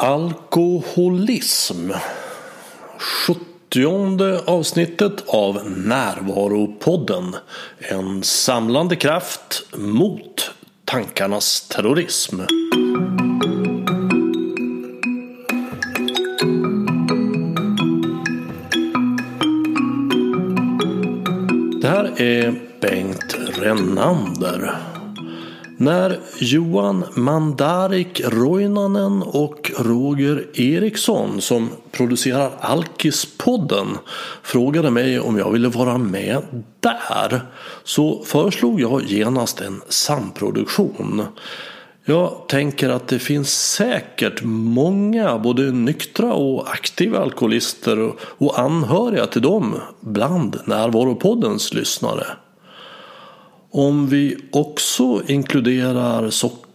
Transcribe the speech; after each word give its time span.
Alkoholism. 0.00 1.90
70 2.98 4.38
avsnittet 4.46 5.24
av 5.26 5.70
Närvaropodden. 5.70 7.36
En 7.78 8.22
samlande 8.22 8.96
kraft 8.96 9.66
mot 9.76 10.50
tankarnas 10.84 11.68
terrorism. 11.68 12.36
Det 21.80 21.88
här 21.88 22.20
är 22.20 22.60
Bengt 22.80 23.36
Renander. 23.54 24.78
När 25.80 26.20
Johan 26.38 27.04
Mandarik 27.14 28.20
Roinanen 28.24 29.22
och 29.22 29.67
Roger 29.78 30.60
Eriksson 30.60 31.40
som 31.40 31.70
producerar 31.90 32.50
Alkispodden 32.60 33.86
frågade 34.42 34.90
mig 34.90 35.20
om 35.20 35.38
jag 35.38 35.50
ville 35.52 35.68
vara 35.68 35.98
med 35.98 36.42
där 36.80 37.40
så 37.84 38.24
föreslog 38.24 38.80
jag 38.80 39.02
genast 39.02 39.60
en 39.60 39.80
samproduktion. 39.88 41.22
Jag 42.04 42.48
tänker 42.48 42.88
att 42.88 43.08
det 43.08 43.18
finns 43.18 43.72
säkert 43.72 44.42
många 44.44 45.38
både 45.38 45.62
nyktra 45.62 46.32
och 46.32 46.70
aktiva 46.70 47.18
alkoholister 47.18 48.12
och 48.20 48.58
anhöriga 48.58 49.26
till 49.26 49.42
dem 49.42 49.74
bland 50.00 50.56
Närvaropoddens 50.64 51.74
lyssnare. 51.74 52.26
Om 53.70 54.06
vi 54.06 54.36
också 54.52 55.22
inkluderar 55.26 56.30
socker, 56.30 56.67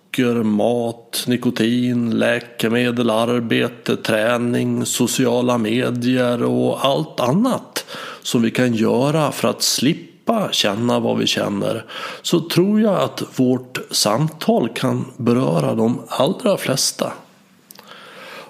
mat, 0.44 1.24
nikotin, 1.28 2.20
läkemedel, 2.20 3.10
arbete, 3.10 3.96
träning, 3.96 4.86
sociala 4.86 5.58
medier 5.58 6.44
och 6.44 6.86
allt 6.86 7.20
annat 7.20 7.86
som 8.22 8.42
vi 8.42 8.52
kan 8.52 8.74
göra 8.74 9.32
för 9.32 9.48
att 9.48 9.62
slippa 9.62 10.50
känna 10.52 11.00
vad 11.00 11.18
vi 11.18 11.28
känner 11.28 11.86
så 12.22 12.40
tror 12.40 12.82
jag 12.82 13.02
att 13.02 13.40
vårt 13.40 13.80
samtal 13.92 14.70
kan 14.70 15.06
beröra 15.18 15.76
de 15.76 16.02
allra 16.08 16.58
flesta. 16.58 17.14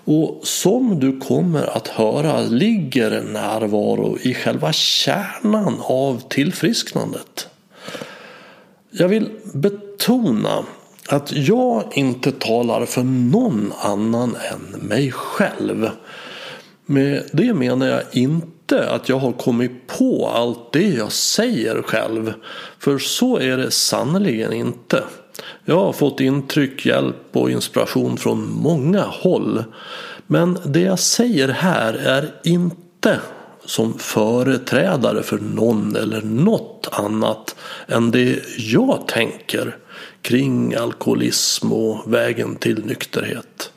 Och 0.06 0.40
som 0.44 1.00
du 1.00 1.20
kommer 1.20 1.78
att 1.78 1.88
höra 1.88 2.40
ligger 2.42 3.22
närvaro 3.22 4.18
i 4.22 4.34
själva 4.34 4.74
kärnan 4.74 5.76
av 5.80 6.22
tillfrisknandet. 6.30 7.48
Jag 8.92 9.08
vill 9.08 9.30
betona 9.54 10.66
att 11.10 11.32
jag 11.32 11.84
inte 11.92 12.32
talar 12.32 12.86
för 12.86 13.04
någon 13.04 13.74
annan 13.82 14.38
än 14.52 14.88
mig 14.88 15.12
själv. 15.12 15.90
Med 16.86 17.30
det 17.34 17.54
menar 17.54 17.88
jag 17.88 18.02
inte 18.12 18.90
att 18.90 19.10
jag 19.10 19.20
har 19.20 19.32
kommit 19.32 19.88
på 19.88 20.32
allt 20.36 20.74
det 20.74 20.88
jag 20.88 21.12
säger 21.12 21.82
själv. 21.82 22.34
För 22.80 22.98
så 22.98 23.38
är 23.38 23.58
det 23.58 23.72
sannerligen 23.72 24.54
inte. 24.54 25.04
Jag 25.66 25.80
har 25.80 25.94
fått 25.94 26.20
intryck, 26.20 26.86
hjälp 26.86 27.16
och 27.32 27.52
inspiration 27.52 28.18
från 28.18 28.52
många 28.52 29.02
håll. 29.02 29.64
Men 30.28 30.58
det 30.66 30.82
jag 30.82 31.00
säger 31.00 31.48
här 31.48 31.94
är 31.94 32.32
inte 32.44 33.20
som 33.66 33.94
företrädare 34.00 35.24
för 35.24 35.38
någon 35.38 35.96
eller 35.96 36.22
något 36.22 36.90
annat 36.92 37.56
än 37.88 38.12
det 38.12 38.40
jag 38.58 39.08
tänker 39.08 39.78
kring 40.24 40.76
alkoholism 40.76 41.74
och 41.74 42.14
vägen 42.14 42.56
till 42.56 42.86
nykterhet. 42.86 43.72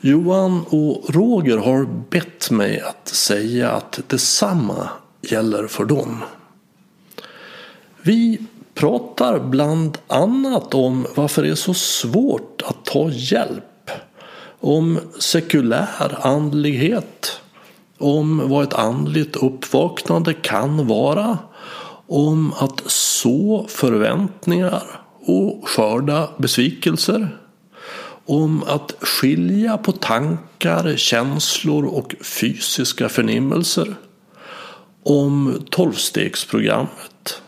Johan 0.00 0.64
och 0.68 1.14
Roger 1.14 1.56
har 1.56 1.84
bett 2.10 2.50
mig 2.50 2.80
att 2.80 3.08
säga 3.08 3.70
att 3.70 4.00
detsamma 4.06 4.88
gäller 5.22 5.66
för 5.66 5.84
dem. 5.84 6.24
Vi 8.02 8.38
pratar 8.74 9.38
bland 9.38 9.98
annat 10.06 10.74
om 10.74 11.06
varför 11.14 11.42
det 11.42 11.48
är 11.48 11.54
så 11.54 11.74
svårt 11.74 12.62
att 12.64 12.84
ta 12.84 13.10
hjälp. 13.10 13.90
Om 14.60 14.98
sekulär 15.18 16.18
andlighet 16.20 17.40
om 17.98 18.48
vad 18.48 18.64
ett 18.64 18.74
andligt 18.74 19.36
uppvaknande 19.36 20.34
kan 20.34 20.86
vara, 20.86 21.38
om 22.06 22.52
att 22.58 22.82
så 22.90 23.66
förväntningar 23.68 24.82
och 25.28 25.68
skörda 25.68 26.28
besvikelser, 26.38 27.38
om 28.26 28.62
att 28.62 28.94
skilja 29.00 29.78
på 29.78 29.92
tankar, 29.92 30.96
känslor 30.96 31.84
och 31.84 32.14
fysiska 32.20 33.08
förnimmelser, 33.08 33.94
om 35.02 35.62
tolvstegsprogrammet, 35.70 37.42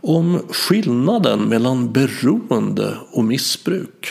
om 0.00 0.42
skillnaden 0.50 1.40
mellan 1.40 1.92
beroende 1.92 2.96
och 3.10 3.24
missbruk, 3.24 4.06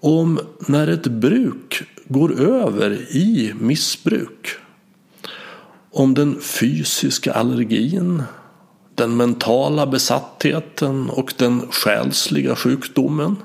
om 0.00 0.40
när 0.68 0.88
ett 0.88 1.06
bruk 1.06 1.82
går 2.08 2.40
över 2.40 3.16
i 3.16 3.54
missbruk. 3.60 4.48
Om 5.90 6.14
den 6.14 6.40
fysiska 6.40 7.32
allergin, 7.32 8.22
den 8.96 9.16
mentala 9.16 9.86
besattheten 9.86 11.10
och 11.10 11.34
den 11.36 11.62
själsliga 11.70 12.56
sjukdomen. 12.56 13.36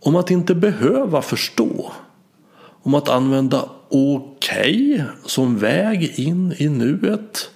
Om 0.00 0.16
att 0.16 0.30
inte 0.30 0.54
behöva 0.54 1.22
förstå. 1.22 1.92
Om 2.82 2.94
att 2.94 3.08
använda 3.08 3.68
okej 3.88 4.94
okay 4.94 5.02
som 5.24 5.58
väg 5.58 6.18
in 6.18 6.54
i 6.58 6.68
nuet. 6.68 7.50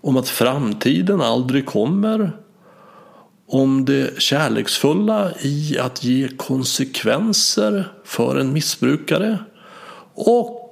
Om 0.00 0.16
att 0.16 0.28
framtiden 0.28 1.20
aldrig 1.20 1.66
kommer 1.66 2.32
om 3.48 3.84
det 3.84 4.22
kärleksfulla 4.22 5.32
i 5.40 5.78
att 5.78 6.04
ge 6.04 6.28
konsekvenser 6.28 7.92
för 8.04 8.36
en 8.36 8.52
missbrukare 8.52 9.38
och 10.14 10.65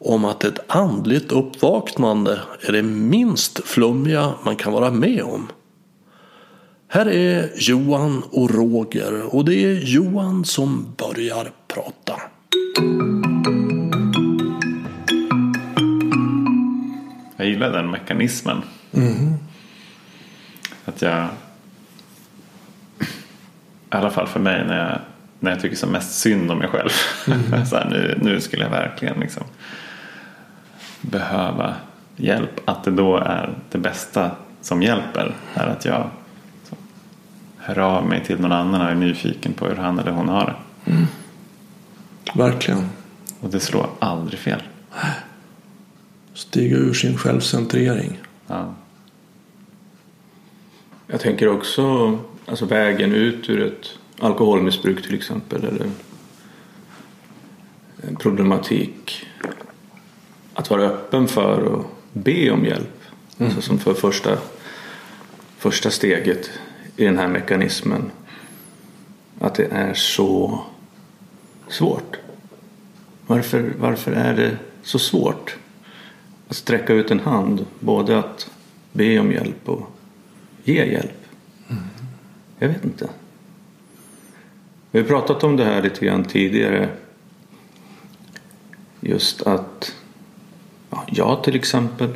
om 0.00 0.24
att 0.24 0.44
ett 0.44 0.58
andligt 0.66 1.32
uppvaknande 1.32 2.40
är 2.60 2.72
det 2.72 2.82
minst 2.82 3.64
flummiga 3.64 4.34
man 4.44 4.56
kan 4.56 4.72
vara 4.72 4.90
med 4.90 5.22
om. 5.22 5.48
Här 6.88 7.08
är 7.08 7.50
Johan 7.56 8.22
och 8.30 8.50
Roger 8.50 9.34
och 9.34 9.44
det 9.44 9.54
är 9.54 9.74
Johan 9.74 10.44
som 10.44 10.94
börjar 10.96 11.50
prata. 11.68 12.20
Jag 17.36 17.46
gillar 17.46 17.72
den 17.72 17.90
mekanismen. 17.90 18.62
Mm. 18.92 19.34
Att 20.84 21.02
jag 21.02 21.28
i 23.90 23.96
alla 23.96 24.10
fall 24.10 24.26
för 24.26 24.40
mig 24.40 24.64
när 24.66 24.88
jag, 24.88 24.98
när 25.40 25.50
jag 25.50 25.60
tycker 25.60 25.76
som 25.76 25.90
mest 25.90 26.20
synd 26.20 26.50
om 26.50 26.58
mig 26.58 26.68
själv. 26.68 26.90
Mm. 27.26 27.66
så 27.66 27.76
här, 27.76 27.90
nu, 27.90 28.18
nu 28.22 28.40
skulle 28.40 28.62
jag 28.62 28.70
verkligen 28.70 29.20
liksom 29.20 29.44
behöva 31.00 31.74
hjälp. 32.16 32.60
Att 32.64 32.84
det 32.84 32.90
då 32.90 33.16
är 33.16 33.58
det 33.70 33.78
bästa 33.78 34.30
som 34.60 34.82
hjälper 34.82 35.34
är 35.54 35.66
att 35.66 35.84
jag 35.84 36.10
hör 37.58 37.78
av 37.78 38.06
mig 38.06 38.24
till 38.24 38.40
någon 38.40 38.52
annan 38.52 38.80
och 38.80 38.86
är 38.86 38.94
nyfiken 38.94 39.52
på 39.52 39.66
hur 39.66 39.76
han 39.76 39.98
eller 39.98 40.12
hon 40.12 40.28
har 40.28 40.44
det. 40.44 40.90
Mm. 40.90 41.06
Verkligen. 42.34 42.88
Och 43.40 43.50
det 43.50 43.60
slår 43.60 43.86
aldrig 43.98 44.38
fel. 44.38 44.62
Stiga 46.34 46.76
ur 46.76 46.94
sin 46.94 47.18
självcentrering. 47.18 48.18
Ja. 48.46 48.74
Jag 51.06 51.20
tänker 51.20 51.48
också 51.48 52.18
alltså 52.46 52.64
vägen 52.64 53.12
ut 53.12 53.50
ur 53.50 53.62
ett 53.62 53.98
alkoholmissbruk 54.20 55.02
till 55.02 55.14
exempel 55.14 55.64
eller 55.64 55.90
problematik. 58.18 59.26
Att 60.58 60.70
vara 60.70 60.82
öppen 60.82 61.28
för 61.28 61.80
att 61.80 61.86
be 62.12 62.50
om 62.50 62.64
hjälp. 62.64 63.02
Mm. 63.38 63.52
Alltså 63.52 63.62
som 63.62 63.78
för 63.78 63.94
första, 63.94 64.38
första 65.58 65.90
steget 65.90 66.50
i 66.96 67.04
den 67.04 67.18
här 67.18 67.28
mekanismen. 67.28 68.10
Att 69.40 69.54
det 69.54 69.64
är 69.64 69.94
så 69.94 70.60
svårt. 71.68 72.16
Varför, 73.26 73.72
varför 73.78 74.12
är 74.12 74.36
det 74.36 74.56
så 74.82 74.98
svårt 74.98 75.56
att 76.48 76.56
sträcka 76.56 76.92
ut 76.92 77.10
en 77.10 77.20
hand? 77.20 77.66
Både 77.80 78.18
att 78.18 78.50
be 78.92 79.18
om 79.18 79.32
hjälp 79.32 79.68
och 79.68 79.90
ge 80.64 80.84
hjälp. 80.84 81.24
Jag 82.58 82.68
vet 82.68 82.84
inte. 82.84 83.08
Vi 84.90 85.00
har 85.00 85.06
pratat 85.06 85.44
om 85.44 85.56
det 85.56 85.64
här 85.64 85.82
lite 85.82 86.06
grann 86.06 86.24
tidigare. 86.24 86.88
Just 89.00 89.42
att 89.42 89.94
ja, 90.90 91.04
jag 91.06 91.44
till 91.44 91.54
exempel 91.54 92.08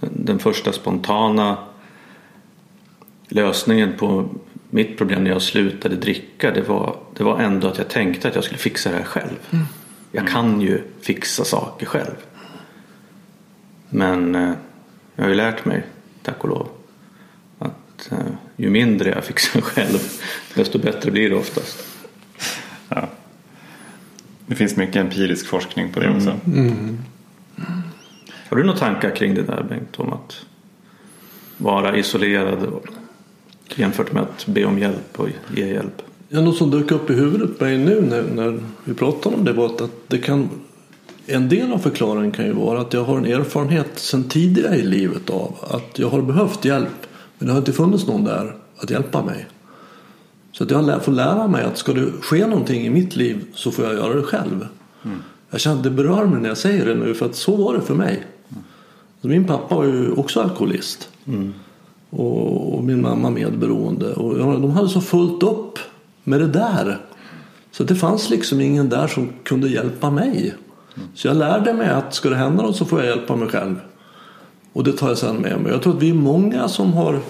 den, 0.00 0.10
den 0.24 0.38
första 0.38 0.72
spontana 0.72 1.58
lösningen 3.28 3.92
på 3.98 4.28
mitt 4.70 4.98
problem 4.98 5.24
när 5.24 5.30
jag 5.30 5.42
slutade 5.42 5.96
dricka 5.96 6.50
det 6.50 6.62
var, 6.62 6.96
det 7.16 7.24
var 7.24 7.40
ändå 7.40 7.68
att 7.68 7.78
jag 7.78 7.88
tänkte 7.88 8.28
att 8.28 8.34
jag 8.34 8.44
skulle 8.44 8.58
fixa 8.58 8.90
det 8.90 8.96
här 8.96 9.04
själv. 9.04 9.38
Jag 10.12 10.28
kan 10.28 10.60
ju 10.60 10.82
fixa 11.00 11.44
saker 11.44 11.86
själv. 11.86 12.14
Men 13.90 14.34
eh, 14.34 14.52
jag 15.16 15.24
har 15.24 15.28
ju 15.28 15.34
lärt 15.34 15.64
mig, 15.64 15.82
tack 16.22 16.44
och 16.44 16.48
lov, 16.48 16.68
att 17.58 18.12
eh, 18.12 18.18
ju 18.56 18.70
mindre 18.70 19.10
jag 19.10 19.24
fixar 19.24 19.60
själv 19.60 19.98
desto 20.54 20.78
bättre 20.78 21.10
blir 21.10 21.30
det 21.30 21.36
oftast. 21.36 21.86
Ja. 22.88 23.08
Det 24.46 24.54
finns 24.54 24.76
mycket 24.76 24.96
empirisk 24.96 25.46
forskning 25.46 25.92
på 25.92 26.00
det 26.00 26.10
också. 26.10 26.36
Har 28.50 28.56
du 28.56 28.64
några 28.64 28.78
tankar 28.78 29.16
kring 29.16 29.34
det 29.34 29.42
där 29.42 29.62
Bengt? 29.68 30.00
Om 30.00 30.12
att 30.12 30.44
vara 31.56 31.96
isolerad 31.96 32.66
jämfört 33.74 34.12
med 34.12 34.22
att 34.22 34.46
be 34.46 34.64
om 34.64 34.78
hjälp 34.78 35.20
och 35.20 35.28
ge 35.56 35.66
hjälp? 35.66 36.02
Ja, 36.28 36.40
något 36.40 36.56
som 36.56 36.70
dök 36.70 36.90
upp 36.90 37.10
i 37.10 37.12
huvudet 37.12 37.58
på 37.58 37.64
mig 37.64 37.78
nu 37.78 38.00
när, 38.00 38.22
när 38.22 38.60
vi 38.84 38.94
pratade 38.94 39.36
om 39.36 39.44
det 39.44 39.52
var 39.52 39.66
att, 39.66 39.90
det 40.06 40.18
kan 40.18 40.48
en 41.26 41.48
del 41.48 41.72
av 41.72 41.78
förklaringen 41.78 42.32
kan 42.32 42.44
ju 42.44 42.52
vara 42.52 42.80
att 42.80 42.92
jag 42.92 43.04
har 43.04 43.18
en 43.18 43.24
erfarenhet 43.24 43.98
sedan 43.98 44.24
tidigare 44.24 44.76
i 44.76 44.82
livet 44.82 45.30
av 45.30 45.54
att 45.70 45.98
jag 45.98 46.08
har 46.08 46.22
behövt 46.22 46.64
hjälp 46.64 47.06
men 47.38 47.46
det 47.46 47.52
har 47.52 47.58
inte 47.58 47.72
funnits 47.72 48.06
någon 48.06 48.24
där 48.24 48.54
att 48.76 48.90
hjälpa 48.90 49.24
mig. 49.24 49.46
Så 50.52 50.64
att 50.64 50.70
jag 50.70 51.04
får 51.04 51.12
lära 51.12 51.48
mig 51.48 51.64
att 51.64 51.78
ska 51.78 51.92
det 51.92 52.12
ske 52.22 52.46
någonting 52.46 52.86
i 52.86 52.90
mitt 52.90 53.16
liv 53.16 53.44
så 53.54 53.70
får 53.70 53.84
jag 53.84 53.94
göra 53.94 54.14
det 54.14 54.22
själv. 54.22 54.66
Jag 55.50 55.60
känner 55.60 55.76
att 55.76 55.82
det 55.82 55.90
berör 55.90 56.26
mig 56.26 56.40
när 56.40 56.48
jag 56.48 56.58
säger 56.58 56.86
det 56.86 56.94
nu 56.94 57.14
för 57.14 57.26
att 57.26 57.34
så 57.34 57.56
var 57.56 57.74
det 57.74 57.80
för 57.80 57.94
mig. 57.94 58.26
Min 59.20 59.44
pappa 59.44 59.74
var 59.74 59.84
ju 59.84 60.12
också 60.12 60.40
alkoholist. 60.40 61.08
Och, 62.10 62.74
och 62.74 62.84
min 62.84 63.02
mamma 63.02 63.30
medberoende. 63.30 64.12
Och 64.14 64.60
de 64.60 64.70
hade 64.70 64.88
så 64.88 65.00
fullt 65.00 65.42
upp 65.42 65.78
med 66.24 66.40
det 66.40 66.48
där. 66.48 66.98
Så 67.72 67.84
det 67.84 67.94
fanns 67.94 68.30
liksom 68.30 68.60
ingen 68.60 68.88
där 68.88 69.06
som 69.06 69.28
kunde 69.44 69.68
hjälpa 69.68 70.10
mig. 70.10 70.54
Så 71.14 71.28
jag 71.28 71.36
lärde 71.36 71.72
mig 71.74 71.88
att 71.88 72.14
ska 72.14 72.28
det 72.30 72.36
hända 72.36 72.62
något 72.62 72.76
så 72.76 72.84
får 72.84 73.00
jag 73.00 73.08
hjälpa 73.08 73.36
mig 73.36 73.48
själv. 73.48 73.76
Och 74.72 74.84
det 74.84 74.92
tar 74.92 75.08
jag 75.08 75.18
sedan 75.18 75.36
med 75.36 75.60
mig. 75.60 75.72
Jag 75.72 75.82
tror 75.82 75.96
att 75.96 76.02
vi 76.02 76.10
är 76.10 76.14
många 76.14 76.68
som 76.68 76.92
har, 76.92 77.20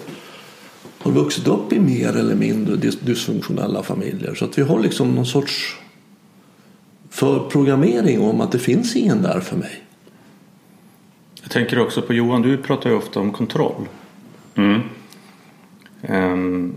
har 0.99 1.13
vuxit 1.13 1.49
upp 1.49 1.73
i 1.73 1.81
mer 1.81 2.17
eller 2.17 2.35
mindre 2.35 2.77
dys- 2.77 3.05
dysfunktionella 3.05 3.83
familjer. 3.83 4.35
Så 4.35 4.45
att 4.45 4.59
vi 4.59 4.63
har 4.63 4.81
liksom 4.81 5.15
någon 5.15 5.27
sorts 5.27 5.77
förprogrammering 7.11 8.21
om 8.21 8.41
att 8.41 8.53
det 8.53 8.59
finns 8.59 8.97
ingen 8.97 9.23
där 9.23 9.41
för 9.41 9.57
mig. 9.57 9.85
Jag 11.43 11.51
tänker 11.51 11.79
också 11.79 12.03
på 12.03 12.15
Johan, 12.15 12.43
du 12.43 12.57
pratar 12.57 12.91
ju 12.91 12.97
ofta 12.97 13.21
om 13.21 13.33
kontroll. 13.33 13.89
Mm. 14.55 14.81
Ehm, 16.03 16.77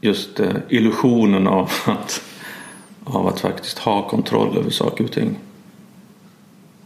Just 0.00 0.40
eh, 0.40 0.54
illusionen 0.68 1.46
av 1.46 1.72
att, 1.84 2.22
av 3.04 3.26
att 3.26 3.40
faktiskt 3.40 3.78
ha 3.78 4.08
kontroll 4.08 4.58
över 4.58 4.70
saker 4.70 5.04
och 5.04 5.12
ting. 5.12 5.38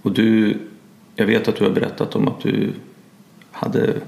Och 0.03 0.13
du, 0.13 0.59
jag 1.17 1.27
vet 1.27 1.49
att 1.49 1.57
du 1.57 1.65
har 1.65 1.71
berättat 1.71 2.17
om 2.17 2.29
att 2.29 2.41
du 2.41 2.73
hade 3.51 4.01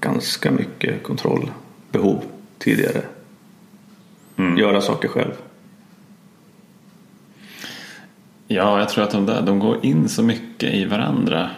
ganska 0.00 0.50
mycket 0.50 1.02
kontrollbehov 1.02 2.24
tidigare. 2.58 3.02
Göra 4.58 4.80
saker 4.80 5.08
själv. 5.08 5.32
Ja, 8.52 8.78
jag 8.78 8.88
tror 8.88 9.04
att 9.04 9.10
de 9.10 9.26
där 9.26 9.42
de 9.42 9.58
går 9.58 9.86
in 9.86 10.08
så 10.08 10.22
mycket 10.22 10.74
i 10.74 10.84
varandra. 10.84 11.50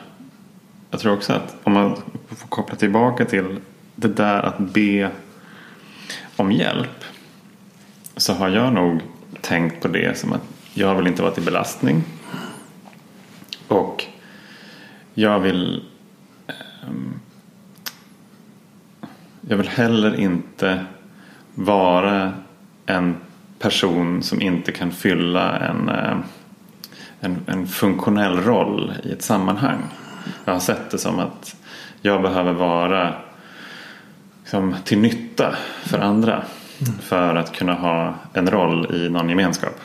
Jag 0.91 1.00
tror 1.00 1.12
också 1.12 1.32
att 1.32 1.56
om 1.64 1.73
man 1.73 1.96
får 2.29 2.49
koppla 2.49 2.76
tillbaka 2.76 3.25
till 3.25 3.61
det 3.94 4.08
där 4.08 4.43
att 4.43 4.58
be 4.58 5.11
om 6.37 6.52
hjälp. 6.52 7.05
Så 8.17 8.32
har 8.32 8.49
jag 8.49 8.73
nog 8.73 9.00
tänkt 9.41 9.82
på 9.82 9.88
det 9.88 10.19
som 10.19 10.32
att 10.32 10.43
jag 10.75 10.94
vill 10.94 11.06
inte 11.06 11.23
vara 11.23 11.32
till 11.32 11.43
belastning. 11.43 12.02
Och 13.69 14.05
jag 15.14 15.41
vill 15.41 15.85
ehm, 16.46 17.20
jag 19.41 19.56
vill 19.56 19.69
heller 19.69 20.20
inte 20.20 20.85
vara 21.55 22.32
en 22.87 23.17
person 23.58 24.23
som 24.23 24.41
inte 24.43 24.73
kan 24.73 24.91
fylla 24.91 25.58
en, 25.58 25.88
eh, 25.88 26.17
en, 27.25 27.37
en 27.47 27.67
funktionell 27.67 28.37
roll 28.41 28.93
i 29.05 29.12
ett 29.12 29.23
sammanhang. 29.23 29.79
Jag 30.44 30.53
har 30.53 30.61
sett 30.61 30.91
det 30.91 30.99
som 30.99 31.19
att 31.19 31.56
jag 32.03 32.23
behöver 32.23 32.53
vara 32.53 33.15
liksom, 34.43 34.75
till 34.85 34.99
nytta 34.99 35.55
för 35.82 35.99
andra 35.99 36.43
för 37.00 37.35
att 37.35 37.53
kunna 37.53 37.73
ha 37.75 38.15
en 38.32 38.50
roll 38.50 38.94
i 38.94 39.09
någon 39.09 39.29
gemenskap. 39.29 39.81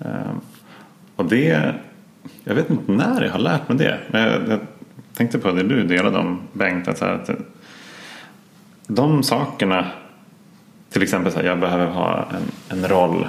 Eh, 0.00 0.32
Och 1.16 1.24
det, 1.24 1.74
jag 2.44 2.54
vet 2.54 2.70
inte 2.70 2.92
när 2.92 3.22
jag 3.22 3.32
har 3.32 3.38
lärt 3.38 3.68
mig 3.68 3.78
det. 3.78 3.98
Men 4.10 4.22
jag, 4.22 4.48
jag 4.48 4.60
tänkte 5.14 5.38
på 5.38 5.50
det 5.52 5.62
du 5.62 5.84
delade 5.86 6.18
om 6.18 6.40
Bengt. 6.52 6.88
Att 6.88 6.98
så 6.98 7.04
här, 7.04 7.12
att 7.12 7.30
de 8.86 9.22
sakerna, 9.22 9.86
till 10.90 11.02
exempel 11.02 11.32
så 11.32 11.38
här, 11.38 11.46
jag 11.46 11.60
behöver 11.60 11.86
ha 11.86 12.26
en, 12.30 12.78
en 12.78 12.88
roll. 12.88 13.26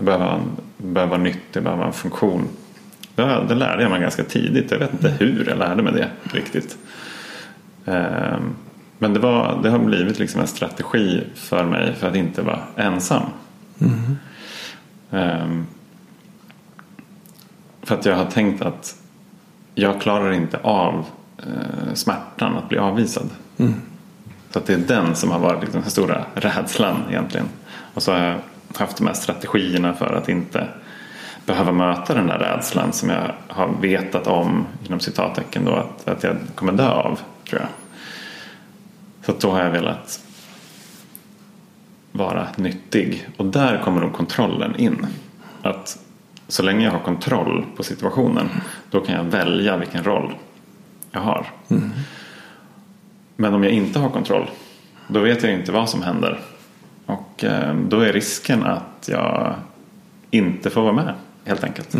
Behöver, 0.00 0.24
ha 0.24 0.34
en, 0.34 0.50
behöver 0.92 1.10
vara 1.10 1.22
nyttig, 1.22 1.62
behöver 1.62 1.84
en 1.84 1.92
funktion. 1.92 2.48
Det, 3.14 3.44
det 3.48 3.54
lärde 3.54 3.82
jag 3.82 3.90
mig 3.90 4.00
ganska 4.00 4.24
tidigt. 4.24 4.70
Jag 4.70 4.78
vet 4.78 4.92
inte 4.92 5.08
hur 5.08 5.46
jag 5.48 5.58
lärde 5.58 5.82
mig 5.82 5.92
det 5.92 6.08
riktigt. 6.38 6.76
Ehm, 7.86 8.54
Men 8.98 9.12
det, 9.12 9.18
var, 9.20 9.60
det 9.62 9.70
har 9.70 9.78
blivit 9.78 10.18
liksom 10.18 10.40
en 10.40 10.46
strategi 10.46 11.24
för 11.34 11.64
mig 11.64 11.94
för 11.94 12.08
att 12.08 12.16
inte 12.16 12.42
vara 12.42 12.58
ensam. 12.76 13.22
Ehm, 15.10 15.66
För 17.82 17.94
att 17.94 18.06
jag 18.06 18.16
har 18.16 18.24
tänkt 18.26 18.62
att 18.62 18.96
jag 19.74 20.00
klarar 20.00 20.32
inte 20.32 20.58
av 20.62 21.04
eh, 21.38 21.94
smärtan 21.94 22.56
att 22.56 22.68
bli 22.68 22.78
avvisad. 22.78 23.30
Så 24.50 24.58
att 24.58 24.66
det 24.66 24.74
är 24.74 24.78
den 24.78 25.14
som 25.14 25.30
har 25.30 25.38
varit 25.38 25.62
liksom 25.62 25.80
den 25.80 25.90
stora 25.90 26.24
rädslan 26.34 26.96
egentligen. 27.08 27.46
Och 27.94 28.02
så 28.02 28.12
har 28.12 28.18
jag 28.18 28.38
haft 28.76 28.96
de 28.96 29.06
här 29.06 29.14
strategierna 29.14 29.94
för 29.94 30.14
att 30.14 30.28
inte 30.28 30.68
behöva 31.46 31.72
möta 31.72 32.14
den 32.14 32.26
där 32.26 32.38
rädslan 32.38 32.92
som 32.92 33.08
jag 33.08 33.34
har 33.48 33.68
vetat 33.80 34.26
om 34.26 34.66
inom 34.86 35.00
citattecken 35.00 35.64
då 35.64 35.72
att, 35.72 36.08
att 36.08 36.22
jag 36.22 36.36
kommer 36.54 36.72
dö 36.72 36.90
av 36.90 37.20
tror 37.48 37.60
jag. 37.60 37.68
Så 39.22 39.32
då 39.40 39.52
har 39.52 39.62
jag 39.62 39.70
velat 39.70 40.20
vara 42.12 42.46
nyttig 42.56 43.28
och 43.36 43.46
där 43.46 43.78
kommer 43.84 44.00
nog 44.00 44.12
kontrollen 44.12 44.76
in. 44.76 45.06
Att 45.62 45.98
så 46.48 46.62
länge 46.62 46.84
jag 46.84 46.92
har 46.92 46.98
kontroll 46.98 47.64
på 47.76 47.82
situationen 47.82 48.48
då 48.90 49.00
kan 49.00 49.14
jag 49.14 49.24
välja 49.24 49.76
vilken 49.76 50.04
roll 50.04 50.34
jag 51.10 51.20
har. 51.20 51.46
Men 53.36 53.54
om 53.54 53.64
jag 53.64 53.72
inte 53.72 53.98
har 53.98 54.10
kontroll 54.10 54.50
då 55.08 55.20
vet 55.20 55.42
jag 55.42 55.52
inte 55.52 55.72
vad 55.72 55.88
som 55.88 56.02
händer. 56.02 56.40
Och 57.06 57.44
eh, 57.44 57.76
då 57.88 58.00
är 58.00 58.12
risken 58.12 58.62
att 58.62 59.08
jag 59.08 59.54
inte 60.30 60.70
får 60.70 60.82
vara 60.82 60.92
med 60.92 61.14
helt 61.44 61.64
enkelt. 61.64 61.94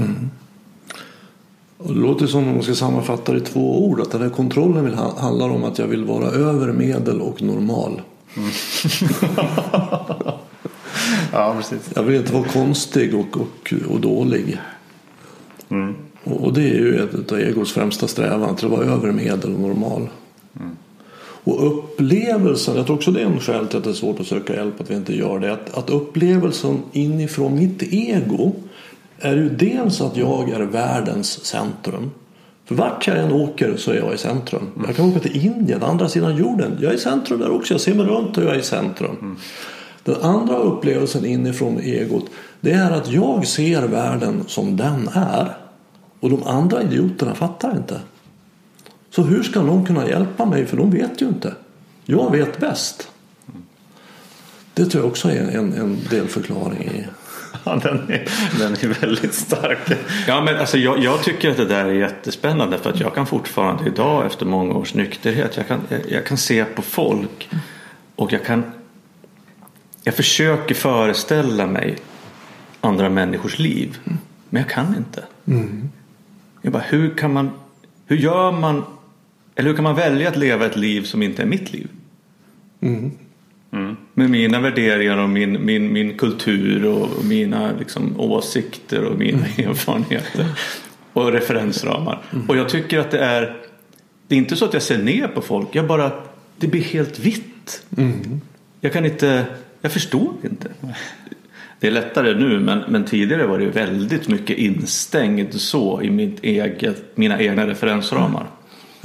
Och 1.79 1.95
det 1.95 2.01
låter 2.01 2.27
som 2.27 2.49
om 2.49 2.55
man 2.55 2.63
ska 2.63 2.75
sammanfatta 2.75 3.33
det 3.33 3.39
i 3.39 3.41
två 3.41 3.87
ord. 3.87 4.01
Att 4.01 4.13
den 4.13 4.23
här 4.23 4.29
kontrollen 4.29 4.85
vill, 4.85 4.95
ha- 4.95 5.21
handlar 5.21 5.49
om 5.51 5.65
att 5.65 5.79
jag 5.79 5.87
vill 5.87 6.05
vara 6.05 6.27
över 6.27 6.73
medel 6.73 7.21
och 7.21 7.43
normal. 7.43 8.01
Ja, 11.33 11.55
precis. 11.59 11.91
Jag 11.95 12.03
vill 12.03 12.17
inte 12.17 12.33
vara 12.33 12.45
konstig 12.45 13.15
och, 13.15 13.37
och, 13.37 13.75
och 13.91 14.01
dålig. 14.01 14.59
Och, 16.25 16.45
och 16.45 16.53
det 16.53 16.61
är 16.63 16.75
ju 16.75 16.99
ett 17.05 17.33
av 17.33 17.41
egos 17.41 17.73
främsta 17.73 18.09
strävan. 18.09 18.51
Att 18.51 18.63
vara 18.63 18.85
över 18.85 19.13
medel 19.13 19.55
och 19.55 19.61
normal. 19.61 20.09
Och 21.45 21.67
upplevelsen, 21.67 22.77
jag 22.77 22.87
tror 22.87 22.97
också 22.97 23.11
det 23.11 23.21
är 23.21 23.27
en 23.27 23.41
skäl 23.41 23.67
till 23.67 23.79
att 23.79 23.85
det 23.85 23.91
är 23.91 23.95
svårt 23.95 24.21
att 24.21 24.27
söka 24.27 24.55
hjälp 24.55 24.81
att 24.81 24.91
vi 24.91 24.95
inte 24.95 25.17
gör 25.17 25.39
det. 25.39 25.53
Att, 25.53 25.79
att 25.79 25.91
upplevelsen 25.91 26.83
inifrån 26.93 27.55
mitt 27.55 27.83
ego 27.83 28.53
är 29.19 29.37
ju 29.37 29.49
dels 29.49 30.01
att 30.01 30.17
jag 30.17 30.51
är 30.51 30.61
världens 30.61 31.45
centrum. 31.45 32.11
För 32.65 32.75
vart 32.75 33.07
jag 33.07 33.19
än 33.19 33.33
åker 33.33 33.77
så 33.77 33.91
är 33.91 33.97
jag 33.97 34.15
i 34.15 34.19
centrum. 34.19 34.71
Jag 34.87 34.97
kan 34.97 35.09
åka 35.09 35.21
till 35.21 35.47
Indien, 35.47 35.83
andra 35.83 36.09
sidan 36.09 36.37
jorden. 36.37 36.79
Jag 36.81 36.93
är 36.93 36.97
i 36.97 37.01
centrum 37.01 37.41
där 37.41 37.51
också. 37.51 37.75
Jag 37.75 37.81
ser 37.81 37.95
mig 37.95 38.07
runt 38.07 38.39
och 38.39 38.45
jag 38.45 38.55
är 38.55 38.59
i 38.59 38.63
centrum. 38.63 39.37
Den 40.05 40.17
andra 40.23 40.57
upplevelsen 40.57 41.27
inifrån 41.27 41.79
egot 41.81 42.25
det 42.61 42.73
är 42.73 42.91
att 42.91 43.13
jag 43.13 43.47
ser 43.47 43.83
världen 43.83 44.45
som 44.47 44.77
den 44.77 45.09
är. 45.13 45.57
Och 46.21 46.31
de 46.31 46.43
andra 46.43 46.83
idioterna 46.83 47.35
fattar 47.35 47.77
inte. 47.77 48.01
Så 49.15 49.23
hur 49.23 49.43
ska 49.43 49.63
någon 49.63 49.87
kunna 49.87 50.09
hjälpa 50.09 50.45
mig? 50.45 50.67
För 50.67 50.77
de 50.77 50.91
vet 50.91 51.23
ju 51.23 51.27
inte. 51.27 51.55
Jag 52.05 52.33
vet 52.33 52.59
bäst. 52.59 53.09
Det 54.75 54.85
tror 54.85 55.05
jag 55.05 55.11
också 55.11 55.29
är 55.29 55.59
en, 55.59 55.73
en 55.73 55.99
delförklaring 56.11 56.83
i. 56.83 57.07
Ja, 57.65 57.81
den, 57.83 57.99
är, 58.11 58.29
den 58.59 58.73
är 58.73 59.01
väldigt 59.01 59.35
stark. 59.35 59.79
Ja, 60.27 60.41
men 60.45 60.57
alltså, 60.57 60.79
jag, 60.79 60.99
jag 60.99 61.23
tycker 61.23 61.51
att 61.51 61.57
det 61.57 61.65
där 61.65 61.85
är 61.85 61.93
jättespännande 61.93 62.79
för 62.79 62.91
att 62.91 63.01
jag 63.01 63.15
kan 63.15 63.27
fortfarande 63.27 63.87
idag 63.87 64.27
efter 64.27 64.47
många 64.47 64.75
års 64.75 64.95
nykterhet 64.95 65.57
jag 65.57 65.69
kan, 65.69 65.81
jag, 65.89 66.01
jag 66.09 66.27
kan 66.27 66.39
se 66.39 66.65
på 66.65 66.83
folk 66.83 67.49
Och 68.17 68.33
jag 68.33 68.45
kan 68.45 68.63
jag 70.03 70.15
försöker 70.15 70.75
föreställa 70.75 71.67
mig 71.67 71.99
andra 72.81 73.09
människors 73.09 73.59
liv. 73.59 73.99
Men 74.51 74.63
jag 74.63 74.71
kan 74.71 74.97
inte. 74.97 75.25
Jag 76.63 76.73
bara, 76.73 76.83
hur 76.83 77.15
kan 77.15 77.33
man 77.33 77.51
hur 78.07 78.17
gör 78.17 78.53
man 78.53 78.85
eller 79.55 79.69
hur 79.69 79.77
kan 79.77 79.85
man 79.85 79.97
välja 79.97 80.29
att 80.29 80.37
leva 80.37 80.67
ett 80.67 80.77
liv 80.77 81.03
som 81.03 81.23
inte 81.23 81.43
är 81.43 81.47
mitt 81.47 81.73
liv? 81.73 81.89
Med 84.15 84.31
mina 84.31 84.61
värderingar 84.61 85.17
och 85.17 85.29
min, 85.29 85.65
min, 85.65 85.93
min 85.93 86.19
kultur 86.19 86.85
och 86.85 87.25
mina 87.25 87.73
liksom, 87.79 88.21
åsikter 88.21 89.05
och 89.05 89.19
mina 89.19 89.47
erfarenheter 89.47 90.47
och 91.13 91.33
referensramar. 91.33 92.23
Och 92.49 92.57
jag 92.57 92.69
tycker 92.69 92.99
att 92.99 93.11
det 93.11 93.19
är 93.19 93.57
det 94.33 94.37
är 94.37 94.39
inte 94.39 94.57
så 94.57 94.65
att 94.65 94.73
jag 94.73 94.83
ser 94.83 94.99
ner 94.99 95.29
på 95.29 95.43
folk. 95.43 95.69
Jag 95.73 95.87
bara, 95.87 96.13
det 96.57 96.67
blir 96.67 96.83
helt 96.83 97.19
vitt. 97.19 97.83
Jag 98.81 98.93
kan 98.93 99.05
inte, 99.05 99.47
jag 99.81 99.93
förstår 99.93 100.33
inte. 100.45 100.69
Det 101.81 101.87
är 101.87 101.91
lättare 101.91 102.35
nu 102.35 102.61
men, 102.61 102.83
men 102.89 103.05
tidigare 103.05 103.47
var 103.47 103.59
det 103.59 103.67
väldigt 103.67 104.29
mycket 104.29 104.59
instängd 104.59 105.55
så 105.55 106.03
i 106.03 106.11
mitt 106.11 106.45
eget, 106.45 107.17
mina 107.17 107.41
egna 107.41 107.67
referensramar. 107.67 108.47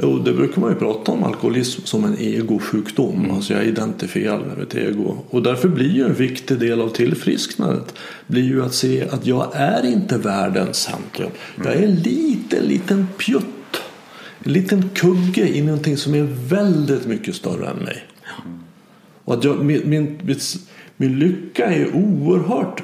Jo, 0.01 0.19
det 0.19 0.33
brukar 0.33 0.61
man 0.61 0.69
ju 0.69 0.75
prata 0.75 1.11
om 1.11 1.23
alkoholism 1.23 1.81
som 1.85 2.05
en 2.05 2.17
egosjukdom. 2.19 3.31
Alltså 3.31 3.53
jag 3.53 3.65
identifierar 3.65 4.39
med 4.39 4.59
ett 4.59 4.75
ego. 4.75 5.17
Och 5.29 5.43
därför 5.43 5.67
blir 5.67 5.91
ju 5.91 6.03
en 6.03 6.13
viktig 6.13 6.59
del 6.59 6.81
av 6.81 6.89
tillfrisknandet 6.89 7.93
blir 8.27 8.43
ju 8.43 8.63
att 8.63 8.73
se 8.73 9.09
att 9.09 9.25
jag 9.25 9.51
är 9.53 9.85
inte 9.85 10.17
världens 10.17 10.77
centrum. 10.77 11.29
Jag 11.63 11.73
är 11.73 11.83
en 11.83 11.95
liten, 11.95 12.63
liten 12.63 13.07
pjutt. 13.17 13.43
En 14.43 14.53
liten 14.53 14.89
kugge 14.89 15.47
i 15.47 15.61
någonting 15.61 15.97
som 15.97 16.15
är 16.15 16.27
väldigt 16.49 17.05
mycket 17.05 17.35
större 17.35 17.69
än 17.69 17.77
mig. 17.77 18.03
Och 19.23 19.33
att 19.33 19.43
jag, 19.43 19.65
min, 19.65 19.81
min, 19.89 20.19
min, 20.23 20.39
min 20.97 21.19
lycka 21.19 21.65
är 21.65 21.95
oerhört 21.95 22.83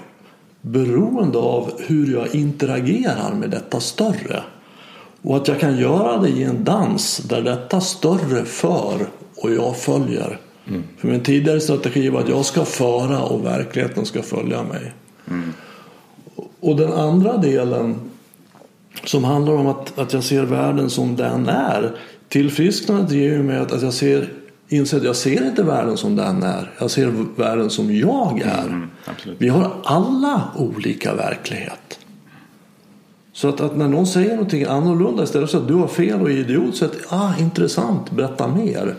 beroende 0.61 1.37
av 1.37 1.71
hur 1.87 2.13
jag 2.13 2.35
interagerar 2.35 3.35
med 3.35 3.49
detta 3.49 3.79
större. 3.79 4.43
Och 5.23 5.37
att 5.37 5.47
jag 5.47 5.59
kan 5.59 5.77
göra 5.77 6.17
det 6.17 6.29
i 6.29 6.43
en 6.43 6.63
dans 6.63 7.17
där 7.17 7.41
detta 7.41 7.81
större 7.81 8.45
för 8.45 9.07
och 9.35 9.51
jag 9.51 9.77
följer. 9.77 10.39
För 10.97 11.07
min 11.07 11.23
tidigare 11.23 11.59
strategi 11.59 12.09
var 12.09 12.19
att 12.19 12.29
jag 12.29 12.45
ska 12.45 12.65
föra 12.65 13.23
och 13.23 13.45
verkligheten 13.45 14.05
ska 14.05 14.21
följa 14.21 14.63
mig. 14.63 14.93
Och 16.59 16.75
den 16.75 16.93
andra 16.93 17.37
delen 17.37 17.99
som 19.03 19.23
handlar 19.23 19.53
om 19.53 19.67
att, 19.67 19.99
att 19.99 20.13
jag 20.13 20.23
ser 20.23 20.43
världen 20.43 20.89
som 20.89 21.15
den 21.15 21.49
är. 21.49 21.97
Tillfrisknandet 22.29 23.11
ger 23.11 23.31
ju 23.31 23.43
mig 23.43 23.57
att, 23.57 23.71
att 23.71 23.81
jag 23.81 23.93
ser, 23.93 24.29
inser 24.67 24.97
att 24.97 25.03
jag 25.03 25.15
ser 25.15 25.45
inte 25.47 25.63
världen 25.63 25.97
som 25.97 26.15
den 26.15 26.43
är. 26.43 26.71
Jag 26.79 26.91
ser 26.91 27.13
världen 27.35 27.69
som 27.69 27.95
jag 27.95 28.41
är. 28.41 28.87
absolut. 29.05 29.41
Vi 29.41 29.49
har 29.49 29.71
alla 29.83 30.41
olika 30.55 31.13
verklighet. 31.13 31.99
Så 33.33 33.49
att, 33.49 33.61
att 33.61 33.77
när 33.77 33.87
någon 33.87 34.07
säger 34.07 34.29
någonting 34.29 34.63
annorlunda 34.63 35.23
istället 35.23 35.51
för 35.51 35.57
att 35.57 35.67
du 35.67 35.73
har 35.73 35.87
fel 35.87 36.21
och 36.21 36.31
är 36.31 36.37
idiot 36.37 36.75
så 36.75 36.85
att 36.85 36.95
ah, 37.09 37.37
intressant, 37.39 38.11
berätta 38.11 38.47
mer. 38.47 38.95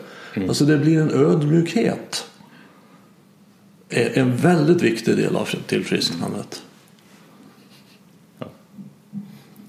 Alltså 0.48 0.64
det 0.64 0.78
blir 0.78 1.00
en 1.00 1.10
ödmjukhet. 1.10 2.30
Är 3.88 4.18
En 4.18 4.36
väldigt 4.36 4.82
viktig 4.82 5.16
del 5.16 5.36
av 5.36 5.48
tillfrisknandet. 5.66 6.62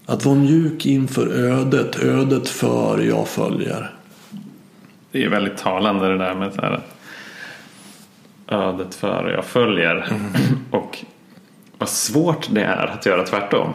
Att 0.06 0.26
vara 0.26 0.36
mjuk 0.36 0.86
inför 0.86 1.28
ödet, 1.28 2.00
ödet 2.00 2.50
för 2.50 3.02
jag 3.02 3.28
följer. 3.28 3.94
Det 5.12 5.24
är 5.24 5.30
väldigt 5.30 5.58
talande 5.58 6.08
det 6.08 6.18
där 6.18 6.36
med 6.36 6.54
så 6.54 6.62
här, 6.62 6.82
ödet 8.48 8.96
före 8.96 9.34
jag 9.34 9.46
följer. 9.46 10.14
Och 10.72 11.06
vad 11.78 11.90
svårt 11.90 12.48
det 12.52 12.64
är 12.64 12.88
att 12.88 13.06
göra 13.06 13.24
tvärtom. 13.24 13.74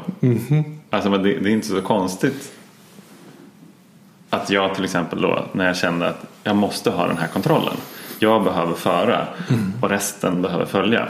Alltså, 0.91 1.11
men 1.11 1.23
det, 1.23 1.39
det 1.39 1.51
är 1.51 1.53
inte 1.53 1.67
så 1.67 1.83
konstigt 1.83 2.53
att 4.31 4.51
jag 4.51 4.75
till 4.75 4.85
exempel 4.85 5.21
då 5.21 5.45
när 5.53 5.67
jag 5.67 5.77
kände 5.77 6.09
att 6.09 6.25
jag 6.45 6.57
måste 6.57 6.91
ha 6.91 7.07
den 7.07 7.19
här 7.19 7.29
kontrollen. 7.29 7.77
Jag 8.19 8.45
behöver 8.45 8.75
föra 8.75 9.27
och 9.83 9.89
resten 9.91 10.43
behöver 10.43 10.67
följa. 10.67 11.09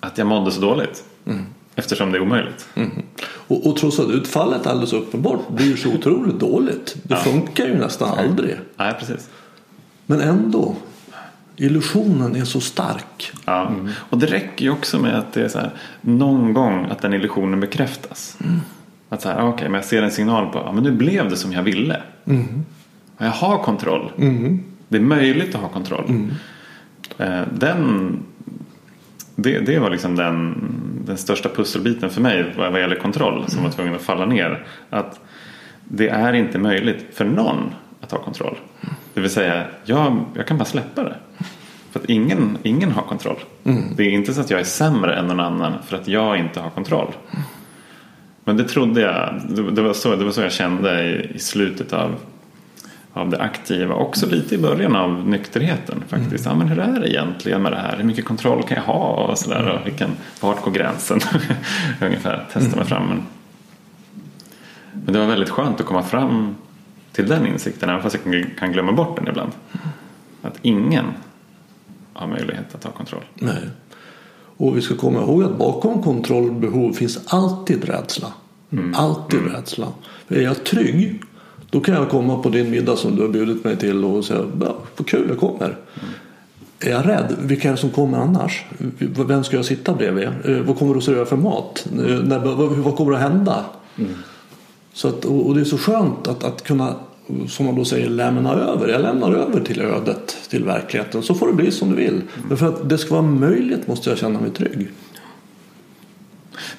Att 0.00 0.18
jag 0.18 0.26
mådde 0.26 0.50
så 0.50 0.60
dåligt. 0.60 1.04
Eftersom 1.74 2.12
det 2.12 2.18
är 2.18 2.22
omöjligt. 2.22 2.68
Och, 3.24 3.66
och 3.66 3.76
trots 3.76 4.00
att 4.00 4.10
utfallet 4.10 4.66
alldeles 4.66 4.92
uppenbart 4.92 5.48
blir 5.48 5.76
så 5.76 5.88
otroligt 5.88 6.40
dåligt. 6.40 6.96
Det 7.02 7.16
funkar 7.16 7.66
ju 7.66 7.78
nästan 7.78 8.18
aldrig. 8.18 8.56
Nej, 8.76 8.94
precis. 8.98 9.28
Men 10.06 10.20
ändå. 10.20 10.76
Illusionen 11.56 12.36
är 12.36 12.44
så 12.44 12.60
stark. 12.60 13.32
Ja. 13.44 13.72
Och 13.94 14.18
det 14.18 14.26
räcker 14.26 14.64
ju 14.64 14.70
också 14.70 14.98
med 14.98 15.18
att 15.18 15.32
det 15.32 15.44
är 15.44 15.48
så 15.48 15.58
här, 15.58 15.70
någon 16.00 16.52
gång 16.52 16.86
att 16.90 17.02
den 17.02 17.12
illusionen 17.12 17.60
bekräftas. 17.60 18.38
Att 19.08 19.22
så 19.22 19.28
här, 19.28 19.42
okej, 19.48 19.68
men 19.68 19.74
jag 19.74 19.84
ser 19.84 20.02
en 20.02 20.10
signal 20.10 20.52
på 20.52 20.58
att 20.58 20.74
men 20.74 20.84
nu 20.84 20.92
blev 20.92 21.30
det 21.30 21.36
som 21.36 21.52
jag 21.52 21.62
ville. 21.62 22.02
Och 23.16 23.24
Jag 23.24 23.30
har 23.30 23.58
kontroll. 23.58 24.12
Det 24.88 24.96
är 24.96 25.02
möjligt 25.02 25.54
att 25.54 25.60
ha 25.60 25.68
kontroll. 25.68 26.30
Eh, 27.18 27.40
Den, 27.54 28.18
det, 29.36 29.58
det 29.58 29.78
var 29.78 29.90
liksom 29.90 30.16
den, 30.16 30.54
den 31.06 31.16
största 31.16 31.48
pusselbiten 31.48 32.10
för 32.10 32.20
mig 32.20 32.54
vad 32.58 32.72
vad 32.72 32.80
gäller 32.80 32.96
kontroll 32.96 33.44
som 33.48 33.62
var 33.62 33.70
tvungen 33.70 33.94
att 33.94 34.02
falla 34.02 34.26
ner. 34.26 34.66
Att 34.90 35.20
det 35.84 36.08
är 36.08 36.32
inte 36.32 36.58
möjligt 36.58 37.06
för 37.14 37.24
någon 37.24 37.74
att 38.00 38.12
ha 38.12 38.18
kontroll. 38.18 38.56
Det 39.14 39.20
vill 39.20 39.30
säga, 39.30 39.64
jag, 39.84 40.24
jag 40.34 40.46
kan 40.46 40.58
bara 40.58 40.64
släppa 40.64 41.04
det. 41.04 41.16
För 41.90 42.00
att 42.00 42.06
ingen, 42.06 42.58
ingen 42.62 42.92
har 42.92 43.02
kontroll. 43.02 43.38
Det 43.96 44.02
är 44.02 44.10
inte 44.10 44.34
så 44.34 44.40
att 44.40 44.50
jag 44.50 44.60
är 44.60 44.64
sämre 44.64 45.16
än 45.16 45.26
någon 45.26 45.40
annan 45.40 45.72
för 45.86 45.96
att 45.96 46.08
jag 46.08 46.38
inte 46.38 46.60
har 46.60 46.70
kontroll. 46.70 47.12
Men 48.44 48.56
det 48.56 48.64
trodde 48.64 49.00
jag, 49.00 49.40
det 49.74 49.82
var 49.82 49.92
så, 49.92 50.16
det 50.16 50.24
var 50.24 50.32
så 50.32 50.40
jag 50.40 50.52
kände 50.52 51.02
i, 51.02 51.34
i 51.34 51.38
slutet 51.38 51.92
av, 51.92 52.14
av 53.12 53.30
det 53.30 53.38
aktiva. 53.38 53.94
Också 53.94 54.26
lite 54.26 54.54
i 54.54 54.58
början 54.58 54.96
av 54.96 55.28
nykterheten 55.28 56.02
faktiskt. 56.08 56.46
Ja, 56.46 56.54
men 56.54 56.68
hur 56.68 56.78
är 56.78 57.00
det 57.00 57.12
egentligen 57.12 57.62
med 57.62 57.72
det 57.72 57.78
här? 57.78 57.96
Hur 57.96 58.04
mycket 58.04 58.24
kontroll 58.24 58.62
kan 58.62 58.76
jag 58.76 58.84
ha? 58.84 59.08
Och 59.08 59.38
sådär. 59.38 59.68
Och 59.68 59.86
vilken, 59.86 60.10
vart 60.40 60.62
går 60.62 60.70
gränsen? 60.70 61.20
Ungefär, 62.00 62.46
testa 62.52 62.76
mig 62.76 62.84
fram. 62.84 63.08
Men, 63.08 63.22
men 65.04 65.12
det 65.14 65.20
var 65.20 65.26
väldigt 65.26 65.50
skönt 65.50 65.80
att 65.80 65.86
komma 65.86 66.02
fram 66.02 66.54
till 67.12 67.28
den 67.28 67.46
insikten. 67.46 67.88
Även 67.90 68.02
fast 68.02 68.16
jag 68.24 68.46
kan- 68.58 68.72
glömma 68.72 68.92
bort 68.92 69.16
den 69.16 69.28
ibland. 69.28 69.52
Att 70.42 70.58
ingen 70.62 71.04
har 72.12 72.26
möjlighet 72.26 72.74
att 72.74 72.84
ha 72.84 72.90
kontroll. 72.90 73.24
Nej. 73.34 73.68
Och 74.56 74.76
vi 74.76 74.80
ska 74.82 74.96
komma 74.96 75.20
ihåg 75.20 75.42
att 75.42 75.58
bakom 75.58 76.02
kontrollbehov 76.02 76.92
finns 76.92 77.18
alltid 77.26 77.84
rädsla. 77.84 78.32
Alltid 78.94 79.40
rädsla. 79.52 79.86
För 80.28 80.34
är 80.34 80.42
jag 80.42 80.64
trygg 80.64 81.22
då 81.70 81.80
kan 81.80 81.94
jag 81.94 82.08
komma 82.10 82.38
på 82.42 82.48
din 82.48 82.70
middag 82.70 82.96
som 82.96 83.16
du 83.16 83.22
har 83.22 83.28
bjudit 83.28 83.64
mig 83.64 83.76
till 83.76 84.04
och 84.04 84.24
säga 84.24 84.44
ja, 84.60 84.76
vad 84.96 85.06
kul 85.06 85.26
jag 85.28 85.38
kommer. 85.38 85.76
Är 86.80 86.90
jag 86.90 87.08
rädd? 87.08 87.36
Vilka 87.42 87.68
är 87.68 87.72
det 87.72 87.78
som 87.78 87.90
kommer 87.90 88.18
annars? 88.18 88.64
Vem 89.26 89.44
ska 89.44 89.56
jag 89.56 89.64
sitta 89.64 89.94
bredvid? 89.94 90.24
Eh, 90.44 90.56
Vad 90.66 90.78
kommer 90.78 90.92
du 90.94 90.98
att 90.98 91.04
servera 91.04 91.24
för 91.26 91.36
mat? 91.36 91.86
Eh, 92.06 92.38
vad, 92.42 92.56
vad 92.76 92.96
kommer 92.96 93.12
att 93.12 93.20
hända? 93.20 93.64
Så 94.92 95.08
att, 95.08 95.24
och 95.24 95.54
det 95.54 95.60
är 95.60 95.64
så 95.64 95.78
skönt 95.78 96.28
att, 96.28 96.44
att 96.44 96.64
kunna, 96.64 96.94
som 97.48 97.66
man 97.66 97.74
då 97.74 97.84
säger, 97.84 98.08
lämna 98.08 98.52
över. 98.52 98.88
Jag 98.88 99.02
lämnar 99.02 99.32
över 99.32 99.60
till 99.60 99.80
ödet, 99.80 100.36
till 100.50 100.64
verkligheten. 100.64 101.22
Så 101.22 101.34
får 101.34 101.46
det 101.46 101.52
bli 101.52 101.70
som 101.70 101.90
du 101.90 101.96
vill. 101.96 102.22
Men 102.48 102.56
för 102.56 102.68
att 102.68 102.88
det 102.88 102.98
ska 102.98 103.14
vara 103.14 103.22
möjligt 103.22 103.88
måste 103.88 104.10
jag 104.10 104.18
känna 104.18 104.40
mig 104.40 104.50
trygg. 104.50 104.88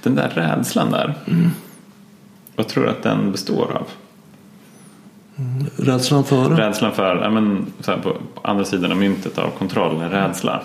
Den 0.03 0.15
där 0.15 0.29
rädslan 0.29 0.91
där. 0.91 1.13
Vad 2.55 2.67
tror 2.67 2.83
du 2.83 2.89
att 2.89 3.03
den 3.03 3.31
består 3.31 3.77
av? 3.77 3.87
Rädslan 5.75 6.23
före. 6.23 6.67
Rädslan 6.67 6.91
för, 6.91 7.15
ja, 7.15 7.29
men, 7.29 7.65
så 7.79 7.91
här, 7.91 7.97
på 7.97 8.17
andra 8.41 8.65
sidan 8.65 8.91
av 8.91 8.97
myntet 8.97 9.37
av 9.37 9.49
kontroll, 9.49 9.99
rädsla. 9.99 10.61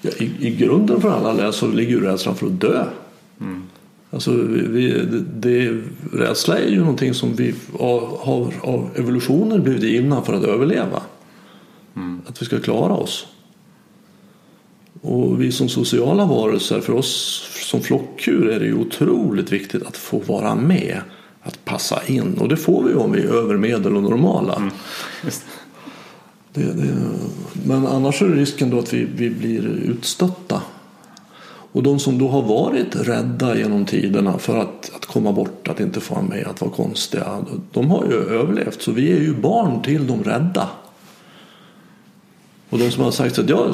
Ja, 0.00 0.10
i, 0.18 0.46
I 0.46 0.56
grunden 0.56 1.00
för 1.00 1.10
alla 1.10 1.32
läs 1.32 1.56
så 1.56 1.66
ligger 1.66 1.90
ju 1.90 2.00
rädslan 2.00 2.34
för 2.34 2.46
att 2.46 2.60
dö. 2.60 2.84
Alltså, 4.10 4.32
vi, 4.32 5.06
det, 5.34 5.82
rädsla 6.12 6.58
är 6.58 6.68
ju 6.68 6.78
någonting 6.78 7.14
som 7.14 7.34
vi 7.34 7.54
har 7.78 8.54
av 8.60 8.90
evolutionen 8.94 9.62
blivit 9.62 9.82
givna 9.82 10.22
för 10.22 10.32
att 10.32 10.44
överleva. 10.44 11.02
Att 12.26 12.42
vi 12.42 12.46
ska 12.46 12.60
klara 12.60 12.94
oss. 12.94 13.26
Och 15.00 15.42
vi 15.42 15.52
som 15.52 15.68
sociala 15.68 16.26
varelser, 16.26 16.80
för 16.80 16.92
oss 16.92 17.42
som 17.70 17.80
flockdjur 17.80 18.48
är 18.48 18.60
det 18.60 18.66
ju 18.66 18.74
otroligt 18.74 19.52
viktigt 19.52 19.82
att 19.82 19.96
få 19.96 20.18
vara 20.18 20.54
med. 20.54 21.00
Att 21.42 21.64
passa 21.64 22.06
in. 22.06 22.38
Och 22.38 22.48
det 22.48 22.56
får 22.56 22.82
vi 22.82 22.94
om 22.94 23.12
vi 23.12 23.20
är 23.20 23.34
över 23.34 23.56
medel 23.56 23.96
och 23.96 24.02
normala. 24.02 24.70
Just. 25.24 25.44
Det, 26.52 26.62
det, 26.62 26.94
men 27.66 27.86
annars 27.86 28.22
är 28.22 28.28
risken 28.28 28.70
då 28.70 28.78
att 28.78 28.92
vi, 28.92 29.04
vi 29.16 29.30
blir 29.30 29.66
utstötta. 29.66 30.62
Och 31.78 31.84
de 31.84 31.98
som 31.98 32.18
då 32.18 32.28
har 32.28 32.42
varit 32.42 32.96
rädda 32.96 33.58
genom 33.58 33.84
tiderna 33.84 34.38
för 34.38 34.58
att, 34.58 34.90
att 34.96 35.06
komma 35.06 35.32
bort, 35.32 35.68
att 35.68 35.80
inte 35.80 36.00
få 36.00 36.14
vara 36.14 36.24
med, 36.24 36.46
att 36.46 36.60
vara 36.60 36.70
konstiga. 36.70 37.44
De 37.72 37.90
har 37.90 38.04
ju 38.06 38.14
överlevt. 38.14 38.82
Så 38.82 38.92
vi 38.92 39.12
är 39.12 39.20
ju 39.20 39.34
barn 39.34 39.82
till 39.82 40.06
de 40.06 40.24
rädda. 40.24 40.68
Och 42.70 42.78
de 42.78 42.90
som 42.90 43.04
har 43.04 43.10
sagt 43.10 43.38
att 43.38 43.48
ja, 43.48 43.72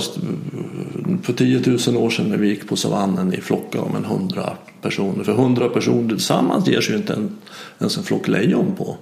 för 1.23 1.32
10 1.32 1.78
000 1.87 1.96
år 1.96 2.11
sedan 2.11 2.28
när 2.28 2.37
vi 2.37 2.49
gick 2.49 2.68
på 2.68 2.76
savannen 2.76 3.34
i 3.34 3.40
flockar 3.40 3.80
om 3.80 3.96
en 3.96 4.04
hundra 4.04 4.56
personer. 4.82 5.25
För 5.25 5.32
hundra 5.32 5.68
personer 5.68 6.08
tillsammans 6.08 6.68
ger 6.68 6.80
sig 6.80 6.92
ju 6.94 7.00
inte 7.00 7.12
en, 7.12 7.37
ens 7.78 7.96
en 7.96 8.02
flock 8.02 8.28
lejon 8.28 8.75
på. 8.78 8.96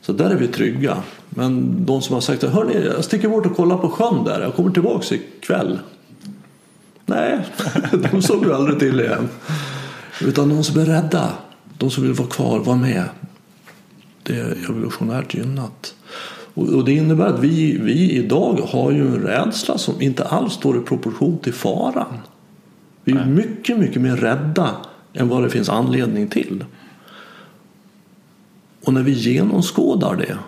Så 0.00 0.12
där 0.12 0.30
är 0.30 0.36
vi 0.36 0.48
trygga. 0.48 0.96
Men 1.28 1.84
de 1.86 2.02
som 2.02 2.14
har 2.14 2.20
sagt 2.20 2.44
att 2.44 2.52
hörni, 2.52 2.86
jag 2.86 3.04
sticker 3.04 3.28
bort 3.28 3.46
och 3.46 3.56
kollar 3.56 3.78
på 3.78 3.88
sjön 3.88 4.24
där. 4.24 4.40
Jag 4.40 4.54
kommer 4.54 4.70
tillbaks 4.70 5.12
ikväll. 5.12 5.78
Nej, 7.06 7.46
de 8.12 8.22
såg 8.22 8.46
vi 8.46 8.52
aldrig 8.52 8.78
till 8.78 9.00
igen. 9.00 9.28
Utan 10.20 10.48
de 10.48 10.64
som 10.64 10.80
är 10.80 10.84
rädda, 10.84 11.32
de 11.78 11.90
som 11.90 12.02
vill 12.02 12.12
vara 12.12 12.28
kvar, 12.28 12.58
vara 12.58 12.76
med. 12.76 13.04
Det 14.22 14.38
är 14.38 14.70
evolutionärt 14.70 15.34
gynnat. 15.34 15.94
Och 16.54 16.84
det 16.84 16.92
innebär 16.92 17.26
att 17.26 17.40
vi, 17.40 17.78
vi 17.78 18.10
idag 18.10 18.60
har 18.68 18.90
ju 18.90 19.00
en 19.00 19.22
rädsla 19.22 19.78
som 19.78 20.02
inte 20.02 20.24
alls 20.24 20.52
står 20.52 20.78
i 20.78 20.80
proportion 20.80 21.38
till 21.38 21.52
faran. 21.52 22.18
Vi 23.04 23.12
är 23.12 23.26
mycket, 23.26 23.78
mycket 23.78 24.02
mer 24.02 24.16
rädda 24.16 24.76
än 25.12 25.28
vad 25.28 25.42
det 25.42 25.50
finns 25.50 25.68
anledning 25.68 26.28
till. 26.28 26.64
Och 28.84 28.92
när 28.92 29.02
vi 29.02 29.12
genomskådar 29.12 30.16
det, 30.16 30.38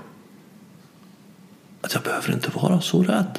att 1.81 1.95
jag 1.95 2.03
behöver 2.03 2.33
inte 2.33 2.51
vara 2.55 2.81
så 2.81 3.03
rädd, 3.03 3.39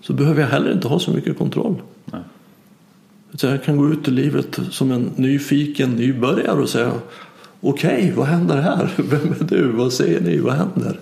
så 0.00 0.12
behöver 0.12 0.40
jag 0.40 0.48
heller 0.48 0.72
inte 0.72 0.88
ha 0.88 0.98
så 0.98 1.10
mycket 1.10 1.38
kontroll. 1.38 1.82
Nej. 2.04 2.20
Jag 3.40 3.64
kan 3.64 3.76
gå 3.76 3.88
ut 3.88 4.08
i 4.08 4.10
livet 4.10 4.58
som 4.70 4.92
en 4.92 5.12
nyfiken 5.16 5.90
nybörjare 5.90 6.60
och 6.60 6.68
säga 6.68 6.92
Okej, 7.60 7.94
okay, 7.94 8.12
vad 8.12 8.26
händer 8.26 8.56
här? 8.56 8.90
Vem 8.96 9.32
är 9.40 9.44
du? 9.44 9.72
Vad 9.72 9.92
säger 9.92 10.20
ni? 10.20 10.38
Vad 10.38 10.54
händer? 10.54 11.00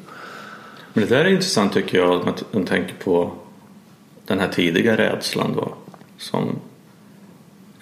Men 0.92 1.04
det 1.04 1.16
där 1.16 1.24
är 1.24 1.28
intressant 1.28 1.72
tycker 1.72 1.98
jag 1.98 2.28
att 2.28 2.54
man 2.54 2.64
tänker 2.64 2.94
på 2.94 3.32
den 4.26 4.38
här 4.38 4.48
tidiga 4.48 4.96
rädslan 4.96 5.52
då 5.56 5.74
som 6.18 6.58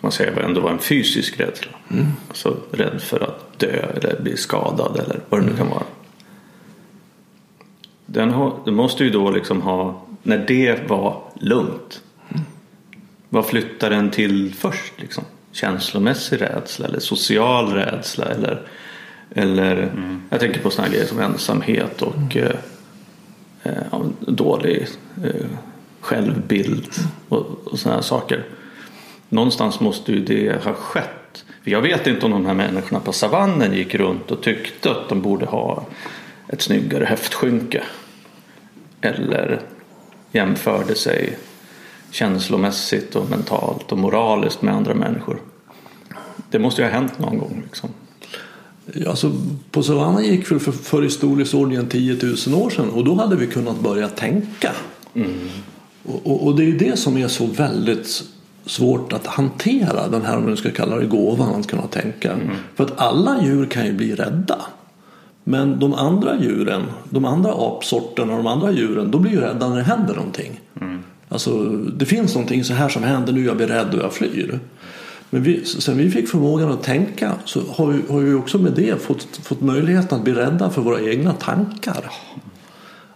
man 0.01 0.13
säger 0.13 0.41
ändå 0.41 0.61
var 0.61 0.71
en 0.71 0.79
fysisk 0.79 1.41
rädsla. 1.41 1.73
Mm. 1.91 2.07
Alltså 2.29 2.57
rädd 2.71 3.03
för 3.03 3.21
att 3.21 3.59
dö 3.59 3.87
eller 3.95 4.21
bli 4.23 4.37
skadad 4.37 5.01
eller 5.05 5.21
vad 5.29 5.41
det 5.41 5.47
nu 5.47 5.53
kan 5.53 5.67
mm. 5.67 5.71
vara. 5.71 5.85
Den, 8.07 8.31
har, 8.31 8.53
den 8.65 8.75
måste 8.75 9.05
ju 9.05 9.11
då 9.11 9.31
liksom 9.31 9.63
ha, 9.63 10.03
när 10.23 10.45
det 10.49 10.89
var 10.89 11.23
lugnt. 11.41 12.03
Vad 13.29 13.47
flyttar 13.47 13.91
den 13.91 14.11
till 14.11 14.55
först? 14.55 14.93
Liksom? 14.97 15.25
Känslomässig 15.53 16.41
rädsla 16.41 16.87
eller 16.87 17.01
social 17.01 17.73
rädsla 17.73 18.25
eller, 18.25 18.63
eller 19.35 19.77
mm. 19.77 20.23
jag 20.31 20.41
tänker 20.41 20.61
på 20.61 20.71
sådana 20.71 20.93
grejer 20.93 21.07
som 21.07 21.21
ensamhet 21.21 22.03
och 22.03 22.37
mm. 22.37 22.53
eh, 23.63 23.73
eh 23.73 24.01
dålig 24.21 24.87
eh, 25.25 25.47
självbild 26.01 26.91
och, 27.29 27.47
och 27.65 27.79
sådana 27.79 28.03
saker 28.03 28.45
någonstans 29.29 29.81
måste 29.81 30.13
ju 30.13 30.25
det 30.25 30.65
ha 30.65 30.73
skett. 30.73 31.45
För 31.63 31.71
jag 31.71 31.83
vet 31.83 32.07
inte 32.07 32.27
om 32.27 32.33
de 32.33 32.47
här 32.47 32.55
människorna 32.55 33.01
på 33.01 33.13
savannen 33.13 33.75
gick 33.75 33.95
runt 33.95 34.31
och 34.31 34.43
tyckte 34.43 34.91
att 34.91 35.09
de 35.09 35.23
borde 35.23 35.47
ha 35.47 35.87
ett 36.49 36.63
snyggare 36.63 37.05
höftskynke. 37.05 37.83
Eller 39.01 39.61
jämförde 40.33 40.95
sig 40.95 41.39
känslomässigt 42.11 43.17
och 43.17 43.31
mentalt 43.31 43.93
och 43.93 43.99
moraliskt 43.99 44.63
med 44.63 44.75
andra 44.75 44.95
människor. 44.95 45.41
Det 46.51 46.59
måste 46.59 46.83
ju 46.83 46.89
ha 46.89 46.95
hänt 46.95 47.19
någon 47.19 47.39
gång. 47.39 47.63
Liksom. 47.65 47.91
Ja, 48.93 49.11
alltså, 49.11 49.33
på 49.71 49.83
savannen 49.83 50.25
gick 50.25 50.53
vi 50.53 50.59
för, 50.59 50.73
för 50.73 51.05
i 51.05 51.11
storleksordningen 51.11 51.89
10 51.89 52.19
000 52.47 52.63
år 52.63 52.71
sedan 52.71 52.91
och 52.91 53.05
då 53.05 53.15
hade 53.15 53.37
vi 53.37 53.47
kunnat 53.47 53.81
börja 53.81 54.09
tänka. 54.09 54.73
Mm. 55.15 55.49
Och, 56.05 56.27
och, 56.27 56.47
och, 56.47 56.57
det 56.57 56.63
är 56.63 56.67
ju 56.67 56.79
det 56.79 56.99
som 56.99 57.17
är 57.17 57.29
så 57.29 57.47
väldigt 57.47 58.25
svårt 58.65 59.13
att 59.13 59.27
hantera 59.27 60.09
den 60.09 60.25
här, 60.25 60.37
om 60.37 60.45
man 60.45 60.57
ska 60.57 60.71
kalla 60.71 60.97
det 60.97 61.07
gåvan, 61.07 61.61
att 61.61 61.67
kunna 61.67 61.87
tänka. 61.87 62.33
Mm. 62.33 62.57
För 62.75 62.85
att 62.85 63.01
alla 63.01 63.43
djur 63.43 63.67
kan 63.67 63.87
ju 63.87 63.93
bli 63.93 64.15
rädda. 64.15 64.61
Men 65.45 65.79
de 65.79 65.95
andra 65.95 66.43
djuren, 66.43 66.83
de 67.11 67.25
andra 67.25 67.53
apsorterna 67.53 68.33
och 68.33 68.39
de 68.39 68.47
andra 68.47 68.73
djuren, 68.73 69.11
de 69.11 69.23
blir 69.23 69.33
ju 69.33 69.41
rädda 69.41 69.69
när 69.69 69.77
det 69.77 69.83
händer 69.83 70.15
någonting. 70.15 70.61
Mm. 70.81 71.03
Alltså, 71.29 71.65
det 71.71 72.07
finns 72.07 72.35
någonting 72.35 72.65
så 72.65 72.75
här 72.75 72.89
som 72.89 73.03
händer 73.03 73.33
nu, 73.33 73.45
jag 73.45 73.57
blir 73.57 73.67
rädd 73.67 73.95
och 73.95 74.01
jag 74.03 74.13
flyr. 74.13 74.61
Men 75.31 75.43
vi, 75.43 75.65
sen 75.65 75.99
vi 75.99 76.11
fick 76.11 76.29
förmågan 76.29 76.71
att 76.73 76.83
tänka 76.83 77.33
så 77.45 77.61
har 77.71 77.87
vi, 77.87 78.13
har 78.13 78.21
vi 78.21 78.35
också 78.35 78.59
med 78.59 78.73
det 78.73 79.03
fått, 79.03 79.41
fått 79.43 79.61
möjligheten 79.61 80.19
att 80.19 80.25
bli 80.25 80.33
rädda 80.33 80.71
för 80.71 80.83
våra 80.83 81.01
egna 81.01 81.33
tankar. 81.33 82.11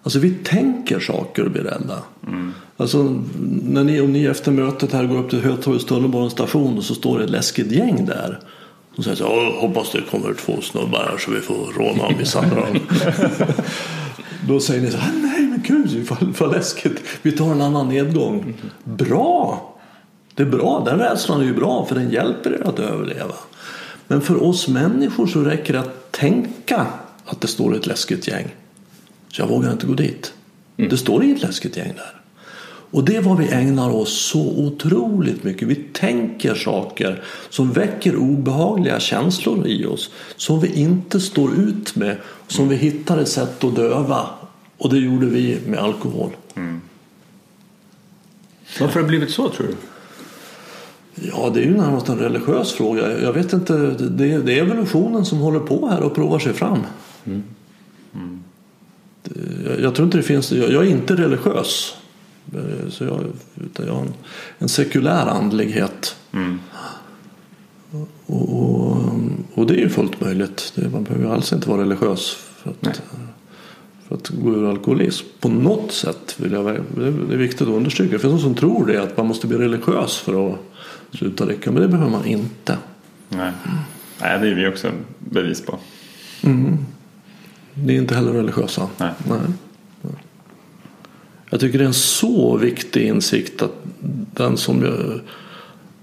Alltså 0.02 0.18
vi 0.18 0.30
tänker 0.30 1.00
saker 1.00 1.44
och 1.44 1.50
blir 1.50 1.62
rädda. 1.62 1.98
Mm. 2.26 2.52
Alltså, 2.76 3.22
när 3.62 3.84
ni, 3.84 4.00
om 4.00 4.12
ni 4.12 4.24
efter 4.24 4.52
mötet 4.52 4.92
här 4.92 5.06
går 5.06 5.18
upp 5.18 5.30
till 5.30 5.40
Hötorgets 5.40 5.84
tunnelbanestation 5.84 6.78
och 6.78 6.84
så 6.84 6.94
står 6.94 7.18
det 7.18 7.24
ett 7.24 7.30
läskigt 7.30 7.72
gäng 7.72 8.06
där. 8.06 8.40
Och 8.96 9.04
säger 9.04 9.16
så 9.16 9.24
här, 9.24 9.60
hoppas 9.60 9.92
det 9.92 10.00
kommer 10.10 10.34
två 10.34 10.60
snubbar 10.60 11.08
här 11.10 11.18
så 11.18 11.30
vi 11.30 11.40
får 11.40 11.72
råna 11.78 12.06
och 12.06 12.18
misshandla 12.18 12.56
dem. 12.56 12.78
Då 14.48 14.60
säger 14.60 14.82
ni 14.82 14.90
så 14.90 14.96
här, 14.96 15.12
nej 15.12 15.41
gud 15.72 16.08
vad 16.38 16.50
läskigt. 16.52 17.02
Vi 17.22 17.32
tar 17.32 17.52
en 17.52 17.60
annan 17.60 17.88
nedgång. 17.88 18.54
Bra! 18.84 19.68
Det 20.34 20.42
är 20.42 20.46
bra, 20.46 20.82
den 20.86 20.98
rädslan 20.98 21.40
är 21.40 21.44
ju 21.44 21.54
bra 21.54 21.86
för 21.86 21.94
den 21.94 22.10
hjälper 22.10 22.52
er 22.52 22.68
att 22.68 22.78
överleva. 22.78 23.34
Men 24.06 24.20
för 24.20 24.42
oss 24.42 24.68
människor 24.68 25.26
så 25.26 25.40
räcker 25.40 25.72
det 25.72 25.80
att 25.80 26.12
tänka 26.12 26.86
att 27.24 27.40
det 27.40 27.48
står 27.48 27.76
ett 27.76 27.86
läskigt 27.86 28.28
gäng. 28.28 28.54
Så 29.28 29.42
jag 29.42 29.48
vågar 29.48 29.72
inte 29.72 29.86
gå 29.86 29.94
dit. 29.94 30.32
Mm. 30.76 30.90
Det 30.90 30.96
står 30.96 31.24
inget 31.24 31.42
läskigt 31.42 31.76
gäng 31.76 31.92
där. 31.96 32.22
Och 32.90 33.04
det 33.04 33.16
är 33.16 33.22
vad 33.22 33.38
vi 33.38 33.48
ägnar 33.48 33.90
oss 33.90 34.26
så 34.26 34.40
otroligt 34.40 35.44
mycket. 35.44 35.68
Vi 35.68 35.74
tänker 35.74 36.54
saker 36.54 37.22
som 37.50 37.72
väcker 37.72 38.16
obehagliga 38.16 39.00
känslor 39.00 39.66
i 39.66 39.86
oss. 39.86 40.10
Som 40.36 40.60
vi 40.60 40.72
inte 40.72 41.20
står 41.20 41.54
ut 41.54 41.96
med. 41.96 42.16
Som 42.48 42.68
vi 42.68 42.76
hittar 42.76 43.18
ett 43.18 43.28
sätt 43.28 43.64
att 43.64 43.76
döva. 43.76 44.26
Och 44.82 44.90
det 44.90 44.98
gjorde 44.98 45.26
vi 45.26 45.58
med 45.66 45.78
alkohol. 45.78 46.30
Mm. 46.54 46.80
Varför 48.80 48.94
har 48.94 49.00
det 49.00 49.08
blivit 49.08 49.30
så 49.30 49.48
tror 49.48 49.66
du? 49.66 49.74
Ja, 51.14 51.50
det 51.54 51.60
är 51.60 51.64
ju 51.64 51.76
närmast 51.76 52.08
en 52.08 52.18
religiös 52.18 52.72
fråga. 52.72 53.20
Jag 53.20 53.32
vet 53.32 53.52
inte. 53.52 53.74
Det 53.90 54.32
är, 54.32 54.48
evolutionen 54.48 55.24
som 55.24 55.38
håller 55.38 55.60
på 55.60 55.88
här 55.88 56.00
och 56.00 56.14
provar 56.14 56.38
sig 56.38 56.52
fram. 56.52 56.78
Mm. 57.24 57.42
Mm. 58.14 58.42
Jag 59.80 59.94
tror 59.94 60.06
inte 60.06 60.16
det 60.16 60.22
finns. 60.22 60.52
Jag 60.52 60.74
är 60.74 60.90
inte 60.90 61.14
religiös. 61.14 61.96
Eh, 62.54 62.88
så 62.90 63.04
jag, 63.04 63.20
utan 63.64 63.86
jag 63.86 63.94
har 63.94 64.02
en, 64.02 64.14
en 64.58 64.68
sekulär 64.68 65.26
andlighet. 65.26 66.16
Mm. 66.32 66.60
Och, 67.90 68.08
och, 68.26 68.96
och, 69.54 69.66
det 69.66 69.74
är 69.74 69.78
ju 69.78 69.88
fullt 69.88 70.20
möjligt. 70.20 70.72
Det, 70.74 70.88
man 70.88 71.04
behöver 71.04 71.34
alls 71.34 71.52
inte 71.52 71.68
vara 71.68 71.80
religiös 71.80 72.36
för 72.56 72.70
att, 72.70 73.02
för 74.12 74.18
att 74.18 74.42
gå 74.42 74.50
ur 74.50 74.70
alkoholism. 74.70 75.26
På 75.40 75.48
något 75.48 75.92
sätt 75.92 76.34
vill 76.38 76.52
jag, 76.52 76.64
det 76.96 77.06
är 77.06 77.36
viktigt 77.36 77.62
att 77.62 77.74
understryka. 77.74 78.12
Det 78.12 78.18
finns 78.18 78.32
de 78.32 78.40
som 78.40 78.54
tror 78.54 78.86
det 78.86 79.02
att 79.02 79.16
man 79.16 79.26
måste 79.26 79.46
bli 79.46 79.58
religiös 79.58 80.16
för 80.16 80.52
att 80.52 80.58
sluta 81.12 81.44
dricka. 81.44 81.70
Men 81.70 81.82
det 81.82 81.88
behöver 81.88 82.10
man 82.10 82.26
inte. 82.26 82.78
Nej, 83.28 83.52
Nej 84.20 84.38
det 84.38 84.48
är 84.48 84.54
vi 84.54 84.68
också 84.68 84.90
bevis 85.18 85.60
på. 85.60 85.78
Mm. 86.42 86.78
Ni 87.74 87.94
är 87.94 87.98
inte 87.98 88.14
heller 88.14 88.32
religiösa? 88.32 88.88
Nej. 88.98 89.10
Nej. 89.28 89.38
Jag 91.50 91.60
tycker 91.60 91.78
det 91.78 91.84
är 91.84 91.88
en 91.88 91.94
så 91.94 92.56
viktig 92.56 93.06
insikt 93.06 93.62
att 93.62 93.74
den 94.34 94.56
som 94.56 94.84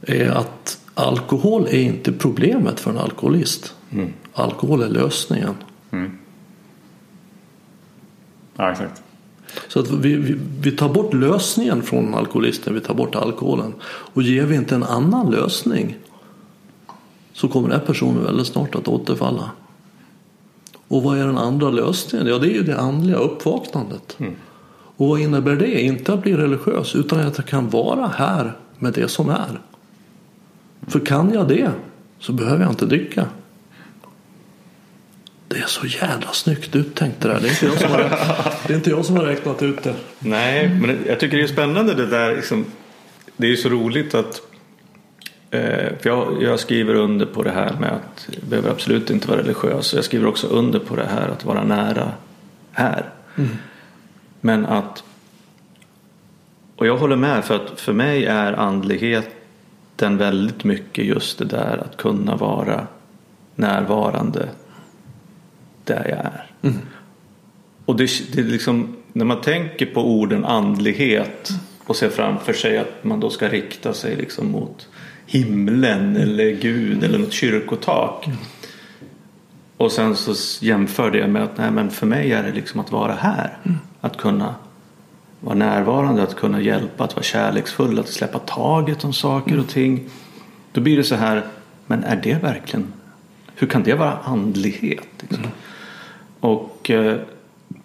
är 0.01 0.29
att 0.29 0.79
alkohol 0.93 1.67
är 1.67 1.79
inte 1.79 2.11
problemet 2.11 2.79
för 2.79 2.91
en 2.91 2.97
alkoholist. 2.97 3.75
Mm. 3.91 4.13
Alkohol 4.33 4.81
är 4.81 4.89
lösningen. 4.89 5.53
Mm. 5.91 6.11
Ja, 8.59 8.71
exakt. 8.71 9.01
Så 9.67 9.79
att 9.79 9.91
vi, 9.91 10.15
vi, 10.15 10.35
vi, 10.61 10.71
tar 10.71 10.89
bort 10.89 11.13
lösningen 11.13 11.81
från 11.81 12.13
alkoholisten, 12.13 12.73
vi 12.73 12.79
tar 12.81 12.93
bort 12.93 13.15
alkoholen. 13.15 13.73
Och 13.83 14.23
ger 14.23 14.45
vi 14.45 14.55
inte 14.55 14.75
en 14.75 14.83
annan 14.83 15.31
lösning 15.31 15.97
så 17.33 17.47
kommer 17.47 17.69
den 17.69 17.79
personen 17.85 18.23
väldigt 18.23 18.47
snart 18.47 18.75
att 18.75 18.87
återfalla. 18.87 19.51
Och 20.87 21.03
vad 21.03 21.17
är 21.17 21.25
den 21.25 21.37
andra 21.37 21.69
lösningen? 21.69 22.27
Ja, 22.27 22.37
det 22.37 22.47
är 22.47 22.53
ju 22.53 22.63
det 22.63 22.79
andliga 22.79 23.17
uppvaknandet. 23.17 24.15
Mm. 24.19 24.35
Och 24.95 25.07
vad 25.07 25.19
innebär 25.19 25.55
det? 25.55 25.81
Inte 25.81 26.13
att 26.13 26.21
bli 26.21 26.37
religiös 26.37 26.95
utan 26.95 27.19
att 27.19 27.37
jag 27.37 27.45
kan 27.45 27.69
vara 27.69 28.07
här 28.07 28.57
med 28.79 28.93
det 28.93 29.07
som 29.07 29.29
är. 29.29 29.61
För 30.87 30.99
kan 30.99 31.33
jag 31.33 31.47
det 31.47 31.71
så 32.19 32.33
behöver 32.33 32.63
jag 32.63 32.71
inte 32.71 32.85
dricka. 32.85 33.25
Det 35.49 35.57
är 35.57 35.67
så 35.67 35.87
jävla 35.87 36.31
snyggt 36.31 36.75
uttänkt 36.75 37.21
det 37.21 37.27
där. 37.27 37.39
Det 37.39 37.47
är 37.47 37.49
inte 37.49 37.65
jag 37.65 37.77
som 37.79 37.91
har, 37.91 37.99
det 38.67 38.73
är 38.73 38.77
inte 38.77 38.89
jag 38.89 39.05
som 39.05 39.17
har 39.17 39.23
räknat 39.23 39.63
ut 39.63 39.83
det. 39.83 39.95
Nej, 40.19 40.69
men 40.69 40.97
jag 41.07 41.19
tycker 41.19 41.37
det 41.37 41.43
är 41.43 41.47
spännande 41.47 41.93
det 41.93 42.05
där. 42.05 42.35
Liksom, 42.35 42.65
det 43.37 43.47
är 43.47 43.51
ju 43.51 43.57
så 43.57 43.69
roligt 43.69 44.15
att 44.15 44.41
eh, 45.51 45.97
för 45.99 46.09
jag, 46.09 46.43
jag, 46.43 46.59
skriver 46.59 46.93
under 46.93 47.25
på 47.25 47.43
det 47.43 47.51
här 47.51 47.73
med 47.79 47.89
att 47.89 48.27
jag 48.31 48.43
behöver 48.43 48.69
absolut 48.69 49.09
inte 49.09 49.27
vara 49.27 49.39
religiös. 49.39 49.93
Jag 49.93 50.03
skriver 50.03 50.27
också 50.27 50.47
under 50.47 50.79
på 50.79 50.95
det 50.95 51.07
här 51.07 51.27
att 51.27 51.45
vara 51.45 51.63
nära 51.63 52.11
här. 52.71 53.09
Mm. 53.37 53.49
Men 54.41 54.65
att 54.65 55.03
Och 56.75 56.87
jag 56.87 56.97
håller 56.97 57.15
med 57.15 57.45
för 57.45 57.55
att 57.55 57.79
för 57.79 57.93
mig 57.93 58.25
är 58.25 58.53
andligheten 58.53 60.17
väldigt 60.17 60.63
mycket 60.63 61.05
just 61.05 61.37
det 61.37 61.45
där 61.45 61.83
att 61.85 61.97
kunna 61.97 62.35
vara 62.35 62.87
närvarande 63.55 64.49
där 65.83 66.05
jag 66.09 66.17
är. 66.17 66.45
Och 67.85 67.95
det, 67.95 68.09
det 68.33 68.41
är 68.41 68.45
liksom, 68.45 68.95
när 69.13 69.25
man 69.25 69.41
tänker 69.41 69.85
på 69.85 70.01
orden 70.01 70.45
andlighet 70.45 71.49
och 71.85 71.95
ser 71.95 72.09
framför 72.09 72.53
sig 72.53 72.77
att 72.77 73.03
man 73.03 73.19
då 73.19 73.29
ska 73.29 73.49
rikta 73.49 73.93
sig 73.93 74.15
liksom 74.15 74.51
mot 74.51 74.87
himlen 75.25 76.15
eller 76.15 76.51
Gud 76.51 77.03
eller 77.03 77.19
något 77.19 77.33
kyrkotak. 77.33 78.29
Och 79.77 79.91
sen 79.91 80.15
så 80.15 80.65
jämför 80.65 81.11
det 81.11 81.27
med 81.27 81.43
att 81.43 81.57
nej, 81.57 81.71
men 81.71 81.89
för 81.89 82.05
mig 82.07 82.31
är 82.31 82.43
det 82.43 82.51
liksom 82.51 82.79
att 82.79 82.91
vara 82.91 83.13
här. 83.13 83.57
Att 84.01 84.17
kunna 84.17 84.55
vara 85.39 85.55
närvarande, 85.55 86.23
att 86.23 86.35
kunna 86.35 86.61
hjälpa, 86.61 87.03
att 87.03 87.15
vara 87.15 87.23
kärleksfull, 87.23 87.99
att 87.99 88.09
släppa 88.09 88.39
taget 88.39 89.03
om 89.03 89.13
saker 89.13 89.59
och 89.59 89.67
ting. 89.67 90.09
Då 90.71 90.81
blir 90.81 90.97
det 90.97 91.03
så 91.03 91.15
här, 91.15 91.45
men 91.87 92.03
är 92.03 92.15
det 92.15 92.43
verkligen, 92.43 92.93
hur 93.55 93.67
kan 93.67 93.83
det 93.83 93.93
vara 93.93 94.17
andlighet? 94.17 95.07
Liksom? 95.19 95.43
Och 96.39 96.89
eh, 96.89 97.17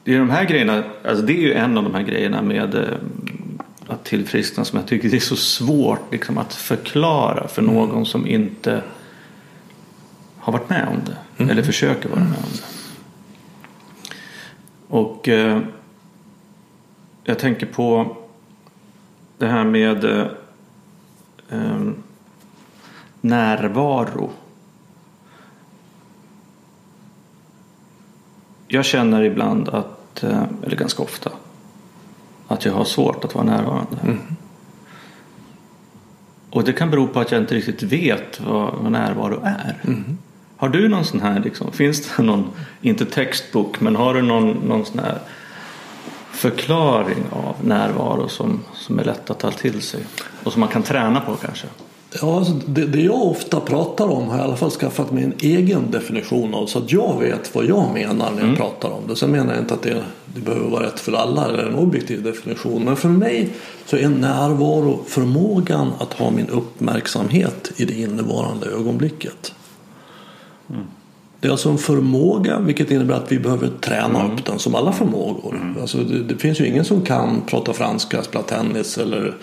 det 0.05 0.15
är 0.15 0.19
de 0.19 0.31
här 0.31 0.45
grejerna, 0.45 0.83
alltså 1.05 1.27
det 1.27 1.33
är 1.33 1.41
ju 1.41 1.53
en 1.53 1.79
av 1.79 1.85
de 1.85 1.95
här 1.95 2.03
grejerna 2.03 2.43
med 2.43 2.75
eh, 2.75 2.99
att 3.87 4.05
tillfriskna 4.05 4.65
som 4.65 4.79
jag 4.79 4.89
tycker 4.89 5.09
det 5.09 5.17
är 5.17 5.21
så 5.21 5.37
svårt 5.37 6.13
liksom, 6.13 6.39
att 6.39 6.55
förklara 6.55 7.49
för 7.49 7.63
någon 7.63 8.07
som 8.07 8.27
inte 8.27 8.83
har 10.39 10.53
varit 10.53 10.71
med 10.71 10.89
om 10.89 11.01
det. 11.05 11.51
Eller 11.51 11.63
försöker 11.63 12.09
vara 12.09 12.21
med 12.21 12.39
om 12.39 12.53
det. 12.53 12.65
Och 14.89 15.29
eh, 15.29 15.61
jag 17.25 17.39
tänker 17.39 17.67
på 17.67 18.17
det 19.39 19.47
här 19.47 19.65
med 19.65 20.05
eh, 20.05 20.27
eh, 21.51 21.81
närvaro. 23.21 24.31
Jag 28.75 28.85
känner 28.85 29.23
ibland 29.23 29.69
att, 29.69 30.23
eh, 30.23 30.43
eller 30.63 30.77
ganska 30.77 31.03
ofta, 31.03 31.31
att 32.49 32.65
jag 32.65 32.73
har 32.73 32.85
svårt 32.85 33.25
att 33.25 33.35
vara 33.35 33.45
närvarande. 33.45 33.97
Och 36.51 36.65
det 36.65 36.73
kan 36.73 36.91
bero 36.91 37.09
på 37.09 37.21
att 37.21 37.33
jag 37.33 37.41
inte 37.41 37.55
riktigt 37.55 37.83
vet 37.83 38.41
vad, 38.41 38.75
vad 38.75 38.93
närvaro 38.93 39.41
är. 39.45 39.77
Har 40.57 40.69
du 40.69 40.89
någon 40.89 41.05
sån 41.05 41.21
här, 41.21 41.41
liksom, 41.41 41.73
finns 41.73 42.09
det 42.17 42.23
någon, 42.23 42.51
inte 42.81 43.05
textbok, 43.05 43.81
men 43.81 43.97
har 43.97 44.15
du 44.15 44.23
någon, 44.23 44.51
någon 44.51 44.85
sån 44.85 44.99
här 44.99 45.19
förklaring 46.31 47.25
av 47.31 47.57
närvaro 47.65 48.29
som, 48.29 48.61
som 48.75 48.99
är 48.99 49.05
lätt 49.05 49.31
att 49.31 49.39
ta 49.39 49.51
till 49.51 49.83
sig? 49.83 50.05
Och 50.45 50.53
som 50.53 50.61
man 50.61 50.69
kan 50.69 50.83
träna 50.83 51.21
på 51.21 51.35
kanske? 51.35 51.67
Ja, 52.21 52.39
alltså 52.39 52.53
det, 52.67 52.87
det 52.87 53.01
jag 53.01 53.23
ofta 53.23 53.61
pratar 53.61 54.09
om 54.09 54.29
har 54.29 54.37
jag 54.37 54.45
i 54.45 54.49
alla 54.49 54.57
fall 54.57 54.71
skaffat 54.71 55.13
mig 55.13 55.25
en 55.25 55.35
egen 55.41 55.91
definition 55.91 56.55
av 56.55 56.67
så 56.67 56.79
att 56.79 56.93
jag 56.93 57.21
vet 57.21 57.55
vad 57.55 57.65
jag 57.65 57.95
menar 57.95 58.31
när 58.31 58.49
jag 58.49 58.57
pratar 58.57 58.91
om 58.91 59.03
det. 59.09 59.17
Sen 59.17 59.31
menar 59.31 59.53
jag 59.53 59.63
inte 59.63 59.75
att 59.75 59.83
det, 59.83 60.05
det 60.35 60.41
behöver 60.41 60.69
vara 60.69 60.87
rätt 60.87 61.01
för 61.01 61.13
alla 61.13 61.49
eller 61.49 61.67
en 61.67 61.75
objektiv 61.75 62.23
definition. 62.23 62.85
Men 62.85 62.97
för 62.97 63.09
mig 63.09 63.49
så 63.87 63.97
är 63.97 64.09
närvaro 64.09 65.01
förmågan 65.07 65.93
att 65.99 66.13
ha 66.13 66.31
min 66.31 66.49
uppmärksamhet 66.49 67.73
i 67.77 67.85
det 67.85 67.95
innevarande 67.95 68.67
ögonblicket. 68.67 69.55
Det 71.41 71.49
är 71.49 71.53
alltså 71.53 71.69
en 71.69 71.79
förmåga 71.79 72.59
vilket 72.59 72.91
innebär 72.91 73.15
att 73.15 73.33
vi 73.33 73.39
behöver 73.39 73.69
träna 73.81 74.33
upp 74.33 74.45
den 74.45 74.59
som 74.59 74.75
alla 74.75 74.93
förmågor. 74.93 75.75
Alltså 75.81 75.99
det, 75.99 76.23
det 76.23 76.37
finns 76.37 76.61
ju 76.61 76.67
ingen 76.67 76.85
som 76.85 77.03
kan 77.03 77.43
prata 77.47 77.73
franska, 77.73 78.23
spela 78.23 78.45
tennis 78.45 78.99
eller 78.99 79.35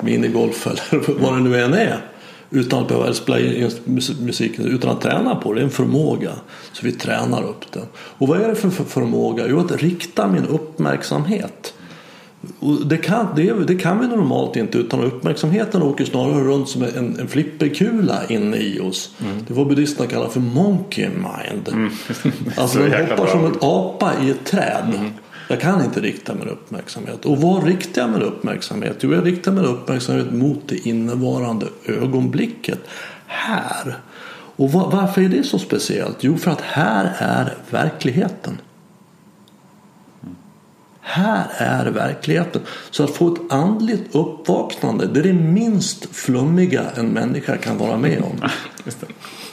minigolf 0.00 0.66
eller 0.92 1.20
vad 1.20 1.34
det 1.34 1.40
nu 1.40 1.60
än 1.60 1.74
är. 1.74 2.13
Utan 2.54 2.82
att 2.82 2.88
behöva 2.88 3.12
spela 3.14 3.38
in 3.40 3.70
mus- 3.84 4.20
musiken, 4.20 4.64
utan 4.66 4.90
att 4.90 5.00
träna 5.00 5.34
på 5.34 5.52
det. 5.52 5.58
Det 5.60 5.62
är 5.62 5.64
en 5.64 5.70
förmåga. 5.70 6.30
Så 6.72 6.86
vi 6.86 6.92
tränar 6.92 7.42
upp 7.42 7.72
den. 7.72 7.82
Och 7.96 8.28
vad 8.28 8.40
är 8.40 8.48
det 8.48 8.54
för 8.54 8.70
för 8.70 8.84
förmåga? 8.84 9.44
Jo, 9.48 9.58
att 9.60 9.82
rikta 9.82 10.28
min 10.28 10.46
uppmärksamhet. 10.46 11.74
Och 12.60 12.86
det, 12.86 12.96
kan, 12.96 13.26
det, 13.36 13.52
det 13.66 13.74
kan 13.74 14.00
vi 14.00 14.06
normalt 14.06 14.56
inte 14.56 14.78
utan 14.78 15.00
uppmärksamheten 15.00 15.82
åker 15.82 16.04
snarare 16.04 16.44
runt 16.44 16.68
som 16.68 16.82
en, 16.82 17.16
en 17.20 17.28
flipperkula 17.28 18.26
inne 18.28 18.56
i 18.56 18.80
oss. 18.80 19.10
Det 19.18 19.52
är 19.52 19.56
vad 19.56 19.66
buddhisterna 19.68 20.10
kallar 20.10 20.28
för 20.28 20.40
monkey 20.40 21.08
mind. 21.08 21.92
Alltså 22.56 22.78
Så 22.78 22.84
den 22.84 23.00
hoppar 23.00 23.16
bra 23.16 23.26
som 23.26 23.44
ett 23.46 23.58
apa 23.62 24.12
i 24.24 24.30
ett 24.30 24.44
träd. 24.44 25.10
Jag 25.48 25.60
kan 25.60 25.84
inte 25.84 26.00
rikta 26.00 26.34
min 26.34 26.48
uppmärksamhet. 26.48 27.24
Och 27.24 27.38
vad 27.38 27.64
riktar 27.64 28.02
jag 28.02 28.10
min 28.10 28.22
uppmärksamhet? 28.22 28.96
Jo, 29.00 29.14
jag 29.14 29.26
riktar 29.26 29.52
min 29.52 29.64
uppmärksamhet 29.64 30.32
mot 30.32 30.68
det 30.68 30.88
innevarande 30.88 31.66
ögonblicket. 31.86 32.78
Här. 33.26 33.98
Och 34.56 34.72
varför 34.72 35.22
är 35.22 35.28
det 35.28 35.44
så 35.44 35.58
speciellt? 35.58 36.16
Jo, 36.20 36.36
för 36.36 36.50
att 36.50 36.60
här 36.60 37.14
är 37.18 37.54
verkligheten. 37.70 38.58
Här 41.00 41.46
är 41.56 41.90
verkligheten. 41.90 42.62
Så 42.90 43.04
att 43.04 43.10
få 43.10 43.34
ett 43.34 43.52
andligt 43.52 44.14
uppvaknande 44.14 45.06
det 45.06 45.20
är 45.20 45.24
det 45.24 45.32
minst 45.32 46.16
flummiga 46.16 46.82
en 46.96 47.08
människa 47.08 47.56
kan 47.56 47.78
vara 47.78 47.96
med 47.96 48.22
om. 48.22 48.48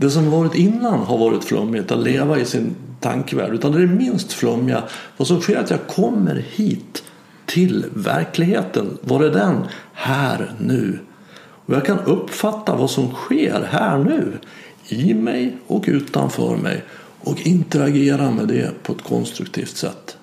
Det. 0.00 0.10
Som 0.10 0.30
varit 0.30 0.54
innan 0.54 0.98
har 0.98 1.18
varit 1.18 1.44
flummigt, 1.44 1.90
att 1.90 1.98
leva 1.98 2.38
i 2.38 2.44
sin 2.44 2.76
tankevärld. 3.00 3.54
Utan 3.54 3.72
det 3.72 3.82
är 3.82 3.86
minst 3.86 4.32
flummiga. 4.32 4.82
Vad 5.16 5.28
som 5.28 5.40
sker 5.40 5.56
är 5.56 5.60
att 5.60 5.70
jag 5.70 5.86
kommer 5.86 6.44
hit 6.50 7.02
till 7.46 7.84
verkligheten. 7.94 8.98
Var 9.00 9.24
är 9.24 9.30
den? 9.30 9.56
Här 9.92 10.52
nu. 10.60 10.98
Och 11.66 11.74
jag 11.74 11.84
kan 11.84 11.98
uppfatta 11.98 12.76
vad 12.76 12.90
som 12.90 13.12
sker 13.12 13.68
här 13.70 13.98
nu. 13.98 14.38
I 14.88 15.14
mig 15.14 15.56
och 15.66 15.84
utanför 15.86 16.56
mig. 16.56 16.84
Och 17.20 17.46
interagera 17.46 18.30
med 18.30 18.48
det 18.48 18.82
på 18.82 18.92
ett 18.92 19.02
konstruktivt 19.02 19.76
sätt. 19.76 20.16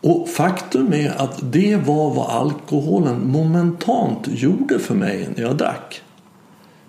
Och 0.00 0.28
faktum 0.28 0.92
är 0.92 1.22
att 1.22 1.52
det 1.52 1.76
var 1.76 2.14
vad 2.14 2.30
alkoholen 2.30 3.30
momentant 3.30 4.28
gjorde 4.28 4.78
för 4.78 4.94
mig 4.94 5.28
när 5.36 5.42
jag 5.42 5.56
drack. 5.56 6.02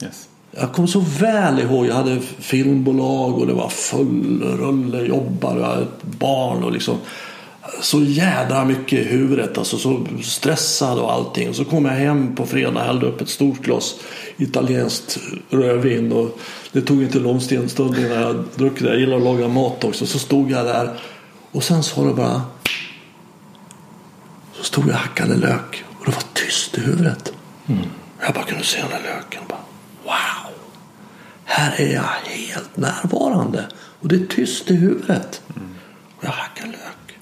Yes. 0.04 0.29
Jag 0.52 0.74
kommer 0.74 0.88
så 0.88 1.00
väl 1.00 1.60
ihåg, 1.60 1.88
jag 1.88 1.96
hade 1.96 2.20
filmbolag 2.40 3.38
och 3.38 3.48
det 3.48 3.54
var 3.54 3.70
full 3.70 4.44
rulle 4.44 5.06
jobbar 5.06 5.56
och 5.56 5.62
jag 5.62 5.68
hade 5.68 5.82
ett 5.82 6.04
barn 6.04 6.64
och 6.64 6.72
liksom 6.72 6.98
så 7.82 8.02
jädra 8.02 8.66
mycket 8.66 9.00
i 9.00 9.04
huvudet, 9.04 9.58
alltså 9.58 9.78
så 9.78 10.06
stressad 10.24 11.00
och 11.00 11.14
allting. 11.14 11.50
Och 11.50 11.56
så 11.56 11.66
kom 11.66 11.86
jag 11.86 11.94
hem 11.94 12.36
på 12.36 12.46
fredag 12.46 12.80
och 12.80 12.86
hällde 12.86 13.06
upp 13.06 13.22
ett 13.22 13.30
stort 13.30 13.60
glas 13.60 13.96
italienskt 14.38 15.20
rödvin 15.50 16.12
och 16.12 16.40
det 16.72 16.82
tog 16.82 17.04
inte 17.04 17.20
lång 17.20 17.42
stund 17.42 17.98
innan 17.98 18.22
jag 18.22 18.44
druckit 18.56 18.84
det. 18.84 18.90
Jag 18.90 19.00
gillar 19.00 19.18
att 19.18 19.24
laga 19.24 19.48
mat 19.48 19.84
också. 19.84 20.06
Så 20.06 20.20
stod 20.20 20.52
jag 20.52 20.66
där 20.66 21.00
och 21.52 21.64
sen 21.64 21.84
sa 21.84 22.04
det 22.04 22.14
bara 22.14 22.42
så 24.54 24.64
stod 24.64 24.84
jag 24.84 24.94
och 24.94 25.00
hackade 25.00 25.36
lök 25.36 25.84
och 26.00 26.06
det 26.06 26.12
var 26.12 26.24
tyst 26.34 26.78
i 26.78 26.82
huvudet. 26.82 27.34
Jag 28.26 28.34
bara 28.34 28.44
kunde 28.44 28.64
se 28.64 28.82
den 28.82 28.90
där 28.90 29.02
löken. 29.16 29.42
Bara! 29.48 29.69
Här 31.52 31.82
är 31.82 31.94
jag 31.94 32.10
helt 32.26 32.78
närvarande. 32.78 33.66
Och 34.00 34.08
det 34.08 34.16
är 34.16 34.26
tyst 34.26 34.72
i 34.72 34.76
huvudet. 34.76 35.42
Och 36.18 36.24
jag 36.24 36.30
hackar 36.30 36.66
lök. 36.66 37.18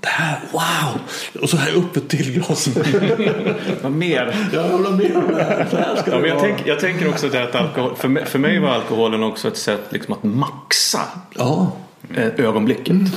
Det 0.00 0.08
här, 0.08 0.40
wow! 0.52 1.00
Och 1.42 1.50
så 1.50 1.56
här 1.56 1.72
upp 1.74 1.96
ett 1.96 2.08
till 2.08 2.32
glas. 2.32 2.68
Vad 3.82 3.92
mer? 3.92 4.48
jag 4.52 4.62
vill 4.62 4.86
ha 4.86 4.96
mer 4.96 5.16
av 5.16 5.28
det 5.34 5.42
här. 5.42 5.96
Ska 5.96 6.10
Ja, 6.10 6.18
men 6.18 6.30
jag, 6.30 6.40
tänk, 6.40 6.66
jag 6.66 6.80
tänker 6.80 7.08
också 7.08 7.28
det 7.28 7.42
att 7.42 7.54
alkohol, 7.54 7.96
för 7.96 8.08
mig, 8.08 8.24
för 8.24 8.38
mig 8.38 8.58
var 8.58 8.68
alkoholen 8.68 9.22
också 9.22 9.48
ett 9.48 9.56
sätt 9.56 9.82
liksom 9.90 10.14
att 10.14 10.22
maxa 10.22 11.00
Ja, 11.34 11.72
eh, 12.14 12.26
ögonblicket. 12.26 12.90
Mm. 12.90 13.10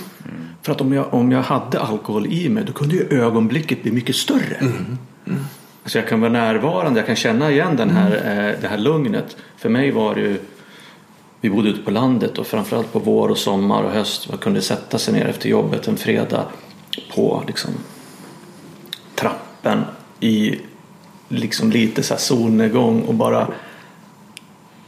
För 0.62 0.72
att 0.72 0.82
om 0.82 0.94
jag, 0.94 1.14
om 1.14 1.32
jag 1.32 1.42
hade 1.42 1.80
alkohol 1.80 2.28
i 2.28 2.50
mig 2.50 2.64
då 2.64 2.74
kunde 2.74 2.96
ju 2.96 3.22
ögonblicket 3.22 3.84
bli 3.84 3.92
mycket 3.92 4.16
större. 4.16 4.56
Mm. 4.56 4.98
Alltså 5.84 6.00
jag 6.00 6.08
kan 6.08 6.22
vara 6.22 6.32
närvarande, 6.32 7.00
jag 7.00 7.08
kan 7.08 7.15
känna 7.15 7.52
igen 7.52 7.76
den 7.76 7.89
här, 7.89 8.22
Mm. 8.26 8.39
eh, 8.39 8.62
det 8.62 8.68
här 8.68 8.78
lugnet. 8.78 9.38
För 9.58 9.70
mig 9.70 9.92
var 9.92 10.15
det 10.15 10.22
ju, 10.22 10.39
vi 11.42 11.50
bodde 11.50 11.70
ute 11.70 11.82
på 11.84 11.92
landet 11.92 12.38
och 12.38 12.48
framförallt 12.48 12.94
på 12.94 13.00
vår 13.00 13.30
och 13.30 13.38
sommar 13.38 13.84
och 13.84 13.92
höst. 13.92 14.30
Man 14.30 14.38
kunde 14.38 14.62
sätta 14.62 14.98
sig 14.98 15.13
ner 15.13 15.26
efter 15.26 15.50
jobbet 15.50 15.88
en 15.88 15.98
fredag 15.98 16.46
på 17.15 17.44
liksom 17.48 17.72
trappen 19.15 19.84
i 20.20 20.60
liksom 21.30 21.72
lite 21.72 22.04
så 22.04 22.15
solnedgång 22.18 23.02
och 23.02 23.13
bara 23.13 23.48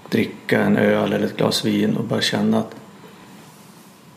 dricka 0.10 0.62
en 0.62 0.78
öl 0.78 1.14
eller 1.14 1.26
ett 1.26 1.38
glas 1.38 1.66
vin 1.66 1.98
och 1.98 2.04
bara 2.04 2.22
känna 2.22 2.60
att 2.60 2.76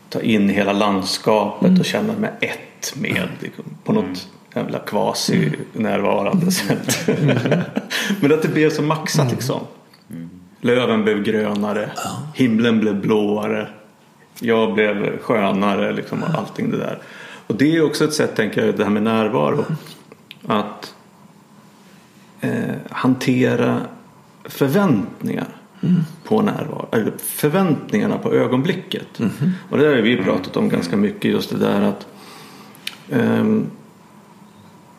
ta 0.09 0.21
in 0.21 0.49
hela 0.49 0.73
landskapet 0.73 1.79
och 1.79 1.85
känna 1.85 2.13
mig 2.13 2.31
ett 2.41 2.93
med 2.95 3.27
liksom, 3.39 3.63
på 3.83 3.93
något 3.93 4.27
jävla 4.55 4.79
kvasi 4.79 5.51
närvarande 5.73 6.51
sätt. 6.51 7.07
Men 8.19 8.33
att 8.33 8.41
det 8.41 8.53
blev 8.53 8.69
så 8.69 8.81
maxat 8.81 9.31
liksom. 9.31 9.59
Löven 10.61 11.03
blev 11.03 11.23
grönare, 11.23 11.89
himlen 12.33 12.79
blev 12.79 13.01
blåare, 13.01 13.67
jag 14.39 14.73
blev 14.73 15.19
skönare 15.19 15.93
liksom 15.93 16.23
och 16.23 16.29
allting 16.29 16.71
det 16.71 16.77
där. 16.77 16.99
Och 17.47 17.55
det 17.55 17.75
är 17.75 17.85
också 17.85 18.03
ett 18.03 18.13
sätt, 18.13 18.35
tänker 18.35 18.65
jag, 18.65 18.77
det 18.77 18.83
här 18.83 18.91
med 18.91 19.03
närvaro. 19.03 19.65
Att 20.47 20.93
eh, 22.41 22.75
hantera 22.89 23.81
förväntningar 24.43 25.47
på 26.23 26.41
närvaro. 26.41 26.87
Eller 26.91 27.13
förväntningarna 27.17 28.17
på 28.17 28.33
ögonblicket. 28.33 29.19
Och 29.69 29.77
det 29.77 29.83
där 29.83 29.95
har 29.95 30.01
vi 30.01 30.17
pratat 30.17 30.57
om 30.57 30.69
ganska 30.69 30.97
mycket. 30.97 31.31
Just 31.31 31.49
det 31.49 31.57
där 31.57 31.81
att 31.81 32.07
ehm, 33.11 33.65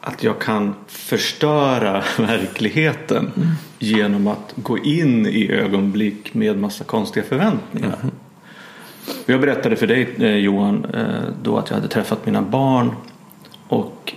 att 0.07 0.23
jag 0.23 0.39
kan 0.39 0.75
förstöra 0.87 2.05
verkligheten 2.19 3.33
genom 3.79 4.27
att 4.27 4.53
gå 4.57 4.79
in 4.79 5.27
i 5.27 5.53
ögonblick 5.53 6.35
med 6.35 6.59
massa 6.59 6.85
konstiga 6.85 7.25
förväntningar. 7.27 7.99
Jag 9.27 9.41
berättade 9.41 9.77
för 9.77 9.87
dig 9.87 10.15
eh, 10.19 10.37
Johan 10.37 10.85
eh, 10.85 11.05
då 11.43 11.59
att 11.59 11.71
jag 11.71 11.77
hade 11.77 11.89
träffat 11.89 12.27
mina 12.27 12.43
barn 12.43 12.95
och 13.69 14.15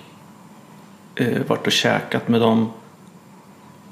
eh, 1.15 1.41
varit 1.47 1.67
och 1.67 1.71
käkat 1.71 2.27
med 2.27 2.41
dem 2.41 2.71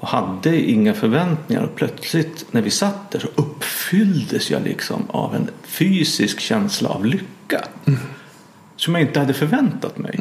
och 0.00 0.08
hade 0.08 0.70
inga 0.70 0.94
förväntningar 0.94 1.62
och 1.62 1.74
plötsligt 1.74 2.46
när 2.50 2.62
vi 2.62 2.70
satt 2.70 3.10
där 3.10 3.18
så 3.18 3.28
uppfylldes 3.34 4.50
jag 4.50 4.62
liksom 4.62 5.02
av 5.10 5.34
en 5.34 5.50
fysisk 5.62 6.40
känsla 6.40 6.88
av 6.88 7.06
lycka 7.06 7.64
som 8.76 8.94
jag 8.94 9.02
inte 9.02 9.20
hade 9.20 9.34
förväntat 9.34 9.98
mig. 9.98 10.20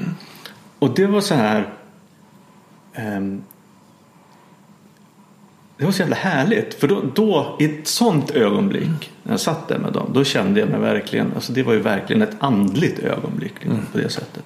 Och 0.80 0.90
det 0.96 1.08
var 1.08 1.22
så 1.22 1.36
här 1.36 1.70
ehm, 2.94 3.44
det 5.78 5.86
var 5.86 5.92
så 5.92 6.02
jävla 6.02 6.16
härligt. 6.16 6.74
För 6.74 6.88
då, 6.88 7.04
då 7.16 7.58
i 7.60 7.66
ett 7.66 7.88
sånt 7.88 8.32
ögonblick 8.32 9.12
när 9.24 9.34
jag 9.34 9.40
satt 9.40 9.68
där 9.68 9.80
med 9.80 9.94
dem 9.94 10.12
då 10.14 10.24
kände 10.24 10.60
jag 10.60 10.70
mig 10.70 10.80
verkligen, 10.80 11.32
alltså 11.36 11.54
det 11.54 11.64
var 11.64 11.74
ju 11.74 11.80
verkligen 11.80 12.22
ett 12.22 12.36
andligt 12.40 13.00
ögonblick 13.00 13.54
liksom, 13.60 13.82
på 13.92 13.98
det 13.98 14.10
sättet. 14.10 14.44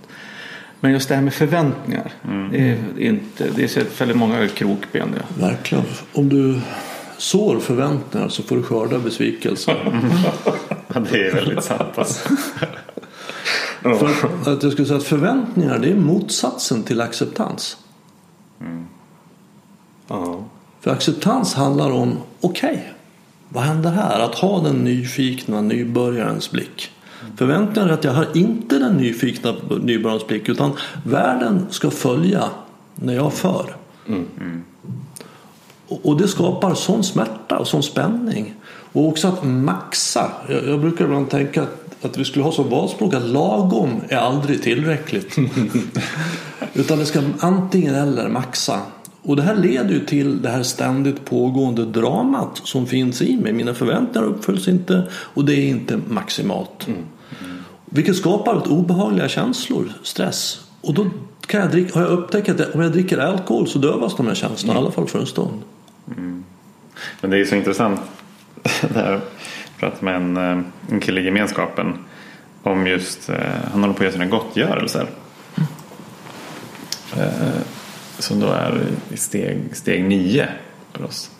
Men 0.80 0.92
just 0.92 1.10
det 1.10 1.16
här 1.16 1.22
med 1.22 1.34
förväntningar. 1.34 2.12
Det 2.52 2.58
är 2.58 3.00
inte, 3.00 3.50
det 3.56 3.64
är 3.64 3.68
så 3.68 3.82
väldigt 3.98 4.18
många 4.18 4.48
krokben. 4.48 5.10
Ja. 5.18 5.48
Verkligen. 5.48 5.84
Om 6.14 6.30
du 6.30 6.60
sår 7.18 7.60
förväntningar 7.60 8.30
så 8.30 8.44
får 8.44 8.56
du 8.56 8.64
skörda 8.64 9.00
besvikelser. 9.00 10.02
Ja, 10.94 11.00
det 11.12 11.28
är 11.28 11.34
väldigt 11.34 11.64
sant 11.64 11.98
alltså. 11.98 12.30
För 14.44 14.54
att 14.54 14.64
jag 14.64 14.72
skulle 14.72 14.88
säga 14.88 14.98
att 14.98 15.04
förväntningar 15.04 15.80
det 15.80 15.92
är 15.92 15.96
motsatsen 15.96 16.84
till 16.84 17.02
acceptans. 17.02 17.78
Ja. 20.08 20.44
För 20.82 20.92
acceptans 20.92 21.54
handlar 21.54 21.92
om, 21.92 22.18
okej, 22.42 22.94
vad 23.50 23.64
händer 23.64 23.92
här? 23.92 24.20
Att 24.20 24.36
ha 24.36 24.62
den 24.62 24.76
nyfikna 24.76 25.62
nybörjarens 25.62 26.52
blick. 26.52 26.92
Förväntningar 27.38 27.90
är 27.90 27.94
att 27.94 28.04
jag 28.04 28.14
har 28.14 28.28
inte 28.38 28.80
den 28.80 28.94
nyfikna 28.98 29.56
nybörjarens 29.82 30.28
blick 30.28 30.50
utan 30.50 30.72
världen 31.04 31.66
ska 31.70 31.92
följa 31.92 32.50
när 32.96 33.14
jag 33.14 33.34
för. 33.34 33.76
Och 35.88 36.06
och 36.06 36.18
det 36.18 36.28
skapar 36.28 36.74
sån 36.74 37.04
smärta 37.04 37.58
och 37.58 37.68
sån 37.68 37.84
spänning. 37.84 38.54
Och 38.94 39.08
också 39.08 39.28
att 39.28 39.44
maxa. 39.44 40.32
Jag, 40.50 40.68
jag 40.68 40.80
brukar 40.80 41.06
ibland 41.06 41.30
tänka 41.30 41.64
att, 41.64 41.91
att 42.02 42.18
vi 42.18 42.26
skulle 42.26 42.46
ha 42.46 42.52
som 42.52 42.70
valspråk 42.70 43.14
att 43.14 43.30
lagom 43.30 44.02
är 44.10 44.18
aldrig 44.18 44.62
tillräckligt. 44.62 45.38
Utan 46.74 47.00
det 47.00 47.06
ska 47.06 47.22
antingen 47.40 47.96
eller 47.96 48.30
maxa. 48.30 48.82
Och 49.24 49.36
det 49.36 49.42
här 49.42 49.56
leder 49.56 49.90
ju 49.90 50.06
till 50.06 50.42
det 50.42 50.50
här 50.50 50.64
ständigt 50.64 51.26
pågående 51.26 51.86
dramat 51.86 52.62
som 52.64 52.88
finns 52.88 53.22
i 53.22 53.38
mig. 53.38 53.54
Mina 53.54 53.74
förväntningar 53.74 54.28
uppfylls 54.28 54.68
inte 54.68 55.08
och 55.14 55.46
det 55.46 55.54
är 55.54 55.68
inte 55.68 56.00
maximalt. 56.08 56.88
Vilket 57.86 58.16
skapar 58.16 58.72
obehagliga 58.72 59.30
känslor, 59.30 59.94
stress. 60.04 60.62
Och 60.82 60.94
då 60.94 61.10
kan 61.48 61.62
jag 61.62 61.72
dricka, 61.72 62.00
har 62.00 62.02
jag 62.02 62.12
upptäckt 62.12 62.50
att 62.50 62.76
om 62.76 62.82
jag 62.82 62.92
dricker 62.92 63.18
alkohol 63.18 63.68
så 63.68 63.80
dövas 63.80 64.16
de 64.16 64.28
här 64.28 64.36
känslorna, 64.36 64.80
i 64.80 64.82
alla 64.82 64.92
fall 64.92 65.08
för 65.08 65.20
en 65.20 65.26
stund. 65.26 65.62
Men 67.22 67.32
det 67.32 67.38
är 67.38 67.46
så 67.46 67.56
intressant. 67.56 68.00
Där 68.94 69.12
jag 69.12 69.22
pratade 69.82 70.06
med 70.06 70.16
en, 70.16 70.38
eh, 70.38 70.64
en 70.90 71.00
kille 71.00 71.22
i 71.22 71.26
gemenskapen 71.26 71.98
om 72.64 72.88
just, 72.88 73.30
eh, 73.30 73.36
han 73.72 73.82
håller 73.82 73.94
på 73.94 73.98
att 73.98 74.02
göra 74.02 74.12
sina 74.12 74.26
gottgörelser. 74.26 75.08
Eh, 77.18 77.62
som 78.20 78.40
då 78.40 78.48
är 78.48 78.82
i 79.10 79.18
steg, 79.18 79.76
steg 79.76 80.04
nio 80.04 80.48
för 80.94 81.06
oss. 81.06 81.32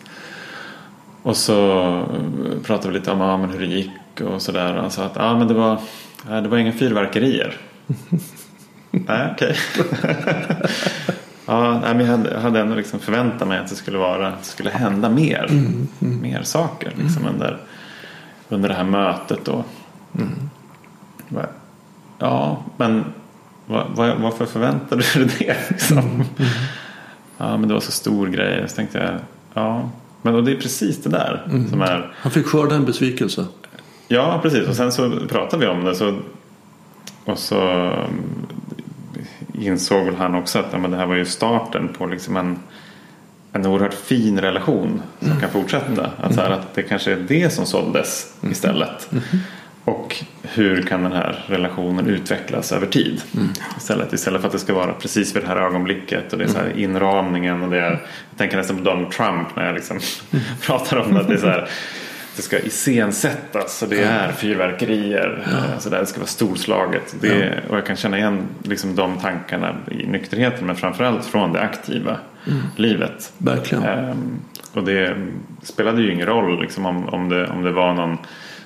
Och 1.22 1.36
så 1.36 2.06
pratade 2.64 2.88
vi 2.92 2.98
lite 2.98 3.10
om 3.10 3.20
ja, 3.20 3.36
men 3.36 3.50
hur 3.50 3.60
det 3.60 3.66
gick 3.66 4.20
och 4.20 4.42
sådär. 4.42 4.74
Han 4.74 4.90
sa 4.90 5.04
att 5.04 5.16
ja, 5.16 5.38
men 5.38 5.48
det, 5.48 5.54
var, 5.54 5.78
det 6.26 6.48
var 6.48 6.58
inga 6.58 6.72
fyrverkerier. 6.72 7.56
Nej, 8.90 9.28
okej. 9.32 9.56
ja, 11.46 11.80
nej, 11.80 11.94
men 11.94 12.06
jag 12.06 12.16
hade, 12.16 12.38
hade 12.38 12.60
ändå 12.60 12.74
liksom 12.74 13.00
förväntat 13.00 13.48
mig 13.48 13.58
att 13.58 13.68
det 13.68 13.74
skulle 13.74 13.98
vara 13.98 14.28
att 14.28 14.42
det 14.42 14.48
skulle 14.48 14.70
hända 14.70 15.08
mer. 15.08 15.46
Mer 15.98 16.42
saker 16.42 16.92
liksom 16.98 17.26
under, 17.26 17.58
under 18.52 18.68
det 18.68 18.74
här 18.74 18.84
mötet 18.84 19.44
då. 19.44 19.64
Bara, 21.28 21.48
Ja, 22.22 22.62
men 22.76 23.04
vad, 23.66 23.86
vad, 23.94 24.20
varför 24.20 24.46
förväntade 24.46 25.02
du 25.14 25.24
dig 25.24 25.36
det? 25.38 25.70
Liksom? 25.70 26.24
Ja, 27.38 27.56
men 27.56 27.68
det 27.68 27.74
var 27.74 27.80
så 27.80 27.92
stor 27.92 28.26
grej. 28.26 28.68
Så 28.68 28.76
tänkte 28.76 28.98
jag, 28.98 29.14
ja. 29.54 29.90
Men 30.22 30.34
och 30.34 30.44
det 30.44 30.52
är 30.52 30.56
precis 30.56 31.02
det 31.02 31.10
där 31.10 31.42
som 31.70 31.82
är 31.82 32.14
Han 32.16 32.32
fick 32.32 32.46
skörda 32.46 32.74
en 32.74 32.84
besvikelse. 32.84 33.46
Ja, 34.08 34.38
precis. 34.42 34.68
Och 34.68 34.76
sen 34.76 34.92
så 34.92 35.10
pratade 35.28 35.66
vi 35.66 35.72
om 35.72 35.84
det. 35.84 35.94
Så, 35.94 36.18
och 37.24 37.38
så 37.38 37.60
mm, 37.60 38.46
insåg 39.52 40.04
väl 40.04 40.16
han 40.16 40.34
också 40.34 40.58
att 40.58 40.66
ja, 40.72 40.78
men 40.78 40.90
det 40.90 40.96
här 40.96 41.06
var 41.06 41.14
ju 41.14 41.24
starten 41.24 41.88
på 41.98 42.06
liksom 42.06 42.36
en, 42.36 42.58
en 43.52 43.66
oerhört 43.66 43.94
fin 43.94 44.40
relation 44.40 45.02
som 45.20 45.40
kan 45.40 45.50
fortsätta. 45.50 46.10
Att, 46.16 46.34
så 46.34 46.40
här, 46.40 46.50
att 46.50 46.74
det 46.74 46.82
kanske 46.82 47.12
är 47.12 47.16
det 47.28 47.50
som 47.50 47.66
såldes 47.66 48.34
istället. 48.50 49.10
Och 49.84 50.24
hur 50.42 50.82
kan 50.82 51.02
den 51.02 51.12
här 51.12 51.44
relationen 51.46 52.06
utvecklas 52.06 52.72
över 52.72 52.86
tid? 52.86 53.22
Istället, 53.76 54.12
istället 54.12 54.40
för 54.40 54.48
att 54.48 54.52
det 54.52 54.58
ska 54.58 54.74
vara 54.74 54.92
precis 54.92 55.36
vid 55.36 55.42
det 55.42 55.48
här 55.48 55.56
ögonblicket 55.56 56.32
och 56.32 56.38
det 56.38 56.44
är 56.44 56.48
så 56.48 56.58
här 56.58 56.72
inramningen 56.78 57.62
och 57.62 57.70
det 57.70 57.80
är, 57.80 57.90
jag 57.90 58.38
tänker 58.38 58.56
nästan 58.56 58.76
på 58.76 58.82
Donald 58.82 59.10
Trump 59.10 59.56
när 59.56 59.66
jag 59.66 59.74
liksom 59.74 60.00
pratar 60.60 60.96
om 60.96 61.14
det. 61.14 61.20
Att 61.20 61.28
det, 61.28 61.34
är 61.34 61.38
så 61.38 61.46
här, 61.46 61.68
det 62.36 62.42
ska 62.42 62.58
iscensättas 62.58 63.82
och 63.82 63.88
det 63.88 64.02
är 64.02 64.32
fyrverkerier. 64.32 65.42
eh, 65.46 65.78
Så 65.78 65.88
där, 65.90 66.00
det 66.00 66.06
ska 66.06 66.18
vara 66.20 66.26
storslaget. 66.26 67.14
Det, 67.20 67.60
Och 67.68 67.76
jag 67.76 67.86
kan 67.86 67.96
känna 67.96 68.18
igen 68.18 68.46
liksom 68.62 68.94
de 68.96 69.18
tankarna 69.18 69.76
i 69.90 70.06
nykterheten 70.06 70.66
men 70.66 70.76
framförallt 70.76 71.24
från 71.26 71.52
det 71.52 71.60
aktiva 71.60 72.16
livet. 72.76 73.32
Verkligen. 73.38 73.84
Ehm, 73.84 74.40
och 74.74 74.84
det 74.84 75.16
spelade 75.62 76.02
ju 76.02 76.12
ingen 76.12 76.26
roll 76.26 76.60
liksom, 76.60 76.86
om, 76.86 77.08
om, 77.08 77.28
det, 77.28 77.46
om 77.46 77.62
det 77.62 77.72
var 77.72 77.94
någon, 77.94 78.18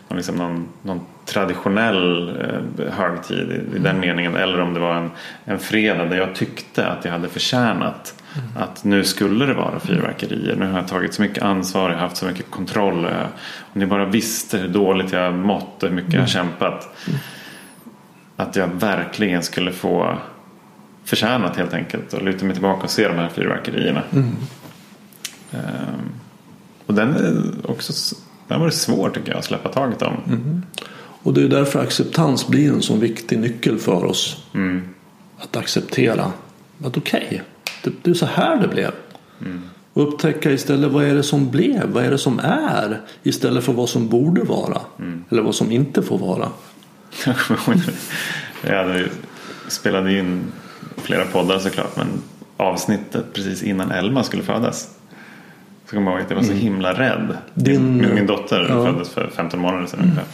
någon, 0.08 0.16
liksom 0.16 0.36
någon, 0.36 0.68
någon 0.82 1.00
traditionell 1.24 2.28
eh, 2.40 2.92
högtid 2.92 3.50
i, 3.72 3.76
i 3.76 3.78
den 3.78 4.00
meningen 4.00 4.36
eller 4.36 4.60
om 4.60 4.74
det 4.74 4.80
var 4.80 4.94
en, 4.94 5.10
en 5.44 5.58
fredag 5.58 6.04
där 6.04 6.16
jag 6.16 6.34
tyckte 6.34 6.86
att 6.88 7.04
jag 7.04 7.12
hade 7.12 7.28
förtjänat 7.28 8.22
att 8.56 8.84
nu 8.84 9.04
skulle 9.04 9.46
det 9.46 9.54
vara 9.54 9.80
fyrverkerier. 9.80 10.56
Nu 10.56 10.66
har 10.66 10.78
jag 10.78 10.88
tagit 10.88 11.14
så 11.14 11.22
mycket 11.22 11.42
ansvar, 11.42 11.88
jag 11.90 11.96
har 11.96 12.02
haft 12.02 12.16
så 12.16 12.26
mycket 12.26 12.50
kontroll. 12.50 13.02
jag- 13.04 13.26
Om 13.72 13.80
ni 13.80 13.86
bara 13.86 14.04
visste 14.04 14.58
hur 14.58 14.68
dåligt 14.68 15.12
jag 15.12 15.34
mått 15.34 15.82
och 15.82 15.88
hur 15.88 15.96
mycket 15.96 16.12
jag 16.12 16.20
har 16.20 16.26
kämpat. 16.28 16.96
Att 18.36 18.56
jag 18.56 18.66
verkligen 18.68 19.42
skulle 19.42 19.72
få 19.72 20.18
förtjänat 21.04 21.56
helt 21.56 21.74
enkelt 21.74 22.12
och 22.12 22.22
luta 22.22 22.44
mig 22.44 22.54
tillbaka 22.54 22.82
och 22.84 22.90
se 22.90 23.08
de 23.08 23.14
här 23.14 23.28
fyrverkerierna. 23.28 24.02
Ehm, 25.52 26.10
och 26.86 26.94
den 26.94 27.14
är 27.14 27.70
också 27.70 28.16
den 28.48 28.60
var 28.60 28.66
det 28.66 28.72
svår 28.72 29.10
tycker 29.10 29.28
jag 29.30 29.38
att 29.38 29.44
släppa 29.44 29.68
taget 29.68 30.02
om. 30.02 30.62
Och 31.22 31.34
det 31.34 31.42
är 31.42 31.48
därför 31.48 31.80
acceptans 31.82 32.48
blir 32.48 32.72
en 32.72 32.82
så 32.82 32.96
viktig 32.96 33.38
nyckel 33.38 33.78
för 33.78 34.04
oss. 34.04 34.44
Att 35.38 35.56
acceptera 35.56 36.32
att 36.84 36.96
okej, 36.96 37.42
det, 37.84 37.90
det 38.02 38.10
är 38.10 38.14
så 38.14 38.26
här 38.26 38.56
det 38.60 38.68
blev. 38.68 38.90
Och 39.92 40.08
upptäcka 40.08 40.50
istället 40.52 40.92
vad 40.92 41.04
är 41.04 41.14
det 41.14 41.22
som 41.22 41.50
blev, 41.50 41.88
vad 41.92 42.04
är 42.04 42.10
det 42.10 42.18
som 42.18 42.38
är 42.38 43.00
istället 43.22 43.64
för 43.64 43.72
vad 43.72 43.88
som 43.88 44.08
borde 44.08 44.42
vara. 44.42 44.80
Eller 45.30 45.42
vad 45.42 45.54
som 45.54 45.72
inte 45.72 46.02
får 46.02 46.18
vara. 46.18 46.48
Jag 47.26 47.36
kommer 47.38 47.60
ihåg 47.60 47.82
det. 48.62 48.68
Jag 48.72 48.84
hade 48.84 48.98
ju- 48.98 49.08
spelade 49.68 50.18
in 50.18 50.44
flera 50.96 51.24
poddar 51.24 51.58
såklart 51.58 51.96
men 51.96 52.06
avsnittet 52.56 53.24
precis 53.32 53.62
innan 53.62 53.90
Elma 53.90 54.22
skulle 54.22 54.42
födas. 54.42 54.88
Så 55.86 55.96
kommer 55.96 56.10
jag 56.10 56.18
ihåg 56.18 56.24
att 56.24 56.30
jag 56.30 56.36
var 56.36 56.44
så 56.44 56.52
himla 56.52 56.92
rädd. 56.92 57.36
Din- 57.54 57.96
min, 57.96 58.14
min 58.14 58.26
dotter 58.26 58.66
ja. 58.68 58.84
föddes 58.84 59.10
för 59.10 59.30
15 59.36 59.60
månader 59.60 59.86
sedan 59.86 60.00
ungefär. 60.00 60.24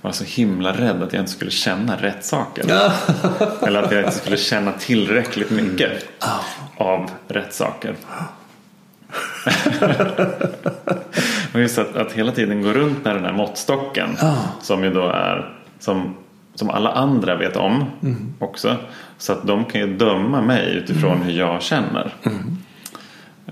Jag 0.00 0.08
var 0.08 0.12
så 0.12 0.24
himla 0.24 0.72
rädd 0.72 1.02
att 1.02 1.12
jag 1.12 1.22
inte 1.22 1.32
skulle 1.32 1.50
känna 1.50 1.96
rätt 1.96 2.24
saker. 2.24 2.64
Eller 3.66 3.82
att 3.82 3.92
jag 3.92 4.00
inte 4.00 4.16
skulle 4.16 4.36
känna 4.36 4.72
tillräckligt 4.72 5.50
mycket 5.50 5.90
av 6.76 7.10
rätt 7.28 7.54
saker. 7.54 7.94
Och 11.54 11.60
just 11.60 11.78
att, 11.78 11.96
att 11.96 12.12
hela 12.12 12.32
tiden 12.32 12.62
gå 12.62 12.72
runt 12.72 13.04
med 13.04 13.14
den 13.16 13.24
här 13.24 13.32
måttstocken. 13.32 14.16
Som 14.62 14.84
ju 14.84 14.90
då 14.90 15.08
är 15.08 15.54
som, 15.78 16.14
som 16.54 16.70
alla 16.70 16.92
andra 16.92 17.36
vet 17.36 17.56
om 17.56 17.84
också. 18.38 18.76
Så 19.18 19.32
att 19.32 19.46
de 19.46 19.64
kan 19.64 19.80
ju 19.80 19.96
döma 19.96 20.42
mig 20.42 20.74
utifrån 20.76 21.22
hur 21.22 21.32
jag 21.32 21.62
känner. 21.62 22.14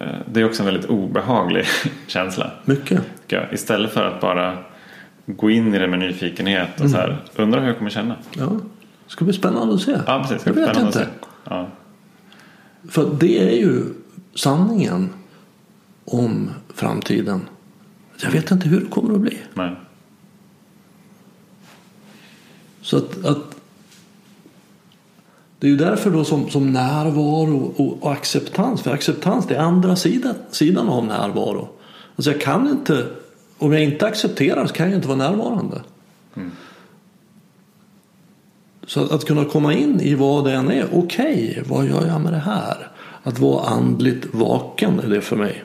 Eh, 0.00 0.06
Det 0.32 0.40
är 0.40 0.44
också 0.44 0.62
en 0.62 0.66
väldigt 0.66 0.90
obehaglig 0.90 1.64
känsla. 2.06 2.50
Mycket. 2.64 3.02
jag. 3.28 3.52
Istället 3.52 3.92
för 3.92 4.04
att 4.04 4.20
bara 4.20 4.58
gå 5.26 5.50
in 5.50 5.74
i 5.74 5.78
det 5.78 5.88
med 5.88 5.98
nyfikenhet 5.98 6.80
och 6.80 6.90
så 6.90 6.96
här, 6.96 7.24
undra 7.36 7.60
hur 7.60 7.66
jag 7.66 7.78
kommer 7.78 7.90
känna. 7.90 8.16
Ja. 8.36 8.46
Det 9.06 9.12
ska 9.12 9.24
bli 9.24 9.34
spännande 9.34 9.74
att 9.74 9.80
se. 9.80 9.96
Ja, 10.06 10.24
precis. 10.28 10.46
Jag 10.46 10.52
vet 10.54 10.68
att 10.68 10.78
inte. 10.82 11.08
Ja. 11.44 11.68
För 12.88 13.10
det 13.20 13.42
är 13.54 13.56
ju 13.60 13.82
sanningen 14.34 15.08
om 16.04 16.50
framtiden. 16.74 17.40
Jag 18.22 18.30
vet 18.30 18.50
inte 18.50 18.68
hur 18.68 18.80
det 18.80 18.86
kommer 18.86 19.14
att 19.14 19.20
bli. 19.20 19.38
Nej. 19.54 19.70
Så 22.80 22.96
att, 22.96 23.24
att 23.24 23.55
det 25.58 25.66
är 25.66 25.70
ju 25.70 25.76
därför 25.76 26.10
då 26.10 26.24
som, 26.24 26.50
som 26.50 26.72
närvaro 26.72 27.74
och, 27.76 28.02
och 28.02 28.12
acceptans. 28.12 28.82
För 28.82 28.90
acceptans 28.90 29.46
det 29.46 29.54
är 29.54 29.60
andra 29.60 29.96
sidan, 29.96 30.34
sidan 30.50 30.88
av 30.88 31.04
närvaro. 31.04 31.68
Alltså 32.16 32.30
jag 32.30 32.40
kan 32.40 32.68
inte, 32.68 33.06
om 33.58 33.72
jag 33.72 33.82
inte 33.82 34.06
accepterar 34.06 34.66
så 34.66 34.72
kan 34.72 34.86
jag 34.86 34.98
inte 34.98 35.08
vara 35.08 35.18
närvarande. 35.18 35.82
Så 38.86 39.04
att, 39.04 39.12
att 39.12 39.24
kunna 39.24 39.44
komma 39.44 39.74
in 39.74 40.00
i 40.00 40.14
vad 40.14 40.44
det 40.44 40.52
än 40.52 40.70
är. 40.70 40.86
Okej, 40.92 41.62
vad 41.66 41.86
gör 41.86 42.06
jag 42.06 42.20
med 42.20 42.32
det 42.32 42.38
här? 42.38 42.90
Att 43.22 43.38
vara 43.38 43.66
andligt 43.66 44.26
vaken 44.34 45.00
är 45.00 45.08
det 45.08 45.20
för 45.20 45.36
mig. 45.36 45.64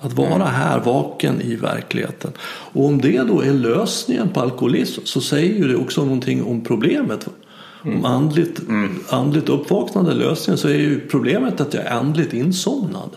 Att 0.00 0.12
vara 0.12 0.44
här 0.44 0.80
vaken 0.80 1.40
i 1.40 1.56
verkligheten. 1.56 2.32
Och 2.72 2.84
om 2.84 3.00
det 3.00 3.22
då 3.22 3.40
är 3.40 3.52
lösningen 3.52 4.28
på 4.28 4.40
alkoholism 4.40 5.00
så 5.04 5.20
säger 5.20 5.54
ju 5.54 5.68
det 5.68 5.76
också 5.76 6.04
någonting 6.04 6.44
om 6.44 6.60
problemet. 6.60 7.28
Om 7.86 8.04
andligt, 8.04 8.60
andligt 9.08 9.48
uppvaknande 9.48 10.14
lösningen 10.14 10.58
så 10.58 10.68
är 10.68 10.74
ju 10.74 11.00
problemet 11.08 11.60
att 11.60 11.74
jag 11.74 11.84
är 11.84 11.90
andligt 11.90 12.32
insomnad. 12.32 13.16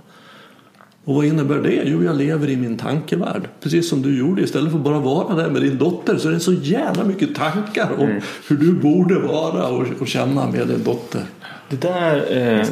Och 1.03 1.15
vad 1.15 1.25
innebär 1.25 1.59
det? 1.59 1.83
Jo, 1.85 2.03
jag 2.03 2.17
lever 2.17 2.49
i 2.49 2.55
min 2.55 2.77
tankevärld. 2.77 3.47
Precis 3.61 3.89
som 3.89 4.01
du 4.01 4.17
gjorde. 4.17 4.41
Istället 4.41 4.71
för 4.71 4.77
att 4.77 4.83
bara 4.83 4.99
vara 4.99 5.35
där 5.35 5.49
med 5.49 5.61
din 5.61 5.77
dotter 5.77 6.17
så 6.17 6.27
är 6.27 6.31
det 6.31 6.39
så 6.39 6.53
jävla 6.53 7.03
mycket 7.03 7.35
tankar 7.35 7.91
om 7.97 8.21
hur 8.47 8.57
du 8.57 8.73
borde 8.73 9.19
vara 9.19 9.67
och, 9.67 9.87
och 9.99 10.07
känna 10.07 10.51
med 10.51 10.67
din 10.67 10.83
dotter. 10.83 11.21
Det 11.69 11.81
där, 11.81 12.17
eh, 12.17 12.67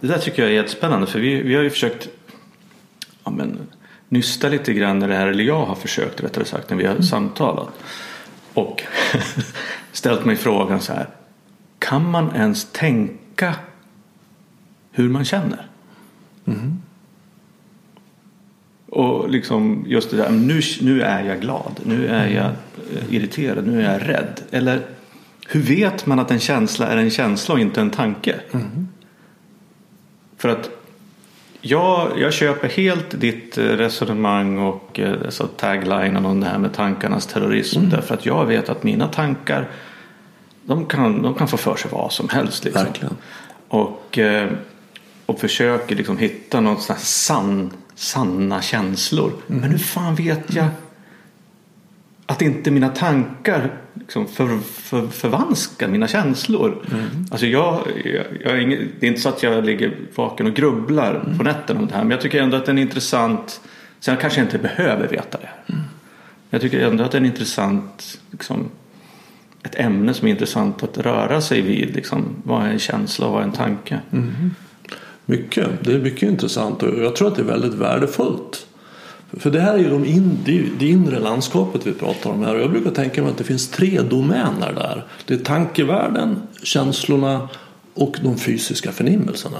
det 0.00 0.06
där 0.06 0.18
tycker 0.18 0.42
jag 0.42 0.50
är 0.50 0.54
jättespännande 0.54 1.06
för 1.06 1.18
vi, 1.18 1.42
vi 1.42 1.54
har 1.54 1.62
ju 1.62 1.70
försökt 1.70 2.08
ja, 3.24 3.30
men, 3.30 3.58
nysta 4.08 4.48
lite 4.48 4.72
grann 4.72 5.02
i 5.02 5.06
det 5.06 5.14
här, 5.14 5.26
eller 5.26 5.44
jag 5.44 5.66
har 5.66 5.74
försökt 5.74 6.22
rättare 6.22 6.44
sagt 6.44 6.70
när 6.70 6.76
vi 6.76 6.86
har 6.86 7.00
samtalat. 7.00 7.68
Och 8.54 8.82
ställt 9.96 10.24
mig 10.24 10.36
frågan 10.36 10.80
så 10.80 10.92
här. 10.92 11.08
Kan 11.78 12.10
man 12.10 12.34
ens 12.34 12.72
tänka 12.72 13.54
hur 14.90 15.08
man 15.08 15.24
känner? 15.24 15.66
Och 18.86 19.30
liksom 19.30 19.84
just 19.86 20.10
det 20.10 20.16
där, 20.16 20.30
nu, 20.30 20.60
nu 20.80 21.02
är 21.02 21.24
jag 21.24 21.40
glad, 21.40 21.80
nu 21.84 22.06
är 22.06 22.26
jag 22.28 22.46
eh, 22.46 23.14
irriterad, 23.14 23.66
nu 23.66 23.82
är 23.82 23.92
jag 23.92 24.08
rädd. 24.08 24.40
Eller 24.50 24.86
hur 25.48 25.60
vet 25.60 26.06
man 26.06 26.18
att 26.18 26.30
en 26.30 26.40
känsla 26.40 26.86
är 26.86 26.96
en 26.96 27.10
känsla 27.10 27.54
och 27.54 27.60
inte 27.60 27.80
en 27.80 27.90
tanke? 27.90 28.40
För 30.36 30.48
att 30.48 30.70
jag, 31.68 32.20
jag 32.20 32.32
köper 32.32 32.68
helt 32.68 33.20
ditt 33.20 33.58
eh, 33.58 33.64
resonemang 33.64 34.58
och 34.58 35.00
eh, 35.00 35.12
alltså 35.24 35.46
taglinen 35.46 36.26
om 36.26 36.40
det 36.40 36.46
här 36.46 36.58
med 36.58 36.74
tankarnas 36.74 37.26
terrorism. 37.26 37.88
Därför 37.88 38.14
att 38.14 38.26
jag 38.26 38.46
vet 38.46 38.68
att 38.68 38.82
mina 38.82 39.08
tankar 39.08 39.68
de 40.62 40.86
kan, 40.86 41.22
de 41.22 41.34
kan 41.34 41.48
få 41.48 41.56
för 41.56 41.76
sig 41.76 41.90
vad 41.90 42.12
som 42.12 42.28
helst. 42.28 42.64
Liksom. 42.64 42.84
Verkligen. 42.84 43.16
Och, 43.68 44.18
eh, 44.18 44.50
och 45.26 45.40
försöker 45.40 45.96
liksom 45.96 46.18
hitta 46.18 46.60
något 46.60 46.82
sånt 46.82 46.98
här 46.98 47.04
sann, 47.04 47.72
sanna 47.94 48.62
känslor. 48.62 49.32
Men 49.46 49.70
hur 49.70 49.78
fan 49.78 50.14
vet 50.14 50.54
jag 50.54 50.66
att 52.26 52.42
inte 52.42 52.70
mina 52.70 52.88
tankar 52.88 53.70
liksom 53.94 54.26
för, 54.26 54.58
för, 54.58 55.06
förvanskar 55.06 55.88
mina 55.88 56.08
känslor? 56.08 56.84
Alltså 57.30 57.46
jag, 57.46 57.80
jag, 58.04 58.24
jag 58.44 58.78
det 59.00 59.06
är 59.06 59.08
inte 59.08 59.20
så 59.20 59.28
att 59.28 59.42
jag 59.42 59.64
ligger 59.64 59.96
vaken 60.14 60.46
och 60.46 60.54
grubblar 60.54 61.34
på 61.38 61.44
nätterna 61.44 61.80
om 61.80 61.86
det 61.86 61.94
här. 61.94 62.02
Men 62.02 62.10
jag 62.10 62.20
tycker 62.20 62.42
ändå 62.42 62.56
att 62.56 62.66
det 62.66 62.70
är 62.70 62.74
en 62.74 62.78
intressant 62.78 63.60
Sen 64.00 64.14
jag 64.14 64.20
kanske 64.20 64.40
inte 64.40 64.58
behöver 64.58 65.08
veta 65.08 65.38
det. 65.38 65.74
Jag 66.50 66.60
tycker 66.60 66.80
ändå 66.80 67.04
att 67.04 67.12
det 67.12 67.18
är 67.18 67.20
en 67.20 67.26
intressant 67.26 68.18
liksom, 68.30 68.70
ett 69.62 69.74
ämne 69.74 70.14
som 70.14 70.28
är 70.28 70.32
intressant 70.32 70.82
att 70.82 70.98
röra 70.98 71.40
sig 71.40 71.60
vid. 71.60 71.94
Liksom, 71.94 72.24
vad 72.42 72.62
är 72.62 72.70
en 72.70 72.78
känsla 72.78 73.26
och 73.26 73.32
vad 73.32 73.40
är 73.40 73.44
en 73.44 73.52
tanke? 73.52 74.00
Mycket. 75.26 75.68
Det 75.80 75.92
är 75.92 75.98
mycket 75.98 76.22
intressant 76.22 76.82
och 76.82 76.98
jag 76.98 77.16
tror 77.16 77.28
att 77.28 77.36
det 77.36 77.42
är 77.42 77.46
väldigt 77.46 77.74
värdefullt. 77.74 78.66
För 79.36 79.50
det 79.50 79.60
här 79.60 79.74
är 79.74 79.78
ju 79.78 79.90
de 79.90 80.04
in, 80.04 80.38
det, 80.78 80.88
inre 80.88 81.18
landskapet 81.18 81.86
vi 81.86 81.92
pratar 81.92 82.30
om 82.30 82.42
här 82.44 82.54
och 82.54 82.60
jag 82.60 82.70
brukar 82.70 82.90
tänka 82.90 83.22
mig 83.22 83.30
att 83.30 83.38
det 83.38 83.44
finns 83.44 83.68
tre 83.68 84.00
domäner 84.00 84.72
där. 84.72 85.04
Det 85.26 85.34
är 85.34 85.38
tankevärlden, 85.38 86.42
känslorna 86.62 87.48
och 87.94 88.16
de 88.22 88.38
fysiska 88.38 88.92
förnimmelserna. 88.92 89.58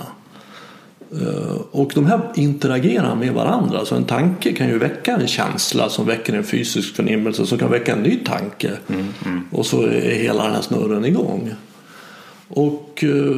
Eh, 1.12 1.56
Och 1.70 1.92
de 1.94 2.06
här 2.06 2.20
interagerar 2.34 3.14
med 3.14 3.32
varandra. 3.32 3.84
Så 3.84 3.94
en 3.94 4.04
tanke 4.04 4.52
kan 4.52 4.68
ju 4.68 4.78
väcka 4.78 5.16
en 5.16 5.26
känsla 5.26 5.88
som 5.88 6.06
väcker 6.06 6.32
en 6.34 6.44
fysisk 6.44 6.94
förnimmelse 6.96 7.46
som 7.46 7.58
kan 7.58 7.70
väcka 7.70 7.92
en 7.92 8.02
ny 8.02 8.16
tanke. 8.24 8.70
Och 9.50 9.66
så 9.66 9.82
är 9.82 10.14
hela 10.14 10.42
den 10.44 10.52
här 10.52 10.62
snurren 10.62 11.04
igång. 11.04 11.50
Och 12.48 13.04
eh, 13.04 13.36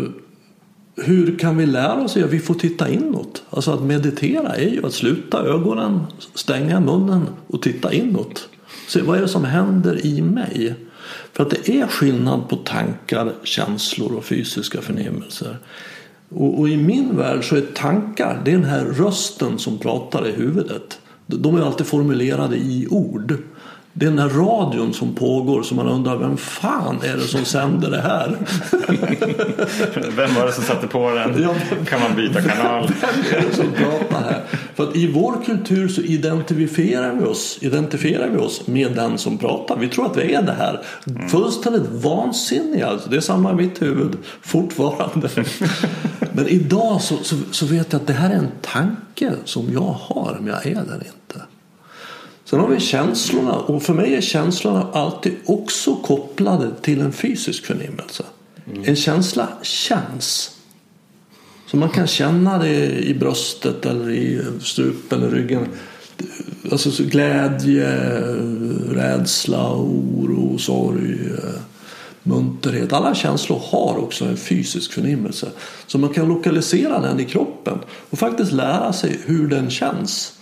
hur 1.04 1.38
kan 1.38 1.56
vi 1.56 1.66
lära 1.66 2.02
oss? 2.02 2.16
Ja, 2.16 2.26
vi 2.26 2.38
får 2.38 2.54
titta 2.54 2.88
inåt. 2.88 3.42
Alltså 3.50 3.70
att 3.70 3.82
meditera 3.82 4.54
är 4.54 4.68
ju 4.68 4.86
att 4.86 4.94
sluta 4.94 5.44
ögonen, 5.44 6.00
stänga 6.34 6.80
munnen 6.80 7.26
och 7.46 7.62
titta 7.62 7.92
inåt. 7.92 8.48
Se 8.88 9.02
vad 9.02 9.18
är 9.18 9.22
det 9.22 9.28
som 9.28 9.44
händer 9.44 10.06
i 10.06 10.22
mig? 10.22 10.74
För 11.32 11.42
att 11.42 11.50
det 11.50 11.68
är 11.68 11.86
skillnad 11.86 12.48
på 12.48 12.56
tankar, 12.56 13.32
känslor 13.42 14.14
och 14.14 14.24
fysiska 14.24 14.80
förnimmelser. 14.80 15.56
Och, 16.28 16.60
och 16.60 16.68
i 16.68 16.76
min 16.76 17.16
värld 17.16 17.48
så 17.48 17.56
är 17.56 17.60
tankar, 17.60 18.42
det 18.44 18.50
är 18.50 18.56
den 18.56 18.64
här 18.64 18.84
rösten 18.84 19.58
som 19.58 19.78
pratar 19.78 20.28
i 20.28 20.32
huvudet. 20.32 20.98
De 21.26 21.56
är 21.56 21.62
alltid 21.62 21.86
formulerade 21.86 22.56
i 22.56 22.86
ord. 22.90 23.34
Det 23.98 24.06
är 24.06 24.10
den 24.10 24.18
här 24.18 24.28
radion 24.28 24.94
som 24.94 25.14
pågår 25.14 25.62
som 25.62 25.76
man 25.76 25.88
undrar 25.88 26.16
vem 26.16 26.36
fan 26.36 26.98
är 27.02 27.16
det 27.16 27.22
som 27.22 27.44
sänder 27.44 27.90
det 27.90 28.00
här? 28.00 28.36
Vem 30.16 30.34
var 30.34 30.46
det 30.46 30.52
som 30.52 30.64
satte 30.64 30.86
på 30.86 31.10
den? 31.10 31.42
Ja, 31.42 31.54
Kan 31.86 32.00
man 32.00 32.16
byta 32.16 32.42
kanal? 32.42 32.90
Vem 33.00 33.40
är 33.40 33.46
det 33.48 33.56
som 33.56 33.72
pratar 33.72 34.22
här? 34.22 34.44
För 34.74 34.88
att 34.88 34.96
i 34.96 35.12
vår 35.12 35.44
kultur 35.44 35.88
så 35.88 36.00
identifierar 36.00 37.14
vi 37.14 37.24
oss, 37.24 37.58
identifierar 37.60 38.28
vi 38.28 38.36
oss 38.36 38.66
med 38.66 38.94
den 38.94 39.18
som 39.18 39.38
pratar. 39.38 39.76
Vi 39.76 39.88
tror 39.88 40.06
att 40.06 40.16
vi 40.16 40.34
är 40.34 40.42
det 40.42 40.54
här. 40.58 40.80
Fullständigt 41.28 41.90
vansinniga. 41.90 42.86
Alltså, 42.86 43.10
det 43.10 43.16
är 43.16 43.20
samma 43.20 43.52
i 43.52 43.54
mitt 43.54 43.82
huvud 43.82 44.16
fortfarande. 44.42 45.28
Men 46.32 46.48
idag 46.48 47.02
så, 47.02 47.16
så, 47.22 47.36
så 47.50 47.66
vet 47.66 47.92
jag 47.92 48.00
att 48.00 48.06
det 48.06 48.12
här 48.12 48.30
är 48.30 48.34
en 48.34 48.50
tanke 48.60 49.32
som 49.44 49.72
jag 49.72 49.96
har, 50.00 50.36
men 50.40 50.46
jag 50.46 50.66
är 50.66 50.74
den 50.74 50.94
inte. 50.94 51.57
Sen 52.50 52.60
har 52.60 52.68
vi 52.68 52.80
känslorna 52.80 53.52
och 53.52 53.82
för 53.82 53.94
mig 53.94 54.14
är 54.14 54.20
känslorna 54.20 54.86
alltid 54.92 55.36
också 55.46 55.94
kopplade 55.94 56.70
till 56.82 57.00
en 57.00 57.12
fysisk 57.12 57.66
förnimmelse. 57.66 58.24
En 58.84 58.96
känsla 58.96 59.48
känns. 59.62 60.56
Så 61.66 61.76
man 61.76 61.88
kan 61.88 62.06
känna 62.06 62.58
det 62.58 62.98
i 62.98 63.14
bröstet 63.14 63.86
eller 63.86 64.10
i 64.10 64.42
strupen 64.60 65.22
eller 65.22 65.30
ryggen. 65.30 65.66
Alltså 66.72 66.90
så 66.90 67.04
glädje, 67.04 67.90
rädsla, 68.90 69.74
oro, 69.74 70.58
sorg, 70.58 71.18
munterhet. 72.22 72.92
Alla 72.92 73.14
känslor 73.14 73.62
har 73.64 73.98
också 73.98 74.24
en 74.24 74.36
fysisk 74.36 74.92
förnimmelse. 74.92 75.48
Så 75.86 75.98
man 75.98 76.14
kan 76.14 76.28
lokalisera 76.28 77.00
den 77.00 77.20
i 77.20 77.24
kroppen 77.24 77.78
och 78.10 78.18
faktiskt 78.18 78.52
lära 78.52 78.92
sig 78.92 79.20
hur 79.24 79.48
den 79.48 79.70
känns. 79.70 80.37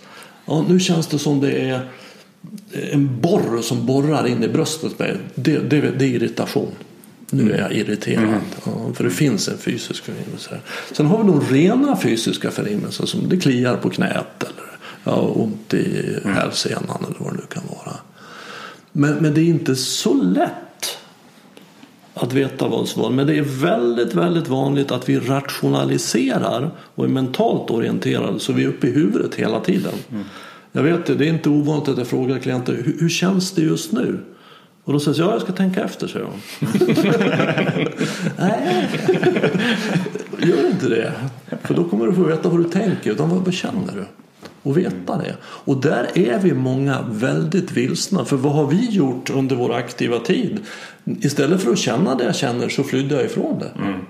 Ja, 0.46 0.64
nu 0.68 0.80
känns 0.80 1.06
det 1.06 1.18
som 1.18 1.40
det 1.40 1.52
är 1.52 1.88
en 2.72 3.20
borr 3.20 3.62
som 3.62 3.86
borrar 3.86 4.26
in 4.26 4.44
i 4.44 4.48
bröstet. 4.48 4.98
Det, 4.98 5.58
det, 5.58 5.80
det 5.80 6.04
är 6.04 6.08
irritation. 6.08 6.72
Nu 7.30 7.52
är 7.52 7.58
jag 7.58 7.72
irriterad. 7.72 8.40
Ja, 8.64 8.92
för 8.94 9.04
det 9.04 9.10
finns 9.10 9.48
en 9.48 9.58
fysisk 9.58 10.04
förnimmelse. 10.04 10.50
här. 10.50 10.60
Sen 10.92 11.06
har 11.06 11.24
vi 11.24 11.30
de 11.30 11.40
rena 11.40 11.96
fysiska 11.96 12.50
förnimmelser 12.50 13.06
som 13.06 13.28
det 13.28 13.36
kliar 13.36 13.76
på 13.76 13.90
knät 13.90 14.42
eller 14.42 14.78
ja, 15.04 15.20
ont 15.20 15.74
i 15.74 16.16
hälsenan 16.24 17.04
eller 17.08 17.16
vad 17.18 17.32
det 17.32 17.36
nu 17.36 17.46
kan 17.48 17.62
vara. 17.68 17.96
Men, 18.92 19.14
men 19.14 19.34
det 19.34 19.40
är 19.40 19.44
inte 19.44 19.76
så 19.76 20.14
lätt 20.14 20.50
att 22.20 22.32
veta 22.32 22.68
vad 22.68 22.88
som 22.88 23.02
var. 23.02 23.10
Men 23.10 23.26
det 23.26 23.38
är 23.38 23.42
väldigt, 23.42 24.14
väldigt 24.14 24.48
vanligt 24.48 24.90
att 24.90 25.08
vi 25.08 25.18
rationaliserar 25.18 26.70
och 26.94 27.04
är 27.04 27.08
mentalt 27.08 27.70
orienterade 27.70 28.40
så 28.40 28.52
vi 28.52 28.64
är 28.64 28.68
uppe 28.68 28.86
i 28.86 28.90
huvudet 28.90 29.34
hela 29.34 29.60
tiden. 29.60 29.92
Jag 30.72 30.82
vet 30.82 31.06
det, 31.06 31.14
det 31.14 31.24
är 31.24 31.28
inte 31.28 31.48
ovanligt 31.48 31.88
att 31.88 31.98
jag 31.98 32.06
frågar 32.06 32.38
klienter 32.38 32.72
hur, 32.72 32.96
hur 33.00 33.08
känns 33.08 33.52
det 33.52 33.62
just 33.62 33.92
nu? 33.92 34.18
Och 34.84 34.92
då 34.92 35.00
säger 35.00 35.18
jag, 35.18 35.28
ja 35.28 35.32
jag 35.32 35.42
ska 35.42 35.52
tänka 35.52 35.84
efter, 35.84 36.06
säger 36.06 36.26
hon. 36.26 36.40
Nej, 38.38 38.88
gör 40.38 40.66
inte 40.70 40.88
det. 40.88 41.12
För 41.62 41.74
då 41.74 41.84
kommer 41.84 42.06
du 42.06 42.12
få 42.12 42.22
veta 42.22 42.48
vad 42.48 42.64
du 42.64 42.70
tänker, 42.70 43.10
utan 43.10 43.30
vad, 43.30 43.44
vad 43.44 43.54
känner 43.54 43.92
du? 43.94 44.04
Och 44.66 44.78
veta 44.78 45.18
det. 45.18 45.36
Och 45.42 45.80
där 45.80 46.18
är 46.18 46.38
vi 46.38 46.54
många 46.54 47.04
väldigt 47.08 47.72
vilsna. 47.72 48.24
För 48.24 48.36
vad 48.36 48.52
har 48.52 48.66
vi 48.66 48.90
gjort 48.90 49.30
under 49.30 49.56
vår 49.56 49.74
aktiva 49.74 50.18
tid? 50.18 50.58
Istället 51.04 51.62
för 51.62 51.72
att 51.72 51.78
känna 51.78 52.14
det 52.14 52.24
jag 52.24 52.36
känner 52.36 52.68
så 52.68 52.82
flydde 52.82 53.14
jag 53.14 53.24
ifrån 53.24 53.58
det. 53.58 53.82
Mm. 53.82 54.00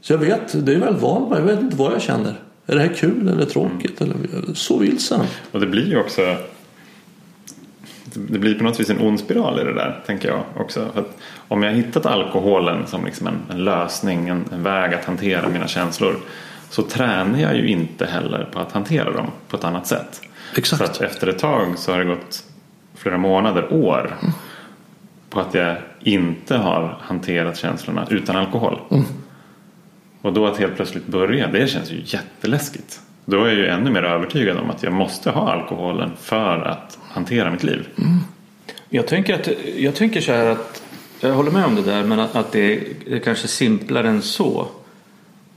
Så 0.00 0.12
jag 0.12 0.18
vet, 0.18 0.66
det 0.66 0.74
är 0.74 0.78
väl 0.78 0.96
van 0.96 1.32
jag 1.32 1.42
vet 1.42 1.60
inte 1.60 1.76
vad 1.76 1.92
jag 1.92 2.02
känner. 2.02 2.34
Är 2.66 2.74
det 2.74 2.80
här 2.80 2.94
kul 2.94 3.28
eller 3.28 3.44
tråkigt? 3.44 4.00
Eller, 4.00 4.16
så 4.54 4.78
vilsen. 4.78 5.20
Och 5.52 5.60
det 5.60 5.66
blir 5.66 5.86
ju 5.86 5.98
också 5.98 6.36
det 8.14 8.38
blir 8.38 8.54
på 8.54 8.64
något 8.64 8.80
vis 8.80 8.90
en 8.90 9.00
ond 9.00 9.20
spiral 9.20 9.60
i 9.60 9.64
det 9.64 9.74
där, 9.74 10.02
tänker 10.06 10.28
jag 10.28 10.44
också. 10.56 10.86
Att 10.94 11.18
om 11.48 11.62
jag 11.62 11.72
hittat 11.72 12.06
alkoholen 12.06 12.86
som 12.86 13.04
liksom 13.04 13.26
en, 13.26 13.38
en 13.50 13.64
lösning, 13.64 14.28
en, 14.28 14.44
en, 14.52 14.62
väg 14.62 14.94
att 14.94 15.04
hantera 15.04 15.48
mina 15.48 15.68
känslor 15.68 16.16
så 16.70 16.82
tränar 16.82 17.38
jag 17.38 17.56
ju 17.56 17.68
inte 17.68 18.06
heller 18.06 18.44
på 18.52 18.58
att 18.58 18.72
hantera 18.72 19.12
dem 19.12 19.26
på 19.48 19.56
ett 19.56 19.64
annat 19.64 19.86
sätt. 19.86 20.20
Exakt. 20.56 20.78
För 20.78 20.84
att 20.84 21.00
efter 21.00 21.26
ett 21.26 21.38
tag 21.38 21.78
så 21.78 21.92
har 21.92 21.98
det 21.98 22.04
gått 22.04 22.44
flera 22.94 23.18
månader, 23.18 23.72
år 23.72 24.16
mm. 24.22 24.34
på 25.30 25.40
att 25.40 25.54
jag 25.54 25.76
inte 26.00 26.56
har 26.56 26.98
hanterat 27.00 27.56
känslorna 27.58 28.06
utan 28.10 28.36
alkohol. 28.36 28.80
Mm. 28.90 29.04
Och 30.22 30.32
då 30.32 30.46
att 30.46 30.58
helt 30.58 30.76
plötsligt 30.76 31.06
börja, 31.06 31.48
det 31.48 31.66
känns 31.66 31.90
ju 31.90 32.02
jätteläskigt. 32.04 33.00
Då 33.24 33.44
är 33.44 33.46
jag 33.46 33.54
ju 33.54 33.66
ännu 33.66 33.90
mer 33.90 34.02
övertygad 34.02 34.56
om 34.56 34.70
att 34.70 34.82
jag 34.82 34.92
måste 34.92 35.30
ha 35.30 35.52
alkoholen 35.52 36.10
för 36.20 36.58
att 36.58 36.98
hantera 37.08 37.50
mitt 37.50 37.62
liv. 37.62 37.88
Mm. 37.98 38.18
Jag, 38.88 39.06
tänker 39.06 39.34
att, 39.34 39.48
jag 39.76 39.94
tänker 39.94 40.20
så 40.20 40.32
här 40.32 40.46
att 40.46 40.82
jag 41.20 41.34
håller 41.34 41.50
med 41.50 41.64
om 41.64 41.74
det 41.74 41.82
där 41.82 42.04
men 42.04 42.20
att, 42.20 42.36
att 42.36 42.52
det, 42.52 42.74
är, 42.74 42.84
det 43.06 43.14
är 43.14 43.18
kanske 43.18 43.48
simplare 43.48 44.08
än 44.08 44.22
så. 44.22 44.68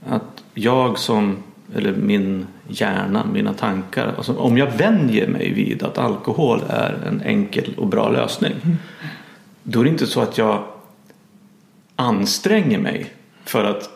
Att 0.09 0.40
jag 0.53 0.99
som, 0.99 1.37
eller 1.75 1.91
min 1.91 2.47
hjärna, 2.67 3.25
mina 3.33 3.53
tankar. 3.53 4.13
Alltså 4.17 4.33
om 4.33 4.57
jag 4.57 4.71
vänjer 4.77 5.27
mig 5.27 5.53
vid 5.53 5.83
att 5.83 5.97
alkohol 5.97 6.61
är 6.69 6.97
en 7.07 7.21
enkel 7.21 7.73
och 7.77 7.87
bra 7.87 8.09
lösning. 8.09 8.53
Mm. 8.63 8.77
Då 9.63 9.79
är 9.79 9.83
det 9.83 9.89
inte 9.89 10.07
så 10.07 10.21
att 10.21 10.37
jag 10.37 10.63
anstränger 11.95 12.79
mig 12.79 13.13
för 13.45 13.63
att 13.63 13.89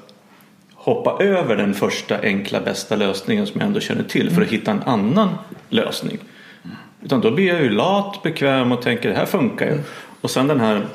hoppa 0.73 1.23
över 1.23 1.55
den 1.55 1.73
första 1.73 2.21
enkla 2.21 2.61
bästa 2.61 2.95
lösningen 2.95 3.47
som 3.47 3.61
jag 3.61 3.67
ändå 3.67 3.79
känner 3.79 4.03
till 4.03 4.31
för 4.31 4.41
att 4.41 4.47
hitta 4.47 4.71
en 4.71 4.83
annan 4.83 5.29
lösning. 5.69 6.17
Utan 7.03 7.21
då 7.21 7.31
blir 7.31 7.47
jag 7.47 7.61
ju 7.61 7.69
lat, 7.69 8.23
bekväm 8.23 8.71
och 8.71 8.81
tänker 8.81 9.09
det 9.09 9.15
här 9.15 9.25
funkar 9.25 9.65
ju. 9.65 9.79
Och 10.21 10.31
sen 10.31 10.47
den 10.47 10.59
här 10.59 10.85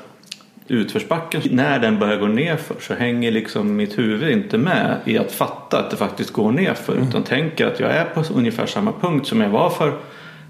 utförsbacken, 0.70 1.42
när 1.50 1.78
den 1.78 1.98
börjar 1.98 2.16
gå 2.16 2.26
nerför 2.26 2.76
så 2.80 2.94
hänger 2.94 3.30
liksom 3.30 3.76
mitt 3.76 3.98
huvud 3.98 4.30
inte 4.30 4.58
med 4.58 4.96
i 5.04 5.18
att 5.18 5.32
fatta 5.32 5.78
att 5.78 5.90
det 5.90 5.96
faktiskt 5.96 6.30
går 6.30 6.52
nerför 6.52 6.92
mm. 6.92 7.08
utan 7.08 7.22
tänker 7.22 7.66
att 7.66 7.80
jag 7.80 7.90
är 7.90 8.04
på 8.04 8.24
ungefär 8.34 8.66
samma 8.66 8.92
punkt 8.92 9.26
som 9.26 9.40
jag 9.40 9.48
var 9.48 9.70
för 9.70 9.98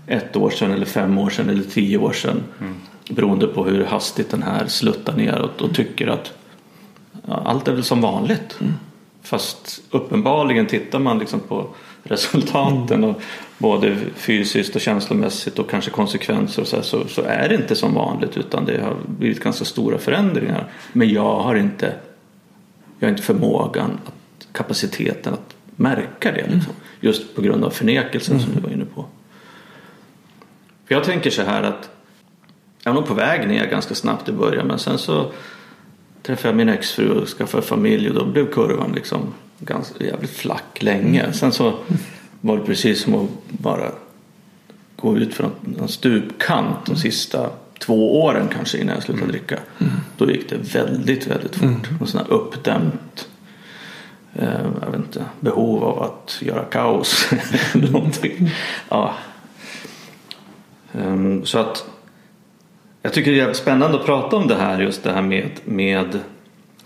ett 0.06 0.36
år 0.36 0.50
sedan 0.50 0.72
eller 0.72 0.86
fem 0.86 1.18
år 1.18 1.30
sedan 1.30 1.48
eller 1.48 1.62
tio 1.62 1.98
år 1.98 2.12
sedan 2.12 2.42
mm. 2.60 2.74
beroende 3.10 3.46
på 3.46 3.64
hur 3.64 3.84
hastigt 3.84 4.30
den 4.30 4.42
här 4.42 4.66
sluttar 4.66 5.16
neråt 5.16 5.60
och 5.60 5.74
tycker 5.74 6.06
att 6.06 6.32
ja, 7.26 7.42
allt 7.44 7.68
är 7.68 7.72
väl 7.72 7.84
som 7.84 8.00
vanligt. 8.00 8.56
Mm. 8.60 8.72
Fast 9.22 9.82
uppenbarligen 9.90 10.66
tittar 10.66 10.98
man 10.98 11.18
liksom 11.18 11.40
på 11.40 11.66
resultaten 12.02 13.04
och 13.04 13.22
både 13.58 13.96
fysiskt 14.14 14.74
och 14.74 14.80
känslomässigt 14.80 15.58
och 15.58 15.70
kanske 15.70 15.90
konsekvenser 15.90 16.62
och 16.62 16.68
så, 16.68 16.76
här, 16.76 16.82
så, 16.82 17.08
så, 17.08 17.22
är 17.22 17.48
det 17.48 17.54
inte 17.54 17.76
som 17.76 17.94
vanligt 17.94 18.36
utan 18.36 18.64
det 18.64 18.80
har 18.82 18.96
blivit 19.06 19.42
ganska 19.42 19.64
stora 19.64 19.98
förändringar. 19.98 20.68
Men 20.92 21.10
jag 21.10 21.40
har 21.40 21.54
inte, 21.54 21.94
jag 22.98 23.06
har 23.06 23.10
inte 23.10 23.22
förmågan, 23.22 23.98
att, 24.06 24.52
kapaciteten 24.52 25.34
att 25.34 25.54
märka 25.76 26.32
det. 26.32 26.46
Liksom. 26.54 26.72
Just 27.00 27.34
på 27.36 27.42
grund 27.42 27.64
av 27.64 27.70
förnekelsen 27.70 28.36
mm. 28.36 28.46
som 28.46 28.54
du 28.54 28.60
var 28.60 28.70
inne 28.74 28.84
på. 28.84 29.04
För 30.86 30.94
jag 30.94 31.04
tänker 31.04 31.30
så 31.30 31.42
här 31.42 31.62
att 31.62 31.90
jag 32.84 32.92
var 32.92 33.00
nog 33.00 33.08
på 33.08 33.14
väg 33.14 33.48
ner 33.48 33.66
ganska 33.66 33.94
snabbt 33.94 34.28
i 34.28 34.32
början 34.32 34.66
men 34.66 34.78
sen 34.78 34.98
så 34.98 35.32
träffade 36.22 36.48
jag 36.48 36.56
min 36.56 36.68
exfru 36.68 37.10
och 37.10 37.28
skaffade 37.28 37.62
familj 37.62 38.08
och 38.08 38.14
då 38.14 38.24
blev 38.24 38.52
kurvan 38.52 38.92
liksom 38.92 39.34
ganska 39.60 40.04
jävligt 40.04 40.30
flack 40.30 40.82
länge. 40.82 41.32
Sen 41.32 41.52
så 41.52 41.74
var 42.40 42.56
det 42.56 42.64
precis 42.64 43.02
som 43.02 43.14
att 43.14 43.28
bara 43.48 43.92
gå 44.96 45.16
ut 45.16 45.34
från 45.34 45.50
en 45.80 45.88
stupkant 45.88 46.86
de 46.86 46.96
sista 46.96 47.50
två 47.78 48.22
åren 48.22 48.48
kanske 48.52 48.78
innan 48.78 48.94
jag 48.94 49.02
slutade 49.02 49.24
mm. 49.24 49.32
dricka. 49.32 49.58
Mm. 49.78 49.92
Då 50.16 50.30
gick 50.30 50.50
det 50.50 50.56
väldigt, 50.56 51.26
väldigt 51.26 51.56
fort. 51.56 51.88
Mm. 51.88 52.00
Och 52.00 52.08
sådana 52.08 52.28
uppdämt 52.28 53.28
eh, 54.34 54.48
jag 54.82 54.90
vet 54.90 55.00
inte, 55.00 55.24
behov 55.40 55.84
av 55.84 56.02
att 56.02 56.38
göra 56.42 56.64
kaos. 56.64 57.30
Någonting. 57.74 58.50
Ja. 58.88 59.14
Um, 60.92 61.46
så 61.46 61.58
att 61.58 61.84
jag 63.02 63.12
tycker 63.12 63.32
det 63.32 63.40
är 63.40 63.52
spännande 63.52 64.00
att 64.00 64.06
prata 64.06 64.36
om 64.36 64.48
det 64.48 64.56
här 64.56 64.80
just 64.80 65.02
det 65.02 65.12
här 65.12 65.22
med, 65.22 65.50
med 65.64 66.18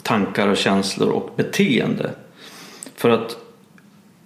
tankar 0.03 0.49
och 0.49 0.57
känslor 0.57 1.09
och 1.09 1.33
beteende. 1.37 2.11
För 3.05 3.11
att 3.11 3.37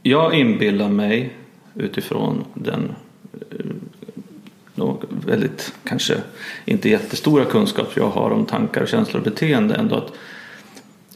jag 0.02 0.34
inbillar 0.34 0.88
mig 0.88 1.30
utifrån 1.74 2.44
den 2.54 2.94
eh, 4.76 4.94
väldigt, 5.26 5.72
kanske 5.84 6.14
inte 6.64 6.88
jättestora 6.88 7.44
kunskap 7.44 7.88
jag 7.96 8.08
har 8.08 8.30
om 8.30 8.46
tankar, 8.46 8.86
känslor 8.86 9.18
och 9.18 9.24
beteende 9.24 9.74
ändå 9.74 9.94
att 9.96 10.12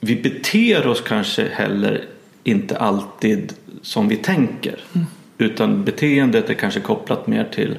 vi 0.01 0.17
beter 0.17 0.87
oss 0.87 1.01
kanske 1.01 1.49
heller 1.53 2.05
inte 2.45 2.77
alltid 2.77 3.53
som 3.83 4.09
vi 4.09 4.17
tänker. 4.17 4.81
Mm. 4.95 5.07
Utan 5.39 5.85
beteendet 5.85 6.51
är 6.51 6.55
kanske 6.55 6.81
kopplat 6.81 7.27
mer 7.27 7.45
till, 7.45 7.77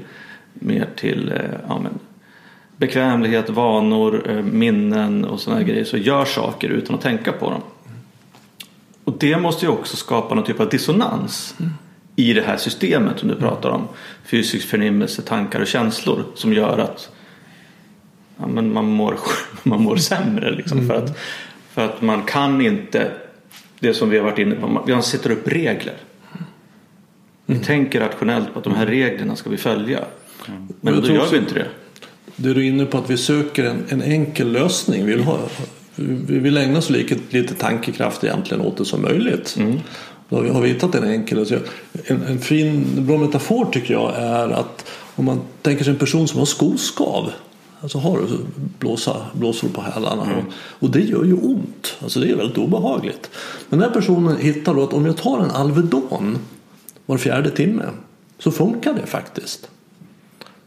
mer 0.54 0.88
till 0.96 1.32
eh, 1.32 1.38
ja, 1.68 1.80
men, 1.80 2.00
bekvämlighet, 2.78 3.50
vanor, 3.50 4.30
eh, 4.30 4.44
minnen 4.44 5.26
och 5.26 5.40
sådana 5.40 5.64
grejer. 5.64 5.84
Så 5.84 5.98
gör 5.98 6.26
saker 6.26 6.70
utan 6.70 6.96
att 6.96 7.02
tänka 7.02 7.32
på 7.32 7.50
dem. 7.50 7.62
Och 9.14 9.20
det 9.20 9.38
måste 9.38 9.66
ju 9.66 9.72
också 9.72 9.98
skapa 9.98 10.36
någon 10.36 10.44
typ 10.44 10.60
av 10.60 10.70
dissonans 10.70 11.56
mm. 11.60 11.72
i 12.16 12.34
det 12.34 12.42
här 12.42 12.58
systemet 12.58 13.20
som 13.20 13.30
du 13.30 13.36
pratar 13.36 13.70
om. 13.70 13.88
Fysisk 14.26 14.68
förnimmelse, 14.68 15.22
tankar 15.22 15.60
och 15.62 15.68
känslor 15.68 16.26
som 16.36 16.54
gör 16.54 16.78
att 16.78 17.12
ja, 18.38 18.48
men 18.48 18.74
man, 18.74 18.86
mår, 18.86 19.20
man 19.64 19.82
mår 19.82 19.96
sämre. 19.96 20.52
Liksom, 20.52 20.78
mm. 20.78 20.90
för, 20.90 20.96
att, 20.96 21.18
för 21.72 21.86
att 21.86 22.02
man 22.02 22.24
kan 22.24 22.62
inte, 22.62 23.12
det 23.80 23.94
som 23.94 24.10
vi 24.10 24.18
har 24.18 24.26
varit 24.26 24.40
inne 24.40 24.56
på, 24.56 24.68
man 24.68 25.04
sätter 25.04 25.32
upp 25.32 25.48
regler. 25.48 25.96
Vi 27.46 27.54
mm. 27.54 27.66
tänker 27.66 28.00
rationellt 28.00 28.54
på 28.54 28.60
att 28.60 28.66
de 28.66 28.76
här 28.76 28.86
reglerna 28.86 29.36
ska 29.36 29.50
vi 29.50 29.58
följa. 29.58 30.00
Men 30.82 31.02
då 31.02 31.08
gör 31.08 31.32
vi 31.32 31.38
inte 31.38 31.54
det. 31.54 31.68
Det 32.36 32.50
är 32.50 32.54
du 32.54 32.66
inne 32.66 32.86
på 32.86 32.98
att 32.98 33.10
vi 33.10 33.18
söker 33.18 33.64
en, 33.64 33.86
en 33.90 34.02
enkel 34.02 34.52
lösning. 34.52 35.06
Vi 35.06 35.12
vill 35.12 35.24
ha, 35.24 35.40
vi 35.96 36.40
vill 36.40 36.58
ägna 36.58 36.82
så 36.82 36.94
lite, 36.94 37.16
lite 37.30 37.54
tankekraft 37.54 38.24
egentligen 38.24 38.66
åt 38.66 38.78
det 38.78 38.86
som 38.86 39.02
möjligt. 39.02 39.56
Mm. 39.60 39.80
Då 40.30 40.54
har 40.54 40.62
vi 40.62 40.70
hittat 40.70 40.96
en 40.96 41.04
enkel. 41.04 41.62
En, 42.06 42.24
en 42.24 42.40
fin, 42.40 42.86
bra 42.96 43.18
metafor 43.18 43.66
tycker 43.66 43.94
jag 43.94 44.16
är 44.16 44.50
att 44.50 44.86
om 45.16 45.26
man 45.26 45.42
tänker 45.62 45.84
sig 45.84 45.94
en 45.94 46.00
person 46.00 46.28
som 46.28 46.40
har 46.40 46.46
skoskav. 46.46 47.32
Alltså 47.82 47.98
har 47.98 48.28
blåsa, 48.80 49.16
blåsor 49.34 49.68
på 49.70 49.82
hälarna. 49.82 50.24
Mm. 50.24 50.46
Och 50.56 50.90
det 50.90 51.02
gör 51.02 51.24
ju 51.24 51.34
ont. 51.34 51.96
Alltså 52.00 52.20
det 52.20 52.32
är 52.32 52.36
väldigt 52.36 52.58
obehagligt. 52.58 53.30
Men 53.70 53.80
den 53.80 53.90
här 53.90 53.96
personen 53.96 54.38
hittar 54.38 54.74
då 54.74 54.84
att 54.84 54.94
om 54.94 55.06
jag 55.06 55.18
tar 55.18 55.40
en 55.40 55.52
Alvedon 55.52 56.38
var 57.06 57.18
fjärde 57.18 57.50
timme 57.50 57.84
så 58.40 58.52
funkar 58.52 58.94
det 58.94 59.06
faktiskt. 59.06 59.70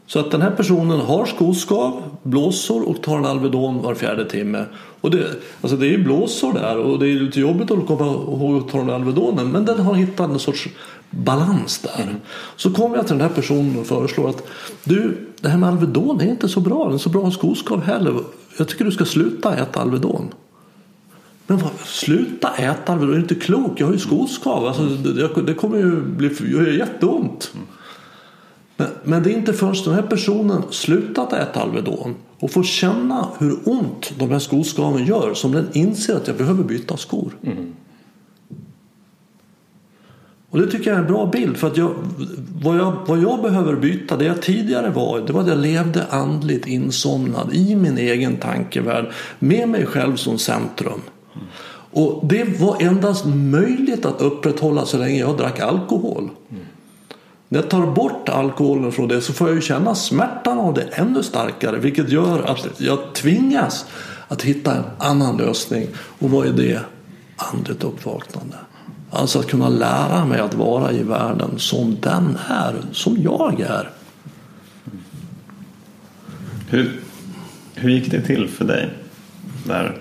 Så 0.07 0.19
att 0.19 0.31
den 0.31 0.41
här 0.41 0.51
personen 0.51 0.99
har 0.99 1.25
skoskav, 1.25 2.03
blåsor 2.23 2.89
och 2.89 3.01
tar 3.01 3.17
en 3.17 3.25
Alvedon 3.25 3.81
var 3.81 3.95
fjärde 3.95 4.25
timme. 4.25 4.65
Och 5.01 5.11
det, 5.11 5.27
alltså 5.61 5.77
det 5.77 5.87
är 5.87 5.89
ju 5.89 6.03
blåsor 6.03 6.53
där 6.53 6.77
och 6.77 6.99
det 6.99 7.09
är 7.09 7.19
lite 7.19 7.39
jobbigt 7.39 7.71
att 7.71 7.87
komma 7.87 8.05
ihåg 8.05 8.57
att 8.57 8.71
ta 8.71 8.77
den 8.77 8.89
Alvedonen 8.89 9.51
men 9.51 9.65
den 9.65 9.79
har 9.79 9.93
hittat 9.93 10.29
en 10.29 10.39
sorts 10.39 10.67
balans 11.09 11.79
där. 11.79 12.03
Mm. 12.03 12.15
Så 12.55 12.71
kommer 12.71 12.95
jag 12.95 13.07
till 13.07 13.17
den 13.17 13.27
här 13.27 13.35
personen 13.35 13.79
och 13.79 13.87
föreslår 13.87 14.29
att 14.29 14.47
du, 14.83 15.27
det 15.41 15.49
här 15.49 15.57
med 15.57 15.69
Alvedon 15.69 16.21
är 16.21 16.29
inte 16.29 16.49
så 16.49 16.59
bra, 16.59 16.85
den 16.85 16.93
är 16.93 16.97
så 16.97 17.09
bra 17.09 17.31
skoskav 17.31 17.81
heller. 17.81 18.13
Jag 18.57 18.67
tycker 18.67 18.85
du 18.85 18.91
ska 18.91 19.05
sluta 19.05 19.55
äta 19.55 19.79
Alvedon. 19.79 20.33
Men 21.47 21.57
vad, 21.57 21.71
sluta 21.85 22.49
äta 22.55 22.93
Alvedon, 22.93 23.09
är 23.09 23.15
du 23.15 23.21
inte 23.21 23.35
klok? 23.35 23.71
Jag 23.75 23.85
har 23.85 23.93
ju 23.93 23.99
skoskav, 23.99 24.65
alltså, 24.65 24.83
det, 24.83 25.41
det 25.41 25.53
kommer 25.53 25.77
ju 25.77 26.01
bli, 26.01 26.51
göra 26.51 26.69
jätteont. 26.69 27.51
Mm. 27.53 27.67
Men, 28.77 28.87
men 29.03 29.23
det 29.23 29.31
är 29.31 29.33
inte 29.33 29.53
förrän 29.53 29.75
den 29.85 29.93
här 29.93 30.01
personen 30.01 30.63
slutat 30.69 31.33
äta 31.33 31.61
Alvedon 31.61 32.15
och 32.39 32.51
får 32.51 32.63
känna 32.63 33.27
hur 33.39 33.57
ont 33.65 34.13
de 34.19 34.31
här 34.31 34.39
skoskaven 34.39 35.05
gör 35.05 35.33
som 35.33 35.51
den 35.51 35.67
inser 35.73 36.15
att 36.15 36.27
jag 36.27 36.37
behöver 36.37 36.63
byta 36.63 36.97
skor. 36.97 37.31
Mm. 37.43 37.73
Och 40.49 40.59
det 40.59 40.71
tycker 40.71 40.89
jag 40.89 40.97
är 40.97 41.01
en 41.01 41.07
bra 41.07 41.25
bild. 41.25 41.57
För 41.57 41.67
att 41.67 41.77
jag, 41.77 41.93
vad, 42.61 42.77
jag, 42.77 42.97
vad 43.07 43.19
jag 43.19 43.41
behöver 43.41 43.75
byta, 43.75 44.17
det 44.17 44.25
jag 44.25 44.41
tidigare 44.41 44.89
var, 44.89 45.19
det 45.19 45.33
var 45.33 45.41
att 45.41 45.47
jag 45.47 45.57
levde 45.57 46.05
andligt 46.09 46.67
insomnad 46.67 47.53
i 47.53 47.75
min 47.75 47.97
egen 47.97 48.37
tankevärld. 48.37 49.05
Med 49.39 49.69
mig 49.69 49.85
själv 49.85 50.15
som 50.15 50.37
centrum. 50.37 51.01
Och 51.91 52.25
det 52.27 52.59
var 52.59 52.81
endast 52.81 53.25
möjligt 53.25 54.05
att 54.05 54.21
upprätthålla 54.21 54.85
så 54.85 54.97
länge 54.97 55.19
jag 55.19 55.37
drack 55.37 55.59
alkohol. 55.59 56.29
När 57.49 57.59
jag 57.61 57.69
tar 57.69 57.91
bort 57.91 58.29
alkoholen 58.29 58.91
från 58.91 59.07
det 59.07 59.21
så 59.21 59.33
får 59.33 59.47
jag 59.47 59.55
ju 59.55 59.61
känna 59.61 59.95
smärtan 59.95 60.59
av 60.59 60.73
det 60.73 60.81
ännu 60.81 61.23
starkare. 61.23 61.79
Vilket 61.79 62.09
gör 62.09 62.43
att 62.43 62.67
jag 62.77 63.13
tvingas 63.13 63.85
att 64.27 64.41
hitta 64.41 64.75
en 64.75 64.83
annan 64.97 65.37
lösning. 65.37 65.87
Och 66.19 66.29
vad 66.29 66.47
är 66.47 66.51
det? 66.51 66.79
Andligt 67.35 67.83
uppvaknande. 67.83 68.57
Alltså 69.11 69.39
att 69.39 69.47
kunna 69.47 69.69
lära 69.69 70.25
mig 70.25 70.39
att 70.39 70.53
vara 70.53 70.91
i 70.91 71.03
världen 71.03 71.59
som 71.59 71.97
den 72.01 72.37
är, 72.49 72.75
som 72.91 73.17
jag 73.21 73.59
är. 73.61 73.89
Hur, 76.69 76.99
hur 77.75 77.89
gick 77.89 78.11
det 78.11 78.21
till 78.21 78.47
för 78.47 78.65
dig? 78.65 78.89
Där, 79.65 79.97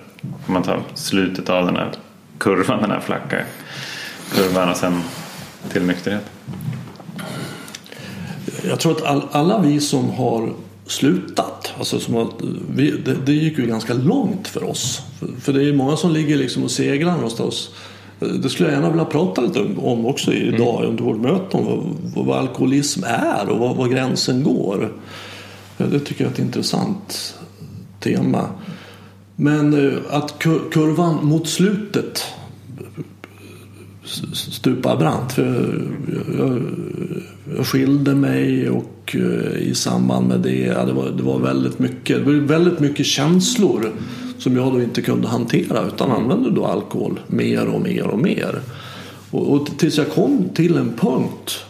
om 0.47 0.53
man 0.53 0.63
tar 0.63 0.83
slutet 0.95 1.51
av 1.51 1.67
den 1.67 1.77
här 1.77 1.93
kurvan, 2.39 2.81
den 2.81 2.91
här 2.91 3.01
flacka 3.01 3.45
kurvan 4.35 4.71
och 4.71 4.77
sen 4.77 5.03
till 5.69 5.83
nykterhet. 5.83 6.31
Jag 8.69 8.81
tror 8.81 8.93
att 8.93 9.03
all, 9.03 9.23
alla 9.31 9.59
vi 9.59 9.81
som 9.81 10.11
har 10.11 10.53
slutat, 10.87 11.73
alltså 11.79 12.01
som 12.01 12.15
har, 12.15 12.29
vi, 12.75 12.91
det, 12.91 13.15
det 13.27 13.33
gick 13.33 13.59
ju 13.59 13.67
ganska 13.67 13.95
långt 13.95 14.49
för 14.49 14.65
oss. 14.65 15.03
För, 15.19 15.29
för 15.41 15.53
det 15.53 15.69
är 15.69 15.73
många 15.73 15.97
som 15.97 16.13
ligger 16.13 16.37
liksom 16.37 16.65
och 16.65 16.71
seglar 16.71 17.15
någonstans. 17.15 17.71
Det 18.19 18.49
skulle 18.49 18.69
jag 18.69 18.77
gärna 18.77 18.91
vilja 18.91 19.05
prata 19.05 19.41
lite 19.41 19.61
om 19.77 20.07
också 20.07 20.33
idag 20.33 20.85
under 20.85 21.05
vårt 21.05 21.21
möte 21.21 21.57
om 21.57 21.65
vad, 22.15 22.27
vad 22.27 22.39
alkoholism 22.39 23.05
är 23.05 23.49
och 23.49 23.59
vad, 23.59 23.77
vad 23.77 23.91
gränsen 23.91 24.43
går. 24.43 24.93
Det 25.77 26.01
tycker 26.01 26.25
jag 26.25 26.31
är 26.31 26.35
ett 26.35 26.41
intressant 26.41 27.35
tema. 28.01 28.49
Men 29.37 29.89
eh, 29.89 29.99
att 30.11 30.39
kurvan 30.71 31.27
mot 31.27 31.49
slutet 31.49 32.25
stupa 34.33 34.97
brant. 34.97 35.33
För 35.33 35.83
jag, 36.39 36.63
jag 37.57 37.67
skilde 37.67 38.15
mig 38.15 38.71
och 38.71 39.17
eh, 39.17 39.57
i 39.57 39.75
samband 39.75 40.29
med 40.29 40.41
det, 40.41 40.59
ja, 40.59 40.85
det, 40.85 40.93
var, 40.93 41.11
det 41.11 41.23
var 41.23 41.39
väldigt 41.39 41.79
mycket, 41.79 42.19
det 42.19 42.25
var 42.25 42.33
väldigt 42.33 42.81
mycket 42.81 43.07
känslor 43.07 43.93
som 44.39 44.57
jag 44.57 44.73
då 44.73 44.83
inte 44.83 45.03
kunde 45.03 45.29
hantera 45.29 45.87
utan 45.87 46.11
använde 46.11 46.51
då 46.51 46.67
alkohol 46.67 47.21
mer 47.27 47.67
och 47.67 47.81
mer 47.81 48.07
och 48.07 48.19
mer. 48.19 48.61
Och, 49.31 49.53
och 49.53 49.79
tills 49.79 49.99
jag 49.99 50.11
kom 50.11 50.49
till 50.55 50.77
en 50.77 50.93
punkt 50.93 51.65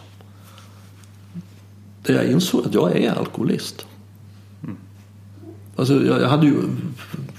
där 2.03 2.13
jag 2.13 2.25
insåg 2.25 2.65
att 2.65 2.73
jag 2.73 2.97
är 2.97 3.11
alkoholist. 3.11 3.85
Alltså 5.75 6.05
jag 6.05 6.29
hade 6.29 6.45
ju 6.45 6.55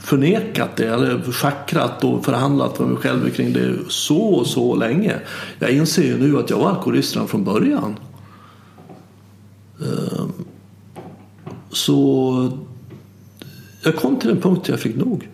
förnekat 0.08 0.76
det 0.76 0.86
eller 0.86 1.32
schackrat 1.32 2.04
och 2.04 2.24
förhandlat 2.24 2.78
med 2.78 2.88
mig 2.88 2.98
själv 2.98 3.30
kring 3.30 3.52
det 3.52 3.74
så 3.88 4.44
så 4.44 4.74
länge. 4.74 5.20
Jag 5.58 5.70
inser 5.70 6.02
ju 6.02 6.18
nu 6.18 6.38
att 6.38 6.50
jag 6.50 6.58
var 6.58 6.68
alkoholist 6.68 7.14
redan 7.14 7.28
från 7.28 7.44
början. 7.44 7.96
Ehm, 9.80 10.32
så 11.70 12.52
jag 13.84 13.96
kom 13.96 14.16
till 14.16 14.30
en 14.30 14.40
punkt 14.40 14.64
där 14.64 14.72
jag 14.72 14.80
fick 14.80 14.96
nog. 14.96 15.28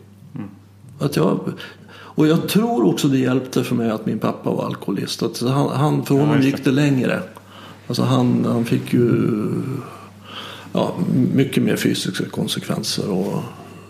Att 0.98 1.16
jag, 1.16 1.52
och 1.90 2.26
jag 2.26 2.48
tror 2.48 2.86
också 2.86 3.08
det 3.08 3.18
hjälpte 3.18 3.64
för 3.64 3.74
mig 3.74 3.90
att 3.90 4.06
min 4.06 4.18
pappa 4.18 4.50
var 4.50 4.66
alkoholist. 4.66 5.22
Att 5.22 5.40
han, 5.40 5.68
han, 5.68 6.04
för 6.04 6.14
honom 6.14 6.40
gick 6.40 6.64
det 6.64 6.70
längre. 6.70 7.22
Alltså 7.86 8.02
han, 8.02 8.44
han 8.44 8.64
fick 8.64 8.92
ju 8.92 9.30
ja, 10.72 10.94
mycket 11.34 11.62
mer 11.62 11.76
fysiska 11.76 12.24
konsekvenser. 12.24 13.10
Och, 13.10 13.42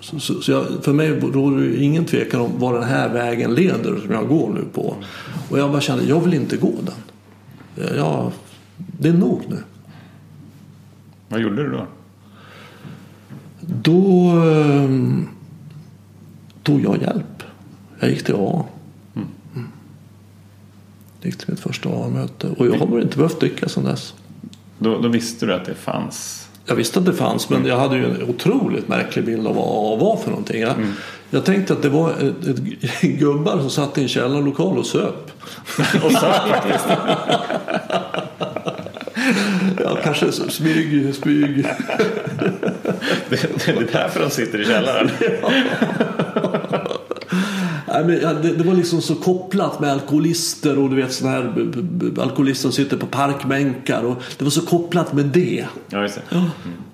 så, 0.04 0.20
så, 0.20 0.40
så 0.42 0.52
jag, 0.52 0.84
för 0.84 0.92
mig 0.92 1.20
råder 1.20 1.56
det 1.56 1.76
ingen 1.76 2.04
tvekan 2.04 2.40
om 2.40 2.58
var 2.58 2.74
den 2.74 2.82
här 2.82 3.08
vägen 3.08 3.54
leder 3.54 4.00
som 4.00 4.10
jag 4.10 4.28
går 4.28 4.52
nu 4.52 4.64
på. 4.72 4.96
Och 5.50 5.58
jag 5.58 5.70
bara 5.70 5.80
kände, 5.80 6.04
jag 6.04 6.20
vill 6.20 6.34
inte 6.34 6.56
gå 6.56 6.72
den. 6.82 7.96
Jag, 7.96 8.32
det 8.76 9.08
är 9.08 9.12
nog 9.12 9.42
nu. 9.48 9.58
Vad 11.28 11.40
gjorde 11.40 11.56
du 11.56 11.70
då? 11.70 11.86
Då 13.60 14.28
eh, 14.50 14.90
tog 16.62 16.80
jag 16.80 17.02
hjälp. 17.02 17.42
Jag 18.00 18.10
gick 18.10 18.24
till 18.24 18.34
AA. 18.34 18.64
Mm. 19.14 19.68
gick 21.22 21.38
till 21.38 21.50
mitt 21.50 21.60
första 21.60 21.88
AA-möte. 21.88 22.48
Och 22.48 22.66
jag 22.66 22.78
har 22.78 23.00
inte 23.00 23.16
behövt 23.16 23.40
dricka 23.40 23.68
sedan 23.68 23.84
dess. 23.84 24.14
Då, 24.78 25.00
då 25.00 25.08
visste 25.08 25.46
du 25.46 25.54
att 25.54 25.64
det 25.64 25.74
fanns 25.74 26.48
jag 26.66 26.74
visste 26.74 26.98
att 26.98 27.06
det 27.06 27.14
fanns 27.14 27.50
men 27.50 27.66
jag 27.66 27.78
hade 27.78 27.96
ju 27.96 28.04
en 28.04 28.22
otroligt 28.22 28.88
märklig 28.88 29.24
bild 29.24 29.46
av 29.46 29.54
vad 29.54 29.64
AA 29.64 29.96
var 29.96 30.16
för 30.16 30.30
någonting. 30.30 30.60
Jag, 30.60 30.70
mm. 30.70 30.92
jag 31.30 31.44
tänkte 31.44 31.72
att 31.72 31.82
det 31.82 31.88
var 31.88 32.10
ett, 32.10 32.46
ett 32.46 33.00
gubbar 33.18 33.58
som 33.58 33.70
satt 33.70 33.98
i 33.98 34.02
en 34.02 34.08
källarlokal 34.08 34.78
och 34.78 34.86
söp. 34.86 35.30
och 36.04 36.12
söp 36.12 36.48
faktiskt. 36.48 36.86
ja, 39.84 39.98
kanske 40.04 40.32
smyg, 40.32 41.14
smyg. 41.14 41.66
det, 43.28 43.66
det 43.66 43.68
är 43.68 43.88
därför 43.92 44.20
de 44.20 44.30
sitter 44.30 44.60
i 44.60 44.64
källaren. 44.64 45.10
Nej, 47.94 48.04
men 48.04 48.42
det, 48.42 48.52
det, 48.52 48.64
var 48.64 48.74
liksom 48.74 49.02
så 49.02 49.14
kopplat 49.14 49.80
med 49.80 49.92
alkoholister 49.92 50.78
och 50.78 50.90
du 50.90 50.96
vet 50.96 51.12
sådana 51.12 51.36
här 51.36 51.70
alkoholister 52.22 52.62
som 52.62 52.72
sitter 52.72 52.96
på 52.96 53.06
parkbänkar. 53.06 54.04
Och 54.04 54.22
det 54.38 54.44
var 54.44 54.50
så 54.50 54.66
kopplat 54.66 55.12
med 55.12 55.24
det. 55.24 55.66
Ja, 55.88 55.98
det. 55.98 56.20
Mm. 56.30 56.50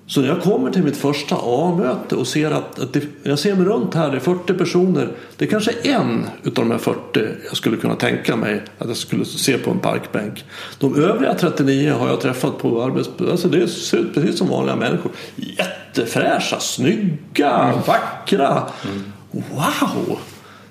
Så 0.07 0.21
när 0.21 0.27
jag 0.27 0.41
kommer 0.41 0.71
till 0.71 0.83
mitt 0.83 0.97
första 0.97 1.35
A-möte 1.41 2.15
och 2.15 2.27
ser 2.27 2.51
att, 2.51 2.79
att 2.79 2.93
det, 2.93 3.03
jag 3.23 3.39
ser 3.39 3.55
mig 3.55 3.65
runt 3.65 3.93
här, 3.93 4.09
det 4.09 4.17
är 4.17 4.19
40 4.19 4.53
personer. 4.53 5.07
Det 5.37 5.45
är 5.45 5.49
kanske 5.49 5.71
en 5.71 6.25
utav 6.43 6.65
de 6.65 6.71
här 6.71 6.77
40 6.77 6.99
jag 7.47 7.57
skulle 7.57 7.77
kunna 7.77 7.95
tänka 7.95 8.35
mig 8.35 8.63
att 8.77 8.87
jag 8.87 8.97
skulle 8.97 9.25
se 9.25 9.57
på 9.57 9.71
en 9.71 9.79
parkbänk. 9.79 10.45
De 10.79 10.95
övriga 10.95 11.33
39 11.33 11.93
har 11.93 12.07
jag 12.07 12.21
träffat 12.21 12.57
på 12.57 12.83
arbetsplatsen. 12.83 13.31
Alltså 13.31 13.47
det 13.47 13.67
ser 13.67 13.97
ut 13.97 14.13
precis 14.13 14.37
som 14.37 14.47
vanliga 14.47 14.75
människor. 14.75 15.11
Jättefräscha, 15.35 16.59
snygga, 16.59 17.51
mm. 17.51 17.79
vackra. 17.87 18.63
Mm. 18.83 19.03
Wow! 19.31 20.19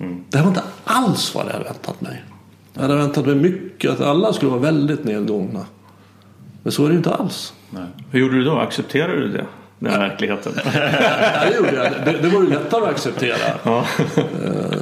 Mm. 0.01 0.23
Det 0.29 0.37
här 0.37 0.43
var 0.43 0.51
inte 0.51 0.63
alls 0.83 1.35
vad 1.35 1.45
jag 1.45 1.51
hade 1.51 1.65
väntat 1.65 2.01
mig. 2.01 2.23
Jag 2.73 2.81
hade 2.81 2.95
väntat 2.95 3.25
mig 3.25 3.35
mycket, 3.35 3.91
att 3.91 4.01
alla 4.01 4.33
skulle 4.33 4.51
vara 4.51 4.61
väldigt 4.61 5.03
nedgångna. 5.03 5.65
Men 6.63 6.71
så 6.71 6.85
är 6.85 6.89
det 6.89 6.95
inte 6.95 7.13
alls. 7.13 7.53
Nej. 7.69 7.85
Hur 8.11 8.19
gjorde 8.19 8.35
du 8.35 8.43
då? 8.43 8.57
Accepterade 8.57 9.19
du 9.19 9.27
det? 9.27 9.45
Den 9.79 9.99
verkligheten? 9.99 10.53
ja, 10.65 11.49
det 11.49 11.55
gjorde 11.55 11.75
jag. 11.75 11.91
Det, 12.05 12.21
det 12.21 12.29
var 12.29 12.41
ju 12.41 12.49
lättare 12.49 12.83
att 12.83 12.89
acceptera. 12.89 13.37
Ja. 13.63 13.85
Eh, 14.15 14.81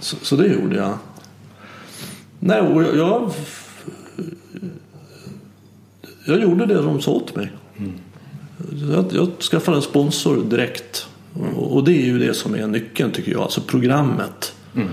så, 0.00 0.16
så, 0.16 0.36
det 0.36 0.46
gjorde 0.46 0.76
jag. 0.76 0.98
Nej, 2.38 2.60
och 2.60 2.82
jag, 2.82 2.96
jag, 2.96 3.30
jag 6.26 6.40
gjorde 6.40 6.66
det 6.66 6.82
de 6.82 7.00
sa 7.00 7.10
åt 7.10 7.36
mig. 7.36 7.52
Mm. 7.78 7.92
Jag, 8.92 9.04
jag 9.12 9.28
skaffade 9.40 9.76
en 9.76 9.82
sponsor 9.82 10.44
direkt. 10.44 11.08
Och 11.56 11.84
det 11.84 11.92
är 11.92 12.06
ju 12.06 12.18
det 12.18 12.34
som 12.34 12.54
är 12.54 12.66
nyckeln 12.66 13.10
tycker 13.10 13.32
jag. 13.32 13.40
Alltså 13.40 13.60
programmet. 13.60 14.54
Mm. 14.74 14.88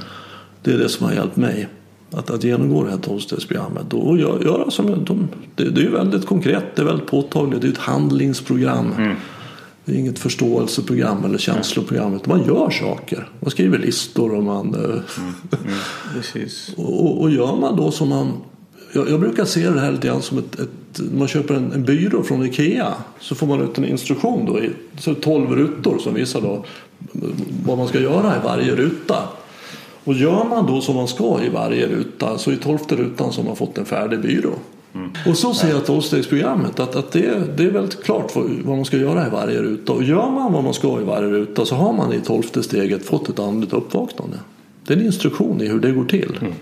Det 0.61 0.71
är 0.71 0.77
det 0.77 0.89
som 0.89 1.05
har 1.05 1.13
hjälpt 1.13 1.35
mig. 1.35 1.67
Att, 2.11 2.29
att 2.29 2.43
genomgå 2.43 2.83
det 2.83 2.91
här 2.91 2.97
tolvstegsprogrammet. 2.97 3.93
Och 3.93 4.17
göra 4.17 4.71
som 4.71 5.05
de, 5.05 5.27
det, 5.55 5.69
det 5.69 5.81
är 5.81 5.89
väldigt 5.89 6.25
konkret. 6.25 6.75
Det 6.75 6.81
är 6.81 6.85
väldigt 6.85 7.07
påtagligt. 7.07 7.61
Det 7.61 7.67
är 7.67 7.71
ett 7.71 7.77
handlingsprogram. 7.77 8.93
Mm. 8.97 9.15
Det 9.85 9.91
är 9.91 9.95
inget 9.95 10.19
förståelseprogram 10.19 11.25
eller 11.25 11.37
känsloprogram. 11.37 12.15
Utan 12.15 12.37
man 12.37 12.47
gör 12.47 12.69
saker. 12.69 13.29
Man 13.39 13.51
skriver 13.51 13.77
listor 13.77 14.35
och 14.35 14.43
man... 14.43 14.75
Eh, 14.75 14.81
mm. 14.81 15.33
Mm. 15.65 16.49
och, 16.77 17.21
och 17.21 17.31
gör 17.31 17.55
man 17.55 17.75
då 17.75 17.91
som 17.91 18.09
man 18.09 18.33
jag, 18.93 19.09
jag, 19.09 19.19
brukar 19.19 19.45
se 19.45 19.69
det 19.69 19.79
här 19.79 19.91
lite 19.91 20.07
grann 20.07 20.21
som 20.21 20.37
ett, 20.37 20.59
ett 20.59 21.01
man 21.13 21.27
köper 21.27 21.53
en, 21.53 21.71
en, 21.71 21.83
byrå 21.83 22.23
från 22.23 22.45
Ikea 22.45 22.93
så 23.19 23.35
får 23.35 23.47
man 23.47 23.61
ut 23.61 23.77
en 23.77 23.85
instruktion 23.85 24.45
då 24.45 24.59
i 24.59 24.69
så 24.99 25.15
12 25.15 25.51
rutor 25.51 25.97
som 25.99 26.13
visar 26.13 26.41
då 26.41 26.65
vad 27.65 27.77
man 27.77 27.87
ska 27.87 27.99
göra 27.99 28.35
i 28.35 28.39
varje 28.43 28.75
ruta. 28.75 29.27
Och 30.03 30.13
gör 30.13 30.45
man 30.49 30.67
då 30.67 30.81
som 30.81 30.95
man 30.95 31.07
ska 31.07 31.39
i 31.43 31.49
varje 31.49 31.87
ruta 31.87 32.37
så 32.37 32.51
i 32.51 32.57
tolfte 32.57 32.95
rutan 32.95 33.33
så 33.33 33.41
har 33.41 33.45
man 33.45 33.55
fått 33.55 33.77
en 33.77 33.85
färdig 33.85 34.21
byrå. 34.21 34.53
Mm. 34.95 35.09
Och 35.27 35.37
så 35.37 35.53
ser 35.53 35.69
jag 35.69 35.85
tolvstegsprogrammet 35.85 36.79
att, 36.79 36.95
att 36.95 37.11
det, 37.11 37.57
det 37.57 37.63
är 37.63 37.71
väldigt 37.71 38.03
klart 38.03 38.35
vad, 38.35 38.65
man 38.65 38.85
ska 38.85 38.97
göra 38.97 39.27
i 39.27 39.29
varje 39.29 39.61
ruta. 39.61 39.93
Och 39.93 40.03
gör 40.03 40.29
man 40.29 40.53
vad 40.53 40.63
man 40.63 40.73
ska 40.73 41.01
i 41.01 41.03
varje 41.03 41.29
ruta 41.29 41.65
så 41.65 41.75
har 41.75 41.93
man 41.93 42.13
i 42.13 42.19
tolfte 42.19 42.63
steget 42.63 43.05
fått 43.05 43.29
ett 43.29 43.39
andligt 43.39 43.73
uppvaknande. 43.73 44.37
Det 44.87 44.93
är 44.93 44.97
en 44.97 45.05
instruktion 45.05 45.61
i 45.61 45.67
hur 45.67 45.79
det 45.79 45.91
går 45.91 46.05
till. 46.05 46.37
Mm. 46.41 46.53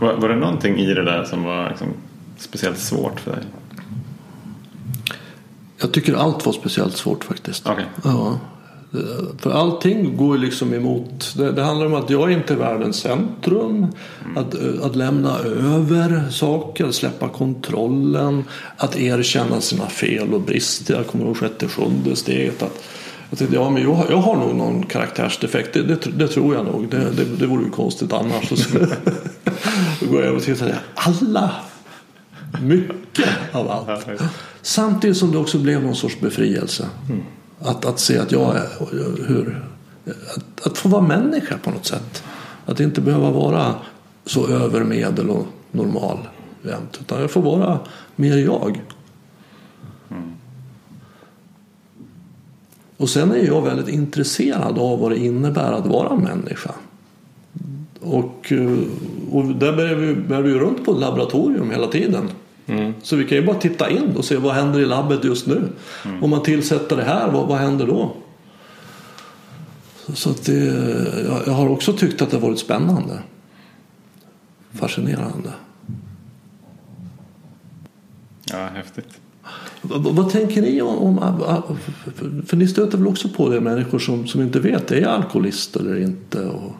Var, 0.00 0.12
var 0.12 0.28
det 0.28 0.36
någonting 0.36 0.78
i 0.78 0.94
det 0.94 1.04
där 1.04 1.24
som 1.24 1.44
var 1.44 1.68
liksom 1.68 1.88
speciellt 2.36 2.78
svårt 2.78 3.20
för 3.20 3.30
dig? 3.30 3.44
Jag 5.78 5.92
tycker 5.92 6.14
allt 6.14 6.46
var 6.46 6.52
speciellt 6.52 6.96
svårt 6.96 7.24
faktiskt. 7.24 7.66
Okay. 7.68 7.84
Ja. 8.04 8.38
För 9.38 9.50
allting 9.50 10.16
går 10.16 10.38
liksom 10.38 10.74
emot. 10.74 11.34
Det, 11.36 11.52
det, 11.52 11.62
handlar 11.62 11.86
om 11.86 11.94
att 11.94 12.10
jag 12.10 12.32
inte 12.32 12.52
är 12.52 12.56
världens 12.56 12.96
centrum. 12.96 13.86
Mm. 14.24 14.36
Att, 14.36 14.54
att 14.84 14.96
lämna 14.96 15.38
över 15.38 16.30
saker, 16.30 16.90
släppa 16.90 17.28
kontrollen. 17.28 18.44
Att 18.76 18.96
erkänna 18.96 19.60
sina 19.60 19.86
fel 19.86 20.34
och 20.34 20.40
brister. 20.40 20.94
Jag 20.94 21.06
kommer 21.06 21.24
ihåg 21.24 21.36
sjätte, 21.36 21.68
sjunde 21.68 22.16
steget. 22.16 22.62
Att, 22.62 22.82
jag 23.30 23.38
tänkte, 23.38 23.56
ja 23.56 23.70
men 23.70 23.82
jag, 23.82 24.06
jag 24.10 24.16
har 24.16 24.36
nog 24.36 24.54
någon 24.54 24.86
karaktärsdefekt. 24.86 25.74
Det, 25.74 25.82
det, 25.82 25.96
det 25.96 26.28
tror 26.28 26.54
jag 26.54 26.64
nog. 26.64 26.88
Det, 26.90 27.10
det, 27.10 27.24
det 27.24 27.46
vore 27.46 27.64
ju 27.64 27.70
konstigt 27.70 28.12
annars. 28.12 28.48
Då 30.00 30.06
går 30.06 30.20
jag 30.20 30.28
över 30.28 30.36
att 30.36 30.58
säga 30.58 30.76
alla. 30.94 31.50
Mycket 32.62 33.28
av 33.52 33.70
allt. 33.70 34.08
Samtidigt 34.62 35.16
som 35.16 35.32
det 35.32 35.38
också 35.38 35.58
blev 35.58 35.82
någon 35.82 35.96
sorts 35.96 36.20
befrielse. 36.20 36.88
Mm. 37.08 37.22
Att, 37.60 37.84
att 37.84 38.00
se 38.00 38.18
att 38.18 38.32
jag 38.32 38.56
är 38.56 38.68
hur, 39.28 39.64
att, 40.04 40.66
att 40.66 40.78
få 40.78 40.88
vara 40.88 41.02
människa 41.02 41.58
på 41.58 41.70
något 41.70 41.86
sätt. 41.86 42.22
Att 42.66 42.80
inte 42.80 43.00
behöva 43.00 43.30
vara 43.30 43.74
så 44.24 44.48
övermedel 44.48 45.30
och 45.30 45.46
normal 45.70 46.18
jämt. 46.62 46.98
Utan 47.00 47.20
jag 47.20 47.30
får 47.30 47.42
vara 47.42 47.78
mer 48.16 48.36
jag. 48.36 48.80
Mm. 50.10 50.35
Och 52.96 53.08
sen 53.08 53.30
är 53.30 53.46
jag 53.46 53.62
väldigt 53.62 53.88
intresserad 53.88 54.78
av 54.78 55.00
vad 55.00 55.10
det 55.10 55.18
innebär 55.18 55.72
att 55.72 55.86
vara 55.86 56.16
människa. 56.16 56.74
Och, 58.00 58.52
och 59.30 59.44
där 59.44 59.76
bär 59.76 59.94
vi, 59.94 60.14
bär 60.14 60.42
vi 60.42 60.54
runt 60.54 60.84
på 60.84 60.92
ett 60.92 60.98
laboratorium 60.98 61.70
hela 61.70 61.86
tiden. 61.86 62.28
Mm. 62.66 62.94
Så 63.02 63.16
vi 63.16 63.24
kan 63.24 63.38
ju 63.38 63.46
bara 63.46 63.58
titta 63.58 63.90
in 63.90 64.16
och 64.16 64.24
se 64.24 64.36
vad 64.36 64.54
händer 64.54 64.80
i 64.80 64.86
labbet 64.86 65.24
just 65.24 65.46
nu. 65.46 65.68
Mm. 66.04 66.24
Om 66.24 66.30
man 66.30 66.42
tillsätter 66.42 66.96
det 66.96 67.04
här, 67.04 67.30
vad, 67.30 67.48
vad 67.48 67.58
händer 67.58 67.86
då? 67.86 68.16
Så 70.14 70.30
att 70.30 70.44
det, 70.44 70.64
jag, 71.26 71.42
jag 71.46 71.52
har 71.52 71.68
också 71.68 71.92
tyckt 71.92 72.22
att 72.22 72.30
det 72.30 72.38
varit 72.38 72.58
spännande. 72.58 73.18
Fascinerande. 74.72 75.52
Ja, 78.44 78.68
häftigt. 78.74 79.20
Vad, 79.88 80.30
tänker 80.30 80.62
ni 80.62 80.82
om, 80.82 81.18
om, 81.18 81.76
för 82.46 82.56
ni 82.56 82.68
stöter 82.68 82.98
väl 82.98 83.06
också 83.06 83.28
på 83.28 83.48
det 83.48 83.60
människor 83.60 83.98
som, 83.98 84.26
som 84.26 84.42
inte 84.42 84.60
vet, 84.60 84.92
är 84.92 85.00
jag 85.00 85.10
alkoholist 85.10 85.76
eller 85.76 86.02
inte? 86.02 86.44
Och, 86.44 86.72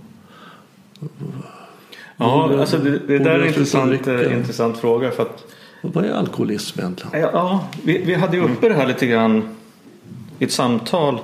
ja, 2.16 2.60
alltså 2.60 2.78
det, 2.78 2.98
det 2.98 3.18
där 3.18 3.30
är 3.30 3.40
en 3.40 3.46
intressant, 3.46 4.06
eh, 4.06 4.36
intressant 4.36 4.78
fråga. 4.78 5.10
För 5.10 5.22
att 5.22 5.44
vad 5.80 6.04
är 6.04 6.12
alkoholism 6.12 6.80
egentligen? 6.80 7.20
Ja, 7.20 7.30
ja 7.32 7.68
vi, 7.84 7.98
vi 7.98 8.14
hade 8.14 8.36
ju 8.36 8.42
uppe 8.42 8.68
det 8.68 8.74
här 8.74 8.86
lite 8.86 9.06
grann 9.06 9.48
i 10.38 10.44
ett 10.44 10.52
samtal. 10.52 11.18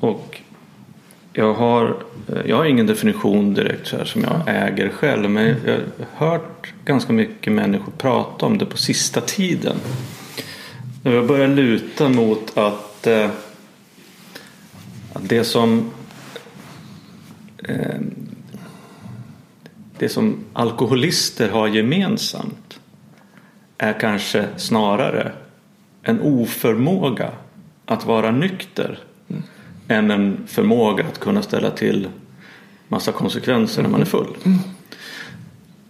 Och 0.00 0.40
jag 1.32 1.54
har, 1.54 1.96
jag 2.44 2.56
har 2.56 2.64
ingen 2.64 2.86
definition 2.86 3.54
direkt 3.54 3.86
så 3.86 3.96
här 3.96 4.04
som 4.04 4.22
jag 4.22 4.40
äger 4.46 4.88
själv. 4.88 5.30
Men 5.30 5.56
jag 5.64 5.80
har 6.14 6.30
hört 6.30 6.72
ganska 6.84 7.12
mycket 7.12 7.52
människor 7.52 7.92
prata 7.98 8.46
om 8.46 8.58
det 8.58 8.66
på 8.66 8.76
sista 8.76 9.20
tiden. 9.20 9.76
Jag 11.06 11.26
börjar 11.26 11.48
luta 11.48 12.08
mot 12.08 12.58
att, 12.58 13.06
eh, 13.06 13.30
att 15.12 15.28
det 15.28 15.44
som 15.44 15.90
eh, 17.68 18.00
det 19.98 20.08
som 20.08 20.44
alkoholister 20.52 21.48
har 21.48 21.68
gemensamt 21.68 22.80
är 23.78 24.00
kanske 24.00 24.48
snarare 24.56 25.32
en 26.02 26.20
oförmåga 26.20 27.30
att 27.86 28.06
vara 28.06 28.30
nykter 28.30 28.98
mm. 29.28 29.42
än 29.88 30.10
en 30.10 30.46
förmåga 30.46 31.04
att 31.04 31.20
kunna 31.20 31.42
ställa 31.42 31.70
till 31.70 32.08
massa 32.88 33.12
konsekvenser 33.12 33.82
när 33.82 33.90
man 33.90 34.00
är 34.00 34.04
full. 34.04 34.36
Mm. 34.44 34.58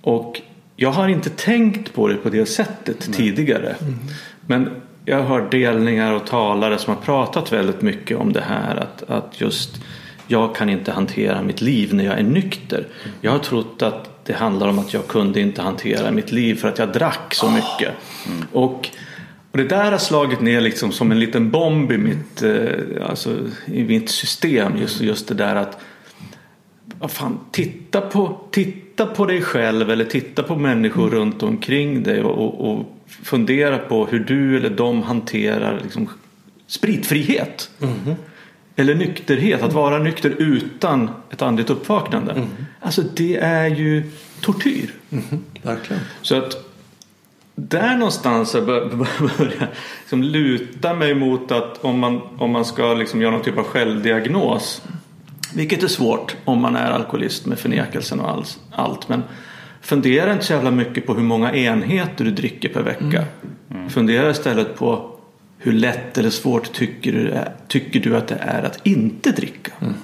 Och 0.00 0.40
jag 0.76 0.90
har 0.90 1.08
inte 1.08 1.30
tänkt 1.30 1.94
på 1.94 2.08
det 2.08 2.14
på 2.14 2.30
det 2.30 2.46
sättet 2.46 3.06
Nej. 3.08 3.16
tidigare. 3.16 3.76
Mm. 3.80 3.98
Men 4.46 4.82
jag 5.04 5.16
har 5.16 5.22
hört 5.22 5.50
delningar 5.50 6.12
och 6.12 6.26
talare 6.26 6.78
som 6.78 6.94
har 6.94 7.02
pratat 7.02 7.52
väldigt 7.52 7.82
mycket 7.82 8.16
om 8.16 8.32
det 8.32 8.40
här 8.40 8.76
att, 8.76 9.10
att 9.10 9.40
just 9.40 9.80
jag 10.26 10.54
kan 10.54 10.68
inte 10.68 10.92
hantera 10.92 11.42
mitt 11.42 11.60
liv 11.60 11.94
när 11.94 12.04
jag 12.04 12.18
är 12.18 12.22
nykter. 12.22 12.86
Jag 13.20 13.32
har 13.32 13.38
trott 13.38 13.82
att 13.82 14.26
det 14.26 14.32
handlar 14.32 14.68
om 14.68 14.78
att 14.78 14.94
jag 14.94 15.06
kunde 15.06 15.40
inte 15.40 15.62
hantera 15.62 16.10
mitt 16.10 16.32
liv 16.32 16.54
för 16.54 16.68
att 16.68 16.78
jag 16.78 16.92
drack 16.92 17.34
så 17.34 17.50
mycket. 17.50 17.94
Mm. 18.26 18.44
Och, 18.52 18.88
och 19.50 19.58
det 19.58 19.64
där 19.64 19.90
har 19.90 19.98
slagit 19.98 20.40
ner 20.40 20.60
liksom 20.60 20.92
som 20.92 21.12
en 21.12 21.20
liten 21.20 21.50
bomb 21.50 21.92
i 21.92 21.98
mitt, 21.98 22.42
eh, 22.42 23.08
alltså, 23.08 23.36
i 23.66 23.84
mitt 23.84 24.10
system. 24.10 24.76
Just, 24.76 25.00
just 25.00 25.28
det 25.28 25.34
där 25.34 25.56
att 25.56 25.80
fan, 27.08 27.38
titta, 27.50 28.00
på, 28.00 28.40
titta 28.50 29.06
på 29.06 29.26
dig 29.26 29.42
själv 29.42 29.90
eller 29.90 30.04
titta 30.04 30.42
på 30.42 30.56
människor 30.56 31.06
mm. 31.06 31.14
runt 31.14 31.42
omkring 31.42 32.02
dig 32.02 32.22
och, 32.22 32.70
och, 32.70 32.93
fundera 33.06 33.78
på 33.78 34.06
hur 34.06 34.18
du 34.18 34.56
eller 34.56 34.70
de 34.70 35.02
hanterar 35.02 35.80
liksom, 35.82 36.08
spritfrihet. 36.66 37.70
Mm. 37.80 38.14
Eller 38.76 38.94
nykterhet, 38.94 39.62
att 39.62 39.72
vara 39.72 39.98
nykter 39.98 40.30
utan 40.38 41.10
ett 41.30 41.42
andligt 41.42 41.70
uppvaknande. 41.70 42.32
Mm. 42.32 42.48
Alltså 42.80 43.02
det 43.02 43.36
är 43.36 43.66
ju 43.66 44.10
tortyr. 44.40 44.94
Mm. 45.10 45.24
Verkligen. 45.62 46.02
Så 46.22 46.36
att 46.36 46.64
där 47.54 47.96
någonstans 47.96 48.54
jag 48.54 48.64
börjar 48.66 49.70
liksom 50.00 50.22
luta 50.22 50.94
mig 50.94 51.14
mot 51.14 51.52
att 51.52 51.84
om 51.84 51.98
man, 51.98 52.20
om 52.38 52.50
man 52.50 52.64
ska 52.64 52.94
liksom 52.94 53.22
göra 53.22 53.30
någon 53.30 53.42
typ 53.42 53.58
av 53.58 53.64
självdiagnos. 53.64 54.82
Vilket 55.54 55.82
är 55.82 55.88
svårt 55.88 56.36
om 56.44 56.60
man 56.60 56.76
är 56.76 56.90
alkoholist 56.90 57.46
med 57.46 57.58
förnekelsen 57.58 58.20
och 58.20 58.30
allt. 58.30 58.58
allt 58.72 59.08
men 59.08 59.22
fundera 59.84 60.32
inte 60.32 60.44
så 60.44 60.52
jävla 60.52 60.70
mycket 60.70 61.06
på 61.06 61.14
hur 61.14 61.22
många 61.22 61.54
enheter 61.54 62.24
du 62.24 62.30
dricker 62.30 62.68
per 62.68 62.82
vecka. 62.82 63.04
Mm. 63.04 63.26
Mm. 63.70 63.90
Fundera 63.90 64.30
istället 64.30 64.76
på 64.76 65.10
hur 65.58 65.72
lätt 65.72 66.18
eller 66.18 66.30
svårt 66.30 66.72
tycker 66.72 67.12
du, 67.12 67.38
tycker 67.68 68.00
du 68.00 68.16
att 68.16 68.28
det 68.28 68.34
är 68.34 68.62
att 68.62 68.86
inte 68.86 69.30
dricka? 69.30 69.72
Mm. 69.80 69.94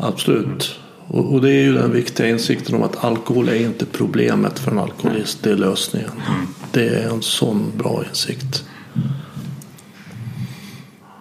Absolut. 0.00 0.80
Och, 1.06 1.32
och, 1.32 1.40
det 1.40 1.50
är 1.50 1.62
ju 1.62 1.72
den 1.72 1.92
viktiga 1.92 2.28
insikten 2.28 2.74
om 2.74 2.82
att 2.82 3.04
alkohol 3.04 3.48
är 3.48 3.54
inte 3.54 3.86
problemet 3.86 4.58
för 4.58 4.70
en 4.70 4.78
alkoholist, 4.78 5.42
det 5.42 5.50
är 5.50 5.56
lösningen. 5.56 6.10
Mm. 6.28 6.46
Det 6.72 6.88
är 6.88 7.08
en 7.08 7.22
sån 7.22 7.72
bra 7.76 8.04
insikt. 8.08 8.64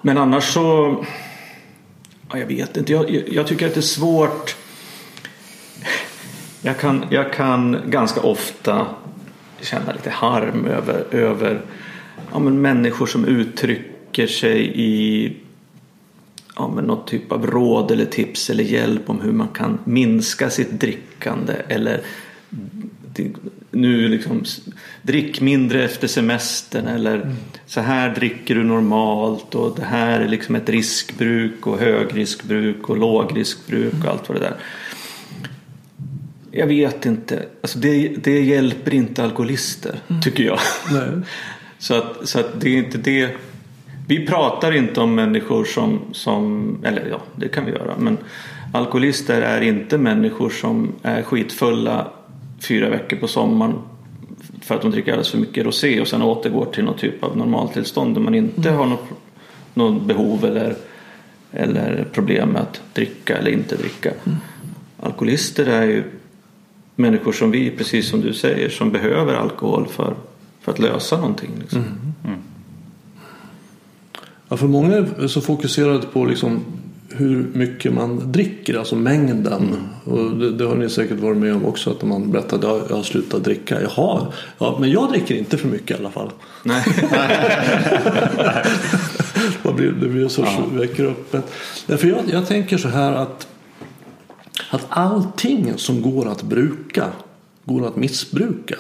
Men 0.02 0.18
annars 0.18 0.44
så, 0.44 0.98
ja, 2.30 2.38
jag 2.38 2.48
vet 2.48 2.78
inte, 2.78 2.94
jag, 2.94 3.24
jag 3.32 3.48
tycker 3.48 3.68
att 3.68 3.74
det 3.74 3.80
är 3.80 3.82
svårt. 3.82 4.56
Jag 6.62 6.80
kan, 6.80 7.06
jag 7.10 7.34
kan 7.34 7.82
ganska 7.86 8.22
ofta 8.22 8.88
känna 9.62 9.92
lite 9.94 10.10
harm 10.10 10.66
över, 10.66 11.06
över 11.12 11.62
ja, 12.32 12.40
men 12.40 12.62
människor 12.62 13.06
som 13.06 13.26
uttrycker 13.26 14.28
sig 14.28 14.72
i 14.76 15.34
ja, 16.56 16.72
men 16.76 16.84
något 16.86 17.08
typ 17.08 17.32
av 17.32 17.48
råd 17.48 17.92
eller 17.92 18.06
tips 18.06 18.50
eller 18.50 18.64
hjälp 18.64 19.10
om 19.10 19.22
hur 19.22 19.32
man 19.32 19.48
kan 19.48 19.80
minska 19.84 20.50
sitt 20.50 20.72
drickande 20.72 21.54
eller 21.68 22.02
nu 23.72 24.08
liksom 24.08 24.44
drick 25.02 25.42
mindre 25.42 25.84
efter 25.84 26.08
semestern 26.08 26.88
eller 26.88 27.16
mm. 27.16 27.36
så 27.66 27.82
här 27.82 28.16
dricker 28.16 28.56
du 28.56 28.64
normalt 28.64 29.56
och 29.56 29.76
det 29.76 29.86
här 29.86 30.20
är 30.20 30.28
liksom 30.28 30.56
ett 30.56 30.70
riskbruk 30.70 31.68
och 31.68 31.80
högriskbruk 31.80 32.90
och 32.90 32.98
lågriskbruk 32.98 33.94
och 34.04 34.12
allt 34.12 34.30
vad 34.30 34.38
det 34.38 34.44
där. 34.44 34.56
Jag 36.58 36.68
vet 36.68 37.06
inte, 37.06 37.46
alltså 37.62 37.80
det, 37.80 38.08
det 38.24 38.42
hjälper 38.42 38.94
inte 38.94 39.24
alkoholister 39.24 40.00
mm. 40.08 40.22
tycker 40.22 40.44
jag. 40.44 40.60
Så 41.80 41.94
att, 41.94 42.28
så 42.28 42.40
att 42.40 42.62
det 42.62 42.70
är 42.70 42.78
inte 42.78 42.98
det. 42.98 43.30
Vi 44.08 44.28
pratar 44.28 44.72
inte 44.72 45.02
om 45.02 45.16
människor 45.16 45.66
som, 45.66 46.00
som, 46.12 46.78
eller 46.84 47.08
ja, 47.10 47.22
det 47.36 47.48
kan 47.48 47.66
vi 47.66 47.72
göra, 47.72 47.98
men 47.98 48.18
alkoholister 48.74 49.42
är 49.42 49.62
inte 49.62 49.98
människor 49.98 50.50
som 50.50 50.94
är 51.02 51.22
skitfulla 51.22 52.08
fyra 52.60 52.90
veckor 52.90 53.18
på 53.18 53.28
sommaren 53.28 53.74
för 54.62 54.76
att 54.76 54.82
de 54.82 54.92
dricker 54.92 55.12
alldeles 55.12 55.30
för 55.30 55.38
mycket 55.38 55.66
rosé 55.66 56.02
och 56.02 56.08
sen 56.08 56.22
återgår 56.22 56.66
till 56.66 56.84
någon 56.84 56.98
typ 56.98 57.24
av 57.24 57.38
normaltillstånd 57.38 58.16
där 58.16 58.22
man 58.22 58.36
inte 58.36 58.70
mm. 58.70 58.80
har 58.80 58.86
något, 58.86 59.06
något 59.74 60.04
behov 60.04 60.46
eller, 60.46 60.76
eller 61.52 62.06
problem 62.12 62.50
med 62.50 62.62
att 62.62 62.82
dricka 62.94 63.38
eller 63.38 63.52
inte 63.52 63.76
dricka. 63.76 64.12
Mm. 64.26 64.38
Alkoholister 65.00 65.66
är 65.66 65.86
ju 65.86 66.04
människor 66.98 67.32
som 67.32 67.52
vi, 67.52 67.72
precis 67.72 68.10
som 68.10 68.22
du 68.22 68.34
säger, 68.34 68.70
som 68.70 68.92
behöver 68.92 69.34
alkohol 69.34 69.88
för 69.88 70.14
för 70.62 70.72
att 70.72 70.80
lösa 70.80 71.18
någonting. 71.18 71.50
Liksom. 71.60 71.80
Mm. 71.80 71.92
Mm. 72.26 72.38
Ja, 74.50 74.58
för 74.58 74.68
många 74.68 74.96
är 74.96 75.28
så 75.28 75.42
fokuserade 75.42 76.08
på 76.14 76.26
liksom 76.26 76.60
hur 77.10 77.48
mycket 77.54 77.94
man 77.94 78.32
dricker, 78.32 78.78
alltså 78.80 78.96
mängden. 78.96 79.76
Och 80.04 80.32
det, 80.38 80.52
det 80.52 80.66
har 80.66 80.76
ni 80.76 80.90
säkert 80.90 81.20
varit 81.20 81.38
med 81.38 81.56
om 81.56 81.66
också 81.66 81.90
att 81.92 82.04
man 82.04 82.32
berättar 82.32 82.58
att 82.58 82.64
jag, 82.64 82.82
jag 82.90 82.96
har 82.96 83.04
slutat 83.04 83.44
dricka. 83.44 83.82
Jaha, 83.82 84.28
ja, 84.58 84.78
men 84.80 84.92
jag 84.92 85.10
dricker 85.12 85.36
inte 85.36 85.58
för 85.58 85.68
mycket 85.68 85.92
i 85.98 86.00
alla 86.00 86.12
fall. 86.12 86.30
Nej. 86.64 86.84
det 89.64 89.74
blir, 89.74 89.92
det 89.92 90.08
blir 90.08 90.24
en 90.24 90.30
sorts 90.30 90.52
Ja. 90.58 90.64
väcker 90.80 91.04
upp 91.06 91.34
ett- 91.34 91.52
Därför 91.88 92.08
jag, 92.08 92.20
jag 92.32 92.48
tänker 92.48 92.78
så 92.78 92.88
här 92.88 93.12
att, 93.14 93.48
att 94.70 94.86
allting 94.90 95.78
som 95.78 96.02
går 96.02 96.28
att 96.28 96.44
bruka 96.44 97.08
går 97.66 97.88
att 97.88 97.96
missbruka. 97.96 98.76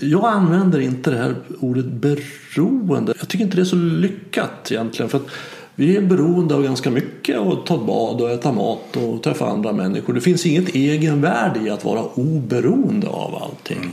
Jag 0.00 0.24
använder 0.24 0.80
inte 0.80 1.10
det 1.10 1.16
här 1.16 1.34
ordet 1.60 1.86
beroende. 1.86 3.14
Jag 3.18 3.28
tycker 3.28 3.44
inte 3.44 3.56
det 3.56 3.62
är 3.62 3.64
så 3.64 3.76
lyckat 3.76 4.72
egentligen. 4.72 5.08
För 5.08 5.18
att 5.18 5.26
vi 5.74 5.96
är 5.96 6.02
beroende 6.02 6.54
av 6.54 6.62
ganska 6.62 6.90
mycket 6.90 7.38
och 7.38 7.66
ta 7.66 7.74
ett 7.74 7.86
bad 7.86 8.20
och 8.20 8.30
äta 8.30 8.52
mat 8.52 8.96
och 8.96 9.22
träffa 9.22 9.46
andra 9.46 9.72
människor. 9.72 10.12
Det 10.12 10.20
finns 10.20 10.46
inget 10.46 10.74
egenvärde 10.74 11.60
i 11.60 11.70
att 11.70 11.84
vara 11.84 12.02
oberoende 12.02 13.08
av 13.08 13.42
allting. 13.42 13.92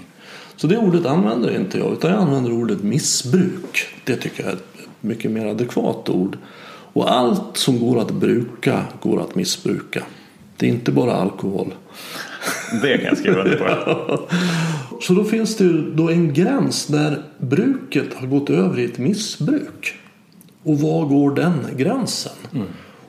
Så 0.55 0.67
det 0.67 0.77
ordet 0.77 1.05
använder 1.05 1.55
inte 1.55 1.77
jag 1.77 1.93
utan 1.93 2.11
jag 2.11 2.19
använder 2.19 2.51
ordet 2.51 2.83
missbruk. 2.83 3.87
Det 4.03 4.15
tycker 4.15 4.43
jag 4.43 4.51
är 4.51 4.55
ett 4.55 4.87
mycket 5.01 5.31
mer 5.31 5.45
adekvat 5.45 6.09
ord. 6.09 6.37
Och 6.93 7.11
allt 7.13 7.57
som 7.57 7.79
går 7.79 8.01
att 8.01 8.11
bruka 8.11 8.85
går 9.01 9.21
att 9.21 9.35
missbruka. 9.35 10.03
Det 10.59 10.65
är 10.65 10.69
inte 10.69 10.91
bara 10.91 11.13
alkohol. 11.13 11.73
Det 12.81 12.97
kan 12.97 13.05
jag 13.05 13.17
skriva 13.17 13.43
under 13.43 13.57
på. 13.57 14.19
Så 15.01 15.13
då 15.13 15.23
finns 15.23 15.57
det 15.57 15.63
ju 15.63 15.91
då 15.95 16.09
en 16.09 16.33
gräns 16.33 16.85
där 16.85 17.21
bruket 17.37 18.13
har 18.13 18.27
gått 18.27 18.49
över 18.49 18.79
i 18.79 18.85
ett 18.85 18.97
missbruk. 18.97 19.95
Och 20.63 20.79
var 20.79 21.05
går 21.05 21.35
den 21.35 21.67
gränsen? 21.77 22.31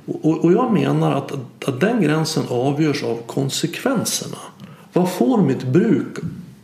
Och, 0.07 0.25
och, 0.25 0.45
och 0.45 0.53
jag 0.53 0.73
menar 0.73 1.15
att, 1.15 1.33
att 1.69 1.81
den 1.81 2.03
gränsen 2.03 2.43
avgörs 2.49 3.03
av 3.03 3.19
konsekvenserna. 3.27 4.39
Vad 4.93 5.13
får 5.13 5.43
mitt 5.43 5.65
bruk 5.65 6.19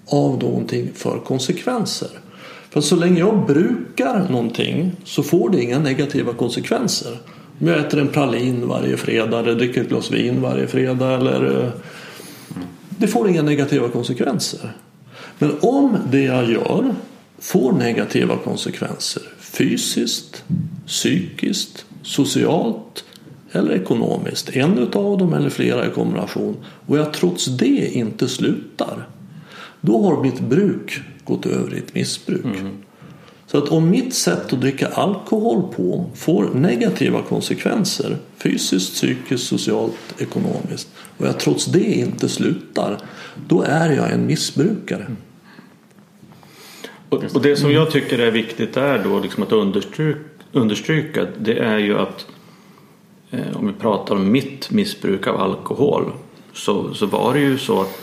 av 0.06 0.38
någonting 0.42 0.90
för 0.94 1.18
konsekvenser? 1.18 2.08
För 2.70 2.80
så 2.80 2.96
länge 2.96 3.18
jag 3.18 3.46
brukar 3.46 4.28
någonting 4.30 4.92
så 5.04 5.22
får 5.22 5.50
det 5.50 5.62
inga 5.62 5.78
negativa 5.78 6.32
konsekvenser. 6.32 7.18
Om 7.60 7.68
jag 7.68 7.78
äter 7.78 8.00
en 8.00 8.08
pralin 8.08 8.68
varje 8.68 8.96
fredag 8.96 9.38
eller 9.38 9.54
dricker 9.54 9.80
ett 9.80 9.88
glas 9.88 10.10
vin 10.10 10.40
varje 10.40 10.66
fredag 10.66 11.14
eller 11.14 11.64
eh, 11.64 11.70
det 12.88 13.06
får 13.06 13.28
inga 13.28 13.42
negativa 13.42 13.88
konsekvenser. 13.88 14.72
Men 15.38 15.52
om 15.60 15.96
det 16.10 16.22
jag 16.22 16.50
gör 16.50 16.94
får 17.38 17.72
negativa 17.72 18.36
konsekvenser 18.36 19.22
fysiskt, 19.56 20.44
psykiskt, 20.86 21.84
socialt 22.02 23.04
eller 23.52 23.72
ekonomiskt, 23.72 24.56
en 24.56 24.78
utav 24.78 25.18
dem 25.18 25.34
eller 25.34 25.50
flera 25.50 25.86
i 25.86 25.90
kombination 25.90 26.56
och 26.86 26.98
jag 26.98 27.12
trots 27.12 27.46
det 27.46 27.90
inte 27.92 28.28
slutar, 28.28 29.08
då 29.80 30.02
har 30.02 30.22
mitt 30.22 30.40
bruk 30.40 31.00
gått 31.24 31.46
över 31.46 31.74
i 31.74 31.78
ett 31.78 31.94
missbruk. 31.94 32.44
Mm. 32.44 32.76
Så 33.56 33.62
att 33.62 33.68
om 33.68 33.90
mitt 33.90 34.14
sätt 34.14 34.52
att 34.52 34.60
dricka 34.60 34.88
alkohol 34.88 35.62
på 35.76 36.10
får 36.14 36.50
negativa 36.54 37.22
konsekvenser 37.22 38.16
fysiskt, 38.36 38.94
psykiskt, 38.94 39.46
socialt, 39.46 40.14
ekonomiskt 40.18 40.88
och 41.18 41.26
jag 41.26 41.38
trots 41.38 41.66
det 41.66 41.84
inte 41.84 42.28
slutar 42.28 42.98
då 43.48 43.62
är 43.62 43.92
jag 43.92 44.12
en 44.12 44.26
missbrukare. 44.26 45.06
Och, 47.08 47.24
och 47.34 47.42
det 47.42 47.56
som 47.56 47.72
jag 47.72 47.90
tycker 47.90 48.18
är 48.18 48.30
viktigt 48.30 48.76
är 48.76 49.04
då 49.04 49.20
liksom 49.20 49.42
att 49.42 49.52
understryka, 49.52 50.20
understryka 50.52 51.26
det 51.38 51.58
är 51.58 51.78
ju 51.78 51.98
att 51.98 52.26
eh, 53.30 53.56
om 53.56 53.66
vi 53.66 53.72
pratar 53.72 54.14
om 54.14 54.32
mitt 54.32 54.70
missbruk 54.70 55.26
av 55.26 55.40
alkohol 55.40 56.12
så, 56.52 56.94
så 56.94 57.06
var 57.06 57.34
det 57.34 57.40
ju 57.40 57.58
så 57.58 57.80
att 57.80 57.98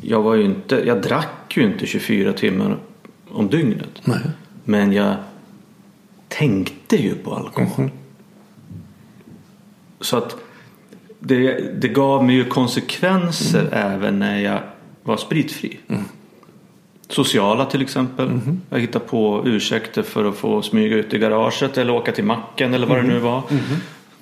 jag 0.00 0.22
var 0.22 0.36
inte, 0.36 0.82
jag 0.86 1.02
drack 1.02 1.56
ju 1.56 1.64
inte 1.64 1.86
24 1.86 2.32
timmar 2.32 2.78
om 3.28 3.48
dygnet. 3.48 4.00
Nej. 4.04 4.20
Men 4.64 4.92
jag 4.92 5.16
tänkte 6.28 6.96
ju 6.96 7.14
på 7.14 7.34
alkohol. 7.34 7.90
Så 10.00 10.16
att 10.16 10.36
det, 11.18 11.60
det 11.80 11.88
gav 11.88 12.24
mig 12.24 12.36
ju 12.36 12.44
konsekvenser 12.44 13.68
även 13.72 14.18
när 14.18 14.40
jag 14.40 14.60
var 15.02 15.16
spritfri. 15.16 15.78
Sociala 17.08 17.66
till 17.66 17.82
exempel. 17.82 18.40
Jag 18.70 18.78
hittade 18.78 19.04
på 19.04 19.42
ursäkter 19.44 20.02
för 20.02 20.24
att 20.24 20.36
få 20.36 20.62
smyga 20.62 20.96
ut 20.96 21.14
i 21.14 21.18
garaget 21.18 21.78
eller 21.78 21.92
åka 21.92 22.12
till 22.12 22.24
macken 22.24 22.74
eller 22.74 22.86
vad 22.86 22.98
det 22.98 23.02
nu 23.02 23.18
var. 23.18 23.42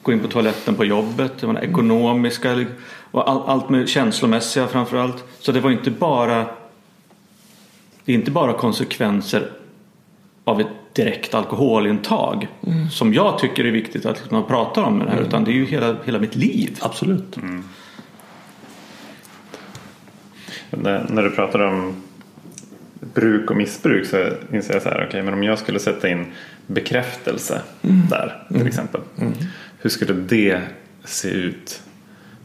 Gå 0.02 0.12
in 0.12 0.20
på 0.20 0.28
toaletten 0.28 0.74
på 0.74 0.84
jobbet. 0.84 1.32
Det 1.40 1.46
var 1.46 1.54
det 1.54 1.60
ekonomiska 1.60 2.66
och 3.10 3.30
all, 3.30 3.42
allt 3.46 3.68
med 3.68 3.88
känslomässiga 3.88 4.66
framförallt. 4.66 5.24
Så 5.38 5.52
det 5.52 5.60
var 5.60 5.70
inte 5.70 5.90
bara 5.90 6.46
det 8.04 8.12
är 8.12 8.16
inte 8.16 8.30
bara 8.30 8.52
konsekvenser 8.52 9.50
av 10.44 10.60
ett 10.60 10.66
direkt 10.92 11.34
alkoholintag 11.34 12.48
som 12.90 13.14
jag 13.14 13.38
tycker 13.38 13.64
är 13.64 13.70
viktigt 13.70 14.06
att 14.06 14.30
man 14.30 14.46
pratar 14.46 14.82
om 14.82 14.98
med 14.98 15.06
det 15.06 15.10
här 15.10 15.20
utan 15.20 15.44
det 15.44 15.50
är 15.50 15.54
ju 15.54 15.64
hela, 15.64 15.96
hela 16.04 16.18
mitt 16.18 16.36
liv. 16.36 16.78
Absolut. 16.80 17.36
När, 20.70 21.06
när 21.08 21.22
du 21.22 21.30
pratar 21.30 21.58
om 21.58 22.02
bruk 23.00 23.50
och 23.50 23.56
missbruk 23.56 24.06
så 24.06 24.16
inser 24.52 24.74
jag 24.74 24.82
så 24.82 24.88
här, 24.88 25.06
okej 25.08 25.22
men 25.22 25.34
om 25.34 25.42
jag 25.42 25.58
skulle 25.58 25.78
sätta 25.78 26.08
in 26.08 26.26
bekräftelse 26.66 27.62
där 27.82 28.42
till 28.48 28.66
exempel. 28.66 29.00
Hur 29.78 29.90
skulle 29.90 30.12
det 30.12 30.60
se 31.04 31.28
ut? 31.28 31.82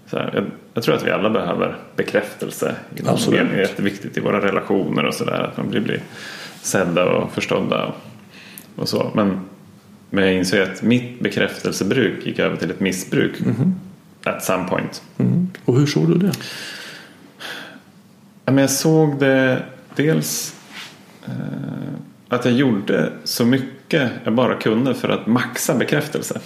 Så 0.10 0.18
här, 0.18 0.32
jag, 0.34 0.44
jag 0.74 0.84
tror 0.84 0.96
att 0.96 1.06
vi 1.06 1.12
alla 1.12 1.30
behöver 1.30 1.78
bekräftelse. 1.96 2.76
Absolut. 3.06 3.40
Det 3.52 3.58
är 3.58 3.62
jätteviktigt 3.62 4.18
i 4.18 4.20
våra 4.20 4.42
relationer 4.42 5.06
och 5.06 5.14
sådär. 5.14 5.42
Att 5.52 5.58
man 5.58 5.70
blir, 5.70 5.82
blir 5.82 6.02
sedda 6.68 7.06
och 7.06 7.32
förstådda 7.32 7.94
och, 8.76 8.90
så. 8.90 9.12
Men, 9.16 9.40
men 10.10 10.24
jag 10.26 10.34
inser 10.34 10.62
att 10.72 10.82
mitt 10.82 11.20
bekräftelsebruk 11.20 12.26
gick 12.26 12.40
över 12.40 12.58
till 12.58 12.72
ett 12.72 12.80
missbruk 12.80 13.34
at 14.24 14.44
some 14.44 14.68
point. 14.70 15.02
Mm. 15.18 15.48
Och 15.66 15.80
hur 15.80 15.86
såg 15.86 16.08
du 16.10 16.28
det? 16.28 16.32
Ja, 18.46 18.52
men 18.52 18.58
jag 18.58 18.70
såg 18.70 19.20
det 19.20 19.64
dels 19.96 20.56
eh, 21.26 21.32
att 22.30 22.46
jag 22.46 22.54
gjorde 22.54 23.12
så 23.24 23.46
mycket 23.46 24.12
jag 24.24 24.34
bara 24.36 24.56
kunde 24.56 24.94
för 24.94 25.10
att 25.10 25.28
maxa 25.28 25.76
bekräftelse. 25.76 26.40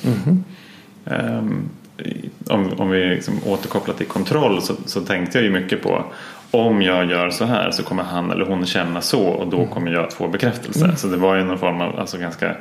Ehm, 1.05 1.69
i- 1.97 2.29
om, 2.49 2.73
om 2.77 2.89
vi 2.89 3.05
liksom 3.09 3.33
återkopplar 3.45 3.95
till 3.95 4.05
kontroll 4.07 4.61
så, 4.61 4.73
så 4.85 5.01
tänkte 5.01 5.37
jag 5.37 5.45
ju 5.45 5.51
mycket 5.51 5.83
på 5.83 6.05
om 6.51 6.81
jag 6.81 7.09
gör 7.09 7.29
så 7.29 7.45
här 7.45 7.71
så 7.71 7.83
kommer 7.83 8.03
han 8.03 8.31
eller 8.31 8.45
hon 8.45 8.65
känna 8.65 9.01
så 9.01 9.27
och 9.27 9.47
då 9.47 9.65
kommer 9.65 9.91
jag 9.91 10.03
att 10.03 10.13
få 10.13 10.27
bekräftelse. 10.27 10.95
Så 10.95 11.07
det 11.07 11.17
var 11.17 11.35
ju 11.35 11.43
någon 11.43 11.57
form 11.57 11.81
av 11.81 11.99
alltså 11.99 12.17
ganska 12.17 12.55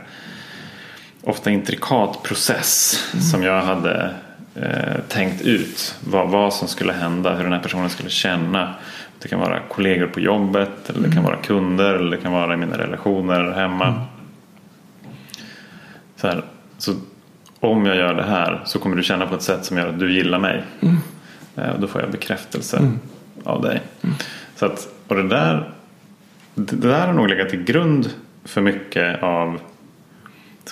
ofta 1.22 1.50
intrikat 1.50 2.22
process 2.22 3.04
som 3.30 3.42
jag 3.42 3.62
hade 3.62 4.14
eh, 4.54 5.00
tänkt 5.08 5.42
ut. 5.42 5.94
Vad, 6.04 6.28
vad 6.28 6.54
som 6.54 6.68
skulle 6.68 6.92
hända, 6.92 7.34
hur 7.34 7.44
den 7.44 7.52
här 7.52 7.60
personen 7.60 7.90
skulle 7.90 8.10
känna. 8.10 8.74
Det 9.18 9.28
kan 9.28 9.40
vara 9.40 9.60
kollegor 9.60 10.06
på 10.06 10.20
jobbet, 10.20 10.90
eller 10.90 11.08
det 11.08 11.14
kan 11.14 11.24
vara 11.24 11.36
kunder, 11.36 11.94
eller 11.94 12.10
det 12.10 12.22
kan 12.22 12.32
vara 12.32 12.54
i 12.54 12.56
mina 12.56 12.78
relationer 12.78 13.52
hemma. 13.52 14.06
Så, 16.16 16.26
här, 16.26 16.44
så 16.78 16.92
om 17.60 17.86
jag 17.86 17.96
gör 17.96 18.14
det 18.14 18.24
här 18.24 18.62
så 18.64 18.78
kommer 18.78 18.96
du 18.96 19.02
känna 19.02 19.26
på 19.26 19.34
ett 19.34 19.42
sätt 19.42 19.64
som 19.64 19.78
gör 19.78 19.88
att 19.88 19.98
du 19.98 20.12
gillar 20.12 20.38
mig. 20.38 20.62
Eh, 21.56 21.70
och 21.70 21.80
då 21.80 21.86
får 21.86 22.00
jag 22.00 22.10
bekräftelse 22.10 22.92
av 23.44 23.62
dig. 23.62 23.80
Så 24.56 24.66
att, 24.66 24.88
och 25.08 25.16
det 25.16 25.28
där, 25.28 25.70
det 26.54 26.76
där 26.76 27.06
har 27.06 27.12
nog 27.12 27.28
legat 27.28 27.48
till 27.48 27.64
grund 27.64 28.10
för 28.44 28.60
mycket 28.60 29.22
av 29.22 29.60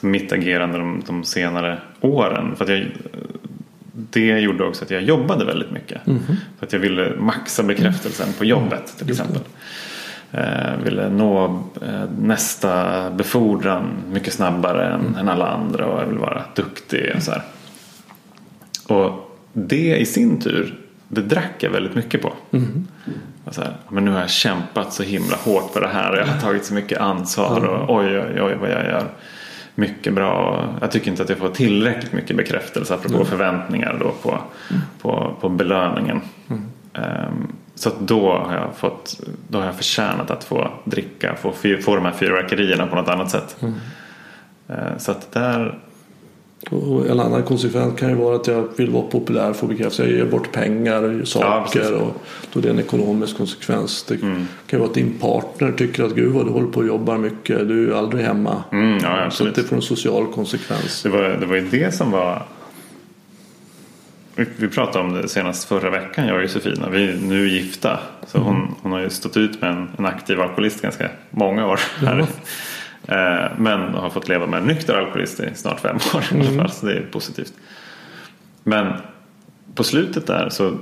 mitt 0.03 0.33
agerande 0.33 0.79
de, 0.79 1.03
de 1.07 1.25
senare 1.25 1.79
åren. 2.01 2.57
För 2.57 2.71
jag, 2.71 2.87
det 3.93 4.41
gjorde 4.41 4.65
också 4.65 4.85
att 4.85 4.91
jag 4.91 5.03
jobbade 5.03 5.45
väldigt 5.45 5.71
mycket. 5.71 6.01
För 6.59 6.67
att 6.67 6.73
jag 6.73 6.81
ville 6.81 7.17
maxa 7.19 7.63
bekräftelsen 7.63 8.29
på 8.39 8.45
jobbet 8.45 8.95
till 8.99 9.11
exempel. 9.11 9.43
Eh, 10.33 10.77
ville 10.85 11.09
nå 11.09 11.63
eh, 11.83 12.11
nästa 12.21 13.11
befordran 13.11 13.89
mycket 14.13 14.33
snabbare 14.33 14.95
än, 14.95 15.17
än 15.17 15.29
alla 15.29 15.47
andra 15.49 15.87
och 15.87 16.01
jag 16.01 16.07
ville 16.07 16.21
vara 16.21 16.43
duktig. 16.55 17.13
Och, 17.17 17.23
så 17.23 17.31
här. 17.31 17.43
och 18.87 19.39
det 19.53 19.97
i 19.97 20.07
sin 20.07 20.41
tur, 20.41 20.75
det 21.09 21.23
drack 21.23 21.55
jag 21.59 21.71
väldigt 21.71 21.95
mycket 21.95 22.23
på. 22.23 22.33
Och 23.45 23.55
Så 23.55 23.63
här, 23.63 23.73
men 23.89 24.05
nu 24.05 24.11
har 24.11 24.21
jag 24.21 24.31
kämpat 24.31 24.93
så 24.93 25.03
himla 25.03 25.37
hårt 25.37 25.73
för 25.73 25.81
det 25.81 25.89
här 25.89 26.13
och 26.13 26.19
jag 26.19 26.27
har 26.27 26.41
tagit 26.41 26.65
så 26.65 26.75
mycket 26.75 27.01
ansvar 27.01 27.65
och 27.65 27.97
oj 27.97 28.19
oj 28.19 28.43
oj 28.43 28.55
vad 28.61 28.71
jag 28.71 28.85
gör 28.85 29.05
mycket 29.75 30.15
bra. 30.15 30.65
Jag 30.81 30.91
tycker 30.91 31.11
inte 31.11 31.23
att 31.23 31.29
jag 31.29 31.39
får 31.39 31.49
tillräckligt 31.49 32.13
mycket 32.13 32.37
bekräftelse 32.37 32.95
apropå 32.95 33.25
förväntningar 33.25 33.97
då 34.01 34.11
på, 34.23 34.41
på, 35.01 35.37
på 35.41 35.49
belöningen. 35.49 36.21
Ehm, 36.95 37.53
så 37.75 37.89
att 37.89 38.01
då 38.01 38.39
har 38.39 38.55
jag 38.55 38.77
fått 38.77 39.21
då 39.49 39.59
har 39.59 39.67
jag 39.67 39.77
förtjänat 39.77 40.31
att 40.31 40.45
få 40.45 40.71
dricka, 40.85 41.35
få, 41.35 41.53
få 41.83 41.95
de 41.95 42.05
här 42.05 42.13
fyrverkerierna 42.13 42.87
på 42.87 42.97
något 42.97 43.09
annat 43.09 43.31
sätt. 43.31 43.57
Ehm, 44.69 44.99
så 44.99 45.11
att 45.11 45.33
där 45.33 45.79
Och 46.71 47.07
en 47.07 47.21
annan 47.21 47.43
konsekvens 47.43 47.99
kan 48.01 48.09
ju 48.09 48.15
vara 48.15 48.37
att 48.37 48.47
jag 48.47 48.69
vill 48.77 48.91
vara 48.91 49.03
populär, 49.03 49.53
få 49.53 49.67
bekräftelse. 49.67 50.03
Jag 50.05 50.13
ger 50.13 50.25
bort 50.25 50.53
pengar, 50.53 51.25
saker 51.25 51.81
precis. 51.81 51.91
och 51.95 52.15
då 52.53 52.59
är 52.61 52.63
det 52.63 52.71
en 52.71 52.79
ekonomisk 52.79 53.37
konsekvens. 53.37 54.03
Det 54.09 54.15
Mm. 54.23 54.37
kan 54.67 54.77
ju 54.77 54.79
vara 54.79 54.89
att 54.89 54.95
din 54.95 55.19
partner 55.19 55.73
tycker 55.73 56.05
att 56.05 56.15
gud 56.15 56.33
vad 56.33 56.47
du 56.47 56.51
håller 56.51 56.67
på 56.69 56.81
och 56.81 56.87
jobbar 56.87 57.19
mycket, 57.19 57.69
du 57.69 57.93
är 57.93 57.97
aldrig 57.99 58.25
hemma. 58.25 58.63
Mm, 58.73 58.99
ja, 59.03 59.31
Så 59.31 59.45
det 59.45 59.63
får 59.63 59.77
en 59.77 59.83
social 59.83 60.27
konsekvens. 60.27 61.03
Det 61.03 61.09
var, 61.09 61.23
det 61.23 61.47
var 61.47 61.57
ju 61.57 61.69
det 61.69 61.95
som 61.95 62.11
var 62.11 62.43
vi- 64.37 64.47
vi 64.57 64.69
pratade 64.69 65.05
om 65.05 65.13
det 65.13 65.29
senast 65.29 65.69
förra 65.69 65.91
veckan, 65.91 66.27
jag 66.27 66.37
och 66.37 66.43
Josefina. 66.43 66.89
Vi 66.91 67.09
är 67.09 67.17
nu 67.23 67.49
gifta. 67.49 67.99
Så 68.27 68.39
hon, 68.39 68.75
hon 68.83 68.93
har 68.93 69.01
ju 69.01 69.11
stått 69.11 69.37
ut 69.37 69.61
med 69.61 69.71
en, 69.71 69.89
en 69.99 70.07
aktiv 70.07 70.41
alkoholist 70.41 70.83
ganska 70.83 71.09
många 71.31 71.67
år. 71.67 71.81
Här. 72.01 72.27
Eh, 73.09 73.47
Men 73.59 73.95
har 73.95 74.11
fått 74.11 74.29
leva 74.29 74.47
med 74.47 74.61
en 74.61 74.67
nykter 74.67 74.95
alkoholist 74.95 75.41
i 75.41 75.51
snart 75.55 75.81
fem 75.81 75.97
år 76.15 76.25
i 76.33 76.41
alla 76.41 76.63
fall. 76.63 76.71
Så 76.71 76.87
det 76.87 76.93
är 76.93 77.07
positivt. 77.13 77.53
Men 78.65 78.93
på 79.75 79.85
slutet 79.85 80.27
där 80.27 80.49
så, 80.49 80.79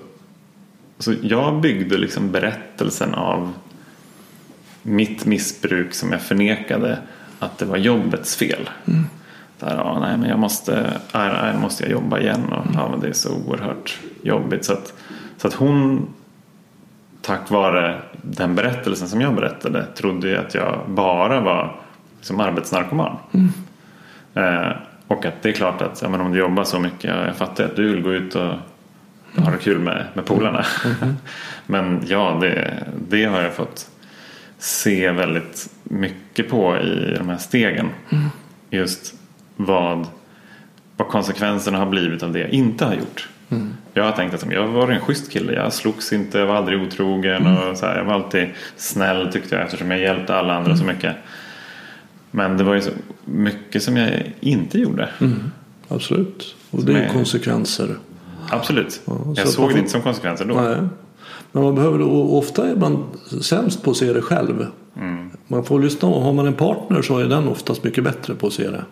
så 0.98 1.14
jag 1.22 1.60
byggde 1.60 1.98
liksom 1.98 2.32
berättelsen 2.32 3.14
av 3.14 3.52
mitt 4.82 5.26
missbruk 5.26 5.94
som 5.94 6.12
jag 6.12 6.22
förnekade 6.22 6.98
att 7.38 7.58
det 7.58 7.64
var 7.64 7.76
jobbets 7.76 8.36
fel. 8.36 8.70
Där, 9.58 9.76
ja, 9.76 9.98
nej, 10.00 10.18
men 10.18 10.28
jag 10.28 10.38
måste, 10.38 11.00
nej, 11.14 11.56
måste 11.56 11.82
jag 11.82 11.92
jobba 11.92 12.18
igen 12.18 12.52
och 12.52 12.66
ja, 12.74 12.88
men 12.90 13.00
det 13.00 13.08
är 13.08 13.12
så 13.12 13.34
oerhört 13.34 13.98
jobbigt. 14.22 14.64
Så 14.64 14.72
att, 14.72 14.94
så 15.36 15.48
att 15.48 15.54
hon 15.54 16.08
tack 17.22 17.50
vare 17.50 18.02
den 18.22 18.54
berättelsen 18.54 19.08
som 19.08 19.20
jag 19.20 19.34
berättade 19.34 19.86
trodde 19.86 20.28
ju 20.28 20.36
att 20.36 20.54
jag 20.54 20.80
bara 20.88 21.40
var 21.40 21.80
liksom 22.26 22.40
arbetsnarkoman. 22.40 23.16
Eh, 24.34 24.70
och 25.06 25.24
att 25.24 25.42
det 25.42 25.48
är 25.48 25.52
klart 25.52 25.82
att 25.82 26.02
ja, 26.02 26.08
men 26.08 26.20
om 26.20 26.32
du 26.32 26.38
jobbar 26.38 26.64
så 26.64 26.80
mycket, 26.80 27.04
jag 27.04 27.36
fattar 27.36 27.64
att 27.64 27.76
du 27.76 27.88
vill 27.88 28.02
gå 28.02 28.12
ut 28.12 28.34
och 28.34 28.52
ha 29.36 29.50
det 29.50 29.58
kul 29.60 29.78
med, 29.78 30.04
med 30.14 30.26
polarna. 30.26 30.64
men 31.66 32.02
ja, 32.06 32.38
det, 32.40 32.82
det 33.08 33.24
har 33.24 33.42
jag 33.42 33.54
fått 33.54 33.90
se 34.58 35.10
väldigt 35.10 35.68
mycket 35.82 36.50
på 36.50 36.76
i 36.76 37.14
de 37.18 37.28
här 37.28 37.38
stegen. 37.38 37.90
Just 38.70 39.14
vad, 39.56 40.06
vad 40.96 41.08
konsekvenserna 41.08 41.78
har 41.78 41.86
blivit 41.86 42.22
av 42.22 42.32
det 42.32 42.38
jag 42.38 42.50
inte 42.50 42.84
har 42.84 42.94
gjort. 42.94 43.28
Jag 43.94 44.04
har 44.04 44.12
tänkt 44.12 44.34
att 44.34 44.52
jag 44.52 44.66
var 44.66 44.88
en 44.88 45.00
schysst 45.00 45.32
kille. 45.32 45.52
Jag 45.52 45.72
slogs 45.72 46.12
inte, 46.12 46.38
jag 46.38 46.46
var 46.46 46.56
aldrig 46.56 46.82
otrogen. 46.82 47.46
Och 47.46 47.76
så 47.76 47.86
här, 47.86 47.96
jag 47.96 48.04
var 48.04 48.14
alltid 48.14 48.48
snäll 48.76 49.32
tyckte 49.32 49.54
jag 49.54 49.64
eftersom 49.64 49.90
jag 49.90 50.00
hjälpte 50.00 50.34
alla 50.36 50.54
andra 50.54 50.76
så 50.76 50.84
mycket. 50.84 51.16
Men 52.36 52.56
det 52.56 52.64
var 52.64 52.74
ju 52.74 52.80
så 52.80 52.90
mycket 53.24 53.82
som 53.82 53.96
jag 53.96 54.32
inte 54.40 54.78
gjorde. 54.78 55.08
Absolut. 55.88 56.54
Och 56.70 56.84
det 56.84 56.92
är 56.92 56.96
är- 56.96 57.12
konsekvenser. 57.12 57.96
Absolut. 58.50 59.00
Ja, 59.04 59.18
så 59.24 59.34
jag 59.36 59.48
såg 59.48 59.64
man 59.64 59.72
det 59.72 59.78
inte 59.78 59.90
som 59.90 60.02
konsekvenser 60.02 60.44
då. 60.44 60.54
Nej. 60.54 60.76
Men 61.52 61.62
man 61.62 61.74
behöver, 61.74 62.02
ofta 62.32 62.68
är 62.68 62.76
man 62.76 63.04
sämst 63.42 63.82
på 63.82 63.90
att 63.90 63.96
se 63.96 64.12
det 64.12 64.22
själv. 64.22 64.66
Man 65.46 65.64
får 65.64 65.80
lyssna 65.80 66.08
har 66.08 66.32
man 66.32 66.46
en 66.46 66.54
partner 66.54 67.02
så 67.02 67.18
är 67.18 67.24
den 67.24 67.48
oftast 67.48 67.84
mycket 67.84 68.04
bättre 68.04 68.34
på 68.34 68.46
att 68.46 68.52
se 68.52 68.70
det. 68.70 68.84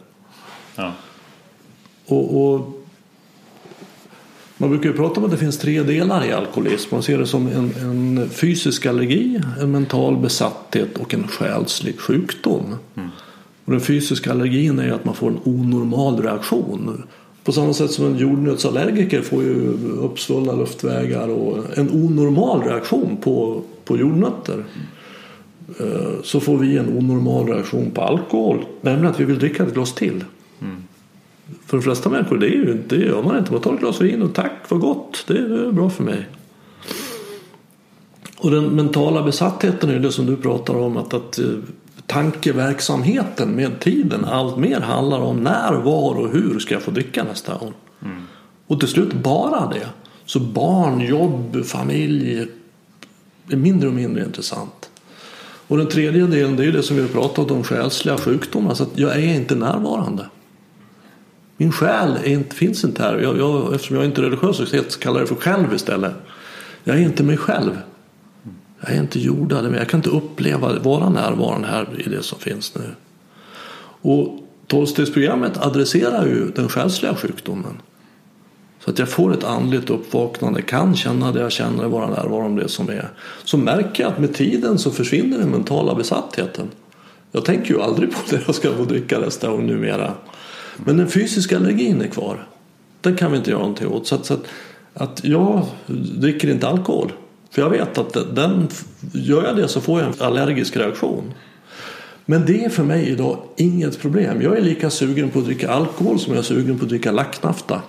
Ja. 0.77 0.93
Och, 2.07 2.55
och 2.55 2.85
man 4.57 4.71
brukar 4.71 4.89
ju 4.89 4.97
prata 4.97 5.21
om 5.21 5.25
att 5.25 5.31
det 5.31 5.37
finns 5.37 5.59
tre 5.59 5.83
delar 5.83 6.25
i 6.25 6.33
alkoholism. 6.33 6.95
Man 6.95 7.03
ser 7.03 7.19
det 7.19 7.27
som 7.27 7.47
en, 7.47 7.73
en 7.81 8.29
fysisk 8.29 8.87
allergi, 8.87 9.41
en 9.61 9.71
mental 9.71 10.17
besatthet 10.17 10.99
och 10.99 11.15
en 11.15 11.29
själslig 11.29 12.01
sjukdom. 12.01 12.77
Och 13.65 13.73
den 13.73 13.81
fysiska 13.81 14.31
allergin 14.31 14.79
är 14.79 14.93
att 14.93 15.05
man 15.05 15.15
får 15.15 15.31
en 15.31 15.39
onormal 15.45 16.23
reaktion. 16.23 17.03
På 17.45 17.53
samma 17.53 17.73
sätt 17.73 17.91
som 17.91 18.07
en 18.07 18.19
jordnötsallergiker 18.19 19.23
får 19.23 19.43
ju 19.43 19.73
uppsvullna 20.01 20.53
luftvägar 20.53 21.29
och 21.29 21.79
en 21.79 21.91
onormal 21.91 22.63
reaktion 22.63 23.17
på, 23.17 23.63
på 23.85 23.97
jordnötter. 23.99 24.65
Eh, 25.81 26.23
Så 26.23 26.41
får 26.41 26.59
vi 26.59 26.77
en 26.77 26.99
onormal 26.99 27.47
reaktion 27.47 27.91
på 27.91 28.01
alkohol, 28.03 28.65
nämligen 28.81 29.11
att 29.11 29.21
vi 29.21 29.25
vill 29.25 29.39
dricka 29.39 29.63
ett 29.63 29.75
glas 29.75 29.95
till. 29.95 30.25
För 31.67 31.77
de 31.77 31.83
flesta 31.83 32.09
människor 32.11 32.39
det, 32.39 32.47
är 32.47 32.51
ju, 32.51 32.83
det 32.89 32.97
gör 32.97 33.23
man 33.23 33.39
inte. 33.39 33.53
Man 33.53 33.61
tar 33.61 33.75
ett 33.75 33.81
glas 33.81 34.01
vin 34.01 34.23
och 34.23 34.35
tack 34.35 34.53
vad 34.69 34.81
gott, 34.81 35.25
det 35.27 35.39
är 35.39 35.73
bra 35.73 35.91
för 35.91 36.05
mig. 36.05 36.27
Och 38.37 38.51
den 38.51 38.65
mentala 38.65 39.23
besattheten 39.23 39.91
är 39.91 39.99
det 39.99 40.13
som 40.13 40.27
du 40.27 40.37
pratar 40.37 40.75
om 40.75 40.97
att, 40.97 41.15
att 41.15 41.39
eh, 41.39 41.47
tankeverksamheten 42.07 43.51
med 43.51 43.81
tiden 43.81 44.25
allt 44.25 44.57
mer 44.57 44.81
handlar 44.81 45.21
om 45.21 45.37
när, 45.37 45.73
var 45.73 46.15
och 46.15 46.29
hur 46.29 46.59
ska 46.59 46.75
jag 46.75 46.83
få 46.83 46.91
dricka 46.91 47.25
nästa 47.25 47.59
gång. 47.59 47.73
Och 48.67 48.81
till 48.81 48.89
slut 48.89 49.13
bara 49.13 49.67
det. 49.67 49.89
Så 50.27 50.41
barn, 50.41 51.01
jobb, 51.01 51.65
familj 51.65 52.47
är 53.51 53.57
mindre 53.57 53.89
och 53.89 53.95
mindre 53.95 54.25
intressant. 54.25 54.91
Och 55.69 55.77
den 55.77 55.89
tredje 55.89 56.27
delen 56.27 56.57
det 56.57 56.63
är 56.63 56.67
ju 56.67 56.73
det 56.73 56.83
som 56.83 56.97
vi 56.97 57.03
har 57.03 57.09
pratat 57.09 57.51
om, 57.51 57.65
själsliga 57.65 58.19
sjukdomar. 58.19 58.75
Så 58.75 58.83
att 58.83 58.99
jag 58.99 59.13
är 59.13 59.35
inte 59.35 59.55
närvarande. 59.55 60.27
Min 61.57 61.73
själ 61.73 62.19
inte, 62.25 62.57
finns 62.57 62.85
inte 62.85 63.03
här. 63.03 63.19
Jag, 63.19 63.39
jag, 63.39 63.75
eftersom 63.75 63.97
jag 63.97 64.05
inte 64.05 64.21
är 64.21 64.23
religiös 64.23 64.57
så 64.57 64.99
kallar 65.01 65.21
jag 65.21 65.29
det 65.29 65.35
för 65.35 65.43
själv 65.43 65.75
istället. 65.75 66.13
Jag 66.85 66.97
är 66.97 67.01
inte 67.01 67.23
mig 67.23 67.37
själv. 67.37 67.79
Jag 68.87 68.97
är 68.97 69.01
inte 69.01 69.21
jordad, 69.21 69.65
men 69.65 69.75
jag 69.75 69.89
kan 69.89 69.99
inte 69.99 70.11
uppleva, 70.11 70.79
vara 70.79 71.09
närvarande 71.09 71.69
här 71.69 71.89
i 72.07 72.09
det 72.09 72.23
som 72.23 72.39
finns 72.39 72.75
nu. 72.75 72.95
Och 74.01 74.39
tolvstegsprogrammet 74.67 75.59
adresserar 75.59 76.27
ju 76.27 76.51
den 76.51 76.69
själsliga 76.69 77.15
sjukdomen. 77.15 77.81
Så 78.85 78.91
att 78.91 78.99
jag 78.99 79.09
får 79.09 79.33
ett 79.33 79.45
andligt 79.45 79.91
uppvaknande, 79.91 80.63
kan 80.63 80.97
känna 80.97 81.33
det 81.33 81.41
jag 81.41 81.53
känner, 81.53 81.85
vara 81.85 82.11
närvarande 82.11 82.63
det 82.63 82.69
som 82.69 82.89
är. 82.89 83.09
Så 83.45 83.59
märker 83.59 84.03
jag 84.03 84.13
att 84.13 84.19
med 84.19 84.35
tiden 84.35 84.79
så 84.79 84.91
försvinner 84.91 85.39
den 85.39 85.51
mentala 85.51 85.95
besattheten. 85.95 86.71
Jag 87.33 87.45
tänker 87.45 87.75
ju 87.75 87.81
aldrig 87.81 88.13
på 88.13 88.19
det 88.31 88.41
jag 88.47 88.55
ska 88.55 88.73
få 88.73 88.85
dricka 88.85 89.19
nästa 89.19 89.49
gång 89.49 89.67
numera. 89.67 90.13
Men 90.77 90.97
den 90.97 91.09
fysiska 91.09 91.57
allergin 91.57 92.03
är 92.03 92.09
kvar. 92.09 92.47
Den 93.01 93.17
kan 93.17 93.31
vi 93.31 93.37
inte 93.37 93.51
göra 93.51 93.61
någonting 93.61 93.89
åt. 93.89 94.07
Så 94.07 94.15
att, 94.15 94.27
så 94.27 94.35
att, 94.35 94.45
att 94.95 95.25
jag 95.25 95.67
dricker 96.17 96.51
inte 96.51 96.69
alkohol. 96.69 97.13
För 97.55 97.63
jag 97.63 97.71
vet 97.71 97.99
att 97.99 98.13
den- 98.37 98.69
gör 99.13 99.45
jag 99.45 99.57
det 99.57 99.69
så 99.69 99.81
får 99.81 100.01
jag 100.01 100.09
en 100.09 100.23
allergisk 100.27 100.77
reaktion. 100.77 101.35
Men 102.25 102.47
det 102.47 102.65
är 102.65 102.69
för 102.69 102.85
mig 102.85 103.09
idag 103.09 103.39
inget 103.57 104.01
problem. 104.01 104.43
Jag 104.43 104.57
är 104.59 104.63
lika 104.63 104.91
sugen 104.91 105.31
på 105.31 105.39
att 105.39 105.45
dricka 105.45 105.71
alkohol 105.71 106.19
som 106.21 106.33
jag 106.33 106.39
är 106.39 106.43
sugen 106.43 106.79
på 106.79 106.85
att 106.85 106.89
dricka 106.89 107.13
lacknafta. 107.13 107.83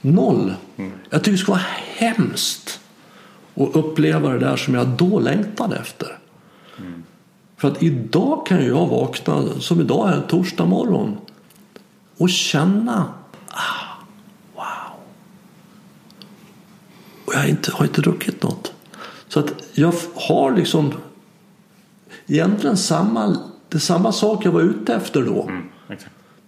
Noll. 0.00 0.54
Jag 1.10 1.20
tycker 1.24 1.32
det 1.32 1.38
skulle 1.38 1.52
vara 1.56 1.66
hemskt 1.96 2.80
att 3.54 3.76
uppleva 3.76 4.28
det 4.28 4.38
där 4.38 4.56
som 4.56 4.74
jag 4.74 4.86
då 4.88 5.18
längtade 5.20 5.76
efter. 5.76 6.18
För 7.56 7.68
att 7.68 7.82
idag 7.82 8.46
kan 8.46 8.66
jag 8.66 8.86
vakna, 8.86 9.44
som 9.60 9.80
idag 9.80 10.08
är 10.08 10.12
en 10.12 10.26
torsdag 10.26 10.64
morgon 10.66 11.16
och 12.18 12.30
känna 12.30 13.08
ah, 13.50 14.04
wow. 14.54 14.98
Och 17.24 17.34
jag 17.34 17.38
har 17.38 17.48
inte, 17.48 17.72
har 17.72 17.84
inte 17.84 18.00
druckit 18.00 18.42
något. 18.42 18.72
Så 19.28 19.40
att 19.40 19.52
jag 19.72 19.94
har 20.14 20.56
liksom 20.56 20.92
egentligen 22.26 22.76
samma, 22.76 23.36
det 23.68 23.80
samma 23.80 24.12
sak 24.12 24.44
jag 24.44 24.52
var 24.52 24.60
ute 24.60 24.94
efter 24.94 25.22
då. 25.22 25.42
Mm. 25.42 25.62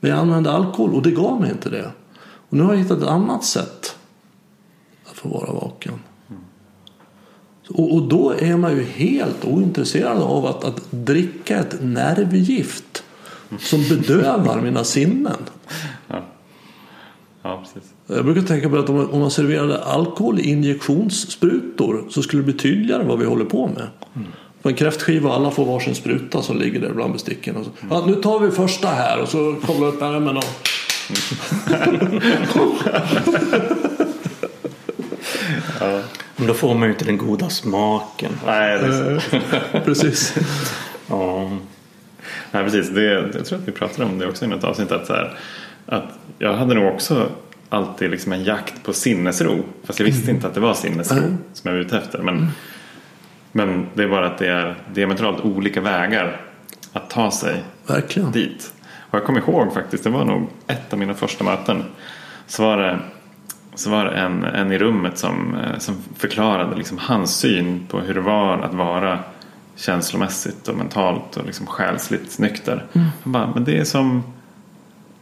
Men 0.00 0.10
jag 0.10 0.18
använde 0.18 0.52
alkohol 0.52 0.94
och 0.94 1.02
det 1.02 1.10
gav 1.10 1.40
mig 1.40 1.50
inte 1.50 1.70
det. 1.70 1.90
Och 2.48 2.56
nu 2.56 2.62
har 2.62 2.74
jag 2.74 2.82
hittat 2.82 2.98
ett 2.98 3.08
annat 3.08 3.44
sätt 3.44 3.96
att 5.04 5.16
få 5.16 5.28
vara 5.28 5.52
vaken. 5.52 6.00
Och, 7.68 7.94
och 7.94 8.02
då 8.02 8.34
är 8.38 8.56
man 8.56 8.76
ju 8.76 8.82
helt 8.82 9.44
ointresserad 9.44 10.22
av 10.22 10.46
att, 10.46 10.64
att 10.64 10.90
dricka 10.90 11.58
ett 11.58 11.82
nervgift 11.82 13.04
som 13.58 13.88
bedövar 13.88 14.60
mina 14.60 14.84
sinnen. 14.84 15.36
Ja. 16.08 16.24
ja, 17.42 17.64
precis. 17.64 17.95
Jag 18.06 18.24
brukar 18.24 18.42
tänka 18.42 18.68
på 18.68 18.78
att 18.78 18.88
om 18.88 19.20
man, 19.20 19.30
serverade 19.30 19.84
alkohol 19.84 20.40
i 20.40 20.50
injektionssprutor 20.50 22.04
så 22.10 22.22
skulle 22.22 22.42
det 22.42 22.44
bli 22.44 22.54
tydligare 22.54 23.04
vad 23.04 23.18
vi 23.18 23.24
håller 23.24 23.44
på 23.44 23.66
med. 23.66 23.86
På 24.62 24.68
en 24.68 24.74
kräftskiva 24.74 25.32
alla 25.32 25.50
får 25.50 25.64
varsin 25.64 25.94
spruta 25.94 26.42
som 26.42 26.58
ligger 26.58 26.80
där 26.80 26.92
bland 26.92 27.12
besticken. 27.12 27.56
Och 27.56 27.64
så, 27.64 27.70
ja, 27.90 28.04
nu 28.06 28.14
tar 28.14 28.38
vi 28.38 28.50
första 28.50 28.88
här 28.88 29.22
och 29.22 29.28
så 29.28 29.56
kollar 29.66 29.86
upp 29.86 30.02
ärmen 30.02 30.36
och 30.36 30.44
Men 36.36 36.46
då 36.46 36.54
får 36.54 36.74
man 36.74 36.82
ju 36.82 36.88
inte 36.88 37.04
den 37.04 37.18
goda 37.18 37.48
smaken. 37.48 38.32
Nej, 38.46 38.78
det 38.78 38.86
är 38.86 39.18
så. 39.18 39.80
Precis. 39.80 40.34
Ja. 41.08 41.50
Nej, 42.50 42.64
precis. 42.64 42.90
Det, 42.90 43.02
jag 43.34 43.46
tror 43.46 43.58
att 43.58 43.68
vi 43.68 43.72
pratade 43.72 44.08
om 44.08 44.18
det 44.18 44.28
också 44.28 44.44
i 44.44 44.48
något 44.48 44.64
avsnitt. 44.64 44.92
Att, 44.92 45.06
så 45.06 45.12
här, 45.12 45.38
att 45.86 46.18
jag 46.38 46.54
hade 46.54 46.74
nog 46.74 46.94
också 46.94 47.28
alltid 47.68 48.10
liksom 48.10 48.32
en 48.32 48.44
jakt 48.44 48.82
på 48.84 48.92
sinnesro. 48.92 49.64
Fast 49.84 49.98
jag 49.98 50.06
visste 50.06 50.30
inte 50.30 50.46
att 50.46 50.54
det 50.54 50.60
var 50.60 50.74
sinnesro 50.74 51.18
Mm. 51.18 51.38
som 51.52 51.68
jag 51.70 51.76
var 51.76 51.84
ute 51.84 51.98
efter. 51.98 52.18
Men, 52.22 52.48
men 53.52 53.86
det 53.94 54.02
är 54.02 54.08
bara 54.08 54.26
att 54.26 54.38
det 54.38 54.48
är 54.48 54.74
diametralt 54.94 55.40
olika 55.40 55.80
vägar 55.80 56.40
att 56.92 57.10
ta 57.10 57.30
sig 57.30 57.62
Verkligen. 57.86 58.32
dit. 58.32 58.72
Och 59.10 59.14
jag 59.18 59.24
kommer 59.24 59.40
ihåg 59.40 59.72
faktiskt, 59.74 60.04
det 60.04 60.10
var 60.10 60.24
nog 60.24 60.48
ett 60.66 60.92
av 60.92 60.98
mina 60.98 61.14
första 61.14 61.44
möten. 61.44 61.84
Så 62.46 62.62
var 62.62 62.76
det, 62.76 62.98
så 63.74 63.90
var 63.90 64.04
det 64.04 64.10
en, 64.10 64.44
en 64.44 64.72
i 64.72 64.78
rummet 64.78 65.18
som, 65.18 65.54
eh, 65.54 65.78
som 65.78 65.96
förklarade 66.16 66.76
liksom 66.76 66.98
hans 66.98 67.36
syn 67.36 67.86
på 67.90 68.00
hur 68.00 68.14
det 68.14 68.20
var 68.20 68.58
att 68.58 68.74
vara 68.74 69.18
känslomässigt 69.76 70.68
och 70.68 70.76
mentalt 70.76 71.36
och 71.36 71.46
liksom 71.46 71.66
själsligt 71.66 72.38
nykter. 72.38 72.84
Mm. 72.92 73.08
Han 73.22 73.32
bara, 73.32 73.50
men 73.54 73.64
det 73.64 73.78
är 73.78 73.84
som 73.84 74.22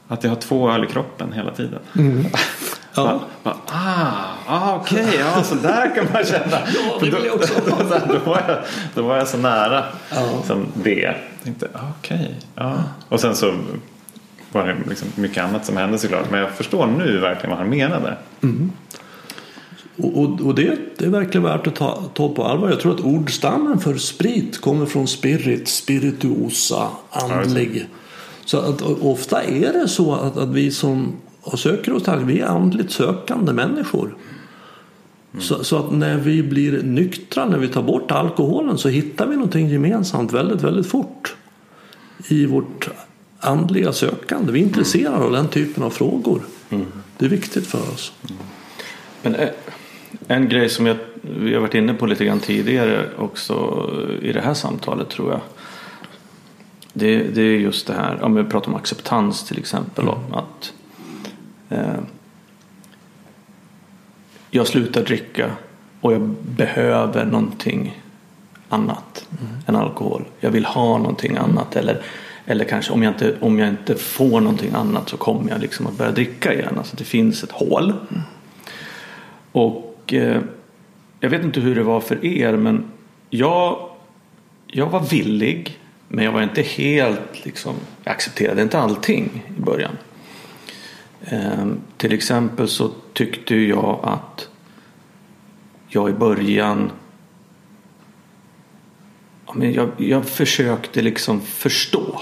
att 0.08 0.24
jag 0.24 0.30
har 0.30 0.36
två 0.36 0.70
öl 0.70 0.84
i 0.84 0.86
kroppen 0.86 1.32
hela 1.32 1.50
tiden. 1.50 1.78
Mm. 1.98 2.26
Ja. 2.96 3.04
Bara, 3.04 3.20
bara, 3.42 3.56
ah, 3.66 4.12
ah 4.46 4.76
okej, 4.76 5.06
ja, 5.18 5.42
så 5.42 5.54
där 5.54 5.94
kan 5.94 6.06
man 6.12 6.24
känna. 6.24 6.58
Ja, 6.74 6.98
det 7.00 7.10
vill 7.10 7.24
jag 7.24 7.34
också 7.34 7.54
då, 7.66 7.76
då, 7.76 8.14
då, 8.14 8.30
var 8.30 8.42
jag, 8.48 8.58
då 8.94 9.02
var 9.02 9.16
jag 9.16 9.28
så 9.28 9.36
nära 9.36 9.84
Ja. 10.10 10.42
som 10.46 10.66
det. 10.74 11.00
Jag 11.00 11.14
tänkte, 11.44 11.68
ah, 11.72 11.78
okej, 11.98 12.34
ja. 12.54 12.74
Och 13.08 13.20
sen 13.20 13.36
så 13.36 13.54
var 14.52 14.66
det 14.66 14.76
liksom 14.88 15.08
mycket 15.14 15.44
annat 15.44 15.66
som 15.66 15.76
hände 15.76 15.98
såklart. 15.98 16.30
Men 16.30 16.40
jag 16.40 16.50
förstår 16.50 16.86
nu 16.86 17.18
verkligen 17.18 17.50
vad 17.50 17.58
han 17.58 17.68
menade. 17.68 18.16
Och, 19.96 20.18
och, 20.18 20.40
och 20.40 20.54
det, 20.54 20.78
det 20.98 21.04
är 21.04 21.10
verkligen 21.10 21.42
värt 21.44 21.66
att 21.66 21.74
ta, 21.74 22.02
ta 22.14 22.28
på 22.28 22.44
allvar. 22.44 22.70
Jag 22.70 22.80
tror 22.80 22.94
att 22.94 23.00
ordstammen 23.00 23.80
för 23.80 23.94
sprit 23.96 24.60
kommer 24.60 24.86
från 24.86 25.06
spirit, 25.08 25.68
spirituosa, 25.68 26.88
andlig. 27.10 27.86
Så 28.44 28.58
att 28.58 28.82
ofta 28.82 29.42
är 29.42 29.72
det 29.72 29.88
så 29.88 30.14
att, 30.14 30.36
att 30.36 30.48
vi 30.48 30.70
som 30.70 31.12
söker 31.56 31.92
oss 31.92 32.02
till 32.02 32.12
vi 32.24 32.40
är 32.40 32.46
andligt 32.46 32.90
sökande 32.90 33.52
människor. 33.52 34.16
Så, 35.38 35.64
så 35.64 35.78
att 35.78 35.92
när 35.92 36.18
vi 36.18 36.42
blir 36.42 36.82
nyktra, 36.82 37.44
när 37.44 37.58
vi 37.58 37.68
tar 37.68 37.82
bort 37.82 38.10
alkoholen 38.10 38.78
så 38.78 38.88
hittar 38.88 39.26
vi 39.26 39.34
någonting 39.34 39.68
gemensamt 39.68 40.32
väldigt, 40.32 40.62
väldigt 40.62 40.86
fort. 40.86 41.34
I 42.28 42.46
vårt 42.46 42.88
andliga 43.40 43.92
sökande. 43.92 44.52
Vi 44.52 44.60
är 44.60 44.64
intresserade 44.64 45.24
av 45.24 45.32
den 45.32 45.48
typen 45.48 45.82
av 45.82 45.90
frågor. 45.90 46.42
Det 47.18 47.24
är 47.24 47.28
viktigt 47.28 47.66
för 47.66 47.78
oss. 47.78 48.12
Men 49.22 49.34
eh, 49.34 49.48
en 50.28 50.48
grej 50.48 50.68
som 50.68 50.86
jag, 50.86 50.96
vi 51.22 51.54
har 51.54 51.60
varit 51.60 51.74
inne 51.74 51.94
på 51.94 52.06
lite 52.06 52.24
grann 52.24 52.40
tidigare 52.40 53.10
också 53.18 53.86
i 54.22 54.32
det 54.32 54.40
här 54.40 54.54
samtalet 54.54 55.08
tror 55.08 55.30
jag. 55.30 55.40
Det, 56.96 57.22
det 57.22 57.42
är 57.42 57.58
just 57.58 57.86
det 57.86 57.94
här, 57.94 58.22
om 58.22 58.34
vi 58.34 58.44
pratar 58.44 58.68
om 58.68 58.76
acceptans 58.76 59.44
till 59.44 59.58
exempel. 59.58 60.08
om 60.08 60.34
Att 60.34 60.72
eh, 61.68 62.00
Jag 64.50 64.66
slutar 64.66 65.02
dricka 65.02 65.50
och 66.00 66.12
jag 66.12 66.20
behöver 66.56 67.24
någonting 67.24 68.02
annat 68.68 69.28
än 69.66 69.76
alkohol. 69.76 70.24
Jag 70.40 70.50
vill 70.50 70.64
ha 70.64 70.98
någonting 70.98 71.36
annat. 71.36 71.76
Eller, 71.76 72.02
eller 72.46 72.64
kanske 72.64 72.92
om 72.92 73.02
jag, 73.02 73.12
inte, 73.12 73.36
om 73.40 73.58
jag 73.58 73.68
inte 73.68 73.94
får 73.94 74.40
någonting 74.40 74.74
annat 74.74 75.08
så 75.08 75.16
kommer 75.16 75.50
jag 75.50 75.60
liksom 75.60 75.86
att 75.86 75.98
börja 75.98 76.12
dricka 76.12 76.54
igen. 76.54 76.78
Alltså 76.78 76.96
det 76.96 77.04
finns 77.04 77.44
ett 77.44 77.52
hål. 77.52 77.92
Och 79.52 80.14
eh, 80.14 80.40
jag 81.20 81.30
vet 81.30 81.44
inte 81.44 81.60
hur 81.60 81.74
det 81.74 81.82
var 81.82 82.00
för 82.00 82.24
er 82.24 82.56
men 82.56 82.84
jag, 83.30 83.88
jag 84.66 84.86
var 84.86 85.00
villig 85.00 85.78
men 86.08 86.24
jag 86.24 86.32
var 86.32 86.42
inte 86.42 86.62
helt 86.62 87.44
liksom, 87.44 87.74
jag 88.04 88.12
accepterade 88.12 88.62
inte 88.62 88.78
allting 88.78 89.54
i 89.58 89.60
början. 89.60 89.98
Eh, 91.24 91.66
till 91.96 92.12
exempel 92.12 92.68
så 92.68 92.90
tyckte 93.12 93.56
jag 93.56 94.00
att 94.02 94.48
jag 95.88 96.10
i 96.10 96.12
början 96.12 96.90
ja, 99.46 99.52
men 99.54 99.72
jag, 99.72 99.90
jag 99.96 100.24
försökte 100.24 101.02
liksom 101.02 101.40
förstå 101.40 102.20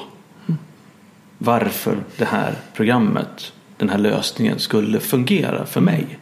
varför 1.39 2.05
det 2.16 2.24
här 2.24 2.55
programmet, 2.74 3.53
den 3.76 3.89
här 3.89 3.99
lösningen 3.99 4.59
skulle 4.59 5.01
fungera 5.01 5.66
för 5.66 5.80
mig. 5.80 6.18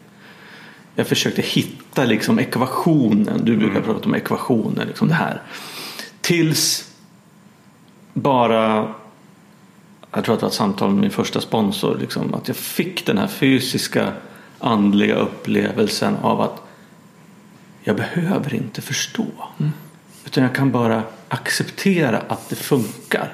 Jag 0.95 1.07
försökte 1.07 1.43
hitta 1.43 2.05
liksom 2.05 2.39
ekvationen. 2.39 3.41
Du 3.45 3.57
brukar 3.57 3.81
prata 3.81 4.05
om 4.05 4.15
ekvationer. 4.15 4.87
Liksom 4.87 5.09
det 5.09 5.15
här. 5.15 5.43
Tills 6.21 6.90
bara 8.13 8.95
jag 10.13 10.25
tror 10.25 10.35
att 10.35 10.41
det 10.41 10.45
var 10.45 10.51
ett 10.51 10.55
samtal 10.55 10.91
med 10.91 11.01
min 11.01 11.11
första 11.11 11.41
sponsor. 11.41 11.99
Liksom, 12.01 12.35
att 12.35 12.49
jag 12.49 12.57
fick 12.57 13.07
den 13.07 13.19
här 13.19 13.27
fysiska 13.27 14.13
andliga 14.59 15.15
upplevelsen 15.15 16.17
av 16.23 16.41
att 16.41 16.63
jag 17.83 17.97
behöver 17.97 18.55
inte 18.55 18.83
förstå. 18.83 19.27
Utan 20.27 20.43
jag 20.43 20.55
kan 20.55 20.71
bara 20.71 21.03
acceptera 21.29 22.19
att 22.29 22.49
det 22.49 22.57
funkar. 22.57 23.33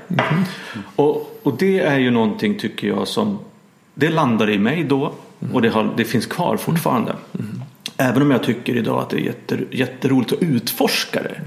Och, 0.96 1.40
och 1.42 1.56
det 1.58 1.80
är 1.80 1.98
ju 1.98 2.10
någonting 2.10 2.58
tycker 2.58 2.88
jag 2.88 3.08
som 3.08 3.38
det 3.94 4.08
landar 4.08 4.50
i 4.50 4.58
mig 4.58 4.84
då 4.84 5.12
och 5.52 5.62
det, 5.62 5.68
har, 5.68 5.94
det 5.96 6.04
finns 6.04 6.26
kvar 6.26 6.56
fortfarande. 6.56 7.16
Även 7.96 8.22
om 8.22 8.30
jag 8.30 8.42
tycker 8.42 8.76
idag 8.76 9.02
att 9.02 9.10
det 9.10 9.16
är 9.16 9.20
jätter, 9.20 9.66
jätteroligt 9.70 10.32
att 10.32 10.42
utforska 10.42 11.22
det. 11.22 11.40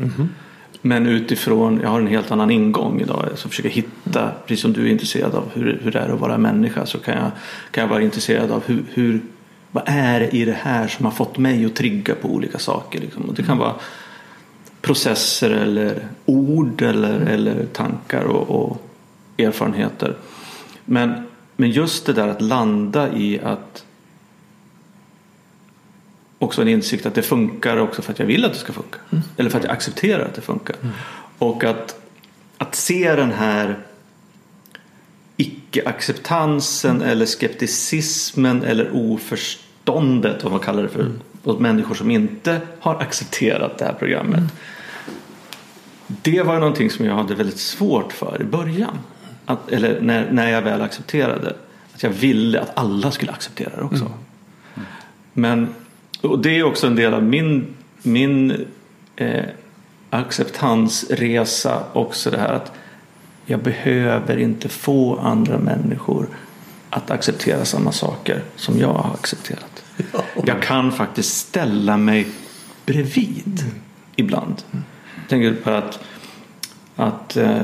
Men 0.81 1.07
utifrån, 1.07 1.79
jag 1.83 1.89
har 1.89 1.99
en 1.99 2.07
helt 2.07 2.31
annan 2.31 2.51
ingång 2.51 3.01
idag. 3.01 3.29
Så 3.35 3.49
försöker 3.49 3.69
hitta, 3.69 4.31
precis 4.45 4.61
som 4.61 4.73
du 4.73 4.85
är 4.85 4.91
intresserad 4.91 5.35
av 5.35 5.43
hur, 5.53 5.79
hur 5.83 5.91
det 5.91 5.99
är 5.99 6.09
att 6.09 6.19
vara 6.19 6.37
människa 6.37 6.85
så 6.85 6.97
kan 6.97 7.13
jag, 7.17 7.31
kan 7.71 7.81
jag 7.81 7.89
vara 7.89 8.01
intresserad 8.01 8.51
av 8.51 8.63
hur, 8.65 8.83
hur, 8.93 9.21
vad 9.71 9.83
är 9.85 10.19
det 10.19 10.29
i 10.35 10.45
det 10.45 10.57
här 10.61 10.87
som 10.87 11.05
har 11.05 11.11
fått 11.11 11.37
mig 11.37 11.65
att 11.65 11.75
trigga 11.75 12.15
på 12.15 12.27
olika 12.27 12.59
saker. 12.59 12.99
Liksom. 12.99 13.23
Och 13.23 13.33
det 13.33 13.43
kan 13.43 13.57
vara 13.57 13.73
processer 14.81 15.49
eller 15.49 16.07
ord 16.25 16.81
eller, 16.81 17.19
eller 17.19 17.65
tankar 17.65 18.23
och, 18.23 18.49
och 18.49 18.81
erfarenheter. 19.37 20.15
Men, 20.85 21.27
men 21.55 21.69
just 21.69 22.05
det 22.05 22.13
där 22.13 22.27
att 22.27 22.41
landa 22.41 23.13
i 23.13 23.39
att 23.43 23.85
också 26.39 26.61
en 26.61 26.67
insikt 26.67 27.05
att 27.05 27.15
det 27.15 27.21
funkar 27.21 27.77
också 27.77 28.01
för 28.01 28.13
att 28.13 28.19
jag 28.19 28.25
vill 28.25 28.45
att 28.45 28.53
det 28.53 28.59
ska 28.59 28.73
funka. 28.73 28.97
Eller 29.37 29.49
för 29.49 29.57
att 29.57 29.63
jag 29.63 29.73
accepterar 29.73 30.25
att 30.25 30.35
det 30.35 30.41
funkar. 30.41 30.75
Och 31.37 31.63
att, 31.63 32.01
att 32.57 32.75
se 32.75 33.15
den 33.15 33.31
här 33.31 33.79
icke-acceptansen 35.37 37.01
eller 37.01 37.25
skepticismen 37.25 38.63
eller 38.63 38.89
oförståndet, 38.93 40.43
vad 40.43 40.51
man 40.51 40.61
kallar 40.61 40.83
det 40.83 40.89
för, 40.89 41.11
hos 41.43 41.59
människor 41.59 41.95
som 41.95 42.11
inte 42.11 42.61
har 42.79 42.95
accepterat 42.95 43.77
det 43.77 43.85
här 43.85 43.93
programmet. 43.93 44.43
Det 46.07 46.41
var 46.41 46.59
någonting 46.59 46.89
som 46.89 47.05
jag 47.05 47.15
hade 47.15 47.35
väldigt 47.35 47.59
svårt 47.59 48.13
för 48.13 48.41
i 48.41 48.43
början. 48.43 48.99
Att, 49.45 49.71
eller 49.71 50.01
när, 50.01 50.31
när 50.31 50.49
jag 50.51 50.61
väl 50.61 50.81
accepterade. 50.81 51.55
Att 51.93 52.03
jag 52.03 52.09
ville 52.09 52.59
att 52.59 52.77
alla 52.77 53.11
skulle 53.11 53.31
acceptera 53.31 53.75
det 53.75 53.81
också. 53.81 54.11
Men 55.33 55.75
och 56.21 56.39
det 56.39 56.59
är 56.59 56.63
också 56.63 56.87
en 56.87 56.95
del 56.95 57.13
av 57.13 57.23
min, 57.23 57.75
min 58.01 58.65
eh, 59.15 59.45
acceptansresa 60.09 61.83
också 61.93 62.31
det 62.31 62.37
här 62.37 62.53
att 62.53 62.71
jag 63.45 63.59
behöver 63.59 64.37
inte 64.37 64.69
få 64.69 65.19
andra 65.19 65.57
människor 65.57 66.27
att 66.89 67.11
acceptera 67.11 67.65
samma 67.65 67.91
saker 67.91 68.43
som 68.55 68.79
jag 68.79 68.93
har 68.93 69.13
accepterat. 69.13 69.83
Jag 70.45 70.61
kan 70.61 70.91
faktiskt 70.91 71.37
ställa 71.37 71.97
mig 71.97 72.27
bredvid 72.85 73.63
ibland. 74.15 74.63
Jag 75.15 75.29
tänker 75.29 75.53
på 75.53 75.69
att, 75.69 75.99
att 76.95 77.37
eh, 77.37 77.61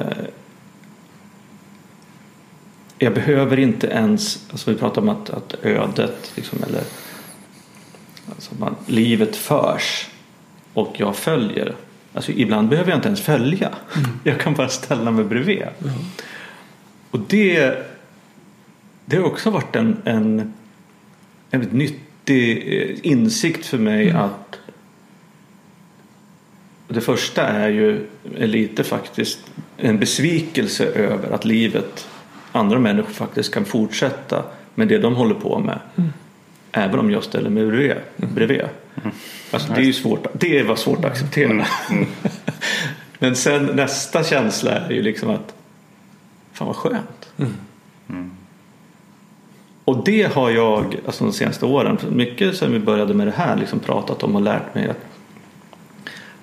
jag 2.97 3.13
behöver 3.13 3.59
inte 3.59 3.87
ens, 3.87 4.45
alltså 4.51 4.71
vi 4.71 4.77
pratar 4.77 5.01
om 5.01 5.09
att, 5.09 5.29
att 5.29 5.55
ödet 5.61 6.31
liksom, 6.35 6.63
eller 6.63 6.83
Alltså 8.29 8.55
man, 8.59 8.75
livet 8.85 9.35
förs 9.35 10.07
och 10.73 10.93
jag 10.97 11.15
följer. 11.15 11.75
Alltså 12.13 12.31
ibland 12.31 12.69
behöver 12.69 12.89
jag 12.89 12.97
inte 12.97 13.07
ens 13.07 13.21
följa. 13.21 13.69
Jag 14.23 14.39
kan 14.39 14.53
bara 14.53 14.69
ställa 14.69 15.11
mig 15.11 15.25
bredvid. 15.25 15.63
Och 17.11 17.19
det, 17.19 17.77
det 19.05 19.17
har 19.17 19.23
också 19.23 19.49
varit 19.49 19.75
en, 19.75 19.97
en, 20.05 20.53
en 21.49 21.59
väldigt 21.59 21.73
nyttig 21.73 22.73
eh, 22.81 23.11
insikt 23.11 23.65
för 23.65 23.77
mig 23.77 24.11
att 24.11 24.59
det 26.87 27.01
första 27.01 27.47
är 27.47 27.69
ju 27.69 28.07
är 28.37 28.47
lite 28.47 28.83
faktiskt 28.83 29.39
en 29.77 29.99
besvikelse 29.99 30.85
över 30.85 31.31
att 31.31 31.45
livet, 31.45 32.07
andra 32.51 32.79
människor 32.79 33.13
faktiskt 33.13 33.53
kan 33.53 33.65
fortsätta 33.65 34.43
med 34.75 34.87
det 34.87 34.97
de 34.97 35.15
håller 35.15 35.35
på 35.35 35.59
med. 35.59 35.79
Även 36.77 36.99
om 36.99 37.11
jag 37.11 37.23
ställer 37.23 37.49
mig 37.49 37.65
bredvid. 37.65 37.95
bredvid. 38.15 38.61
Alltså, 39.51 39.73
det 39.73 39.81
är 39.81 39.85
ju 39.85 39.93
svårt, 39.93 40.27
det 40.33 40.63
var 40.63 40.75
svårt 40.75 40.99
att 40.99 41.11
acceptera. 41.11 41.65
Men 43.19 43.35
sen 43.35 43.65
nästa 43.65 44.23
känsla 44.23 44.71
är 44.71 44.91
ju 44.91 45.01
liksom 45.01 45.29
att 45.29 45.53
fan 46.53 46.67
vad 46.67 46.75
skönt. 46.75 47.29
Och 49.85 50.03
det 50.05 50.33
har 50.33 50.49
jag 50.49 50.95
alltså 51.05 51.23
de 51.23 51.33
senaste 51.33 51.65
åren, 51.65 51.97
mycket 52.09 52.57
sen 52.57 52.71
vi 52.71 52.79
började 52.79 53.13
med 53.13 53.27
det 53.27 53.33
här, 53.37 53.55
liksom 53.55 53.79
pratat 53.79 54.23
om 54.23 54.35
och 54.35 54.41
lärt 54.41 54.75
mig 54.75 54.89
att 54.89 55.14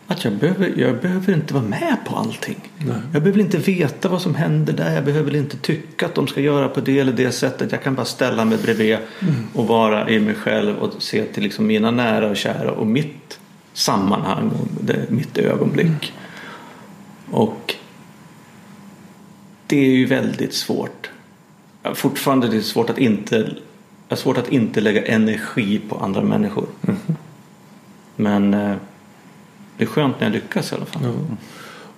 att 0.07 0.25
jag 0.25 0.33
behöver, 0.33 0.73
jag 0.77 1.01
behöver 1.01 1.35
inte 1.35 1.55
vara 1.55 1.65
med 1.65 1.97
på 2.05 2.17
allting. 2.17 2.71
Jag 3.13 3.23
behöver 3.23 3.41
inte 3.41 3.59
veta 3.59 4.09
vad 4.09 4.23
som 4.23 4.35
händer 4.35 4.73
där. 4.73 4.95
Jag 4.95 5.05
behöver 5.05 5.37
inte 5.37 5.57
tycka 5.57 6.07
att 6.07 6.15
de 6.15 6.27
ska 6.27 6.41
göra 6.41 6.69
på 6.69 6.81
det 6.81 6.99
eller 6.99 7.13
det 7.13 7.33
sättet. 7.33 7.73
Jag 7.73 7.83
kan 7.83 7.95
bara 7.95 8.07
ställa 8.07 8.45
mig 8.45 8.59
bredvid 8.59 8.99
och 9.55 9.67
vara 9.67 10.11
i 10.11 10.21
mig 10.21 10.35
själv 10.35 10.79
och 10.79 11.03
se 11.03 11.25
till 11.25 11.43
liksom 11.43 11.67
mina 11.67 11.91
nära 11.91 12.31
och 12.31 12.37
kära 12.37 12.73
och 12.73 12.87
mitt 12.87 13.39
sammanhang 13.73 14.49
och 14.49 14.85
det, 14.85 15.11
mitt 15.11 15.39
ögonblick. 15.39 16.13
Och 17.31 17.75
det 19.67 19.79
är 19.79 19.97
ju 19.97 20.07
väldigt 20.07 20.55
svårt. 20.55 21.11
Fortfarande 21.95 22.47
är 22.47 22.51
det 22.51 22.63
svårt 22.63 22.91
att 22.91 22.99
inte, 22.99 23.55
svårt 24.11 24.39
att 24.39 24.53
inte 24.53 24.81
lägga 24.81 25.07
energi 25.07 25.81
på 25.89 25.97
andra 25.97 26.23
människor. 26.23 26.67
Men 28.17 28.55
eh, 28.55 28.77
det 29.83 29.87
är 29.87 29.91
skönt 29.91 30.21
när 30.21 30.27
jag 30.27 30.35
lyckas 30.35 30.73
i 30.73 30.75
alla 30.75 30.85
fall. 30.85 31.03
Och 31.05 31.37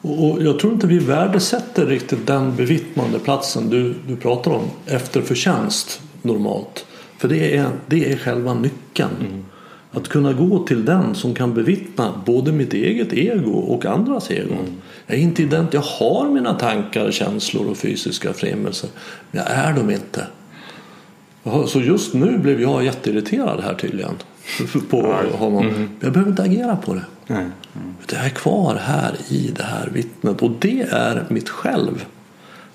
och 0.07 0.43
jag 0.43 0.59
tror 0.59 0.72
inte 0.72 0.87
vi 0.87 0.99
värdesätter 0.99 1.87
riktigt 1.87 2.26
den 2.26 2.57
bevittnande 2.57 3.18
platsen 3.18 3.70
du, 3.70 3.95
du 4.07 4.16
pratar 4.16 4.51
om 4.51 4.70
efter 4.87 5.22
förtjänst 5.22 6.01
normalt. 6.22 6.87
För 7.18 7.28
det 7.28 7.57
är, 7.57 7.70
det 7.87 8.12
är 8.12 8.16
själva 8.16 8.55
nyckeln. 8.55 9.45
Att 9.91 10.09
kunna 10.09 10.32
gå 10.32 10.66
till 10.66 10.85
den 10.85 11.14
som 11.14 11.35
kan 11.35 11.55
bevittna 11.55 12.22
både 12.26 12.53
mitt 12.53 12.74
eget 12.74 13.12
ego 13.12 13.53
och 13.53 13.87
andras 13.87 14.30
egon. 14.30 14.80
Jag 15.07 15.18
är 15.18 15.22
inte 15.22 15.43
ident, 15.43 15.74
jag 15.74 15.80
har 15.80 16.28
mina 16.28 16.55
tankar, 16.55 17.11
känslor 17.11 17.70
och 17.70 17.76
fysiska 17.76 18.32
främmelser. 18.32 18.91
Men 19.30 19.43
jag 19.43 19.53
är 19.53 19.72
dem 19.72 19.91
inte. 19.91 20.26
Så 21.66 21.80
just 21.80 22.14
nu 22.14 22.39
blev 22.39 22.61
jag 22.61 22.85
jätteirriterad 22.85 23.61
här 23.61 23.74
tydligen. 23.74 24.14
På 24.90 25.03
honom. 25.32 25.88
Jag 26.01 26.12
behöver 26.12 26.30
inte 26.30 26.42
agera 26.42 26.76
på 26.76 26.95
det. 26.95 27.05
Nej. 27.26 27.47
Utan 28.03 28.18
jag 28.18 28.26
är 28.26 28.30
kvar 28.30 28.74
här 28.74 29.16
i 29.28 29.53
det 29.57 29.62
här 29.62 29.90
vittnet 29.92 30.42
och 30.42 30.51
det 30.51 30.82
är 30.90 31.24
mitt 31.28 31.49
själv. 31.49 32.05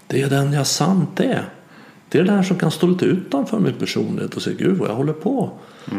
Det 0.07 0.21
är 0.21 0.29
den 0.29 0.53
jag 0.53 0.67
sant 0.67 1.19
är. 1.19 1.49
Det 2.09 2.19
är 2.19 2.23
det 2.23 2.31
här 2.31 2.43
som 2.43 2.57
kan 2.57 2.71
stå 2.71 2.87
lite 2.87 3.05
utanför 3.05 3.59
min 3.59 3.73
personlighet 3.73 4.35
och 4.35 4.41
säga 4.41 4.55
Gud 4.59 4.77
vad 4.77 4.89
jag 4.89 4.95
håller 4.95 5.13
på. 5.13 5.51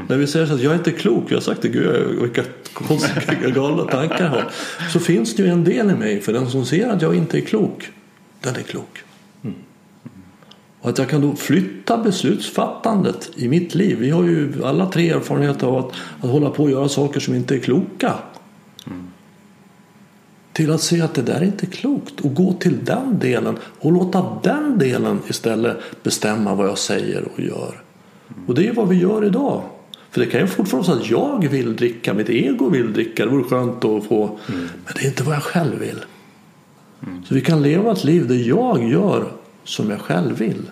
När 0.09 0.17
vi 0.17 0.27
säger 0.27 0.47
så 0.47 0.55
att 0.55 0.61
jag 0.61 0.73
är 0.73 0.77
inte 0.77 0.93
klok, 0.93 1.25
jag 1.29 1.37
har 1.37 1.41
sagt 1.41 1.63
det, 1.63 1.69
Gud 1.69 2.21
vilka 2.21 2.43
konstiga 2.73 3.51
galna 3.55 3.85
tankar 3.85 4.25
jag 4.25 4.31
har. 4.31 4.51
Så 4.93 5.01
finns 5.01 5.37
det 5.37 5.43
ju 5.43 5.49
en 5.49 5.65
del 5.65 5.91
i 5.91 5.95
mig 5.95 6.21
för 6.21 6.33
den 6.33 6.51
som 6.51 6.67
ser 6.67 6.89
att 6.89 7.03
jag 7.03 7.15
inte 7.15 7.39
är 7.39 7.41
klok, 7.41 7.91
den 8.41 8.57
är 8.57 8.63
klok. 8.63 9.03
Och 10.81 10.91
att 10.91 10.99
jag 10.99 11.09
kan 11.09 11.21
då 11.21 11.37
flytta 11.37 11.99
beslutsfattandet 11.99 13.31
i 13.37 13.49
mitt 13.49 13.75
liv. 13.75 13.99
Vi 13.99 14.11
har 14.11 14.23
ju 14.23 14.65
alla 14.65 14.87
tre 14.87 15.11
erfarenheter 15.11 15.67
av 15.67 15.77
att, 15.77 15.93
att 16.21 16.31
hålla 16.31 16.51
på 16.51 16.63
och 16.63 16.71
göra 16.71 16.89
saker 16.89 17.21
som 17.21 17.35
inte 17.35 17.55
är 17.55 17.59
kloka. 17.59 18.15
Till 20.53 20.71
att 20.71 20.81
se 20.81 21.01
att 21.01 21.15
det 21.15 21.23
där 21.23 21.41
är 21.41 21.45
inte 21.45 21.67
klokt 21.67 22.21
och 22.21 22.35
gå 22.35 22.53
till 22.53 22.85
den 22.85 23.19
delen 23.19 23.59
och 23.81 23.93
låta 23.93 24.39
den 24.43 24.79
delen 24.79 25.19
istället 25.29 26.03
bestämma 26.03 26.55
vad 26.55 26.69
jag 26.69 26.79
säger 26.79 27.29
och 27.35 27.41
gör. 27.41 27.83
Och 28.47 28.55
det 28.55 28.69
är 28.69 28.73
vad 28.73 28.89
vi 28.89 28.97
gör 28.97 29.25
idag. 29.25 29.63
För 30.11 30.21
det 30.21 30.27
kan 30.27 30.41
ju 30.41 30.47
fortfarande 30.47 30.89
vara 30.89 30.99
så 30.99 31.05
att 31.05 31.11
jag 31.11 31.49
vill 31.49 31.77
dricka, 31.77 32.15
mitt 32.15 32.29
ego 32.29 32.69
vill 32.69 32.93
dricka, 32.93 33.25
det 33.25 33.31
vore 33.31 33.45
skönt 33.45 33.85
att 33.85 34.05
få. 34.05 34.39
Men 34.47 34.95
det 34.95 35.01
är 35.01 35.07
inte 35.07 35.23
vad 35.23 35.35
jag 35.35 35.43
själv 35.43 35.79
vill. 35.79 36.05
Så 37.25 37.35
vi 37.35 37.41
kan 37.41 37.63
leva 37.63 37.93
ett 37.93 38.05
liv 38.05 38.29
där 38.29 38.49
jag 38.49 38.91
gör 38.91 39.33
som 39.65 39.91
jag 39.91 40.01
själv 40.01 40.39
vill. 40.39 40.71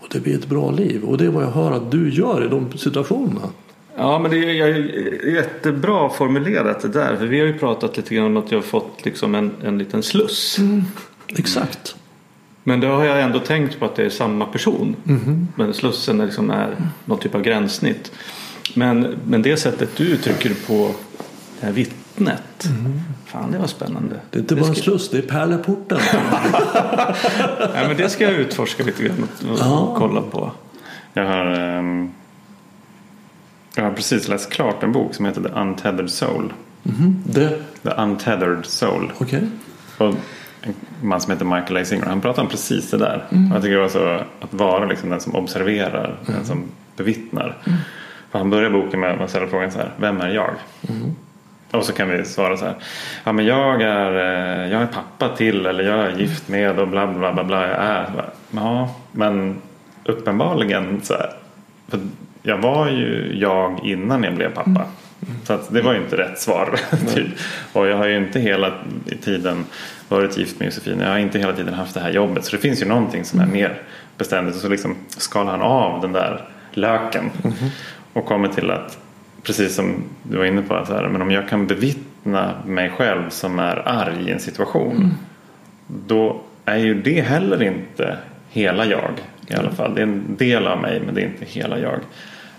Och 0.00 0.06
det 0.10 0.20
blir 0.20 0.34
ett 0.34 0.46
bra 0.46 0.70
liv. 0.70 1.04
Och 1.04 1.18
det 1.18 1.24
är 1.24 1.28
vad 1.28 1.44
jag 1.44 1.50
hör 1.50 1.72
att 1.72 1.90
du 1.90 2.10
gör 2.10 2.44
i 2.44 2.48
de 2.48 2.78
situationerna. 2.78 3.48
Ja, 3.96 4.18
men 4.18 4.30
det 4.30 4.60
är, 4.60 4.66
jättebra 5.34 6.10
formulerat 6.10 6.80
det 6.80 6.88
där. 6.88 7.16
För 7.16 7.26
vi 7.26 7.40
har 7.40 7.46
ju 7.46 7.58
pratat 7.58 7.96
lite 7.96 8.14
grann 8.14 8.26
om 8.26 8.36
att 8.36 8.50
jag 8.50 8.58
har 8.58 8.62
fått 8.62 9.04
liksom 9.04 9.34
en, 9.34 9.50
en 9.64 9.78
liten 9.78 10.02
sluss. 10.02 10.58
Exakt. 11.36 11.96
Men 12.64 12.80
då 12.80 12.88
har 12.88 13.04
jag 13.04 13.22
ändå 13.22 13.38
tänkt 13.38 13.78
på 13.78 13.84
att 13.84 13.96
det 13.96 14.04
är 14.04 14.10
samma 14.10 14.46
person. 14.46 14.96
Men 15.56 15.74
slussen 15.74 16.20
är, 16.20 16.26
liksom 16.26 16.50
är 16.50 16.76
någon 17.04 17.18
typ 17.18 17.34
av 17.34 17.42
gränssnitt. 17.42 18.12
Men, 18.74 19.16
men 19.26 19.42
det 19.42 19.56
sättet 19.56 19.96
du 19.96 20.04
uttrycker 20.04 20.54
på 20.66 20.90
det 21.60 21.66
här 21.66 21.72
vittnet. 22.16 22.68
Fan, 23.26 23.50
det 23.52 23.58
var 23.58 23.66
spännande. 23.66 24.14
Det 24.30 24.38
är 24.38 24.40
inte 24.40 24.54
bara 24.56 24.66
en 24.68 24.74
ska, 24.74 24.82
sluss, 24.82 25.10
det 25.10 25.18
är 25.18 25.22
pärleporten. 25.22 25.98
nej, 27.74 27.88
men 27.88 27.96
det 27.96 28.08
ska 28.08 28.24
jag 28.24 28.32
utforska 28.32 28.84
lite 28.84 29.02
grann 29.04 29.22
och, 29.50 29.58
Ja. 29.58 29.94
kolla 29.98 30.20
på. 30.22 30.52
Jag 31.12 31.26
har, 31.26 31.44
ehm, 31.46 32.10
jag 33.74 33.84
har 33.84 33.92
precis 33.92 34.28
läst 34.28 34.50
klart 34.52 34.82
en 34.82 34.92
bok 34.92 35.14
som 35.14 35.24
heter 35.24 35.42
The 35.42 35.48
Untethered 35.48 36.10
Soul. 36.10 36.52
det, 37.26 37.62
The 37.82 37.88
Untethered 37.90 38.66
Soul. 38.66 39.12
okej. 39.18 39.42
Och 39.98 40.14
en 40.62 40.74
man 41.02 41.20
som 41.20 41.32
heter 41.32 41.44
Michael 41.44 41.76
A. 41.76 41.84
Singer. 41.84 42.06
Han 42.06 42.20
pratar 42.20 42.42
om 42.42 42.48
precis 42.48 42.90
det 42.90 42.98
där. 42.98 43.26
Och 43.30 43.56
jag 43.56 43.62
tycker 43.62 43.74
det 43.74 43.80
var 43.82 43.88
så 43.88 44.20
att 44.40 44.54
vara 44.54 44.84
liksom 44.84 45.10
den 45.10 45.20
som 45.20 45.34
observerar. 45.36 46.16
Den 46.26 46.44
som 46.44 46.62
bevittnar. 46.96 47.58
För 48.30 48.38
han 48.38 48.50
börjar 48.50 48.70
boken 48.70 49.00
med 49.00 49.20
att 49.22 49.30
ställa 49.30 49.46
frågan 49.46 49.70
så 49.72 49.78
här. 49.78 49.92
Vem 49.96 50.20
är 50.20 50.28
jag? 50.28 50.50
Och 51.70 51.84
så 51.84 51.92
kan 51.92 52.08
vi 52.08 52.24
svara 52.24 52.56
så 52.56 52.64
här. 52.64 52.74
Ja 53.24 53.32
men 53.32 53.46
jag 53.46 53.82
är, 53.82 54.12
eh, 54.14 54.72
jag 54.72 54.82
är 54.82 54.86
pappa 54.86 55.36
till 55.36 55.66
eller 55.66 55.84
jag 55.84 55.98
är 55.98 56.18
gift 56.18 56.48
med 56.48 56.78
och 56.78 56.88
bla 56.88 57.06
bla 57.06 57.32
bla 57.32 57.44
bla. 57.44 57.68
Jag 57.68 57.76
är. 57.76 58.06
Ja 58.50 58.94
men 59.12 59.56
uppenbarligen 60.04 61.00
så 61.02 61.14
här. 61.14 61.30
För 61.88 62.00
jag 62.42 62.58
var 62.58 62.88
ju 62.88 63.38
jag 63.38 63.80
innan 63.84 64.22
jag 64.22 64.34
blev 64.34 64.54
pappa. 64.54 64.84
Så 65.44 65.52
att 65.52 65.74
det 65.74 65.82
var 65.82 65.94
ju 65.94 66.00
inte 66.00 66.16
rätt 66.16 66.38
svar. 66.38 66.80
typ. 67.14 67.26
Och 67.72 67.86
jag 67.86 67.96
har 67.96 68.06
ju 68.06 68.16
inte 68.16 68.40
hela 68.40 68.72
tiden 69.22 69.64
varit 70.08 70.38
gift 70.38 70.58
med 70.58 70.66
Josefin. 70.66 71.00
Jag 71.00 71.08
har 71.08 71.18
inte 71.18 71.38
hela 71.38 71.52
tiden 71.52 71.74
haft 71.74 71.94
det 71.94 72.00
här 72.00 72.10
jobbet. 72.10 72.44
Så 72.44 72.56
det 72.56 72.62
finns 72.62 72.82
ju 72.82 72.86
någonting 72.86 73.24
som 73.24 73.40
är 73.40 73.46
mer 73.46 73.82
beständigt. 74.18 74.56
Och 74.56 74.62
så 74.62 74.68
liksom 74.68 74.96
skalar 75.08 75.50
han 75.50 75.62
av 75.62 76.00
den 76.00 76.12
där 76.12 76.44
löken. 76.72 77.30
Och 78.12 78.26
kommer 78.26 78.48
till 78.48 78.70
att, 78.70 78.98
precis 79.42 79.74
som 79.74 79.94
du 80.22 80.38
var 80.38 80.44
inne 80.44 80.62
på, 80.62 80.84
så 80.86 80.94
här, 80.94 81.08
men 81.08 81.22
om 81.22 81.30
jag 81.30 81.48
kan 81.48 81.66
bevittna 81.66 82.54
mig 82.66 82.90
själv 82.90 83.30
som 83.30 83.58
är 83.58 83.88
arg 83.88 84.28
i 84.28 84.32
en 84.32 84.40
situation. 84.40 85.14
Då 85.86 86.40
är 86.64 86.76
ju 86.76 87.02
det 87.02 87.20
heller 87.20 87.62
inte 87.62 88.18
hela 88.50 88.84
jag. 88.84 89.12
I 89.46 89.54
alla 89.54 89.70
fall. 89.70 89.94
Det 89.94 90.00
är 90.00 90.02
en 90.02 90.36
del 90.36 90.66
av 90.66 90.80
mig 90.80 91.02
men 91.06 91.14
det 91.14 91.20
är 91.20 91.26
inte 91.26 91.44
hela 91.44 91.78
jag. 91.78 92.00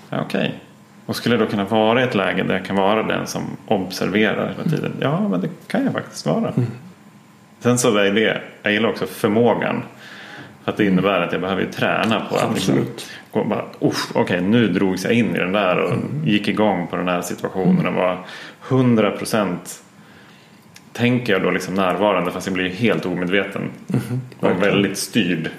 Ja, 0.09 0.21
Okej. 0.21 0.59
Och 1.05 1.15
skulle 1.15 1.35
jag 1.35 1.47
då 1.47 1.49
kunna 1.49 1.65
vara 1.65 2.01
i 2.01 2.03
ett 2.03 2.15
läge 2.15 2.43
där 2.43 2.53
jag 2.53 2.65
kan 2.65 2.75
vara 2.75 3.03
den 3.03 3.27
som 3.27 3.43
observerar 3.67 4.49
hela 4.57 4.63
tiden? 4.63 4.91
Ja, 4.99 5.27
men 5.27 5.41
det 5.41 5.49
kan 5.67 5.83
jag 5.83 5.93
faktiskt 5.93 6.25
vara. 6.25 6.53
Sen 7.59 7.77
så 7.77 7.97
är 7.97 8.11
det, 8.11 8.41
jag 8.63 8.73
gillar 8.73 8.89
också 8.89 9.05
förmågan. 9.05 9.83
För 10.63 10.71
att 10.71 10.77
det 10.77 10.85
innebär 10.85 11.21
att 11.21 11.31
jag 11.31 11.41
behöver 11.41 11.61
ju 11.61 11.71
träna 11.71 12.21
på 12.29 12.35
att 12.35 12.53
liksom 12.53 12.85
gå 13.31 13.43
bara, 13.43 13.65
"Uff, 13.79 14.11
okej 14.13 14.41
nu 14.41 14.67
drogs 14.67 15.03
jag 15.03 15.13
in 15.13 15.35
i 15.35 15.39
den 15.39 15.51
där 15.51 15.77
och 15.77 15.93
gick 16.25 16.47
igång 16.47 16.87
på 16.87 16.95
den 16.95 17.07
här 17.07 17.21
situationen 17.21 17.87
och 17.87 17.93
var 17.93 18.25
100 18.69 19.11
procent 19.11 19.83
tänker 20.93 21.33
jag 21.33 21.43
då 21.43 21.51
liksom 21.51 21.73
närvarande 21.73 22.31
fast 22.31 22.47
jag 22.47 22.53
blir 22.53 22.65
ju 22.65 22.71
helt 22.71 23.05
omedveten. 23.05 23.61
Och 24.39 24.63
väldigt 24.63 24.97
styrd. 24.97 25.49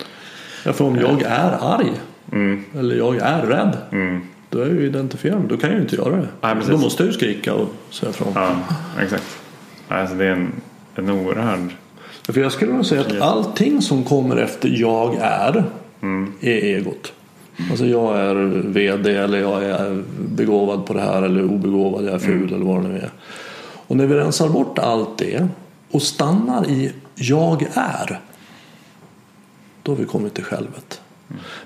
Ja, 0.65 0.73
för 0.73 0.85
om 0.85 0.97
jag 0.97 1.23
är 1.23 1.75
arg 1.75 1.93
eller 2.79 2.97
jag 2.97 3.17
är 3.17 3.43
rädd 3.43 3.77
då 4.51 4.61
är 4.61 4.67
jag 4.67 4.75
ju 4.75 4.87
identifierad. 4.87 5.43
Då 5.49 5.57
kan 5.57 5.71
jag 5.71 5.77
ju 5.77 5.83
inte 5.83 5.97
göra 5.97 6.17
det. 6.17 6.29
Nej, 6.41 6.55
då 6.69 6.77
måste 6.79 7.03
jag 7.03 7.07
ju 7.07 7.13
skrika 7.13 7.55
och 7.55 7.75
säga 7.91 8.11
ifrån. 8.11 8.33
Ja, 8.35 8.57
exakt. 9.03 9.39
Alltså 9.89 10.15
det 10.15 10.25
är 10.27 10.31
en, 10.31 10.53
en 10.95 11.11
oerhörd... 11.11 11.69
För 12.23 12.41
jag 12.41 12.53
skulle 12.53 12.73
nog 12.73 12.87
säga 12.87 13.01
att 13.01 13.21
allting 13.21 13.83
som 13.83 14.05
kommer 14.05 14.37
efter 14.37 14.69
jag 14.69 15.15
är 15.21 15.65
är 16.41 16.65
egot. 16.65 17.13
Alltså 17.71 17.87
jag 17.87 18.19
är 18.19 18.35
VD 18.69 19.17
eller 19.17 19.39
jag 19.39 19.65
är 19.65 20.03
begåvad 20.29 20.87
på 20.87 20.95
det 20.95 21.01
här 21.01 21.23
eller 21.23 21.45
obegåvad, 21.45 22.05
jag 22.05 22.15
är 22.15 22.19
ful 22.19 22.55
eller 22.55 22.65
vad 22.65 22.83
det 22.83 22.89
nu 22.89 22.99
är. 22.99 23.11
Och 23.87 23.97
när 23.97 24.07
vi 24.07 24.15
rensar 24.15 24.49
bort 24.49 24.79
allt 24.79 25.19
det 25.19 25.49
och 25.91 26.03
stannar 26.03 26.71
i 26.71 26.93
jag 27.15 27.67
är 27.75 28.21
då 29.83 29.93
har 29.93 29.97
vi 29.97 30.05
kommit 30.05 30.35
till 30.35 30.45
självet. 30.45 31.01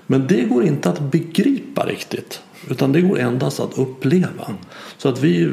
Men 0.07 0.27
det 0.27 0.43
går 0.43 0.65
inte 0.65 0.89
att 0.89 1.01
begripa 1.01 1.87
riktigt. 1.87 2.43
Utan 2.71 2.93
det 2.93 3.01
går 3.01 3.19
endast 3.19 3.61
att 3.61 3.79
uppleva. 3.79 4.55
Så 4.99 5.09
att 5.09 5.23
vi, 5.23 5.47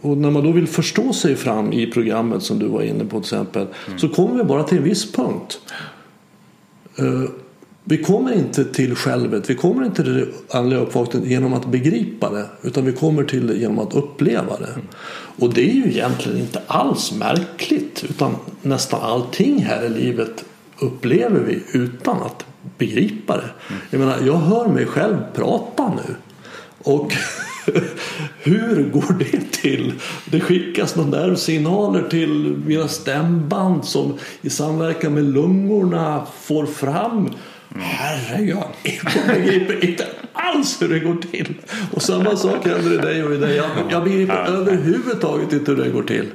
och, 0.00 0.18
när 0.18 0.30
man 0.30 0.44
då 0.44 0.52
vill 0.52 0.66
förstå 0.66 1.12
sig 1.12 1.36
fram 1.36 1.72
i 1.72 1.86
programmet 1.86 2.42
som 2.42 2.58
du 2.58 2.66
var 2.66 2.82
inne 2.82 3.04
på 3.04 3.10
till 3.10 3.18
exempel. 3.18 3.66
Så 3.96 4.08
kommer 4.08 4.36
vi 4.36 4.44
bara 4.44 4.62
till 4.62 4.78
en 4.78 4.84
viss 4.84 5.12
punkt. 5.12 5.60
Eh, 6.98 7.22
Vi 7.88 8.02
kommer 8.02 8.32
inte 8.32 8.64
till 8.64 8.94
självet, 8.94 9.50
vi 9.50 9.54
kommer 9.54 9.84
inte 9.84 10.02
till 10.02 10.14
det 10.14 10.56
andliga 10.56 10.80
uppvaknandet 10.80 11.30
genom 11.30 11.54
att 11.54 11.66
begripa 11.66 12.30
det. 12.30 12.46
Utan 12.62 12.84
vi 12.84 12.92
kommer 12.92 13.24
till 13.24 13.46
det 13.46 13.54
genom 13.54 13.78
att 13.78 13.94
uppleva 13.94 14.56
det. 14.58 14.74
Och 15.38 15.54
det 15.54 15.70
är 15.70 15.74
ju 15.74 15.84
egentligen 15.90 16.38
inte 16.38 16.62
alls 16.66 17.12
märkligt. 17.12 18.04
Utan 18.08 18.36
nästan 18.62 19.00
allting 19.02 19.62
här 19.62 19.84
i 19.84 19.88
livet 19.88 20.44
upplever 20.80 21.40
vi 21.40 21.62
utan 21.78 22.16
att 22.22 22.44
begripa 22.78 23.36
det. 23.36 23.50
Jag 23.90 23.98
menar, 23.98 24.16
jag 24.26 24.36
hör 24.36 24.68
mig 24.68 24.86
själv 24.86 25.16
prata 25.34 25.88
nu. 25.88 26.14
Och 26.78 27.12
Hur 28.38 28.90
går 28.90 29.18
det 29.18 29.52
till? 29.52 29.92
Det 30.24 30.40
skickas 30.40 30.96
några 30.96 31.10
nervsignaler 31.10 32.08
till 32.08 32.62
mina 32.66 32.88
stämband 32.88 33.84
som 33.84 34.18
i 34.40 34.50
samverkan 34.50 35.14
med 35.14 35.24
lungorna 35.24 36.26
får 36.42 36.66
fram 36.66 37.30
Herregud, 37.78 38.56
jag 38.82 39.36
begriper 39.36 39.84
inte 39.84 40.06
alls 40.32 40.82
hur 40.82 40.88
det 40.88 40.98
går 40.98 41.14
till. 41.14 41.54
Och 41.92 42.02
samma 42.02 42.36
sak 42.36 42.66
händer 42.66 42.94
i 42.94 42.96
dig 42.96 43.24
och 43.24 43.34
i 43.34 43.36
dig. 43.36 43.56
Jag, 43.56 43.70
jag 43.90 44.04
begriper 44.04 44.46
överhuvudtaget 44.46 45.52
inte 45.52 45.70
hur 45.70 45.84
det 45.84 45.90
går 45.90 46.02
till. 46.02 46.30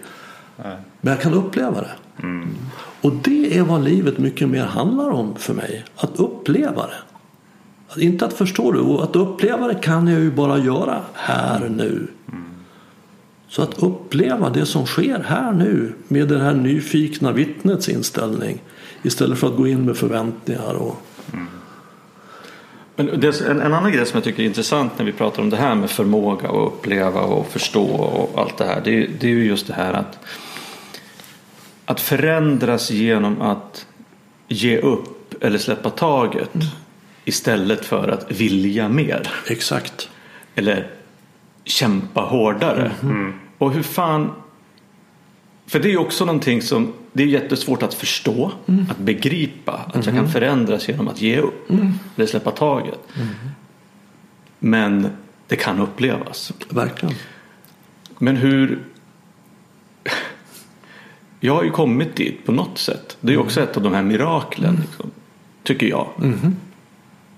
Men 1.01 1.13
jag 1.13 1.21
kan 1.21 1.33
uppleva 1.33 1.81
det. 1.81 1.91
Och 3.01 3.13
det 3.23 3.57
är 3.57 3.63
vad 3.63 3.83
livet 3.83 4.17
mycket 4.17 4.49
mer 4.49 4.63
handlar 4.63 5.09
om 5.09 5.35
för 5.35 5.53
mig. 5.53 5.85
Att 5.95 6.19
uppleva 6.19 6.85
det. 6.87 8.01
Inte 8.01 8.25
att 8.25 8.33
förstå 8.33 8.71
det. 8.71 8.79
Och 8.79 9.03
att 9.03 9.15
uppleva 9.15 9.67
det 9.67 9.75
kan 9.75 10.07
jag 10.07 10.19
ju 10.19 10.31
bara 10.31 10.57
göra 10.57 11.01
här 11.13 11.69
nu. 11.69 12.07
Så 13.47 13.61
att 13.61 13.83
uppleva 13.83 14.49
det 14.49 14.65
som 14.65 14.85
sker 14.85 15.19
här 15.19 15.51
nu 15.51 15.93
med 16.07 16.27
det 16.27 16.39
här 16.39 16.53
nyfikna 16.53 17.31
vittnets 17.31 17.89
inställning. 17.89 18.61
Istället 19.03 19.39
för 19.39 19.47
att 19.47 19.57
gå 19.57 19.67
in 19.67 19.85
med 19.85 19.97
förväntningar. 19.97 20.73
Och... 20.73 21.01
Men 22.95 23.19
det, 23.19 23.41
en, 23.41 23.61
en 23.61 23.73
annan 23.73 23.91
grej 23.91 24.05
som 24.05 24.17
jag 24.17 24.23
tycker 24.23 24.43
är 24.43 24.47
intressant 24.47 24.91
när 24.97 25.05
vi 25.05 25.11
pratar 25.11 25.41
om 25.41 25.49
det 25.49 25.57
här 25.57 25.75
med 25.75 25.89
förmåga 25.89 26.49
att 26.49 26.67
uppleva 26.67 27.21
och 27.21 27.47
förstå 27.47 27.85
och 27.85 28.41
allt 28.41 28.57
det 28.57 28.65
här. 28.65 28.81
Det, 28.83 29.07
det 29.19 29.27
är 29.27 29.31
ju 29.31 29.45
just 29.45 29.67
det 29.67 29.73
här 29.73 29.93
att 29.93 30.19
att 31.91 32.01
förändras 32.01 32.91
genom 32.91 33.41
att 33.41 33.87
ge 34.47 34.77
upp 34.77 35.43
eller 35.43 35.57
släppa 35.57 35.89
taget 35.89 36.55
mm. 36.55 36.67
istället 37.25 37.85
för 37.85 38.07
att 38.07 38.31
vilja 38.31 38.89
mer. 38.89 39.31
Exakt. 39.47 40.09
Eller 40.55 40.87
kämpa 41.63 42.21
hårdare. 42.21 42.91
Mm. 43.01 43.33
Och 43.57 43.71
hur 43.71 43.83
fan 43.83 44.31
för 45.65 45.79
det 45.79 45.91
är 45.91 45.97
också 45.97 46.25
någonting 46.25 46.61
som 46.61 46.93
det 47.13 47.23
är 47.23 47.27
jättesvårt 47.27 47.83
att 47.83 47.93
förstå, 47.93 48.51
mm. 48.65 48.85
att 48.89 48.97
begripa 48.97 49.85
att 49.93 50.05
jag 50.05 50.15
kan 50.15 50.31
förändras 50.31 50.87
genom 50.87 51.07
att 51.07 51.21
ge 51.21 51.37
upp 51.37 51.69
mm. 51.69 51.93
eller 52.15 52.27
släppa 52.27 52.51
taget. 52.51 52.99
Mm. 53.15 53.27
Men 54.59 55.09
det 55.47 55.55
kan 55.55 55.79
upplevas. 55.79 56.53
Verkligen. 56.69 57.15
Men 58.17 58.37
hur 58.37 58.79
jag 61.43 61.55
har 61.55 61.63
ju 61.63 61.71
kommit 61.71 62.15
dit 62.15 62.45
på 62.45 62.51
något 62.51 62.77
sätt. 62.77 63.17
Det 63.21 63.33
är 63.33 63.37
också 63.37 63.59
mm. 63.59 63.69
ett 63.69 63.77
av 63.77 63.83
de 63.83 63.93
här 63.93 64.03
miraklen. 64.03 64.69
Mm. 64.69 64.81
Liksom, 64.81 65.11
tycker 65.63 65.87
jag. 65.87 66.07
Mm. 66.17 66.55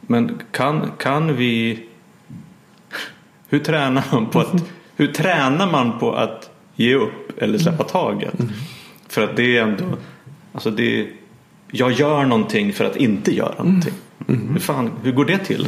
Men 0.01 0.41
kan, 0.51 0.91
kan 0.97 1.35
vi... 1.35 1.83
Hur 3.49 3.59
tränar 3.59 4.03
man 4.11 4.25
på 4.25 4.39
att, 4.39 4.63
hur 4.95 5.07
tränar 5.07 5.71
man 5.71 5.99
på 5.99 6.13
att 6.13 6.49
ge 6.75 6.95
upp 6.95 7.41
eller 7.41 7.57
släppa 7.57 7.83
taget? 7.83 8.33
För 9.07 9.23
att 9.23 9.35
det 9.35 9.57
är 9.57 9.63
ändå... 9.63 9.85
Alltså 10.53 10.71
det, 10.71 11.07
jag 11.71 11.91
gör 11.91 12.25
någonting 12.25 12.73
för 12.73 12.85
att 12.85 12.95
inte 12.95 13.35
göra 13.35 13.63
någonting. 13.63 13.93
Hur, 14.27 14.59
fan, 14.59 14.91
hur 15.03 15.11
går 15.11 15.25
det 15.25 15.37
till? 15.37 15.67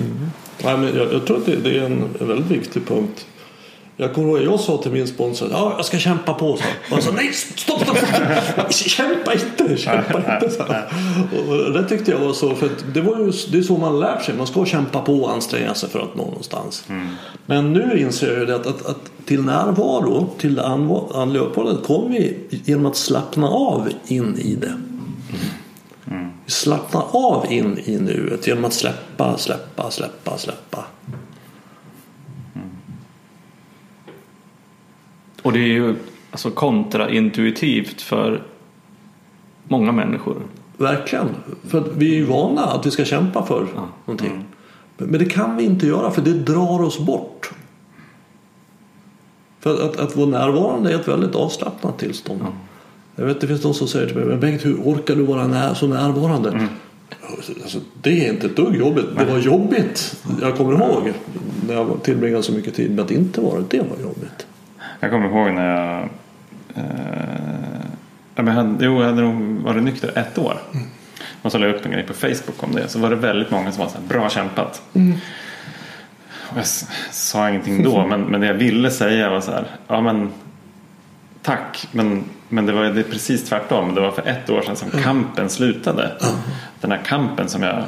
Nej, 0.63 0.77
men 0.77 0.97
jag, 0.97 1.13
jag 1.13 1.27
tror 1.27 1.37
att 1.37 1.45
det, 1.45 1.55
det 1.55 1.77
är 1.77 1.85
en 1.85 2.27
väldigt 2.27 2.51
viktig 2.51 2.87
punkt. 2.87 3.27
Jag 3.97 4.13
kommer 4.13 4.29
ihåg 4.29 4.53
jag 4.53 4.59
sa 4.59 4.77
till 4.77 4.91
min 4.91 5.07
sponsor 5.07 5.47
ja, 5.51 5.73
jag 5.77 5.85
ska 5.85 5.97
kämpa 5.97 6.33
på. 6.33 6.57
Så. 6.57 6.95
Och 6.95 7.03
så 7.03 7.11
nej, 7.11 7.33
stopp, 7.33 7.81
stopp, 7.81 7.97
stopp. 7.97 8.73
kämpa 8.73 9.33
inte, 9.33 9.77
kämpa 9.77 10.17
inte. 10.17 10.49
Så. 10.49 10.63
Och 11.51 11.73
det 11.73 11.89
tyckte 11.89 12.11
jag 12.11 12.19
var 12.19 12.33
så, 12.33 12.55
för 12.55 12.69
det, 12.93 13.01
var 13.01 13.17
ju, 13.17 13.31
det 13.51 13.57
är 13.57 13.61
så 13.61 13.77
man 13.77 13.99
lär 13.99 14.19
sig. 14.19 14.35
Man 14.35 14.47
ska 14.47 14.65
kämpa 14.65 15.01
på 15.01 15.13
och 15.13 15.31
anstränga 15.31 15.73
sig 15.73 15.89
för 15.89 15.99
att 15.99 16.15
nå 16.15 16.25
någonstans. 16.25 16.85
Mm. 16.89 17.07
Men 17.45 17.73
nu 17.73 17.99
inser 17.99 18.31
jag 18.31 18.39
ju 18.39 18.45
det 18.45 18.55
att, 18.55 18.67
att, 18.67 18.85
att 18.85 19.11
till 19.25 19.41
närvaro, 19.41 20.29
till 20.37 20.59
andliga 20.59 21.43
uppehållet 21.43 21.83
kommer 21.83 22.09
vi 22.09 22.37
genom 22.49 22.85
att 22.85 22.97
slappna 22.97 23.47
av 23.47 23.89
in 24.07 24.37
i 24.37 24.55
det. 24.55 24.77
Mm. 26.07 26.31
Vi 26.45 26.51
slappnar 26.51 27.03
av 27.11 27.45
in 27.49 27.79
i 27.85 27.97
nuet 27.97 28.47
genom 28.47 28.65
att 28.65 28.73
släppa, 28.73 29.37
släppa, 29.37 29.91
släppa, 29.91 30.37
släppa. 30.37 30.85
Och 35.45 35.53
det 35.53 35.59
är 35.59 35.73
ju 35.73 35.95
alltså 36.31 36.51
kontraintuitivt 36.51 38.01
för 38.01 38.41
många 39.67 39.91
människor. 39.91 40.41
Verkligen. 40.77 41.27
För 41.67 41.83
vi 41.97 42.11
är 42.11 42.15
ju 42.15 42.25
vana 42.25 42.61
att 42.61 42.85
vi 42.85 42.91
ska 42.91 43.05
kämpa 43.05 43.45
för 43.45 43.67
ja. 43.75 43.87
någonting. 44.05 44.31
Mm. 44.31 44.43
Men 44.97 45.19
det 45.19 45.25
kan 45.25 45.57
vi 45.57 45.63
inte 45.63 45.87
göra 45.87 46.11
för 46.11 46.21
det 46.21 46.33
drar 46.33 46.83
oss 46.83 46.99
bort. 46.99 47.51
För 49.59 49.85
att, 49.85 49.97
att 49.97 50.15
vara 50.15 50.29
närvarande 50.29 50.91
är 50.91 50.95
ett 50.95 51.07
väldigt 51.07 51.35
avslappnat 51.35 51.99
tillstånd. 51.99 52.41
Ja. 52.43 52.51
Jag 53.15 53.25
vet 53.25 53.41
det 53.41 53.47
finns 53.47 53.61
de 53.61 53.73
som 53.73 53.87
säger 53.87 54.07
till 54.07 54.17
mig, 54.17 54.25
men 54.25 54.39
Bengt 54.39 54.65
hur 54.65 54.75
orkar 54.75 55.15
du 55.15 55.23
vara 55.23 55.47
när, 55.47 55.73
så 55.73 55.87
närvarande? 55.87 56.49
Mm. 56.49 56.67
Alltså, 57.61 57.79
det 58.01 58.25
är 58.25 58.33
inte 58.33 58.47
ett 58.47 58.55
dugg 58.55 58.75
jobbigt. 58.75 59.05
Det 59.17 59.25
var 59.25 59.39
jobbigt. 59.39 60.23
Jag 60.41 60.57
kommer 60.57 60.73
ihåg 60.73 61.13
när 61.67 61.73
jag 61.73 62.03
tillbringade 62.03 62.43
så 62.43 62.51
mycket 62.51 62.75
tid 62.75 62.91
med 62.91 63.05
att 63.05 63.11
inte 63.11 63.41
vara 63.41 63.63
det. 63.69 63.77
var 63.77 64.01
jobbigt. 64.01 64.47
Jag 65.05 65.11
kommer 65.11 65.27
ihåg 65.27 65.53
när 65.53 65.67
jag 65.67 66.09
eh, 66.75 66.85
jag 68.35 68.43
hade, 68.43 68.85
jo, 68.85 69.01
jag 69.01 69.09
hade 69.09 69.21
nog 69.21 69.61
varit 69.61 69.83
nykter 69.83 70.17
ett 70.17 70.37
år. 70.37 70.57
Mm. 70.73 70.85
Och 71.41 71.51
så 71.51 71.57
la 71.57 71.65
jag 71.65 71.75
upp 71.75 71.85
en 71.85 71.91
grej 71.91 72.03
på 72.03 72.13
Facebook 72.13 72.63
om 72.63 72.71
det. 72.71 72.87
Så 72.87 72.99
var 72.99 73.09
det 73.09 73.15
väldigt 73.15 73.51
många 73.51 73.71
som 73.71 73.83
var 73.83 73.89
så 73.89 73.97
här, 73.97 74.05
bra 74.07 74.29
kämpat. 74.29 74.81
Mm. 74.93 75.17
Och 76.49 76.57
jag 76.57 76.65
sa 77.11 77.49
ingenting 77.49 77.83
då. 77.83 78.07
men, 78.07 78.21
men 78.21 78.41
det 78.41 78.47
jag 78.47 78.53
ville 78.53 78.91
säga 78.91 79.29
var 79.29 79.41
så 79.41 79.51
här. 79.51 79.65
Ja 79.87 80.01
men 80.01 80.31
tack. 81.41 81.87
Men, 81.91 82.23
men 82.49 82.65
det 82.65 82.73
var 82.73 82.83
det 82.83 83.03
precis 83.03 83.49
tvärtom. 83.49 83.95
Det 83.95 84.01
var 84.01 84.11
för 84.11 84.27
ett 84.27 84.49
år 84.49 84.61
sedan 84.61 84.75
som 84.75 84.89
mm. 84.89 85.03
kampen 85.03 85.49
slutade. 85.49 86.03
Mm. 86.03 86.35
Den 86.81 86.91
här 86.91 87.01
kampen 87.05 87.49
som 87.49 87.63
jag 87.63 87.83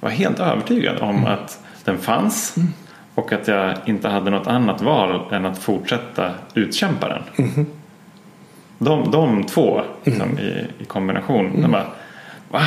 var 0.00 0.10
helt 0.10 0.40
övertygad 0.40 0.98
om 0.98 1.16
mm. 1.16 1.26
att 1.26 1.60
den 1.84 1.98
fanns. 1.98 2.54
Mm. 3.16 3.24
Och 3.24 3.32
att 3.32 3.48
jag 3.48 3.74
inte 3.86 4.08
hade 4.08 4.30
något 4.30 4.46
annat 4.46 4.82
val 4.82 5.32
än 5.32 5.46
att 5.46 5.58
fortsätta 5.58 6.30
utkämpa 6.54 7.08
den. 7.08 7.22
Mm. 7.36 7.66
De, 8.78 9.10
de 9.10 9.44
två 9.44 9.82
liksom, 10.04 10.30
mm. 10.30 10.38
i, 10.38 10.66
i, 10.78 10.84
kombination. 10.84 11.46
Mm. 11.56 11.70
Bara, 11.70 11.86
Va? 12.50 12.62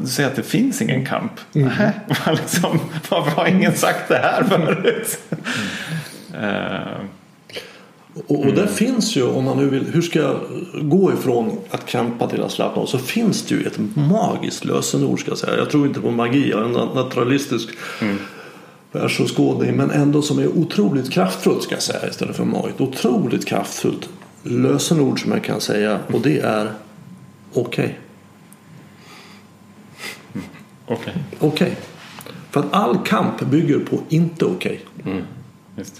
Du 0.00 0.06
säger 0.06 0.28
att 0.28 0.36
det 0.36 0.42
finns 0.42 0.82
ingen 0.82 1.06
kamp? 1.06 1.32
Mm. 1.54 1.68
Nähä? 1.68 1.92
liksom, 2.32 2.78
varför 3.08 3.30
har 3.30 3.46
ingen 3.46 3.74
sagt 3.74 4.08
det 4.08 4.18
här 4.18 4.44
förut? 4.44 5.18
uh, 6.34 7.04
och, 8.26 8.46
och 8.46 8.52
där 8.54 8.66
finns 8.66 9.16
ju, 9.16 9.22
om 9.22 9.44
man 9.44 9.56
nu 9.56 9.68
vill, 9.68 9.86
hur 9.92 10.02
ska 10.02 10.18
jag 10.18 10.40
gå 10.82 11.12
ifrån 11.12 11.58
att 11.70 11.88
kämpa 11.88 12.26
till 12.26 12.42
att 12.42 12.52
slappna 12.52 12.82
av? 12.82 12.86
Så 12.86 12.98
finns 12.98 13.46
det 13.46 13.54
ju 13.54 13.66
ett 13.66 13.78
magiskt 13.94 14.64
lösenord 14.64 15.20
ska 15.20 15.30
jag 15.30 15.38
säga. 15.38 15.56
Jag 15.56 15.70
tror 15.70 15.86
inte 15.86 16.00
på 16.00 16.10
magi, 16.10 16.50
jag 16.50 16.60
är 16.60 16.64
en 16.64 16.94
naturalistisk 16.94 17.68
mm 18.00 18.18
världsåskådning 18.92 19.76
men 19.76 19.90
ändå 19.90 20.22
som 20.22 20.38
är 20.38 20.48
otroligt 20.48 21.10
kraftfullt 21.10 21.62
ska 21.62 21.74
jag 21.74 21.82
säga 21.82 22.08
istället 22.08 22.36
för 22.36 22.44
magigt. 22.44 22.80
Otroligt 22.80 23.46
kraftfullt 23.46 24.08
lösenord 24.42 25.22
som 25.22 25.32
jag 25.32 25.44
kan 25.44 25.60
säga 25.60 25.98
och 26.12 26.20
det 26.20 26.40
är 26.40 26.72
okej. 27.52 27.84
Okay. 27.84 27.98
Okej. 30.86 31.14
Okay. 31.38 31.48
okay. 31.48 31.72
För 32.50 32.60
att 32.60 32.66
all 32.70 32.98
kamp 33.04 33.40
bygger 33.40 33.78
på 33.78 33.98
inte 34.08 34.44
okej. 34.44 34.84
Okay. 34.98 35.12
Mm. 35.12 35.24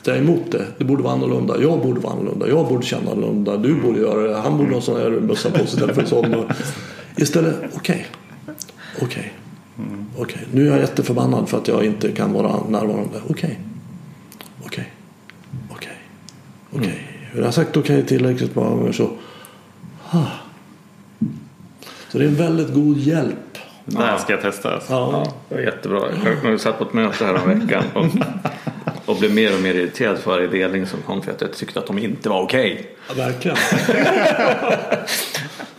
Jag 0.05 0.17
är 0.17 0.21
emot 0.21 0.51
det. 0.51 0.65
Det 0.79 0.85
borde 0.85 1.03
vara 1.03 1.13
annorlunda. 1.13 1.63
Jag 1.63 1.83
borde 1.83 2.01
vara 2.01 2.13
annorlunda. 2.13 2.49
Jag 2.49 2.69
borde 2.69 2.87
känna 2.87 3.11
annorlunda. 3.11 3.57
Du 3.57 3.71
mm. 3.71 3.83
borde 3.83 4.01
göra 4.01 4.23
det. 4.23 4.37
Han 4.37 4.59
borde 4.59 4.71
ha 4.71 4.77
en 4.77 4.83
sån 4.83 5.01
här 5.01 5.11
mössa 5.11 5.51
på 5.51 5.57
sig 5.57 5.65
istället 5.67 5.95
för 5.95 6.03
en 6.03 6.09
sån. 6.09 6.45
Istället, 7.17 7.57
okej. 7.57 7.71
Okay. 7.75 8.55
Okej. 8.97 9.07
Okay. 9.07 9.31
Mm. 10.19 10.23
Okej, 10.23 10.37
okay. 10.37 10.61
nu 10.61 10.69
är 10.69 10.73
jag 10.73 10.81
jätteförbannad 10.81 11.49
för 11.49 11.59
att 11.59 11.69
jag 11.69 11.85
inte 11.85 12.13
kan 12.13 12.33
vara 12.33 12.61
närvarande. 12.69 13.21
Okej. 13.29 13.59
Okej. 14.65 14.93
Okej. 15.71 15.99
Okej. 16.73 17.09
Hur 17.33 17.39
har 17.41 17.47
jag 17.47 17.55
sagt 17.55 17.77
okej 17.77 17.97
okay 17.97 18.09
tillräckligt 18.09 18.55
många 18.55 18.71
gånger 18.71 18.93
så... 18.93 19.11
Ah. 20.11 20.25
Så 22.09 22.19
det 22.19 22.25
är 22.25 22.29
en 22.29 22.35
väldigt 22.35 22.75
god 22.75 22.99
hjälp. 22.99 23.59
Det 23.85 23.99
här 23.99 24.19
ska 24.19 24.33
jag 24.33 24.43
testa. 24.43 24.81
Ja. 24.89 25.25
det 25.49 25.55
var 25.55 25.63
jättebra. 25.63 26.03
Jag 26.45 26.61
satt 26.61 26.79
på 26.79 26.85
ett 26.85 26.93
möte 26.93 27.25
här 27.25 27.35
om 27.35 27.61
veckan 27.61 27.85
och, 27.95 28.07
och 29.11 29.17
blev 29.17 29.35
mer 29.35 29.55
och 29.55 29.61
mer 29.61 29.75
irriterad 29.75 30.19
för 30.19 30.31
varje 30.31 30.47
delning 30.47 30.87
som 30.87 31.03
kom 31.03 31.23
för 31.23 31.33
att 31.33 31.41
jag 31.41 31.53
tyckte 31.53 31.79
att 31.79 31.87
de 31.87 31.99
inte 31.99 32.29
var 32.29 32.43
okej. 32.43 32.73
Okay. 32.73 32.85
Ja, 33.09 33.25
verkligen. 33.25 33.57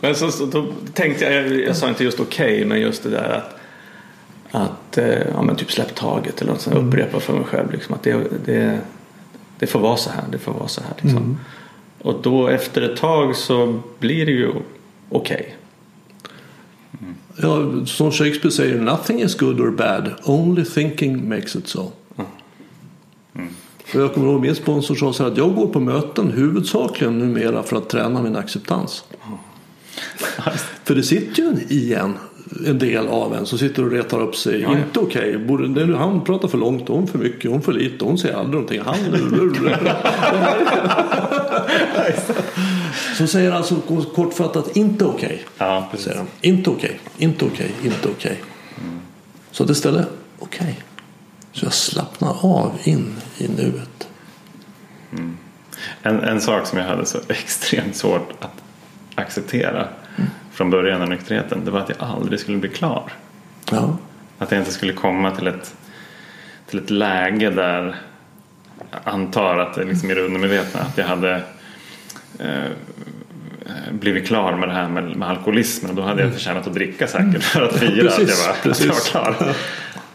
men 0.00 0.14
så, 0.14 0.30
så 0.30 0.72
tänkte 0.94 1.24
jag, 1.24 1.34
jag, 1.34 1.60
jag 1.60 1.76
sa 1.76 1.88
inte 1.88 2.04
just 2.04 2.20
okej, 2.20 2.54
okay, 2.54 2.64
men 2.64 2.80
just 2.80 3.02
det 3.02 3.10
där 3.10 3.28
att 3.28 3.59
att 4.50 4.98
eh, 4.98 5.28
ja, 5.34 5.42
men 5.42 5.56
typ 5.56 5.72
släpp 5.72 5.94
taget 5.94 6.40
eller 6.42 6.52
något 6.52 6.60
sånt. 6.60 6.76
Mm. 6.76 6.88
Upprepa 6.88 7.20
för 7.20 7.32
mig 7.32 7.44
själv 7.44 7.72
liksom, 7.72 7.94
att 7.94 8.02
det, 8.02 8.44
det, 8.44 8.80
det 9.58 9.66
får 9.66 9.80
vara 9.80 9.96
så 9.96 10.10
här. 10.10 10.24
Det 10.32 10.38
får 10.38 10.52
vara 10.52 10.68
så 10.68 10.80
här 10.80 10.92
liksom. 11.00 11.22
Mm. 11.22 11.38
Och 12.02 12.22
då 12.22 12.48
efter 12.48 12.82
ett 12.82 12.96
tag 12.96 13.36
så 13.36 13.80
blir 13.98 14.26
det 14.26 14.32
ju 14.32 14.48
okej. 14.48 14.60
Okay. 15.10 15.46
Mm. 17.00 17.14
Ja, 17.36 17.86
som 17.86 18.12
Shakespeare 18.12 18.52
säger, 18.52 18.80
nothing 18.80 19.22
is 19.22 19.38
good 19.38 19.60
or 19.60 19.70
bad, 19.70 20.14
only 20.24 20.64
thinking 20.64 21.28
makes 21.28 21.56
it 21.56 21.68
so. 21.68 21.92
Mm. 23.34 23.48
Och 23.94 24.00
jag 24.00 24.14
kommer 24.14 24.26
ihåg 24.26 24.40
min 24.40 24.54
sponsor 24.54 24.94
sa 24.94 25.12
så 25.12 25.22
här 25.22 25.30
att 25.30 25.36
jag 25.36 25.54
går 25.54 25.66
på 25.66 25.80
möten 25.80 26.30
huvudsakligen 26.30 27.18
numera 27.18 27.62
för 27.62 27.76
att 27.76 27.88
träna 27.88 28.22
min 28.22 28.36
acceptans. 28.36 29.04
För 30.84 30.94
det 30.94 31.02
sitter 31.02 31.42
ju 31.42 31.76
i 31.76 31.94
en, 31.94 32.14
en 32.66 32.78
del 32.78 33.08
av 33.08 33.34
en 33.34 33.46
som 33.46 33.58
sitter 33.58 33.84
och 33.84 33.90
retar 33.90 34.20
upp 34.20 34.36
sig. 34.36 34.60
Ja, 34.60 34.72
ja. 34.72 34.78
Inte 34.78 35.00
okej. 35.00 35.38
Borde- 35.38 35.96
Han 35.96 36.24
pratar 36.24 36.48
för 36.48 36.58
långt, 36.58 36.88
hon 36.88 37.06
för 37.06 37.18
mycket, 37.18 37.50
hon 37.50 37.62
för 37.62 37.72
lite, 37.72 38.04
hon 38.04 38.18
säger 38.18 38.34
aldrig 38.34 38.52
någonting. 38.54 38.80
Han... 38.84 38.96
Så 43.18 43.26
säger 43.26 43.52
alltså 43.52 43.76
kortfattat 44.14 44.76
inte 44.76 45.04
okej. 45.04 45.44
Ja. 45.58 45.88
Säger 45.98 46.16
han. 46.16 46.26
Inte 46.40 46.70
okej, 46.70 47.00
inte 47.18 47.44
okej, 47.44 47.70
inte 47.84 48.08
okej. 48.08 48.40
Så 49.50 49.64
att 49.64 49.70
istället 49.70 50.08
okej. 50.38 50.78
Så 51.52 51.66
jag 51.66 51.72
slappnar 51.72 52.36
av 52.46 52.72
in 52.84 53.14
i 53.38 53.48
nuet. 53.48 54.08
En, 56.02 56.20
en 56.20 56.40
sak 56.40 56.66
som 56.66 56.78
jag 56.78 56.86
hade 56.86 57.06
så 57.06 57.18
extremt 57.28 57.96
svårt 57.96 58.28
att 58.40 58.62
acceptera 59.14 59.88
från 60.60 60.70
början 60.70 61.02
av 61.02 61.08
nykterheten 61.08 61.64
det 61.64 61.70
var 61.70 61.80
att 61.80 61.88
jag 61.88 61.98
aldrig 62.00 62.40
skulle 62.40 62.58
bli 62.58 62.68
klar. 62.68 63.12
Ja, 63.70 63.96
Att 64.38 64.50
jag 64.52 64.60
inte 64.60 64.70
skulle 64.72 64.92
komma 64.92 65.30
till 65.30 65.46
ett, 65.46 65.74
till 66.66 66.78
ett 66.78 66.90
läge 66.90 67.50
där 67.50 67.96
jag 68.90 69.00
antar 69.04 69.58
att 69.58 69.74
det 69.74 69.84
liksom 69.84 70.10
i 70.10 70.14
det 70.14 70.20
undermedvetna 70.20 70.80
att 70.80 70.98
jag 70.98 71.04
hade 71.04 71.42
eh, 72.38 72.70
blivit 73.90 74.26
klar 74.26 74.56
med 74.56 74.68
det 74.68 74.72
här 74.72 74.88
med, 74.88 75.16
med 75.16 75.28
alkoholismen. 75.28 75.94
Då 75.94 76.02
hade 76.02 76.22
jag 76.22 76.32
förtjänat 76.32 76.66
att 76.66 76.74
dricka 76.74 77.06
säkert 77.06 77.42
för 77.42 77.62
att 77.62 77.76
fira 77.76 78.08
att, 78.08 78.18
jag 78.18 78.26
Precis, 78.26 78.46
var, 78.46 78.52
att 78.52 78.64
jag 78.64 78.72
precis. 78.72 78.86
var 78.86 79.10
klar. 79.10 79.54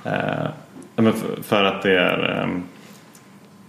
Eh, 0.03 0.47
ja, 0.95 1.01
men 1.01 1.13
för, 1.13 1.43
för 1.43 1.63
att 1.63 1.84
det 1.84 1.99
är, 1.99 2.41
eh, 2.41 2.47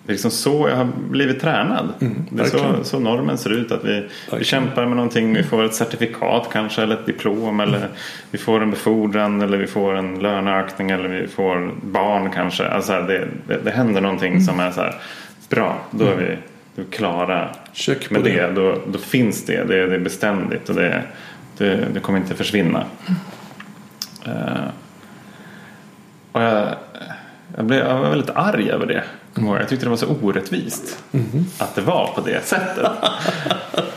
det 0.06 0.10
är 0.10 0.14
liksom 0.14 0.30
så 0.30 0.68
jag 0.68 0.76
har 0.76 0.88
blivit 1.10 1.40
tränad. 1.40 1.92
det 2.30 2.42
är 2.42 2.46
så, 2.46 2.84
så 2.84 2.98
normen 2.98 3.38
ser 3.38 3.50
ut. 3.52 3.72
Att 3.72 3.84
vi, 3.84 4.08
vi 4.38 4.44
kämpar 4.44 4.86
med 4.86 4.96
någonting, 4.96 5.34
vi 5.34 5.42
får 5.42 5.64
ett 5.64 5.74
certifikat 5.74 6.48
kanske 6.52 6.82
eller 6.82 6.94
ett 6.94 7.06
diplom 7.06 7.60
eller 7.60 7.88
vi 8.30 8.38
får 8.38 8.62
en 8.62 8.70
befordran 8.70 9.42
eller 9.42 9.58
vi 9.58 9.66
får 9.66 9.94
en 9.94 10.18
löneökning 10.18 10.90
eller 10.90 11.08
vi 11.08 11.26
får 11.26 11.70
barn 11.82 12.30
kanske. 12.30 12.68
Alltså 12.68 12.92
det, 12.92 13.28
det, 13.46 13.58
det 13.64 13.70
händer 13.70 14.00
någonting 14.00 14.40
som 14.40 14.60
är 14.60 14.70
så 14.70 14.80
här 14.80 14.94
bra, 15.48 15.78
då 15.90 16.04
är 16.04 16.16
vi, 16.16 16.36
då 16.74 16.82
är 16.82 16.86
klara 16.90 17.48
Check 17.72 18.10
med 18.10 18.22
det. 18.22 18.46
det. 18.46 18.52
Då, 18.52 18.78
då 18.86 18.98
finns 18.98 19.44
det, 19.44 19.64
det, 19.64 19.86
det 19.86 19.94
är 19.94 19.98
beständigt 19.98 20.68
och 20.68 20.74
det, 20.74 21.02
det, 21.58 21.88
det 21.94 22.00
kommer 22.00 22.18
inte 22.18 22.34
försvinna. 22.34 22.84
Eh, 24.26 24.66
och 26.32 26.42
jag, 26.42 26.68
jag, 27.56 27.64
blev, 27.64 27.78
jag 27.78 27.98
var 27.98 28.10
väldigt 28.10 28.30
arg 28.30 28.70
över 28.70 28.86
det. 28.86 29.04
Ihåg. 29.42 29.56
Jag 29.56 29.68
tyckte 29.68 29.86
det 29.86 29.90
var 29.90 29.96
så 29.96 30.06
orättvist 30.22 30.98
att 31.58 31.74
det 31.74 31.80
var 31.80 32.10
på 32.14 32.20
det 32.20 32.44
sättet. 32.46 32.86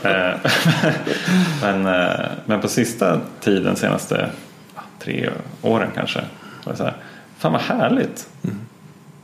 Eh, 0.02 0.50
men, 1.62 1.86
eh, 1.86 2.20
men 2.44 2.60
på 2.60 2.68
sista 2.68 3.20
tiden, 3.40 3.76
senaste 3.76 4.30
tre 4.98 5.30
åren 5.62 5.88
kanske, 5.94 6.20
var 6.64 6.72
det 6.72 6.76
så 6.76 6.84
här, 6.84 6.96
fan 7.38 7.52
vad 7.52 7.60
härligt. 7.60 8.28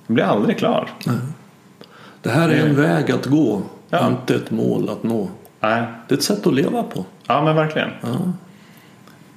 Jag 0.06 0.14
blir 0.14 0.24
aldrig 0.24 0.58
klar. 0.58 0.90
det 2.22 2.30
här 2.30 2.48
är 2.48 2.66
en 2.66 2.76
väg 2.76 3.10
att 3.10 3.26
gå, 3.26 3.62
Ja. 3.90 4.06
inte 4.06 4.34
ett 4.34 4.50
mål 4.50 4.88
att 4.90 5.02
nå. 5.02 5.28
Nej, 5.60 5.82
Det 6.08 6.14
är 6.14 6.18
ett 6.18 6.24
sätt 6.24 6.46
att 6.46 6.54
leva 6.54 6.82
på. 6.82 7.04
ja 7.26 7.44
men 7.44 7.56
verkligen. 7.56 7.90
Ja. 8.02 8.16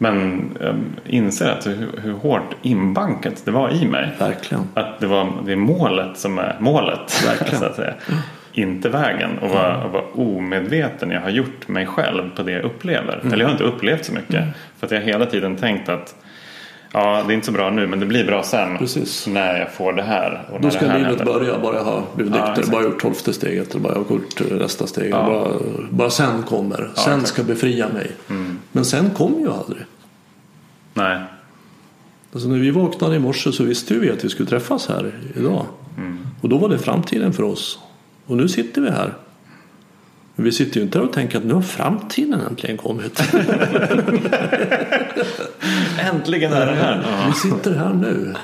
Men 0.02 0.42
jag 0.60 0.76
inser 1.06 1.50
att 1.50 1.68
hur, 1.68 2.00
hur 2.04 2.14
hårt 2.14 2.56
inbankat 2.62 3.42
det 3.46 3.52
var 3.52 3.70
i 3.84 3.86
mig. 3.88 4.10
Verkligen. 4.20 4.64
Att 4.74 5.00
det, 5.00 5.08
var, 5.08 5.28
det 5.46 5.52
är 5.52 5.56
målet 5.56 6.18
som 6.18 6.40
är 6.40 6.56
målet. 6.60 7.26
Verkligen. 7.28 7.60
Så 7.60 7.66
att 7.66 7.76
säga. 7.76 7.94
Inte 8.54 8.90
vägen. 8.90 9.38
Och 9.42 9.50
vad, 9.50 9.84
och 9.84 9.92
vad 9.92 10.04
omedveten 10.28 11.12
jag 11.12 11.22
har 11.22 11.30
gjort 11.30 11.68
mig 11.68 11.86
själv 11.86 12.36
på 12.36 12.44
det 12.44 12.52
jag 12.52 12.64
upplever. 12.64 13.22
Eller 13.26 13.38
jag 13.38 13.46
har 13.46 13.52
inte 13.52 13.64
upplevt 13.64 14.06
så 14.06 14.14
mycket. 14.14 14.46
För 14.80 14.86
att 14.86 14.92
jag 14.92 15.00
har 15.00 15.06
hela 15.06 15.26
tiden 15.26 15.56
tänkt 15.56 15.90
att 15.90 16.16
ja, 16.94 17.24
det 17.28 17.34
är 17.34 17.36
inte 17.36 17.46
så 17.46 17.52
bra 17.52 17.70
nu 17.70 17.88
men 17.88 18.00
det 18.00 18.06
blir 18.06 18.26
bra 18.26 18.44
sen. 18.44 18.78
Precis. 18.78 19.28
När 19.28 19.60
jag 19.60 19.72
får 19.72 19.94
det 19.94 20.04
här. 20.04 20.42
Och 20.52 20.62
Då 20.62 20.70
ska 20.70 20.86
livet 20.86 21.06
händer. 21.06 21.26
börja 21.26 21.60
bara 21.60 21.76
jag 21.76 21.84
har 21.84 22.04
blivit 22.16 22.36
Ja, 22.36 22.54
nykter. 22.56 22.72
bara 22.72 22.84
gjort 22.84 23.02
tolfte 23.02 23.34
steget. 23.34 23.76
Bara 23.76 23.94
jag 23.94 24.04
har 24.04 24.16
gjort 24.16 24.52
nästa 24.62 24.88
steg. 24.88 25.12
Ja. 25.14 25.26
Bara, 25.26 25.50
bara 25.90 26.10
sen 26.10 26.44
kommer. 26.44 26.78
sen 26.78 26.88
exakt. 26.92 27.08
Mm. 27.08 27.26
ska 27.26 27.44
befria 27.44 27.88
mig. 27.94 28.12
Men 28.72 28.86
sen 28.86 29.10
kommer 29.10 29.40
ju 29.40 29.52
aldrig. 29.52 29.86
Nej. 30.94 31.24
Alltså 32.34 32.50
när 32.50 32.58
vi 32.58 32.72
vaknade 32.72 33.16
i 33.16 33.20
morse 33.20 33.52
så 33.52 33.64
visste 33.64 33.94
vi 33.94 34.12
att 34.12 34.24
vi 34.24 34.30
skulle 34.30 34.50
träffas 34.50 34.88
här 34.88 35.12
idag. 35.36 35.66
Mm. 35.98 36.28
Och 36.42 36.50
då 36.50 36.58
var 36.58 36.70
det 36.70 36.80
framtiden 36.80 37.34
för 37.34 37.44
oss. 37.44 37.80
Och 38.26 38.38
nu 38.38 38.48
sitter 38.48 38.82
vi 38.82 38.90
här. 38.90 39.14
Men 40.36 40.46
vi 40.46 40.52
sitter 40.52 40.78
ju 40.78 40.84
inte 40.84 40.98
där 40.98 41.06
och 41.06 41.14
tänker 41.14 41.38
att 41.38 41.44
nu 41.44 41.54
har 41.54 41.62
framtiden 41.62 42.42
äntligen 42.50 42.78
kommit. 42.78 43.20
Äntligen 46.00 46.54
är 46.54 46.66
det 46.66 46.76
här. 46.76 47.26
Vi 47.28 47.34
sitter 47.34 47.76
här 47.76 47.94
nu. 47.94 48.36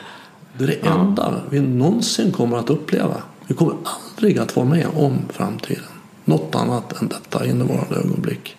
Det 0.57 0.63
är 0.63 0.67
det 0.67 0.87
enda 0.87 1.41
vi 1.49 1.59
någonsin 1.59 2.31
kommer 2.31 2.57
att 2.57 2.69
uppleva. 2.69 3.15
Vi 3.47 3.55
kommer 3.55 3.75
aldrig 3.83 4.37
att 4.37 4.55
vara 4.55 4.65
med 4.65 4.87
om 4.95 5.17
framtiden. 5.29 5.83
Något 6.25 6.55
annat 6.55 7.01
än 7.01 7.07
detta 7.07 7.45
innevarande 7.45 7.95
ögonblick. 7.95 8.55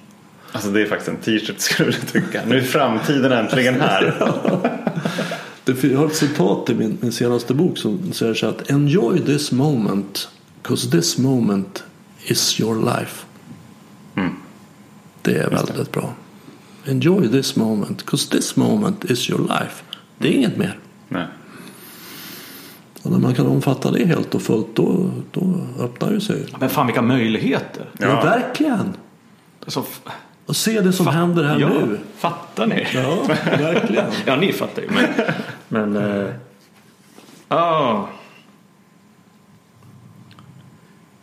Alltså 0.56 0.70
det 0.70 0.82
är 0.82 0.86
faktiskt 0.86 1.08
en 1.08 1.16
t-shirt 1.16 1.60
skulle 1.60 1.92
jag 1.92 2.12
tycka. 2.12 2.40
Nu 2.46 2.56
är 2.58 2.62
framtiden 2.62 3.32
äntligen 3.32 3.80
här. 3.80 4.14
Det- 5.64 5.84
Jag 5.84 5.98
har 5.98 6.06
ett 6.06 6.14
citat 6.14 6.70
i 6.70 6.74
min, 6.74 6.98
min 7.00 7.12
senaste 7.12 7.54
bok 7.54 7.78
som 7.78 8.12
säger 8.12 8.34
så 8.34 8.46
att 8.46 8.70
Enjoy 8.70 9.20
this 9.20 9.52
moment, 9.52 10.28
because 10.62 10.90
this 10.90 11.18
moment 11.18 11.84
is 12.24 12.60
your 12.60 12.84
life. 12.84 13.24
Det 15.22 15.36
är 15.38 15.50
väldigt 15.50 15.92
bra. 15.92 16.14
Enjoy 16.86 17.28
this 17.28 17.56
moment, 17.56 17.98
because 18.04 18.30
this 18.30 18.56
moment 18.56 19.04
is 19.04 19.30
your 19.30 19.40
life. 19.42 19.82
Det 20.18 20.28
är 20.28 20.32
inget 20.32 20.56
mer. 20.56 20.78
Nej. 21.08 21.26
Och 23.02 23.10
när 23.10 23.18
man 23.18 23.34
kan 23.34 23.46
omfatta 23.46 23.90
det 23.90 24.04
helt 24.06 24.34
och 24.34 24.42
fullt 24.42 24.66
då, 24.76 25.10
då 25.32 25.60
öppnar 25.80 26.12
ju 26.12 26.20
sig. 26.20 26.46
Men 26.60 26.70
fan 26.70 26.86
vilka 26.86 27.02
möjligheter. 27.02 27.90
Ja. 27.98 28.06
Ja. 28.06 28.22
verkligen! 28.24 28.96
Alltså, 29.64 29.84
Och 30.46 30.56
se 30.56 30.80
det 30.80 30.92
som 30.92 31.06
händer 31.06 31.44
här 31.44 31.58
ja, 31.60 31.68
nu. 31.68 31.98
Fattar 32.16 32.66
ni? 32.66 32.86
Ja, 32.94 33.18
verkligen. 33.58 34.04
Ja, 34.26 34.36
ni 34.36 34.52
fattar 34.52 34.82
ju. 34.82 34.88
Men, 34.90 35.06
men 35.92 36.20
eh, 36.26 36.28
ja. 37.48 38.08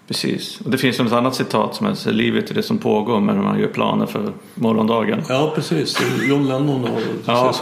Precis. 0.08 0.62
Och 0.62 0.72
det 0.72 0.78
finns 0.78 1.00
ett 1.00 1.12
annat 1.12 1.36
citat 1.36 1.76
som 1.76 1.88
är 1.88 2.12
livet 2.12 2.52
är 2.52 2.56
det 2.56 2.64
som 2.64 2.78
pågår 2.78 3.20
men 3.20 3.44
man 3.44 3.60
gör 3.60 3.68
planer 3.68 4.06
för 4.06 4.34
morgondagen. 4.56 5.22
Ja, 5.30 5.52
precis. 5.56 5.98
John 6.30 6.48
Lennon 6.48 6.84
har 6.84 7.02
Ja. 7.26 7.54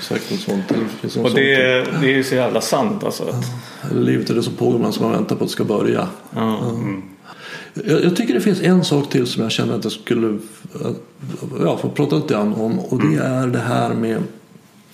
sagt 0.00 0.30
något 0.30 0.40
sånt. 0.40 0.70
Något 1.16 1.16
Och 1.16 1.34
det, 1.34 1.54
det 2.00 2.06
är 2.12 2.16
ju 2.16 2.24
så 2.24 2.34
jävla 2.34 2.60
sant 2.60 3.04
alltså. 3.04 3.24
Att, 3.24 3.92
Livet 3.92 4.30
är 4.30 4.34
det 4.34 4.42
som 4.42 4.54
pågår 4.54 4.78
medan 4.78 4.92
man 5.00 5.12
väntar 5.12 5.36
på 5.36 5.44
att 5.44 5.48
det 5.50 5.52
ska 5.52 5.64
börja. 5.64 6.08
ja. 6.34 6.58
Jag, 7.84 8.04
jag 8.04 8.16
tycker 8.16 8.34
det 8.34 8.40
finns 8.40 8.60
en 8.60 8.84
sak 8.84 9.10
till 9.10 9.26
som 9.26 9.42
jag 9.42 9.52
känner 9.52 9.74
att 9.74 9.84
jag 9.84 9.92
skulle 9.92 10.38
ja, 11.60 11.76
få 11.76 11.88
prata 11.88 12.16
lite 12.16 12.34
grann 12.34 12.54
om. 12.54 12.78
Och 12.78 13.00
det 13.00 13.16
är 13.16 13.46
det 13.46 13.58
här 13.58 13.94
med... 13.94 14.22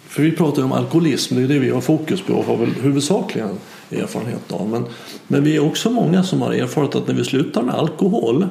För 0.09 0.23
vi 0.23 0.33
pratar 0.33 0.59
ju 0.59 0.65
om 0.65 0.73
alkoholism, 0.73 1.37
det 1.37 1.43
är 1.43 1.49
det 1.49 1.59
vi 1.59 1.71
har 1.71 1.81
fokus 1.81 2.21
på 2.21 2.33
och 2.33 2.45
har 2.45 2.57
väl 2.57 2.71
huvudsakligen 2.71 3.51
erfarenhet 3.91 4.53
av. 4.53 4.69
Men, 4.69 4.85
men 5.27 5.45
vi 5.45 5.57
är 5.57 5.61
också 5.61 5.91
många 5.91 6.23
som 6.23 6.43
har 6.43 6.53
erfarit 6.53 6.95
att 6.95 7.09
när 7.09 7.15
vi 7.15 7.25
slutar 7.25 7.63
med 7.63 7.75
alkohol 7.75 8.49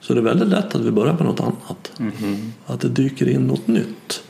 så 0.00 0.12
är 0.12 0.14
det 0.14 0.22
väldigt 0.22 0.48
lätt 0.48 0.74
att 0.74 0.80
vi 0.80 0.90
börjar 0.90 1.14
med 1.14 1.24
något 1.24 1.40
annat. 1.40 1.92
Att 2.66 2.80
det 2.80 2.88
dyker 2.88 3.28
in 3.28 3.40
något 3.40 3.66
nytt. 3.66 4.22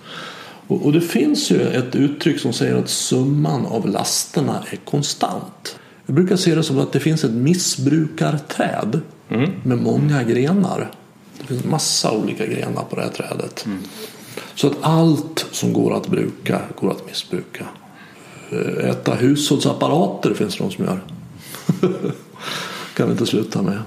Och, 0.67 0.85
och 0.85 0.93
det 0.93 1.01
finns 1.01 1.51
ju 1.51 1.61
ett 1.61 1.95
uttryck 1.97 2.41
som 2.41 2.53
säger 2.53 2.77
att 2.77 2.89
summan 2.89 3.67
av 3.67 3.89
lasterna 3.89 4.63
är 4.71 4.77
konstant. 4.77 5.79
Jag 6.07 6.15
brukar 6.15 6.37
se 6.37 6.55
det 6.55 6.63
som 6.63 6.79
att 6.79 6.93
det 6.93 7.01
finns 7.01 7.25
ett 7.25 7.31
missbrukarträd 7.31 9.01
med 9.63 9.79
många 9.79 10.23
grenar. 10.23 10.91
Det 11.41 11.47
finns 11.47 11.65
massa 11.65 12.13
olika 12.13 12.47
grenar 12.47 12.85
på 12.91 12.97
det 12.97 13.03
här 13.03 13.11
trädet. 13.11 13.67
Så 14.55 14.67
att 14.67 14.77
allt 14.81 15.47
som 15.51 15.73
går 15.73 15.97
att 15.97 16.09
bruka 16.09 16.61
går 16.81 16.91
att 16.91 17.07
missbruka. 17.07 17.65
Eh, 18.51 18.91
Äta 18.91 19.15
hushållsapparater 19.15 20.35
finns 20.35 20.57
det 20.57 20.65
de 20.65 20.71
som 20.71 20.85
gör. 20.85 21.01
kan 22.97 23.07
vi 23.07 23.13
inte 23.13 23.27
sluta 23.27 23.63
med. 23.63 23.79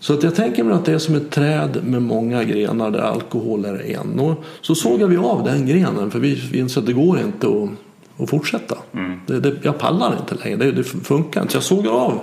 Så 0.00 0.14
att 0.14 0.22
jag 0.22 0.34
tänker 0.34 0.64
mig 0.64 0.74
att 0.74 0.84
det 0.84 0.92
är 0.92 0.98
som 0.98 1.14
ett 1.14 1.30
träd 1.30 1.78
med 1.84 2.02
många 2.02 2.44
grenar 2.44 2.90
där 2.90 2.98
alkohol 2.98 3.64
är 3.64 3.96
en. 3.96 4.20
Och 4.20 4.44
så 4.60 4.74
sågar 4.74 5.06
vi 5.06 5.16
av 5.16 5.44
den 5.44 5.66
grenen 5.66 6.10
för 6.10 6.18
vi, 6.18 6.34
vi 6.52 6.58
inser 6.58 6.80
att 6.80 6.86
det 6.86 6.92
går 6.92 7.20
inte 7.20 7.46
att, 7.46 7.68
att 8.18 8.30
fortsätta. 8.30 8.78
Det, 9.26 9.40
det, 9.40 9.56
jag 9.62 9.78
pallar 9.78 10.16
inte 10.20 10.34
längre, 10.44 10.56
det, 10.56 10.72
det 10.72 10.84
funkar 10.84 11.42
inte. 11.42 11.52
Så 11.52 11.56
jag 11.56 11.64
sågar 11.64 11.90
av. 11.90 12.20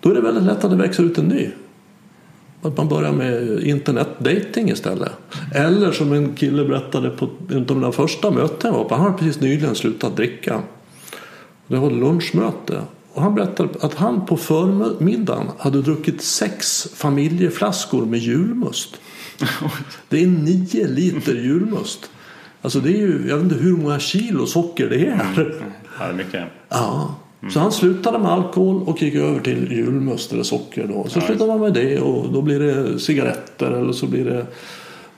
Då 0.00 0.10
är 0.10 0.14
det 0.14 0.20
väldigt 0.20 0.44
lätt 0.44 0.64
att 0.64 0.70
det 0.70 0.76
växer 0.76 1.02
ut 1.02 1.18
en 1.18 1.24
ny. 1.24 1.50
Att 2.62 2.76
man 2.76 2.88
börjar 2.88 3.12
med 3.12 3.62
internetdating 3.62 4.70
istället. 4.70 5.12
Eller 5.54 5.92
som 5.92 6.12
en 6.12 6.34
kille 6.34 6.64
berättade 6.64 7.10
på 7.10 7.28
en 7.50 7.58
av 7.58 7.80
de 7.80 7.92
första 7.92 8.30
möten 8.30 8.70
jag 8.70 8.78
var 8.78 8.84
på. 8.84 8.94
Han 8.94 9.04
har 9.04 9.18
precis 9.18 9.40
nyligen 9.40 9.74
slutat 9.74 10.16
dricka. 10.16 10.62
Det 11.66 11.76
var 11.76 11.90
ett 11.90 11.96
lunchmöte. 11.96 12.82
Och 13.12 13.22
han 13.22 13.34
berättade 13.34 13.68
att 13.80 13.94
han 13.94 14.26
på 14.26 14.36
förmiddagen 14.36 15.46
hade 15.58 15.82
druckit 15.82 16.22
sex 16.22 16.88
familjeflaskor 16.94 18.06
med 18.06 18.20
julmust. 18.20 19.00
Det 20.08 20.22
är 20.22 20.26
nio 20.26 20.88
liter 20.88 21.34
julmust. 21.34 22.10
Alltså 22.62 22.80
det 22.80 22.88
är 22.88 22.98
ju, 22.98 23.24
jag 23.28 23.36
vet 23.36 23.44
inte 23.44 23.64
hur 23.64 23.76
många 23.76 23.98
kilo 23.98 24.46
socker 24.46 24.88
det 24.88 25.06
är. 25.06 25.20
Ja, 25.36 25.42
det 25.98 26.04
är 26.04 26.12
mycket. 26.12 26.44
Ja. 26.68 27.14
Så 27.50 27.60
han 27.60 27.72
slutade 27.72 28.18
med 28.18 28.30
alkohol 28.30 28.82
och 28.82 29.02
gick 29.02 29.14
över 29.14 29.40
till 29.40 29.72
julmust 29.72 30.32
eller 30.32 30.42
socker 30.42 30.86
då. 30.86 31.06
Så 31.08 31.20
slutar 31.20 31.46
man 31.46 31.60
med 31.60 31.74
det 31.74 32.00
och 32.00 32.32
då 32.32 32.42
blir 32.42 32.60
det 32.60 32.98
cigaretter 32.98 33.70
eller 33.70 33.92
så 33.92 34.06
blir 34.06 34.24
det 34.24 34.46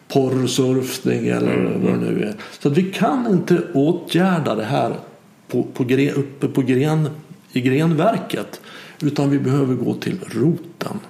porrsurfning 0.09 1.29
eller 1.29 1.79
vad 1.83 1.93
det 1.93 1.99
nu 1.99 2.23
är. 2.23 2.35
Så 2.61 2.69
att 2.69 2.79
vi 2.79 2.83
kan 2.83 3.27
inte 3.31 3.63
åtgärda 3.75 4.55
det 4.55 4.65
här 4.65 4.95
på, 5.49 5.63
på 5.63 5.85
gre, 5.85 6.13
uppe 6.13 6.49
på 6.49 6.63
gren, 6.63 7.09
i 7.53 7.61
grenverket. 7.61 8.61
Utan 9.01 9.31
vi 9.31 9.39
behöver 9.39 9.75
gå 9.75 9.95
till 9.95 10.19
roten. 10.31 11.01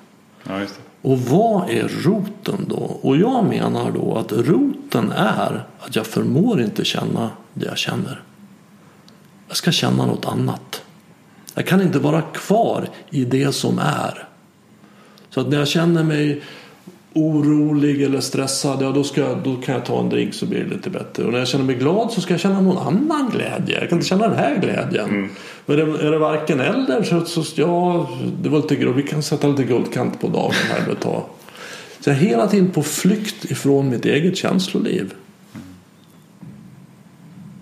Ja. 0.43 0.61
Och 1.05 1.21
vad 1.21 1.71
är 1.71 1.89
roten 1.89 2.67
då? 2.69 2.99
Och 3.03 3.17
jag 3.17 3.45
menar 3.45 3.91
då 3.91 4.17
att 4.17 4.33
roten 4.33 5.13
är 5.13 5.65
att 5.81 5.97
jag 5.97 6.07
förmår 6.07 6.63
inte 6.63 6.85
känna 6.85 7.31
det 7.55 7.67
jag 7.67 7.79
känner. 7.79 8.23
Jag 9.49 9.57
ska 9.57 9.73
känna 9.73 10.07
något 10.07 10.25
annat. 10.25 10.83
Jag 11.55 11.67
kan 11.67 11.83
inte 11.83 11.99
vara 11.99 12.23
kvar 12.23 12.89
i 13.11 13.25
det 13.25 13.53
som 13.53 13.79
är. 13.79 14.29
Så 15.31 15.41
att 15.41 15.49
när 15.49 15.59
jag 15.59 15.69
känner 15.69 16.03
mig 16.03 16.43
orolig 17.13 18.03
eller 18.03 18.21
stressad, 18.21 18.83
ja 18.83 18.91
då, 18.91 19.05
ska 19.05 19.21
jag, 19.21 19.39
då 19.43 19.57
kan 19.57 19.75
jag 19.75 19.85
ta 19.85 20.01
en 20.01 20.09
drink 20.09 20.35
så 20.35 20.47
blir 20.47 20.65
det 20.65 20.71
lite 20.75 20.91
bättre. 20.91 21.25
Och 21.25 21.33
när 21.33 21.39
jag 21.39 21.49
känner 21.49 21.65
mig 21.65 21.75
glad 21.75 22.13
så 22.13 22.21
ska 22.21 22.35
jag 22.35 22.41
känna 22.41 22.61
någon 22.61 22.79
annan 22.79 23.31
glädje. 23.31 23.81
Jag 23.81 23.89
kan 23.89 23.99
inte 23.99 24.09
känna 24.09 24.29
den 24.29 24.39
här 24.39 24.59
glädjen. 24.59 25.09
Mm. 25.09 25.31
Men 25.67 25.79
är 25.79 25.87
det, 25.87 26.07
är 26.07 26.11
det 26.11 26.19
varken 26.19 26.61
eller 26.61 27.03
så, 27.03 27.25
så 27.25 27.61
ja, 27.61 28.11
det 28.43 28.49
var 28.49 28.59
lite 28.59 28.77
guld. 28.77 28.97
Vi 28.97 29.03
kan 29.03 29.23
sätta 29.23 29.49
lite 29.49 29.65
guldkant 29.65 30.21
på 30.21 30.29
dagen 30.29 30.55
här 30.71 30.93
ett 30.93 31.01
tag. 31.01 31.23
Så 32.01 32.11
jag 32.11 32.17
är 32.17 32.21
hela 32.21 32.49
tiden 32.49 32.71
på 32.71 32.83
flykt 32.83 33.45
ifrån 33.45 33.89
mitt 33.91 34.05
eget 34.05 34.37
känsloliv. 34.37 35.15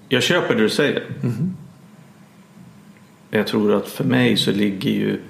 Jag 0.09 0.23
köper 0.23 0.55
det 0.55 0.63
du 0.63 0.71
säger. 0.71 1.05
Mhm. 1.21 1.57
Jag 3.31 3.47
tror 3.47 3.75
att 3.75 3.89
för 3.89 4.05
mig 4.05 4.37
så 4.37 4.51
ligger 4.51 4.91
ju 4.91 5.21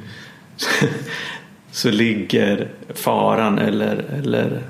så 1.71 1.91
ligger 1.91 2.71
faran 2.95 3.59
eller, 3.59 3.97
eller 3.97 4.63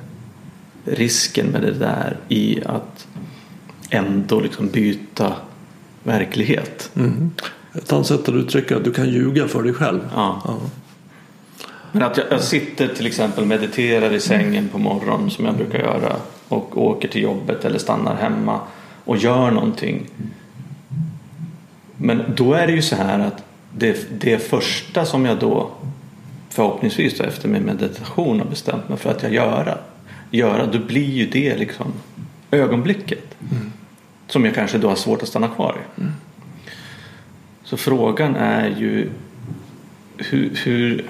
risken 0.84 1.46
med 1.46 1.62
det 1.62 1.72
där 1.72 2.16
i 2.28 2.62
att 2.66 3.06
ändå 3.90 4.40
liksom 4.40 4.68
byta 4.68 5.36
verklighet. 6.02 6.90
Ett 7.74 7.92
annat 7.92 8.06
sätt 8.06 8.28
att 8.28 8.34
uttrycka 8.34 8.76
att 8.76 8.84
du 8.84 8.92
kan 8.92 9.08
ljuga 9.08 9.48
för 9.48 9.62
dig 9.62 9.72
själv. 9.72 10.00
Ja. 10.14 10.42
Ja. 10.44 10.58
Men 11.92 12.02
att 12.02 12.16
jag, 12.16 12.26
jag 12.30 12.42
sitter 12.42 12.88
till 12.88 13.06
exempel 13.06 13.46
mediterar 13.46 14.12
i 14.12 14.20
sängen 14.20 14.68
på 14.68 14.78
morgonen 14.78 15.30
som 15.30 15.44
jag 15.44 15.56
brukar 15.56 15.78
göra 15.78 16.16
och 16.48 16.82
åker 16.82 17.08
till 17.08 17.22
jobbet 17.22 17.64
eller 17.64 17.78
stannar 17.78 18.16
hemma 18.16 18.60
och 19.04 19.16
gör 19.16 19.50
någonting. 19.50 20.06
Men 21.96 22.22
då 22.36 22.54
är 22.54 22.66
det 22.66 22.72
ju 22.72 22.82
så 22.82 22.96
här 22.96 23.18
att 23.18 23.44
det, 23.76 24.20
det 24.20 24.38
första 24.38 25.04
som 25.04 25.24
jag 25.24 25.38
då 25.38 25.70
förhoppningsvis 26.48 27.18
då 27.18 27.24
efter 27.24 27.48
min 27.48 27.62
meditation 27.62 28.40
har 28.40 28.46
bestämt 28.46 28.88
mig 28.88 28.98
för 28.98 29.10
att 29.10 29.22
jag 29.22 29.32
göra, 29.32 29.78
göra 30.30 30.66
då 30.66 30.78
blir 30.78 31.10
ju 31.10 31.26
det 31.26 31.56
liksom 31.56 31.92
ögonblicket 32.50 33.34
som 34.28 34.44
jag 34.44 34.54
kanske 34.54 34.78
då 34.78 34.88
har 34.88 34.96
svårt 34.96 35.22
att 35.22 35.28
stanna 35.28 35.48
kvar 35.48 35.76
i. 35.96 36.02
Så 37.72 37.76
frågan 37.76 38.36
är 38.36 38.68
ju 38.68 39.10
hur, 40.16 40.50
hur, 40.64 41.04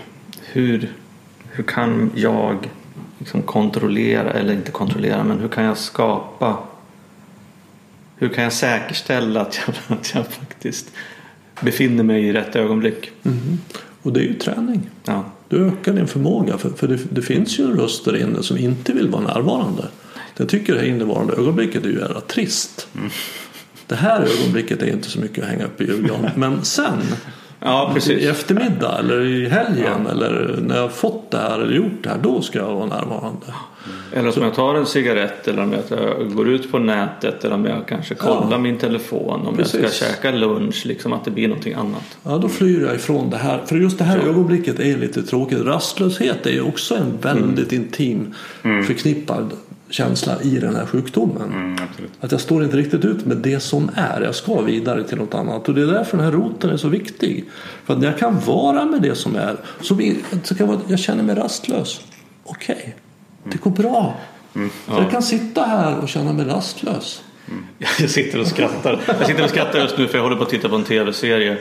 hur, 0.52 0.92
hur 1.50 1.64
kan 1.64 2.10
jag 2.14 2.70
liksom 3.18 3.42
kontrollera, 3.42 4.30
eller 4.30 4.52
inte 4.52 4.70
kontrollera, 4.70 5.24
men 5.24 5.38
hur 5.40 5.48
kan 5.48 5.64
jag 5.64 5.78
skapa 5.78 6.58
hur 8.16 8.28
kan 8.28 8.44
jag 8.44 8.52
säkerställa 8.52 9.40
att 9.40 9.60
jag, 9.66 9.74
att 9.98 10.14
jag 10.14 10.26
faktiskt 10.26 10.92
befinner 11.60 12.04
mig 12.04 12.24
i 12.24 12.32
rätt 12.32 12.56
ögonblick? 12.56 13.10
Och 14.02 14.12
det 14.12 14.20
är 14.20 14.24
ju 14.24 14.34
träning. 14.34 14.90
Ja. 15.04 15.24
Du 15.48 15.66
ökar 15.66 15.92
din 15.92 16.06
förmåga. 16.06 16.58
För, 16.58 16.70
för 16.70 16.88
det, 16.88 16.98
det 17.10 17.22
finns 17.22 17.58
ju 17.58 17.64
en 17.64 17.76
röst 17.76 18.04
där 18.04 18.16
inne 18.16 18.42
som 18.42 18.58
inte 18.58 18.92
vill 18.92 19.08
vara 19.08 19.22
närvarande. 19.22 19.88
Jag 20.36 20.48
tycker 20.48 20.72
det 20.72 20.80
här 20.80 20.86
innevarande 20.86 21.32
ögonblicket 21.32 21.84
är 21.84 21.88
ju 21.88 21.98
jävla 21.98 22.20
trist. 22.20 22.88
Det 23.92 23.96
här 23.96 24.20
ögonblicket 24.40 24.82
är 24.82 24.86
inte 24.86 25.10
så 25.10 25.20
mycket 25.20 25.44
att 25.44 25.50
hänga 25.50 25.64
upp 25.64 25.80
i 25.80 25.84
julgran. 25.84 26.30
Men 26.34 26.64
sen, 26.64 26.92
ja, 27.60 27.90
i 27.90 27.94
precis. 27.94 28.24
eftermiddag 28.30 28.98
eller 28.98 29.20
i 29.20 29.48
helgen 29.48 30.06
eller 30.10 30.58
när 30.62 30.74
jag 30.76 30.82
har 30.82 30.88
fått 30.88 31.30
det 31.30 31.38
här 31.38 31.58
eller 31.58 31.74
gjort 31.76 32.02
det 32.02 32.08
här, 32.08 32.18
då 32.22 32.42
ska 32.42 32.58
jag 32.58 32.74
vara 32.74 32.86
närvarande. 32.86 33.46
Eller 34.12 34.38
om 34.38 34.44
jag 34.44 34.54
tar 34.54 34.74
en 34.74 34.86
cigarett 34.86 35.48
eller 35.48 35.62
om 35.62 35.72
jag 35.72 36.32
går 36.34 36.48
ut 36.48 36.70
på 36.72 36.78
nätet 36.78 37.44
eller 37.44 37.54
om 37.54 37.64
jag 37.64 37.86
kanske 37.88 38.14
kollar 38.14 38.48
Ja. 38.50 38.58
min 38.58 38.78
telefon. 38.78 39.40
Om 39.40 39.46
jag 39.46 39.56
Precis. 39.56 39.92
ska 39.92 40.06
käka 40.06 40.30
lunch, 40.30 40.86
liksom 40.86 41.12
att 41.12 41.24
det 41.24 41.30
blir 41.30 41.48
någonting 41.48 41.74
annat. 41.74 42.18
Ja, 42.22 42.38
då 42.38 42.48
flyr 42.48 42.82
jag 42.86 42.94
ifrån 42.94 43.30
det 43.30 43.36
här. 43.36 43.60
För 43.66 43.76
just 43.76 43.98
det 43.98 44.04
här 44.04 44.18
ögonblicket 44.18 44.80
är 44.80 44.96
lite 44.96 45.22
tråkigt. 45.22 45.58
Rastlöshet 45.64 46.46
är 46.46 46.50
ju 46.50 46.62
också 46.62 46.94
en 46.94 47.18
väldigt 47.22 47.72
intim 47.72 48.34
förknippad 48.62 49.50
känsla 49.92 50.42
i 50.42 50.58
den 50.58 50.76
här 50.76 50.86
sjukdomen. 50.86 51.52
Mm. 51.52 51.76
Att 52.20 52.32
jag 52.32 52.40
står 52.40 52.64
inte 52.64 52.76
riktigt 52.76 53.04
ut 53.04 53.26
med 53.26 53.36
det 53.36 53.60
som 53.60 53.90
är. 53.94 54.20
Jag 54.20 54.34
ska 54.34 54.60
vidare 54.60 55.04
till 55.04 55.18
något 55.18 55.34
annat. 55.34 55.68
Och 55.68 55.74
det 55.74 55.82
är 55.82 55.86
därför 55.86 56.16
den 56.16 56.26
här 56.26 56.32
roten 56.32 56.70
är 56.70 56.76
så 56.76 56.88
viktig. 56.88 57.44
För 57.84 57.94
att 57.94 58.00
när 58.00 58.06
jag 58.06 58.18
kan 58.18 58.40
vara 58.40 58.84
med 58.84 59.02
det 59.02 59.14
som 59.14 59.36
är. 59.36 59.56
Så, 59.80 59.94
vi, 59.94 60.18
så 60.42 60.54
kan 60.54 60.70
jag, 60.70 60.80
jag 60.88 60.98
känner 60.98 61.22
mig 61.22 61.34
rastlös. 61.34 62.00
Okej, 62.44 62.96
det 63.44 63.60
går 63.60 63.70
bra. 63.70 64.14
Så 64.86 64.92
jag 64.92 65.10
kan 65.10 65.22
sitta 65.22 65.62
här 65.62 65.98
och 65.98 66.08
känna 66.08 66.32
mig 66.32 66.46
rastlös. 66.46 67.22
Jag 67.98 68.10
sitter 68.10 68.40
och 68.40 68.46
skrattar. 68.46 69.00
Jag 69.06 69.26
sitter 69.26 69.44
och 69.44 69.50
skrattar 69.50 69.78
just 69.78 69.98
nu 69.98 70.08
för 70.08 70.18
jag 70.18 70.22
håller 70.22 70.36
på 70.36 70.42
att 70.42 70.48
titta 70.48 70.68
på 70.68 70.76
en 70.76 70.84
tv-serie. 70.84 71.58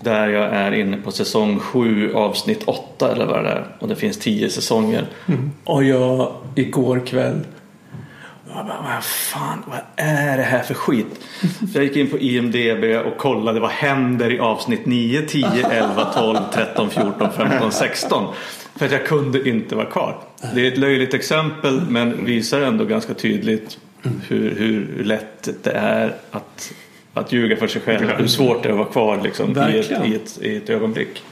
Där 0.00 0.28
jag 0.28 0.44
är 0.44 0.72
inne 0.72 0.96
på 0.96 1.10
säsong 1.10 1.58
7 1.58 2.14
avsnitt 2.14 2.62
8 2.64 3.12
eller 3.12 3.26
vad 3.26 3.44
det 3.44 3.50
är. 3.50 3.66
Och 3.78 3.88
det 3.88 3.96
finns 3.96 4.18
10 4.18 4.50
säsonger. 4.50 5.06
Och 5.64 5.84
jag 5.84 6.32
igår 6.54 7.06
kväll. 7.06 7.40
Jag 8.54 8.66
bara, 8.66 8.94
vad 8.94 9.04
fan, 9.04 9.62
vad 9.66 9.78
är 9.96 10.36
det 10.36 10.42
här 10.42 10.62
för 10.62 10.74
skit? 10.74 11.20
Så 11.40 11.78
jag 11.78 11.84
gick 11.84 11.96
in 11.96 12.10
på 12.10 12.18
IMDB 12.18 13.06
och 13.06 13.18
kollade 13.18 13.60
vad 13.60 13.70
händer 13.70 14.32
i 14.32 14.38
avsnitt 14.40 14.86
9, 14.86 15.22
10, 15.22 15.46
11, 15.70 16.04
12, 16.04 16.38
13, 16.52 16.90
14, 16.90 17.32
15, 17.36 17.72
16. 17.72 18.34
För 18.76 18.86
att 18.86 18.92
jag 18.92 19.06
kunde 19.06 19.48
inte 19.48 19.74
vara 19.74 19.86
kvar. 19.86 20.18
Det 20.54 20.66
är 20.66 20.72
ett 20.72 20.78
löjligt 20.78 21.14
exempel 21.14 21.80
men 21.80 22.24
visar 22.24 22.60
ändå 22.60 22.84
ganska 22.84 23.14
tydligt 23.14 23.78
hur, 24.28 24.54
hur 24.54 25.04
lätt 25.04 25.48
det 25.62 25.72
är 25.72 26.14
att, 26.30 26.72
att 27.14 27.32
ljuga 27.32 27.56
för 27.56 27.68
sig 27.68 27.82
själv. 27.82 28.08
Hur 28.08 28.26
svårt 28.26 28.62
det 28.62 28.68
är 28.68 28.72
att 28.72 28.78
vara 28.78 28.88
kvar 28.88 29.20
liksom, 29.22 29.50
i, 29.50 29.78
ett, 29.78 29.90
i, 29.90 30.14
ett, 30.14 30.38
i 30.42 30.56
ett 30.56 30.70
ögonblick. 30.70 31.22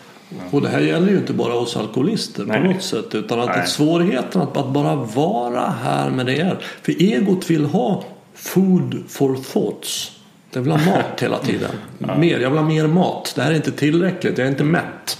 Och 0.50 0.62
det 0.62 0.68
här 0.68 0.80
gäller 0.80 1.10
ju 1.10 1.16
inte 1.16 1.32
bara 1.32 1.54
oss 1.54 1.76
alkoholister 1.76 2.44
Nej. 2.44 2.60
på 2.60 2.66
något 2.66 2.82
sätt. 2.82 3.14
Utan 3.14 3.40
att 3.40 3.56
är 3.56 3.64
svårigheten 3.64 4.40
att, 4.40 4.56
att 4.56 4.68
bara 4.68 4.94
vara 4.96 5.74
här 5.84 6.10
med 6.10 6.26
det 6.26 6.40
är. 6.40 6.58
För 6.82 7.02
egot 7.02 7.50
vill 7.50 7.64
ha 7.64 8.04
food 8.34 9.02
for 9.08 9.36
thoughts. 9.52 10.12
Det 10.50 10.60
vill 10.60 10.70
ha 10.70 10.78
mat 10.78 11.20
hela 11.22 11.38
tiden. 11.38 11.70
Mer, 11.98 12.38
jag 12.38 12.50
vill 12.50 12.58
ha 12.58 12.68
mer 12.68 12.86
mat. 12.86 13.32
Det 13.36 13.42
här 13.42 13.50
är 13.50 13.56
inte 13.56 13.72
tillräckligt. 13.72 14.38
Jag 14.38 14.46
är 14.46 14.50
inte 14.50 14.64
mätt. 14.64 15.18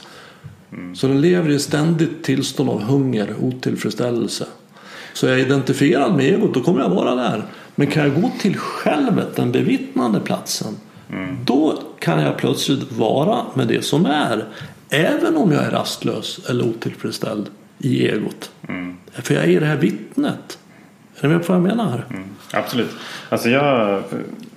Så 0.94 1.06
den 1.06 1.20
lever 1.20 1.50
i 1.50 1.54
ett 1.54 1.62
ständigt 1.62 2.24
tillstånd 2.24 2.70
av 2.70 2.82
hunger, 2.82 3.34
otillfredsställelse. 3.42 4.46
Så 5.12 5.26
är 5.26 5.30
jag 5.30 5.40
identifierad 5.40 6.16
med 6.16 6.26
egot, 6.26 6.54
då 6.54 6.60
kommer 6.60 6.80
jag 6.80 6.88
vara 6.88 7.14
där. 7.14 7.44
Men 7.78 7.86
kan 7.86 8.02
jag 8.02 8.22
gå 8.22 8.30
till 8.40 8.56
självet, 8.56 9.36
den 9.36 9.52
bevittnande 9.52 10.20
platsen. 10.20 10.76
Då 11.44 11.82
kan 11.98 12.20
jag 12.22 12.36
plötsligt 12.36 12.92
vara 12.92 13.36
med 13.54 13.68
det 13.68 13.84
som 13.84 14.06
är. 14.06 14.44
Även 14.90 15.36
om 15.36 15.52
jag 15.52 15.64
är 15.64 15.70
rastlös 15.70 16.40
eller 16.50 16.64
otillfredsställd 16.68 17.46
i 17.78 18.08
egot. 18.08 18.50
För 19.12 19.34
jag 19.34 19.44
är 19.44 19.48
i 19.48 19.58
det 19.58 19.66
här 19.66 19.76
vittnet. 19.76 20.58
Är 21.20 21.28
ni 21.28 21.34
med 21.34 21.46
på 21.46 21.52
vad 21.52 21.62
jag 21.62 21.68
menar? 21.76 22.04
Absolut. 22.52 22.90
Alltså 23.28 23.48
jag, 23.48 24.02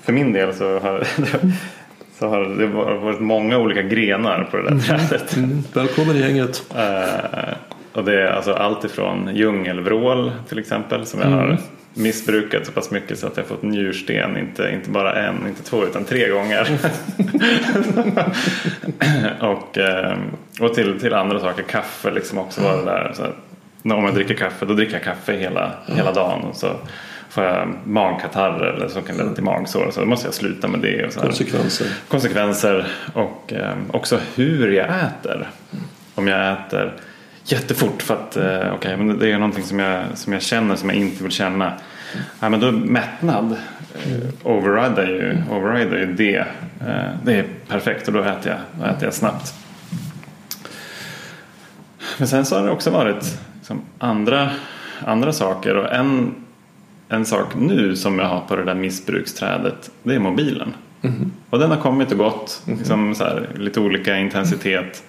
för- 0.02 0.14
min 0.14 0.34
del 0.34 0.54
så 0.56 0.80
har, 0.80 1.08
så 2.20 2.28
har 2.28 2.40
det 2.46 2.68
varit 2.68 3.20
många 3.20 3.58
olika 3.58 3.82
grenar 3.82 4.48
på 4.52 4.58
det 4.58 4.70
där 4.70 4.80
trädet. 4.80 5.36
Mm. 5.38 5.64
Välkommen 5.74 6.16
i 6.16 6.20
gänget. 6.20 6.64
Eh, 6.76 7.54
och 7.94 8.04
det 8.04 8.22
är 8.22 8.28
alltså 8.28 8.54
allt 8.54 8.84
ifrån 8.84 9.30
djungelvrål 9.36 10.32
till 10.50 10.60
exempel 10.60 11.06
som 11.06 11.20
jag 11.22 11.28
har 11.28 11.58
missbrukat 11.94 12.66
så 12.66 12.72
pass 12.72 12.92
mycket 12.92 13.20
så 13.20 13.28
att 13.28 13.38
jag 13.38 13.46
fått 13.46 13.64
njursten. 13.64 14.38
Inte, 14.38 14.72
inte 14.74 14.90
bara 14.90 15.16
en, 15.16 15.48
inte 15.48 15.64
två 15.64 15.84
utan 15.86 16.06
tre 16.06 16.30
gånger. 16.30 16.80
och 19.40 19.78
eh, 19.78 20.18
och 20.60 20.74
till, 20.74 21.00
till 21.00 21.14
andra 21.14 21.40
saker. 21.40 21.64
Kaffe 21.64 22.12
liksom 22.12 22.38
också 22.38 22.62
var 22.62 22.78
det 22.78 22.86
där. 22.86 23.12
Så 23.16 23.24
att, 23.24 23.36
om 23.84 24.06
jag 24.06 24.16
dricker 24.16 24.34
kaffe 24.34 24.66
då 24.66 24.74
dricker 24.74 24.94
jag 24.94 25.04
kaffe 25.04 25.34
hela, 25.34 25.72
hela 25.88 26.12
dagen. 26.12 26.42
Och 26.44 26.56
så 26.56 26.68
får 27.30 27.44
jag 27.44 27.74
magkatarr 27.84 28.64
eller 28.64 28.88
så 28.88 29.02
kan 29.02 29.18
det 29.18 29.24
leda 29.24 29.36
till 29.36 29.44
magsår. 29.44 29.92
Så 29.92 30.00
då 30.00 30.06
måste 30.06 30.28
jag 30.28 30.34
sluta 30.34 30.68
med 30.68 30.80
det. 30.80 31.06
Och 31.06 31.14
så 31.14 31.20
här. 31.20 31.28
Konsekvenser. 31.28 31.88
Konsekvenser 32.08 32.88
och 33.14 33.54
eh, 33.54 33.76
också 33.92 34.20
hur 34.36 34.72
jag 34.72 34.86
äter. 34.86 35.50
Om 36.16 36.28
jag 36.28 36.54
äter 36.54 36.94
jättefort 37.52 38.02
för 38.02 38.14
att 38.14 38.38
eh, 38.38 38.74
okay, 38.74 38.98
men 38.98 39.20
det 39.20 39.32
är 39.32 39.40
någonting 39.40 39.64
som 39.64 39.80
jag, 39.80 40.04
som 40.14 40.34
jag 40.34 40.42
känner 40.42 40.76
som 40.76 40.90
jag 40.90 40.98
inte 40.98 41.24
vill 41.24 41.32
känna. 41.32 41.74
Ja, 42.40 42.50
men 42.50 42.60
då 42.60 42.72
mättnad 42.72 43.52
eh, 44.06 44.30
overrider 44.44 45.08
ju, 45.08 45.56
overrider 45.56 45.98
ju 45.98 46.14
det. 46.14 46.46
Eh, 46.88 47.10
det 47.24 47.36
är 47.36 47.46
perfekt 47.68 48.08
och 48.08 48.14
då 48.14 48.22
äter 48.24 48.52
jag, 48.52 48.60
då 48.80 48.86
äter 48.86 49.04
jag 49.04 49.14
snabbt. 49.14 49.54
Men 52.18 52.28
sen 52.28 52.46
så 52.46 52.56
har 52.56 52.66
det 52.66 52.72
också 52.72 52.90
varit 52.90 53.40
liksom, 53.56 53.82
andra, 53.98 54.50
andra 55.06 55.34
saker 55.34 55.76
och 55.76 55.94
en, 55.94 56.36
en 57.10 57.26
sak 57.26 57.56
nu 57.56 57.96
som 57.96 58.20
jag 58.20 58.26
har 58.26 58.40
på 58.40 58.56
det 58.56 58.64
där 58.64 58.76
missbruksträdet 58.76 59.92
det 60.04 60.16
är 60.16 60.20
mobilen. 60.20 60.74
Och 61.50 61.60
den 61.60 61.70
har 61.70 61.78
kommit 61.78 62.12
och 62.12 62.18
gått, 62.18 62.64
liksom, 62.66 63.16
så 63.16 63.24
här, 63.24 63.50
lite 63.56 63.80
olika 63.80 64.18
intensitet. 64.18 65.04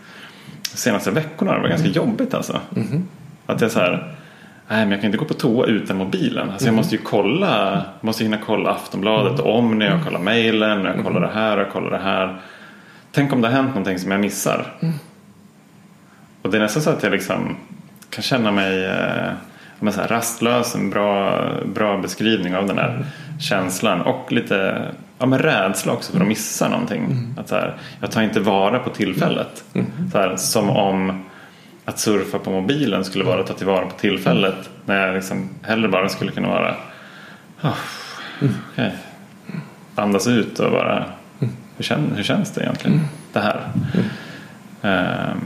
Senaste 0.77 1.11
veckorna 1.11 1.53
det 1.53 1.59
varit 1.59 1.71
ganska 1.71 1.89
jobbigt 1.89 2.35
alltså. 2.35 2.61
Att 3.47 3.61
jag 3.61 3.71
så 3.71 3.79
här, 3.81 4.15
nej 4.69 4.81
men 4.85 4.91
jag 4.91 5.01
kan 5.01 5.07
inte 5.07 5.19
gå 5.19 5.25
på 5.25 5.35
toa 5.35 5.67
utan 5.67 5.97
mobilen. 5.97 6.51
Alltså 6.51 6.67
jag 6.67 6.75
måste 6.75 6.95
ju 6.95 7.03
kolla, 7.03 7.85
måste 8.01 8.25
hinna 8.25 8.39
kolla 8.47 8.71
Aftonbladet 8.71 9.41
om 9.41 9.79
när 9.79 9.87
jag 9.87 10.05
kollar 10.05 10.21
mejlen, 10.21 10.83
när 10.83 10.95
jag 10.95 11.05
kollar 11.05 11.21
det 11.21 11.33
här 11.35 11.59
och 11.59 11.73
kollar 11.73 11.91
det 11.91 11.99
här. 11.99 12.41
Tänk 13.13 13.33
om 13.33 13.41
det 13.41 13.49
har 13.49 13.55
hänt 13.55 13.69
någonting 13.69 13.99
som 13.99 14.11
jag 14.11 14.21
missar. 14.21 14.67
Och 16.43 16.51
det 16.51 16.57
är 16.57 16.61
nästan 16.61 16.83
så 16.83 16.91
att 16.91 17.03
jag 17.03 17.13
liksom 17.13 17.57
kan 18.11 18.23
känna 18.23 18.51
mig 18.51 18.85
eh, 18.85 19.33
men 19.83 19.93
så 19.93 20.01
här, 20.01 20.09
rastlös, 20.09 20.75
en 20.75 20.91
bra, 20.91 21.41
bra 21.67 21.99
beskrivning 21.99 22.57
av 22.57 22.67
den 22.67 22.79
här 22.79 23.07
känslan. 23.41 24.01
Och 24.01 24.33
lite 24.33 24.83
ja, 25.19 25.27
men 25.27 25.39
rädsla 25.39 25.93
också 25.93 26.13
för 26.13 26.21
att 26.21 26.29
missa 26.29 26.69
någonting. 26.69 27.35
Att 27.39 27.49
så 27.49 27.55
här, 27.55 27.77
jag 28.01 28.11
tar 28.11 28.23
inte 28.23 28.41
vara 28.41 28.79
på 28.79 28.91
tillfället. 28.91 29.65
Så 30.13 30.19
här, 30.19 30.37
som 30.37 30.71
om 30.71 31.25
att 31.85 31.99
surfa 31.99 32.39
på 32.39 32.51
mobilen 32.51 33.05
skulle 33.05 33.25
vara 33.25 33.41
att 33.41 33.47
ta 33.47 33.55
tillvara 33.55 33.87
på 33.87 33.99
tillfället 33.99 34.71
när 34.85 35.07
jag 35.07 35.15
liksom 35.15 35.49
hellre 35.63 35.89
bara 35.89 36.09
skulle 36.09 36.33
kunna 36.33 36.49
vara 36.49 36.75
oh, 37.63 37.75
okej. 38.73 38.93
andas 39.95 40.27
ut 40.27 40.59
och 40.59 40.71
bara 40.71 41.05
hur, 41.77 41.85
känns, 41.85 42.19
hur 42.19 42.23
känns 42.23 42.51
det 42.51 42.61
egentligen 42.63 43.01
det 43.33 43.41
här? 43.41 43.61
Ehm, 44.83 45.41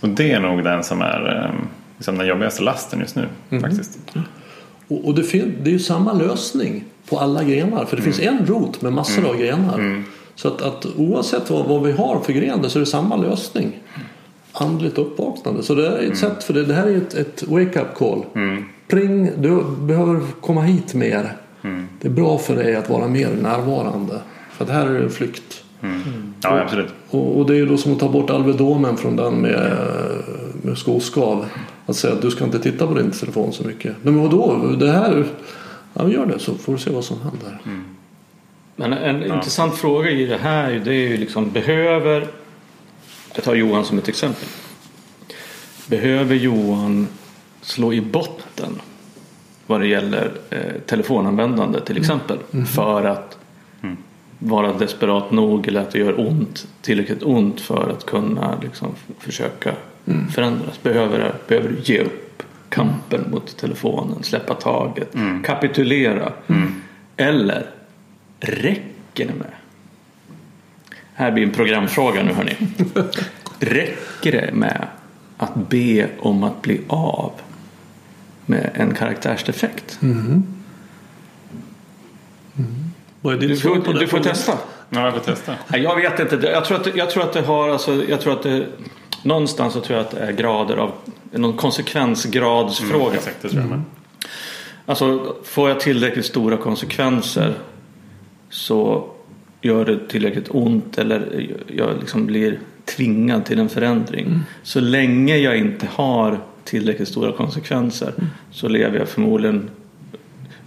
och 0.00 0.08
det 0.08 0.32
är 0.32 0.40
nog 0.40 0.64
den 0.64 0.84
som 0.84 1.02
är 1.02 1.44
ehm, 1.44 1.68
liksom 2.04 2.18
den 2.18 2.26
jobbigaste 2.26 2.62
lasten 2.62 3.00
just 3.00 3.16
nu 3.16 3.28
faktiskt. 3.60 3.98
Och, 4.88 5.04
och 5.04 5.14
det, 5.14 5.22
det 5.32 5.70
är 5.70 5.72
ju 5.72 5.78
samma 5.78 6.12
lösning 6.12 6.84
på 7.08 7.18
alla 7.18 7.44
grenar. 7.44 7.84
För 7.84 7.96
det 7.96 8.02
finns 8.02 8.20
en 8.20 8.46
rot 8.46 8.82
med 8.82 8.92
massor 8.92 9.26
av 9.28 9.36
grenar. 9.36 10.04
Så 10.34 10.48
att, 10.48 10.62
att 10.62 10.86
oavsett 10.96 11.50
vad, 11.50 11.66
vad 11.66 11.82
vi 11.82 11.92
har 11.92 12.20
för 12.20 12.32
grenar 12.32 12.68
så 12.68 12.78
är 12.78 12.80
det 12.80 12.86
samma 12.86 13.16
lösning. 13.16 13.80
Andligt 14.52 14.98
uppvaknande. 14.98 15.62
Så 15.62 15.74
det 15.74 15.88
är 15.88 16.10
ett 16.12 16.18
sätt 16.18 16.44
för 16.44 16.54
det. 16.54 16.64
Det 16.64 16.74
här 16.74 16.86
är 16.86 16.96
ett, 16.96 17.14
ett 17.14 17.42
wake-up 17.48 17.94
call. 17.94 18.24
Pring, 18.88 19.30
du 19.38 19.64
behöver 19.80 20.20
komma 20.40 20.62
hit 20.62 20.94
mer. 20.94 21.36
Det 22.00 22.08
är 22.08 22.12
bra 22.12 22.38
för 22.38 22.56
dig 22.56 22.76
att 22.76 22.90
vara 22.90 23.08
mer 23.08 23.30
närvarande. 23.42 24.20
För 24.52 24.64
att 24.64 24.70
här 24.70 24.86
är 24.86 25.00
det 25.00 25.10
flykt. 25.10 25.64
Ja, 26.42 26.60
absolut. 26.60 26.94
Och, 27.10 27.38
och 27.38 27.46
det 27.46 27.52
är 27.52 27.56
ju 27.56 27.66
då 27.66 27.76
som 27.76 27.92
att 27.92 28.00
ta 28.00 28.08
bort 28.08 28.30
Alvedomen 28.30 28.96
från 28.96 29.16
den 29.16 29.34
med, 29.34 29.76
med 30.62 30.78
skoskav. 30.78 31.46
Att 31.86 31.96
säga 31.96 32.14
att 32.14 32.22
du 32.22 32.30
ska 32.30 32.44
inte 32.44 32.58
titta 32.58 32.86
på 32.86 32.94
din 32.94 33.10
telefon 33.10 33.52
så 33.52 33.64
mycket. 33.64 33.96
Men 34.02 34.22
vadå? 34.22 34.56
Det 34.78 34.92
här... 34.92 35.26
Ja, 35.94 36.08
gör 36.08 36.26
det 36.26 36.38
så 36.38 36.54
får 36.54 36.72
du 36.72 36.78
se 36.78 36.90
vad 36.90 37.04
som 37.04 37.16
händer. 37.20 37.58
Men 38.76 38.92
en 38.92 39.22
intressant 39.24 39.74
fråga 39.74 40.10
i 40.10 40.26
det 40.26 40.36
här 40.36 40.82
det 40.84 40.90
är 40.94 41.08
ju 41.08 41.16
liksom 41.16 41.50
behöver 41.50 42.26
jag 43.34 43.44
tar 43.44 43.54
Johan 43.54 43.84
som 43.84 43.98
ett 43.98 44.08
exempel. 44.08 44.48
Behöver 45.86 46.34
Johan 46.34 47.06
slå 47.60 47.92
i 47.92 48.00
botten 48.00 48.80
vad 49.66 49.80
det 49.80 49.86
gäller 49.86 50.32
eh, 50.50 50.58
telefonanvändande 50.86 51.80
till 51.80 51.96
exempel 51.98 52.38
för 52.74 53.04
att 53.04 53.38
vara 54.38 54.72
desperat 54.72 55.30
nog 55.30 55.68
eller 55.68 55.80
att 55.80 55.90
det 55.90 55.98
gör 55.98 56.20
ont 56.20 56.66
tillräckligt 56.82 57.22
ont 57.22 57.60
för 57.60 57.88
att 57.90 58.06
kunna 58.06 58.58
liksom, 58.62 58.88
f- 59.08 59.14
försöka 60.04 60.32
förändras? 60.32 60.82
Behöver, 60.82 61.34
behöver 61.48 61.68
du 61.68 61.80
ge 61.92 61.98
upp 61.98 62.42
kampen 62.68 63.30
mot 63.30 63.56
telefonen, 63.56 64.22
släppa 64.22 64.54
taget, 64.54 65.14
kapitulera? 65.44 66.32
Eller 67.16 67.66
räcker 68.40 69.26
det 69.26 69.34
med 69.34 69.50
här 71.14 71.30
blir 71.30 71.44
en 71.44 71.50
programfråga 71.50 72.22
nu 72.22 72.32
hörni. 72.32 72.56
Räcker 73.58 74.32
det 74.32 74.52
med 74.52 74.86
att 75.36 75.54
be 75.54 76.08
om 76.18 76.42
att 76.42 76.62
bli 76.62 76.80
av 76.88 77.32
med 78.46 78.70
en 78.74 78.94
karaktärsdefekt? 78.94 79.98
Vad 83.20 83.34
är 83.34 83.38
ditt 83.38 83.48
Du 83.48 83.56
får, 83.56 83.94
du 84.00 84.06
får 84.06 84.20
testa. 84.20 84.58
Ja, 84.90 85.04
jag 85.04 85.12
får 85.12 85.20
testa. 85.20 85.54
Nej, 85.68 85.82
Jag 85.82 85.96
vet 85.96 86.20
inte. 86.20 86.46
Jag 86.46 86.64
tror 86.64 86.80
att, 86.80 86.96
jag 86.96 87.10
tror 87.10 87.22
att 87.22 87.32
det 87.32 87.40
har 87.42 87.68
alltså, 87.68 88.04
jag 88.08 88.20
tror 88.20 88.32
att 88.32 88.42
det, 88.42 88.66
någonstans 89.24 89.72
så 89.72 89.80
tror 89.80 89.98
jag 89.98 90.06
att 90.06 90.10
det 90.10 90.20
är 90.20 90.32
grader 90.32 90.76
av 90.76 90.92
någon 91.30 91.56
konsekvensgradsfråga. 91.56 93.14
Exakt, 93.14 93.42
det 93.42 93.48
tror 93.48 93.60
jag 93.60 93.70
med. 93.70 93.82
Alltså 94.86 95.36
får 95.44 95.68
jag 95.68 95.80
tillräckligt 95.80 96.26
stora 96.26 96.56
konsekvenser 96.56 97.54
så 98.50 99.10
gör 99.62 99.84
det 99.84 100.08
tillräckligt 100.08 100.46
ont 100.48 100.98
eller 100.98 101.48
jag 101.76 101.90
liksom 102.00 102.26
blir 102.26 102.58
tvingad 102.84 103.44
till 103.44 103.58
en 103.58 103.68
förändring. 103.68 104.40
Så 104.62 104.80
länge 104.80 105.36
jag 105.36 105.58
inte 105.58 105.88
har 105.92 106.40
tillräckligt 106.64 107.08
stora 107.08 107.32
konsekvenser 107.32 108.12
så 108.50 108.68
lever 108.68 108.98
jag 108.98 109.08
förmodligen 109.08 109.70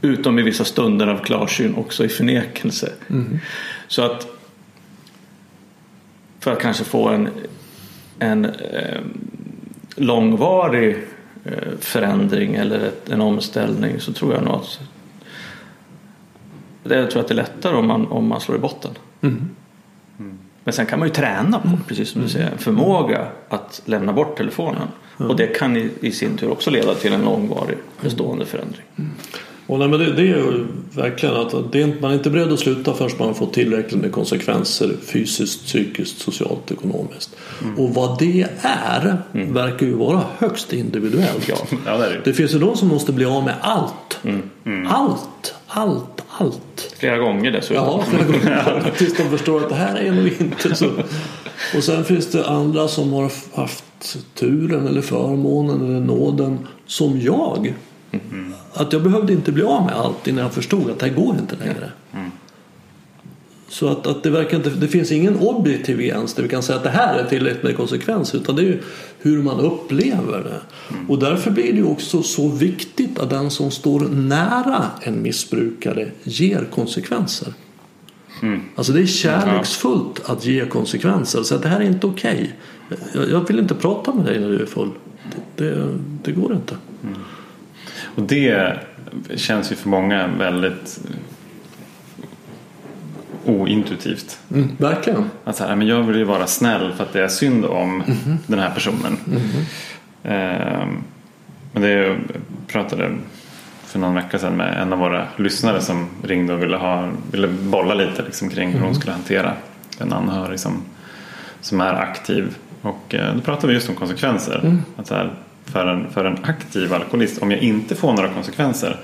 utom 0.01 0.39
i 0.39 0.41
vissa 0.41 0.63
stunder 0.63 1.07
av 1.07 1.17
klarsyn 1.17 1.75
också 1.75 2.05
i 2.05 2.09
förnekelse. 2.09 2.91
Så 3.87 4.01
att 4.01 4.27
för 6.39 6.51
att 6.51 6.59
kanske 6.59 6.83
få 6.83 7.09
en, 7.09 7.29
en 8.19 8.45
eh, 8.45 9.01
långvarig 9.95 10.97
eh, 11.43 11.51
förändring 11.79 12.55
eller 12.55 12.79
ett, 12.79 13.09
en 13.09 13.21
omställning 13.21 13.99
så 13.99 14.13
tror 14.13 14.33
jag 14.33 14.43
nog 14.43 14.53
att 14.55 14.79
det, 16.83 16.95
jag 16.95 17.11
tror 17.11 17.21
att 17.21 17.27
det 17.27 17.33
är 17.33 17.35
lättare 17.35 17.75
om 17.75 17.87
man, 17.87 18.07
om 18.07 18.27
man 18.27 18.41
slår 18.41 18.57
i 18.57 18.61
botten. 18.61 18.91
Men 20.63 20.73
sen 20.73 20.85
kan 20.85 20.99
man 20.99 21.07
ju 21.07 21.13
träna 21.13 21.59
på, 21.59 21.69
precis 21.87 22.09
som 22.09 22.21
du 22.21 22.29
säger, 22.29 22.51
en 22.51 22.57
förmåga 22.57 23.27
att 23.49 23.81
lämna 23.85 24.13
bort 24.13 24.37
telefonen. 24.37 24.87
Och 25.17 25.35
det 25.35 25.47
kan 25.47 25.77
i, 25.77 25.91
i 26.01 26.11
sin 26.11 26.37
tur 26.37 26.51
också 26.51 26.71
leda 26.71 26.95
till 26.95 27.13
en 27.13 27.21
långvarig 27.21 27.77
bestående 28.01 28.45
förändring. 28.45 28.85
Och 29.67 29.79
nej, 29.79 29.87
men 29.87 29.99
det, 29.99 30.13
det 30.13 30.21
är 30.21 30.25
ju 30.25 30.65
verkligen 30.95 31.35
att 31.35 31.71
det 31.71 32.01
man 32.01 32.11
är 32.11 32.15
inte 32.15 32.29
beredd 32.29 32.53
att 32.53 32.59
sluta 32.59 32.93
förrän 32.93 33.11
man 33.19 33.35
fått 33.35 33.53
tillräckligt 33.53 34.01
med 34.01 34.11
konsekvenser 34.11 34.91
fysiskt, 35.05 35.65
psykiskt, 35.65 36.19
socialt, 36.19 36.71
ekonomiskt. 36.71 37.35
Och 37.77 37.93
vad 37.93 38.19
det 38.19 38.47
är 38.61 39.17
verkar 39.33 39.85
ju 39.85 39.93
vara 39.93 40.23
högst 40.37 40.73
individuellt. 40.73 41.49
Ja, 41.49 41.57
det 41.97 42.05
är 42.05 42.09
det. 42.09 42.21
Det 42.23 42.33
finns 42.33 42.55
ju 42.55 42.59
de 42.59 42.77
som 42.77 42.87
måste 42.87 43.11
bli 43.11 43.25
av 43.25 43.43
med 43.43 43.55
allt. 43.61 44.19
Allt, 44.87 45.53
allt, 45.67 46.23
allt. 46.27 46.95
Flera 46.97 47.17
gånger 47.17 47.51
dessutom. 47.51 47.83
Ja, 47.85 48.03
flera 48.09 48.23
gånger. 48.25 48.91
Tills 48.97 49.17
de 49.17 49.23
förstår 49.23 49.63
att 49.63 49.69
det 49.69 49.75
här 49.75 49.95
är 49.95 50.11
nog 50.11 50.31
inte 50.39 50.75
så. 50.75 50.89
Och 51.75 51.83
sen 51.83 52.05
finns 52.05 52.31
det 52.31 52.47
andra 52.47 52.87
som 52.87 53.13
har 53.13 53.31
haft 53.55 54.17
turen 54.33 54.87
eller 54.87 55.01
förmånen 55.01 55.81
eller 55.81 55.99
nåden 55.99 56.67
som 56.85 57.21
jag. 57.21 57.73
Att 58.73 58.93
jag 58.93 59.03
behövde 59.03 59.33
inte 59.33 59.51
bli 59.51 59.63
av 59.63 59.85
med 59.85 59.95
allt 59.95 60.27
innan 60.27 60.43
jag 60.43 60.53
förstod 60.53 60.89
att 60.89 60.99
det 60.99 61.05
här 61.05 61.13
går 61.13 61.35
inte 61.39 61.55
längre. 61.55 61.91
Så 63.69 63.87
att, 63.87 64.07
att 64.07 64.23
det, 64.23 64.29
verkar 64.29 64.57
inte, 64.57 64.69
det 64.69 64.87
finns 64.87 65.11
ingen 65.11 65.39
objektiv 65.39 65.97
gräns 66.01 66.33
där 66.33 66.43
vi 66.43 66.49
kan 66.49 66.63
säga 66.63 66.77
att 66.77 66.83
det 66.83 66.89
här 66.89 67.19
är 67.19 67.25
tillräckligt 67.25 67.63
med 67.63 67.77
konsekvens 67.77 68.35
utan 68.35 68.55
det 68.55 68.61
är 68.61 68.65
ju 68.65 68.81
hur 69.19 69.43
man 69.43 69.59
upplever 69.59 70.43
det. 70.43 70.61
Och 71.07 71.19
därför 71.19 71.51
blir 71.51 71.73
det 71.73 71.83
också 71.83 72.23
så 72.23 72.47
viktigt 72.49 73.19
att 73.19 73.29
den 73.29 73.51
som 73.51 73.71
står 73.71 73.99
nära 73.99 74.85
en 75.01 75.21
missbrukare 75.21 76.11
ger 76.23 76.67
konsekvenser. 76.71 77.53
Alltså 78.75 78.93
det 78.93 79.01
är 79.01 79.05
kärleksfullt 79.05 80.21
att 80.25 80.45
ge 80.45 80.65
konsekvenser. 80.65 81.43
Så 81.43 81.55
att 81.55 81.63
det 81.63 81.69
här 81.69 81.79
är 81.79 81.85
inte 81.85 82.07
okej. 82.07 82.55
Jag, 83.13 83.29
jag 83.29 83.47
vill 83.47 83.59
inte 83.59 83.75
prata 83.75 84.13
med 84.13 84.25
dig 84.25 84.39
när 84.39 84.49
du 84.49 84.61
är 84.61 84.65
full. 84.65 84.89
Det, 85.55 85.63
det, 85.63 85.87
det 86.23 86.31
går 86.31 86.53
inte. 86.53 86.75
Och 88.17 88.23
det 88.23 88.79
känns 89.35 89.71
ju 89.71 89.75
för 89.75 89.89
många 89.89 90.27
väldigt 90.27 90.99
ointuitivt. 93.45 94.39
Mm, 94.51 94.69
verkligen. 94.77 95.29
Att 95.43 95.55
så 95.55 95.63
här, 95.63 95.75
men 95.75 95.87
jag 95.87 96.03
vill 96.03 96.15
ju 96.15 96.23
vara 96.23 96.47
snäll 96.47 96.93
för 96.93 97.03
att 97.03 97.13
det 97.13 97.23
är 97.23 97.27
synd 97.27 97.65
om 97.65 98.03
den 98.47 98.59
här 98.59 98.69
personen. 98.69 99.17
Ehm, 100.23 101.03
men 101.73 101.81
det 101.81 101.89
jag 101.89 102.17
pratade 102.67 103.11
för 103.85 103.99
någon 103.99 104.15
vecka 104.15 104.39
sedan 104.39 104.57
med 104.57 104.81
en 104.81 104.93
av 104.93 104.99
våra 104.99 105.27
lyssnare 105.35 105.81
som 105.81 106.07
ringde 106.23 106.53
och 106.53 106.63
ville, 106.63 106.77
ha, 106.77 107.09
ville 107.31 107.47
bolla 107.47 107.93
lite 107.93 108.23
liksom 108.23 108.49
kring 108.49 108.71
hur 108.71 108.79
hon 108.79 108.95
skulle 108.95 109.11
hantera 109.11 109.53
en 109.99 110.13
anhörig 110.13 110.59
som, 110.59 110.83
som 111.61 111.81
är 111.81 111.93
aktiv. 111.93 112.55
Och 112.81 113.15
eh, 113.15 113.35
då 113.35 113.41
pratade 113.41 113.67
vi 113.67 113.73
just 113.73 113.89
om 113.89 113.95
konsekvenser. 113.95 114.77
Att 114.95 115.07
så 115.07 115.15
här, 115.15 115.33
för, 115.71 115.87
en, 115.87 116.09
för 116.09 116.25
en 116.25 116.37
aktiv 116.43 116.93
alkoholist, 116.93 117.41
om 117.41 117.51
jag 117.51 117.59
inte 117.59 117.95
får 117.95 118.13
några 118.13 118.29
konsekvenser 118.29 118.97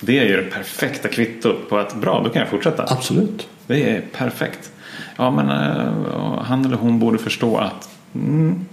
det 0.00 0.18
är 0.18 0.24
ju 0.24 0.36
det 0.36 0.50
perfekta 0.50 1.08
kvittot 1.08 1.68
på 1.68 1.78
att 1.78 1.94
bra, 1.94 2.22
då 2.24 2.30
kan 2.30 2.40
jag 2.40 2.48
fortsätta. 2.48 2.82
Absolut. 2.88 3.48
Det 3.66 3.90
är 3.90 4.00
perfekt. 4.12 4.72
Ja, 5.16 5.30
men 5.30 5.50
eh, 5.50 6.42
han 6.42 6.64
eller 6.64 6.76
hon 6.76 6.98
borde 6.98 7.18
förstå 7.18 7.56
att 7.56 7.88
mm, 8.14 8.64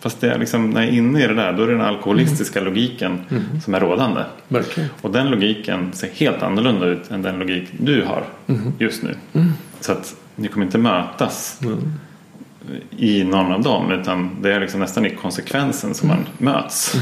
fast 0.00 0.20
det 0.20 0.30
är 0.30 0.38
liksom, 0.38 0.70
när 0.70 0.80
jag 0.80 0.92
är 0.92 0.96
inne 0.96 1.24
i 1.24 1.26
det 1.26 1.34
där 1.34 1.52
då 1.52 1.62
är 1.62 1.66
det 1.66 1.72
den 1.72 1.82
alkoholistiska 1.82 2.60
logiken 2.60 3.20
som 3.64 3.74
är 3.74 3.80
rådande. 3.80 4.20
Verkligen. 4.48 4.88
Och 5.02 5.10
den 5.10 5.30
logiken 5.30 5.92
ser 5.92 6.08
helt 6.08 6.42
annorlunda 6.42 6.86
ut 6.86 7.10
än 7.10 7.22
den 7.22 7.38
logik 7.38 7.68
du 7.78 8.04
har 8.04 8.24
just 8.78 9.02
nu. 9.02 9.14
Så 9.80 9.92
att 9.92 10.16
ni 10.36 10.48
kommer 10.48 10.66
inte 10.66 10.78
mötas 10.78 11.60
i 12.90 13.24
någon 13.24 13.52
av 13.52 13.62
dem 13.62 13.92
utan 13.92 14.42
det 14.42 14.52
är 14.52 14.60
liksom 14.60 14.80
nästan 14.80 15.06
i 15.06 15.10
konsekvensen 15.10 15.94
som 15.94 16.08
man 16.08 16.26
möts. 16.38 16.94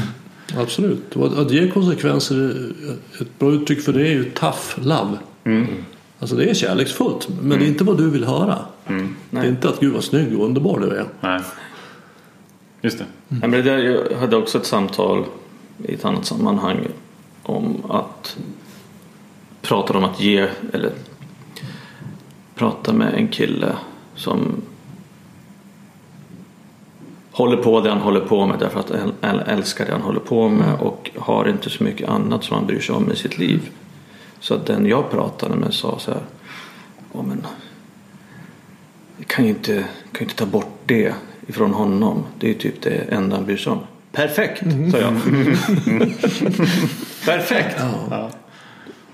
Absolut. 0.57 1.15
Och 1.15 1.41
att, 1.41 1.51
ge 1.51 1.71
konsekvenser, 1.71 2.71
ett 3.21 3.39
bra 3.39 3.51
uttryck 3.51 3.81
för 3.81 3.93
det 3.93 4.01
är 4.01 4.11
ju 4.11 4.23
tough 4.23 4.79
love. 4.81 5.17
Alltså 6.19 6.35
det 6.35 6.49
är 6.49 6.53
kärleksfullt, 6.53 7.29
men 7.41 7.59
det 7.59 7.65
är 7.65 7.67
inte 7.67 7.83
vad 7.83 7.97
du 7.97 8.09
vill 8.09 8.25
höra. 8.25 8.57
Det 9.29 9.37
är 9.39 9.45
inte 9.45 9.69
att 9.69 9.79
gud 9.79 9.93
vad 9.93 10.03
snygg 10.03 10.39
och 10.39 10.45
underbar 10.45 10.79
du 10.79 10.89
är. 10.89 11.05
Nej. 11.21 11.41
Just 12.81 12.97
det. 12.97 13.05
Ja, 13.27 13.35
men 13.47 13.51
det 13.51 13.61
där, 13.61 13.77
jag 13.77 14.17
hade 14.17 14.35
också 14.35 14.57
ett 14.57 14.65
samtal 14.65 15.25
i 15.83 15.93
ett 15.93 16.05
annat 16.05 16.25
sammanhang 16.25 16.87
om 17.43 17.91
att 17.91 18.37
prata 19.61 19.97
om 19.97 20.03
att 20.03 20.21
ge 20.21 20.47
eller 20.73 20.91
prata 22.55 22.93
med 22.93 23.13
en 23.13 23.27
kille 23.27 23.75
som 24.15 24.61
håller 27.35 27.57
på 27.57 27.81
det 27.81 27.89
han 27.89 28.01
håller 28.01 28.19
på 28.19 28.45
med 28.45 28.59
därför 28.59 28.79
att 28.79 28.91
han 29.21 29.39
älskar 29.39 29.85
det 29.85 29.91
han 29.91 30.01
håller 30.01 30.19
på 30.19 30.49
med 30.49 30.73
och 30.79 31.11
har 31.17 31.49
inte 31.49 31.69
så 31.69 31.83
mycket 31.83 32.09
annat 32.09 32.43
som 32.43 32.57
han 32.57 32.65
bryr 32.65 32.79
sig 32.79 32.95
om 32.95 33.11
i 33.11 33.15
sitt 33.15 33.37
liv. 33.37 33.69
Så 34.39 34.53
att 34.53 34.65
den 34.65 34.85
jag 34.85 35.11
pratade 35.11 35.55
med 35.55 35.73
sa 35.73 35.99
så 35.99 36.11
här, 36.11 36.21
"Ja, 37.13 37.21
men 37.21 37.45
jag 39.17 39.27
kan 39.27 39.45
ju 39.45 39.49
inte, 39.49 39.73
kan 40.11 40.19
ju 40.19 40.23
inte 40.25 40.35
ta 40.35 40.45
bort 40.45 40.79
det 40.85 41.13
ifrån 41.47 41.73
honom. 41.73 42.23
Det 42.39 42.47
är 42.47 42.51
ju 42.53 42.57
typ 42.57 42.81
det 42.81 42.89
enda 43.09 43.35
han 43.35 43.45
bryr 43.45 43.57
sig 43.57 43.71
om. 43.71 43.79
Perfekt, 44.11 44.63
sa 44.91 44.97
jag. 44.97 45.13
Perfekt. 47.25 47.75
Ja. 48.09 48.29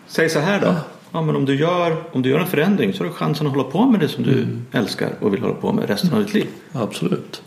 Säg 0.08 0.30
så 0.30 0.40
här 0.40 0.62
då. 0.62 0.76
Ja, 1.12 1.22
men 1.22 1.36
om, 1.36 1.46
du 1.46 1.56
gör, 1.56 2.04
om 2.12 2.22
du 2.22 2.30
gör 2.30 2.40
en 2.40 2.48
förändring 2.48 2.94
så 2.94 3.04
har 3.04 3.08
du 3.08 3.14
chansen 3.14 3.48
att 3.48 3.54
hålla 3.54 3.64
på 3.70 3.86
med 3.86 4.00
det 4.00 4.08
som 4.08 4.24
du 4.24 4.48
älskar 4.72 5.10
och 5.20 5.34
vill 5.34 5.42
hålla 5.42 5.54
på 5.54 5.74
med 5.74 5.90
resten 5.90 6.14
av 6.14 6.20
ditt 6.20 6.34
liv. 6.34 6.48
Absolut. 6.74 7.42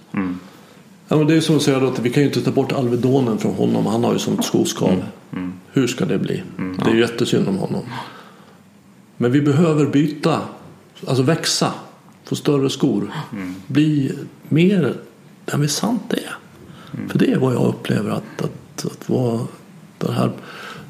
Ja, 1.08 1.16
men 1.16 1.26
det 1.26 1.34
är 1.34 1.40
som 1.40 1.56
att 1.56 1.62
säga 1.62 1.76
att 1.76 1.98
vi 1.98 2.10
kan 2.10 2.22
ju 2.22 2.28
inte 2.28 2.40
ta 2.40 2.50
bort 2.50 2.72
Alvedonen 2.72 3.38
från 3.38 3.54
honom. 3.54 3.86
Han 3.86 4.04
har 4.04 4.12
ju 4.12 4.18
sånt 4.18 4.44
skoskav. 4.44 5.02
Hur 5.72 5.86
ska 5.86 6.04
det 6.04 6.18
bli? 6.18 6.42
Det 6.84 6.90
är 6.90 6.94
ju 6.94 7.00
jättesynd 7.00 7.48
om 7.48 7.56
honom. 7.58 7.82
Men 9.16 9.32
vi 9.32 9.40
behöver 9.40 9.86
byta, 9.86 10.40
alltså 11.06 11.22
växa, 11.22 11.72
få 12.24 12.36
större 12.36 12.70
skor. 12.70 13.12
Bli 13.66 14.12
mer 14.48 14.94
den 15.44 15.60
vi 15.60 15.68
sant 15.68 16.12
är. 16.12 16.36
För 17.08 17.18
det 17.18 17.32
är 17.32 17.38
vad 17.38 17.54
jag 17.54 17.66
upplever 17.66 18.10
att, 18.10 18.42
att, 18.42 18.84
att 18.86 19.08
vara 19.08 19.40
den 19.98 20.14
här 20.14 20.30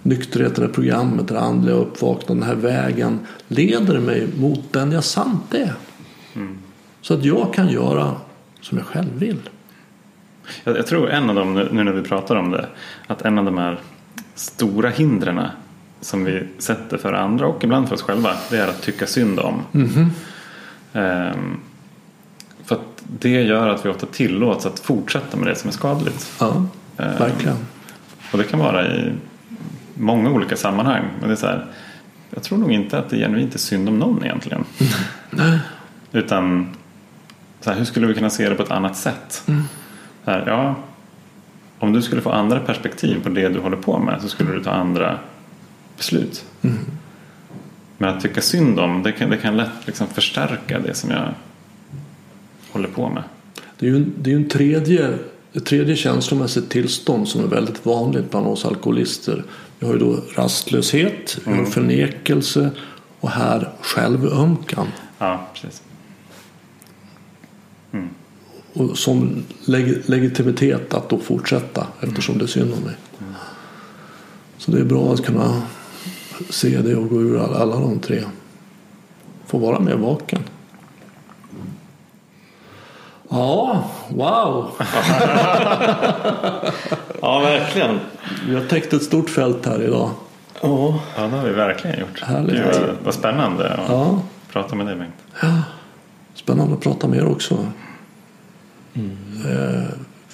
nykterheten, 0.02 0.54
det 0.54 0.66
här 0.66 0.74
programmet, 0.74 1.28
det 1.28 1.34
här 1.34 1.46
andliga 1.46 1.76
uppvaknandet, 1.76 2.28
den 2.28 2.42
här 2.42 2.54
vägen 2.54 3.18
leder 3.48 4.00
mig 4.00 4.28
mot 4.38 4.72
den 4.72 4.92
jag 4.92 5.04
sant 5.04 5.54
är. 5.54 5.74
Så 7.00 7.14
att 7.14 7.24
jag 7.24 7.54
kan 7.54 7.68
göra 7.68 8.12
som 8.60 8.78
jag 8.78 8.86
själv 8.86 9.18
vill. 9.18 9.40
Jag, 10.64 10.76
jag 10.76 10.86
tror 10.86 11.10
en 11.10 11.30
av 11.30 11.36
dem, 11.36 11.54
nu 11.54 11.84
när 11.84 11.92
vi 11.92 12.02
pratar 12.02 12.36
om 12.36 12.50
det, 12.50 12.66
att 13.06 13.22
en 13.22 13.38
av 13.38 13.44
de 13.44 13.58
här 13.58 13.78
stora 14.34 14.90
hindren 14.90 15.40
som 16.00 16.24
vi 16.24 16.42
sätter 16.58 16.98
för 16.98 17.12
andra 17.12 17.46
och 17.46 17.64
ibland 17.64 17.88
för 17.88 17.94
oss 17.94 18.02
själva, 18.02 18.30
det 18.50 18.56
är 18.56 18.68
att 18.68 18.82
tycka 18.82 19.06
synd 19.06 19.40
om. 19.40 19.62
Ehm, 20.92 21.60
för 22.64 22.74
att 22.74 23.02
det 23.20 23.42
gör 23.42 23.68
att 23.68 23.86
vi 23.86 23.90
ofta 23.90 24.06
tillåts 24.06 24.66
att 24.66 24.80
fortsätta 24.80 25.36
med 25.36 25.46
det 25.46 25.54
som 25.54 25.68
är 25.68 25.72
skadligt. 25.72 26.32
Ja, 26.40 26.66
Ehm, 26.96 27.18
verkligen. 27.18 27.56
Och 28.32 28.38
det 28.38 28.44
kan 28.44 28.60
vara 28.60 28.86
i 28.86 29.12
många 29.94 30.30
olika 30.30 30.56
sammanhang. 30.56 31.04
Men 31.20 31.28
det 31.28 31.34
är 31.34 31.36
så 31.36 31.46
här, 31.46 31.66
jag 32.30 32.42
tror 32.42 32.58
nog 32.58 32.72
inte 32.72 32.98
att 32.98 33.10
det 33.10 33.16
genuint 33.16 33.54
är 33.54 33.58
synd 33.58 33.88
om 33.88 33.98
någon 33.98 34.24
egentligen. 34.24 34.64
Utan 36.12 36.68
så 37.60 37.70
här, 37.70 37.78
hur 37.78 37.84
skulle 37.84 38.06
vi 38.06 38.14
kunna 38.14 38.30
se 38.30 38.48
det 38.48 38.54
på 38.54 38.62
ett 38.62 38.70
annat 38.70 38.96
sätt? 38.96 39.42
Så 39.46 39.52
här, 40.24 40.44
ja, 40.46 40.74
om 41.78 41.92
du 41.92 42.02
skulle 42.02 42.22
få 42.22 42.30
andra 42.30 42.60
perspektiv 42.60 43.22
på 43.22 43.28
det 43.28 43.48
du 43.48 43.60
håller 43.60 43.76
på 43.76 43.98
med 43.98 44.22
så 44.22 44.28
skulle 44.28 44.52
du 44.52 44.62
ta 44.62 44.70
andra 44.70 45.18
beslut. 45.96 46.44
Men 47.98 48.08
att 48.08 48.22
tycka 48.22 48.40
synd 48.40 48.80
om 48.80 49.02
det 49.02 49.12
kan, 49.12 49.30
det 49.30 49.36
kan 49.36 49.56
lätt 49.56 49.86
liksom 49.86 50.06
förstärka 50.06 50.78
det 50.78 50.94
som 50.94 51.10
jag 51.10 51.28
håller 52.72 52.88
på 52.88 53.08
med. 53.08 53.22
Det 53.78 53.86
är 53.86 53.90
ju 53.90 53.96
en, 53.96 54.12
det 54.18 54.32
är 54.32 54.36
en 54.36 54.48
tredje, 54.48 55.18
ett 55.52 55.66
tredje 55.66 55.96
känslomässigt 55.96 56.70
tillstånd 56.70 57.28
som 57.28 57.44
är 57.44 57.48
väldigt 57.48 57.86
vanligt 57.86 58.30
bland 58.30 58.46
oss 58.46 58.64
alkoholister. 58.64 59.44
Vi 59.78 59.86
har 59.86 59.92
ju 59.92 59.98
då 59.98 60.20
rastlöshet, 60.36 61.38
har 61.44 61.64
förnekelse 61.64 62.70
och 63.20 63.30
här 63.30 63.68
självömkan. 63.80 64.86
Ja, 65.18 65.46
precis. 65.54 65.82
Och 68.74 68.98
som 68.98 69.44
leg, 69.64 70.02
legitimitet 70.06 70.94
att 70.94 71.08
då 71.08 71.18
fortsätta 71.18 71.86
eftersom 72.00 72.38
det 72.38 72.44
är 72.44 72.46
synd 72.46 72.72
om 72.72 72.80
mig. 72.80 72.94
Så 74.58 74.70
det 74.70 74.80
är 74.80 74.84
bra 74.84 75.12
att 75.12 75.24
kunna 75.24 75.62
se 76.50 76.78
det 76.78 76.96
och 76.96 77.08
gå 77.08 77.22
ur 77.22 77.38
alla, 77.44 77.58
alla 77.58 77.76
de 77.80 77.98
tre. 77.98 78.22
Få 79.46 79.58
vara 79.58 79.80
mer 79.80 79.94
vaken. 79.96 80.40
Ja, 83.28 83.84
wow! 84.08 84.70
Ja, 87.22 87.38
verkligen. 87.40 88.00
Vi 88.48 88.54
har 88.54 88.64
täckt 88.64 88.92
ett 88.92 89.02
stort 89.02 89.30
fält 89.30 89.66
här 89.66 89.82
idag. 89.82 90.10
Ja. 90.62 91.00
Ja, 91.16 91.22
det 91.22 91.28
har 91.36 91.44
vi 91.44 91.50
verkligen 91.52 92.00
gjort. 92.00 92.20
Härligt. 92.22 92.54
Gud, 92.56 92.64
vad, 92.66 92.96
vad 93.04 93.14
spännande 93.14 93.70
att 93.74 93.88
Ja, 93.88 94.20
prata 94.52 94.74
med 94.74 94.86
dig 94.86 94.96
Bengt. 94.96 95.14
spännande 96.34 96.74
att 96.74 96.80
prata 96.80 97.08
med 97.08 97.18
er 97.18 97.26
också. 97.28 97.66
Eh, 98.94 99.84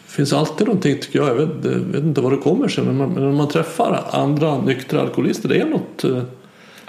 finns 0.07 0.32
alltid 0.32 0.66
någonting 0.66 0.99
tycker 1.01 1.19
jag. 1.19 1.28
Jag 1.28 1.35
vet, 1.35 1.65
jag 1.65 1.70
vet 1.70 2.05
inte 2.05 2.20
vad 2.20 2.32
det 2.32 2.37
kommer 2.39 2.69
sig. 2.69 2.85
Men, 2.85 2.97
man, 2.97 3.12
när 3.15 3.32
man 3.32 3.49
träffar 3.49 4.05
andra 4.11 4.61
nyktra 4.61 5.01
alkoholister. 5.01 5.49
Det 5.49 5.61
är 5.61 5.66
något. 5.66 6.05
eh, 6.05 6.23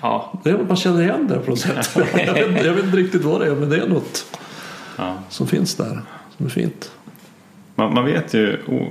ja. 0.02 0.34
Det 0.44 0.50
är 0.50 0.58
man 0.68 0.78
känner 0.78 1.02
igen 1.02 1.28
det 1.28 1.40
på 1.40 1.50
något 1.50 1.60
sätt. 1.60 1.90
jag, 1.96 2.06
vet, 2.48 2.66
jag 2.66 2.74
vet 2.74 2.86
inte 2.86 2.98
riktigt 2.98 3.24
vad 3.24 3.42
det 3.42 3.48
är. 3.48 3.56
Men 3.56 3.70
det 3.70 3.78
är 3.78 3.88
något 3.88 4.38
Ja. 4.98 5.14
som 5.30 5.48
finns 5.48 5.76
där. 5.76 6.02
Som 6.38 6.46
är 6.46 6.50
fint. 6.50 6.92
Man, 7.76 7.94
man 7.94 8.06
vet 8.06 8.34
ju, 8.34 8.58
oh, 8.68 8.88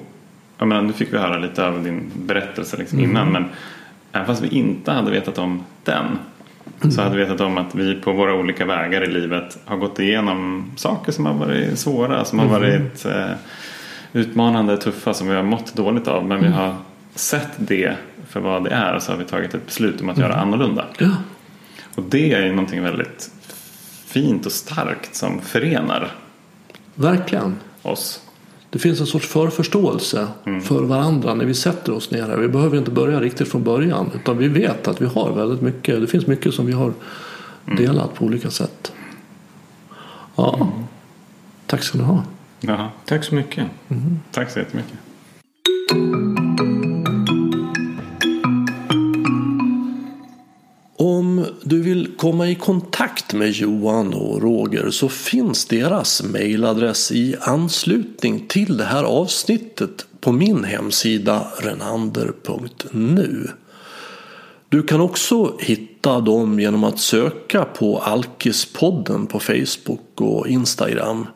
jag 0.59 0.69
menar, 0.69 0.83
nu 0.83 0.93
fick 0.93 1.13
vi 1.13 1.19
höra 1.19 1.39
lite 1.39 1.67
av 1.67 1.85
din 1.85 2.11
berättelse 2.27 2.77
liksom 2.77 3.01
innan 3.01 3.33
men 3.33 3.45
även 4.13 4.27
fast 4.27 4.43
vi 4.43 4.49
inte 4.49 4.93
hade 4.93 5.11
vetat 5.11 5.39
om 5.39 5.65
den 5.85 6.19
så 6.95 7.03
hade 7.03 7.17
vi 7.17 7.25
vetat 7.25 7.41
om 7.41 7.59
att 7.59 7.75
vi 7.75 7.95
på 7.95 8.13
våra 8.13 8.35
olika 8.35 8.65
vägar 8.65 9.03
i 9.05 9.07
livet 9.13 9.59
har 9.65 9.77
gått 9.77 9.99
igenom 9.99 10.71
saker 10.77 11.13
som 11.13 11.27
har 11.27 11.35
varit 11.35 11.79
svåra, 11.79 12.25
som 12.25 12.39
har 12.39 12.47
varit 12.47 13.05
eh, 13.05 13.31
utmanande, 14.13 14.77
tuffa, 14.77 15.15
som 15.15 15.29
vi 15.29 15.35
har 15.35 15.43
mått 15.43 15.75
dåligt 15.75 16.09
av 16.09 16.25
men 16.27 16.41
vi 16.43 16.49
har 16.49 16.75
sett 17.15 17.49
det 17.57 17.97
för 18.29 18.41
vad 18.41 18.65
det 18.65 18.71
är 18.71 18.95
och 18.95 19.03
så 19.03 19.13
har 19.13 19.19
vi 19.19 19.25
tagit 19.25 19.55
ett 19.55 19.67
beslut 19.67 20.01
om 20.01 20.09
att 20.09 20.19
göra 20.19 20.35
annorlunda. 20.35 20.85
Ja, 20.99 21.11
Och 21.95 22.03
det 22.03 22.33
är 22.33 22.43
ju 22.43 22.51
någonting 22.51 22.83
väldigt 22.83 23.31
fint 24.07 24.47
och 24.47 24.53
starkt 24.53 25.15
som 25.15 25.41
förenar 25.41 26.11
verkligen. 26.95 27.57
oss. 27.83 28.21
Det 28.71 28.79
finns 28.79 29.01
en 29.01 29.07
sorts 29.07 29.27
förförståelse 29.27 30.29
för 30.65 30.83
varandra 30.83 31.35
när 31.35 31.45
vi 31.45 31.55
sätter 31.55 31.93
oss 31.93 32.11
ner 32.11 32.23
här. 32.23 32.37
Vi 32.37 32.49
behöver 32.49 32.79
inte 32.79 32.91
börja 32.91 33.21
riktigt 33.21 33.49
från 33.49 33.65
början. 33.65 34.11
Utan 34.15 34.39
vi 34.39 34.49
vet 34.49 34.89
att 34.89 35.03
vi 35.03 35.07
har 35.07 35.33
väldigt 35.33 35.61
mycket. 35.61 36.01
Det 36.01 36.07
finns 36.07 36.27
mycket 36.27 36.55
som 36.55 36.67
vi 36.67 36.73
har 36.73 36.93
delat 37.77 38.15
på 38.15 38.25
olika 38.25 38.51
sätt. 38.51 38.93
Ja, 40.37 40.69
tack 41.67 41.83
ska 41.83 41.99
ni 41.99 42.05
ha. 42.05 42.25
Jaha. 42.61 42.89
Tack 43.05 43.25
så 43.25 43.35
mycket. 43.35 43.67
Tack 44.31 44.51
så 44.51 44.59
jättemycket. 44.59 44.99
Du 51.71 51.83
vill 51.83 52.17
komma 52.17 52.49
i 52.49 52.55
kontakt 52.55 53.35
med 53.35 53.51
Johan 53.51 54.15
och 54.15 54.43
Roger 54.43 54.91
så 54.91 55.09
finns 55.09 55.65
deras 55.65 56.23
mejladress 56.23 57.13
i 57.13 57.37
anslutning 57.41 58.47
till 58.49 58.77
det 58.77 58.85
här 58.85 59.05
avsnittet 59.05 60.07
på 60.21 60.33
min 60.33 60.65
hemsida 60.65 61.47
renander.nu. 61.59 63.51
Du 64.69 64.83
kan 64.83 65.01
också 65.01 65.57
hitta 65.61 66.21
dem 66.21 66.61
genom 66.61 66.85
att 66.85 66.99
söka 66.99 67.65
på 67.65 67.99
Alkispodden 67.99 69.27
på 69.27 69.41
Facebook 69.41 70.21
och 70.21 70.49
Instagram. 70.49 71.27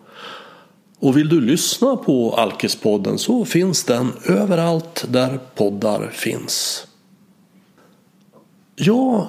Och 0.98 1.16
vill 1.16 1.28
du 1.28 1.40
lyssna 1.40 1.96
på 1.96 2.34
Alkispodden 2.34 3.18
så 3.18 3.44
finns 3.44 3.84
den 3.84 4.12
överallt 4.24 5.04
där 5.08 5.38
poddar 5.54 6.10
finns. 6.12 6.86
Jag 8.76 9.28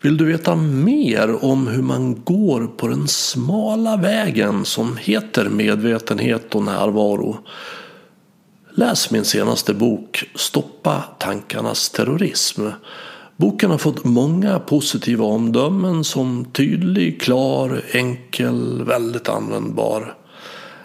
Vill 0.00 0.16
du 0.16 0.24
veta 0.24 0.56
mer 0.56 1.44
om 1.44 1.66
hur 1.66 1.82
man 1.82 2.22
går 2.24 2.66
på 2.66 2.88
den 2.88 3.08
smala 3.08 3.96
vägen 3.96 4.64
som 4.64 4.96
heter 4.96 5.48
medvetenhet 5.48 6.54
och 6.54 6.62
närvaro? 6.62 7.38
Läs 8.74 9.10
min 9.10 9.24
senaste 9.24 9.74
bok 9.74 10.24
Stoppa 10.34 11.04
tankarnas 11.18 11.90
terrorism. 11.90 12.66
Boken 13.36 13.70
har 13.70 13.78
fått 13.78 14.04
många 14.04 14.58
positiva 14.58 15.24
omdömen 15.24 16.04
som 16.04 16.44
tydlig, 16.44 17.20
klar, 17.20 17.82
enkel, 17.92 18.84
väldigt 18.84 19.28
användbar. 19.28 20.14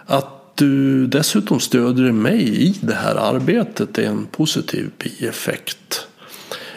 Att 0.06 0.56
du 0.56 1.06
dessutom 1.06 1.60
stödjer 1.60 2.12
mig 2.12 2.62
i 2.68 2.74
det 2.80 2.94
här 2.94 3.14
arbetet 3.14 3.98
är 3.98 4.06
en 4.06 4.26
positiv 4.26 4.90
bieffekt. 4.98 6.06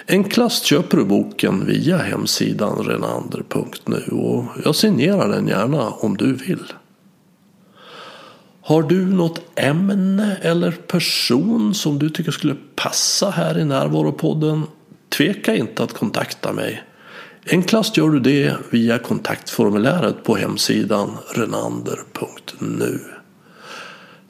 Enklast 0.10 0.66
köper 0.66 0.98
du 0.98 1.06
boken 1.06 1.66
via 1.66 1.98
hemsidan 1.98 2.84
renander.nu 2.84 4.04
och 4.12 4.46
jag 4.66 4.76
signerar 4.76 5.30
den 5.30 5.48
gärna 5.48 5.90
om 5.90 6.18
du 6.18 6.34
vill. 6.34 6.74
Har 8.62 8.84
du 8.84 9.06
något 9.06 9.42
ämne 9.56 10.38
eller 10.42 10.72
person 10.72 11.74
som 11.74 12.00
du 12.00 12.10
tycker 12.10 12.32
skulle 12.32 12.56
passa 12.76 13.30
här 13.30 13.58
i 13.58 13.66
Närvaropodden? 13.66 14.64
Tveka 15.10 15.56
inte 15.56 15.84
att 15.84 15.94
kontakta 15.94 16.54
mig. 16.54 16.84
Enklast 17.52 17.98
gör 17.98 18.10
du 18.10 18.20
det 18.20 18.56
via 18.70 19.00
kontaktformuläret 19.00 20.24
på 20.24 20.36
hemsidan 20.36 21.18
renander.nu. 21.36 23.00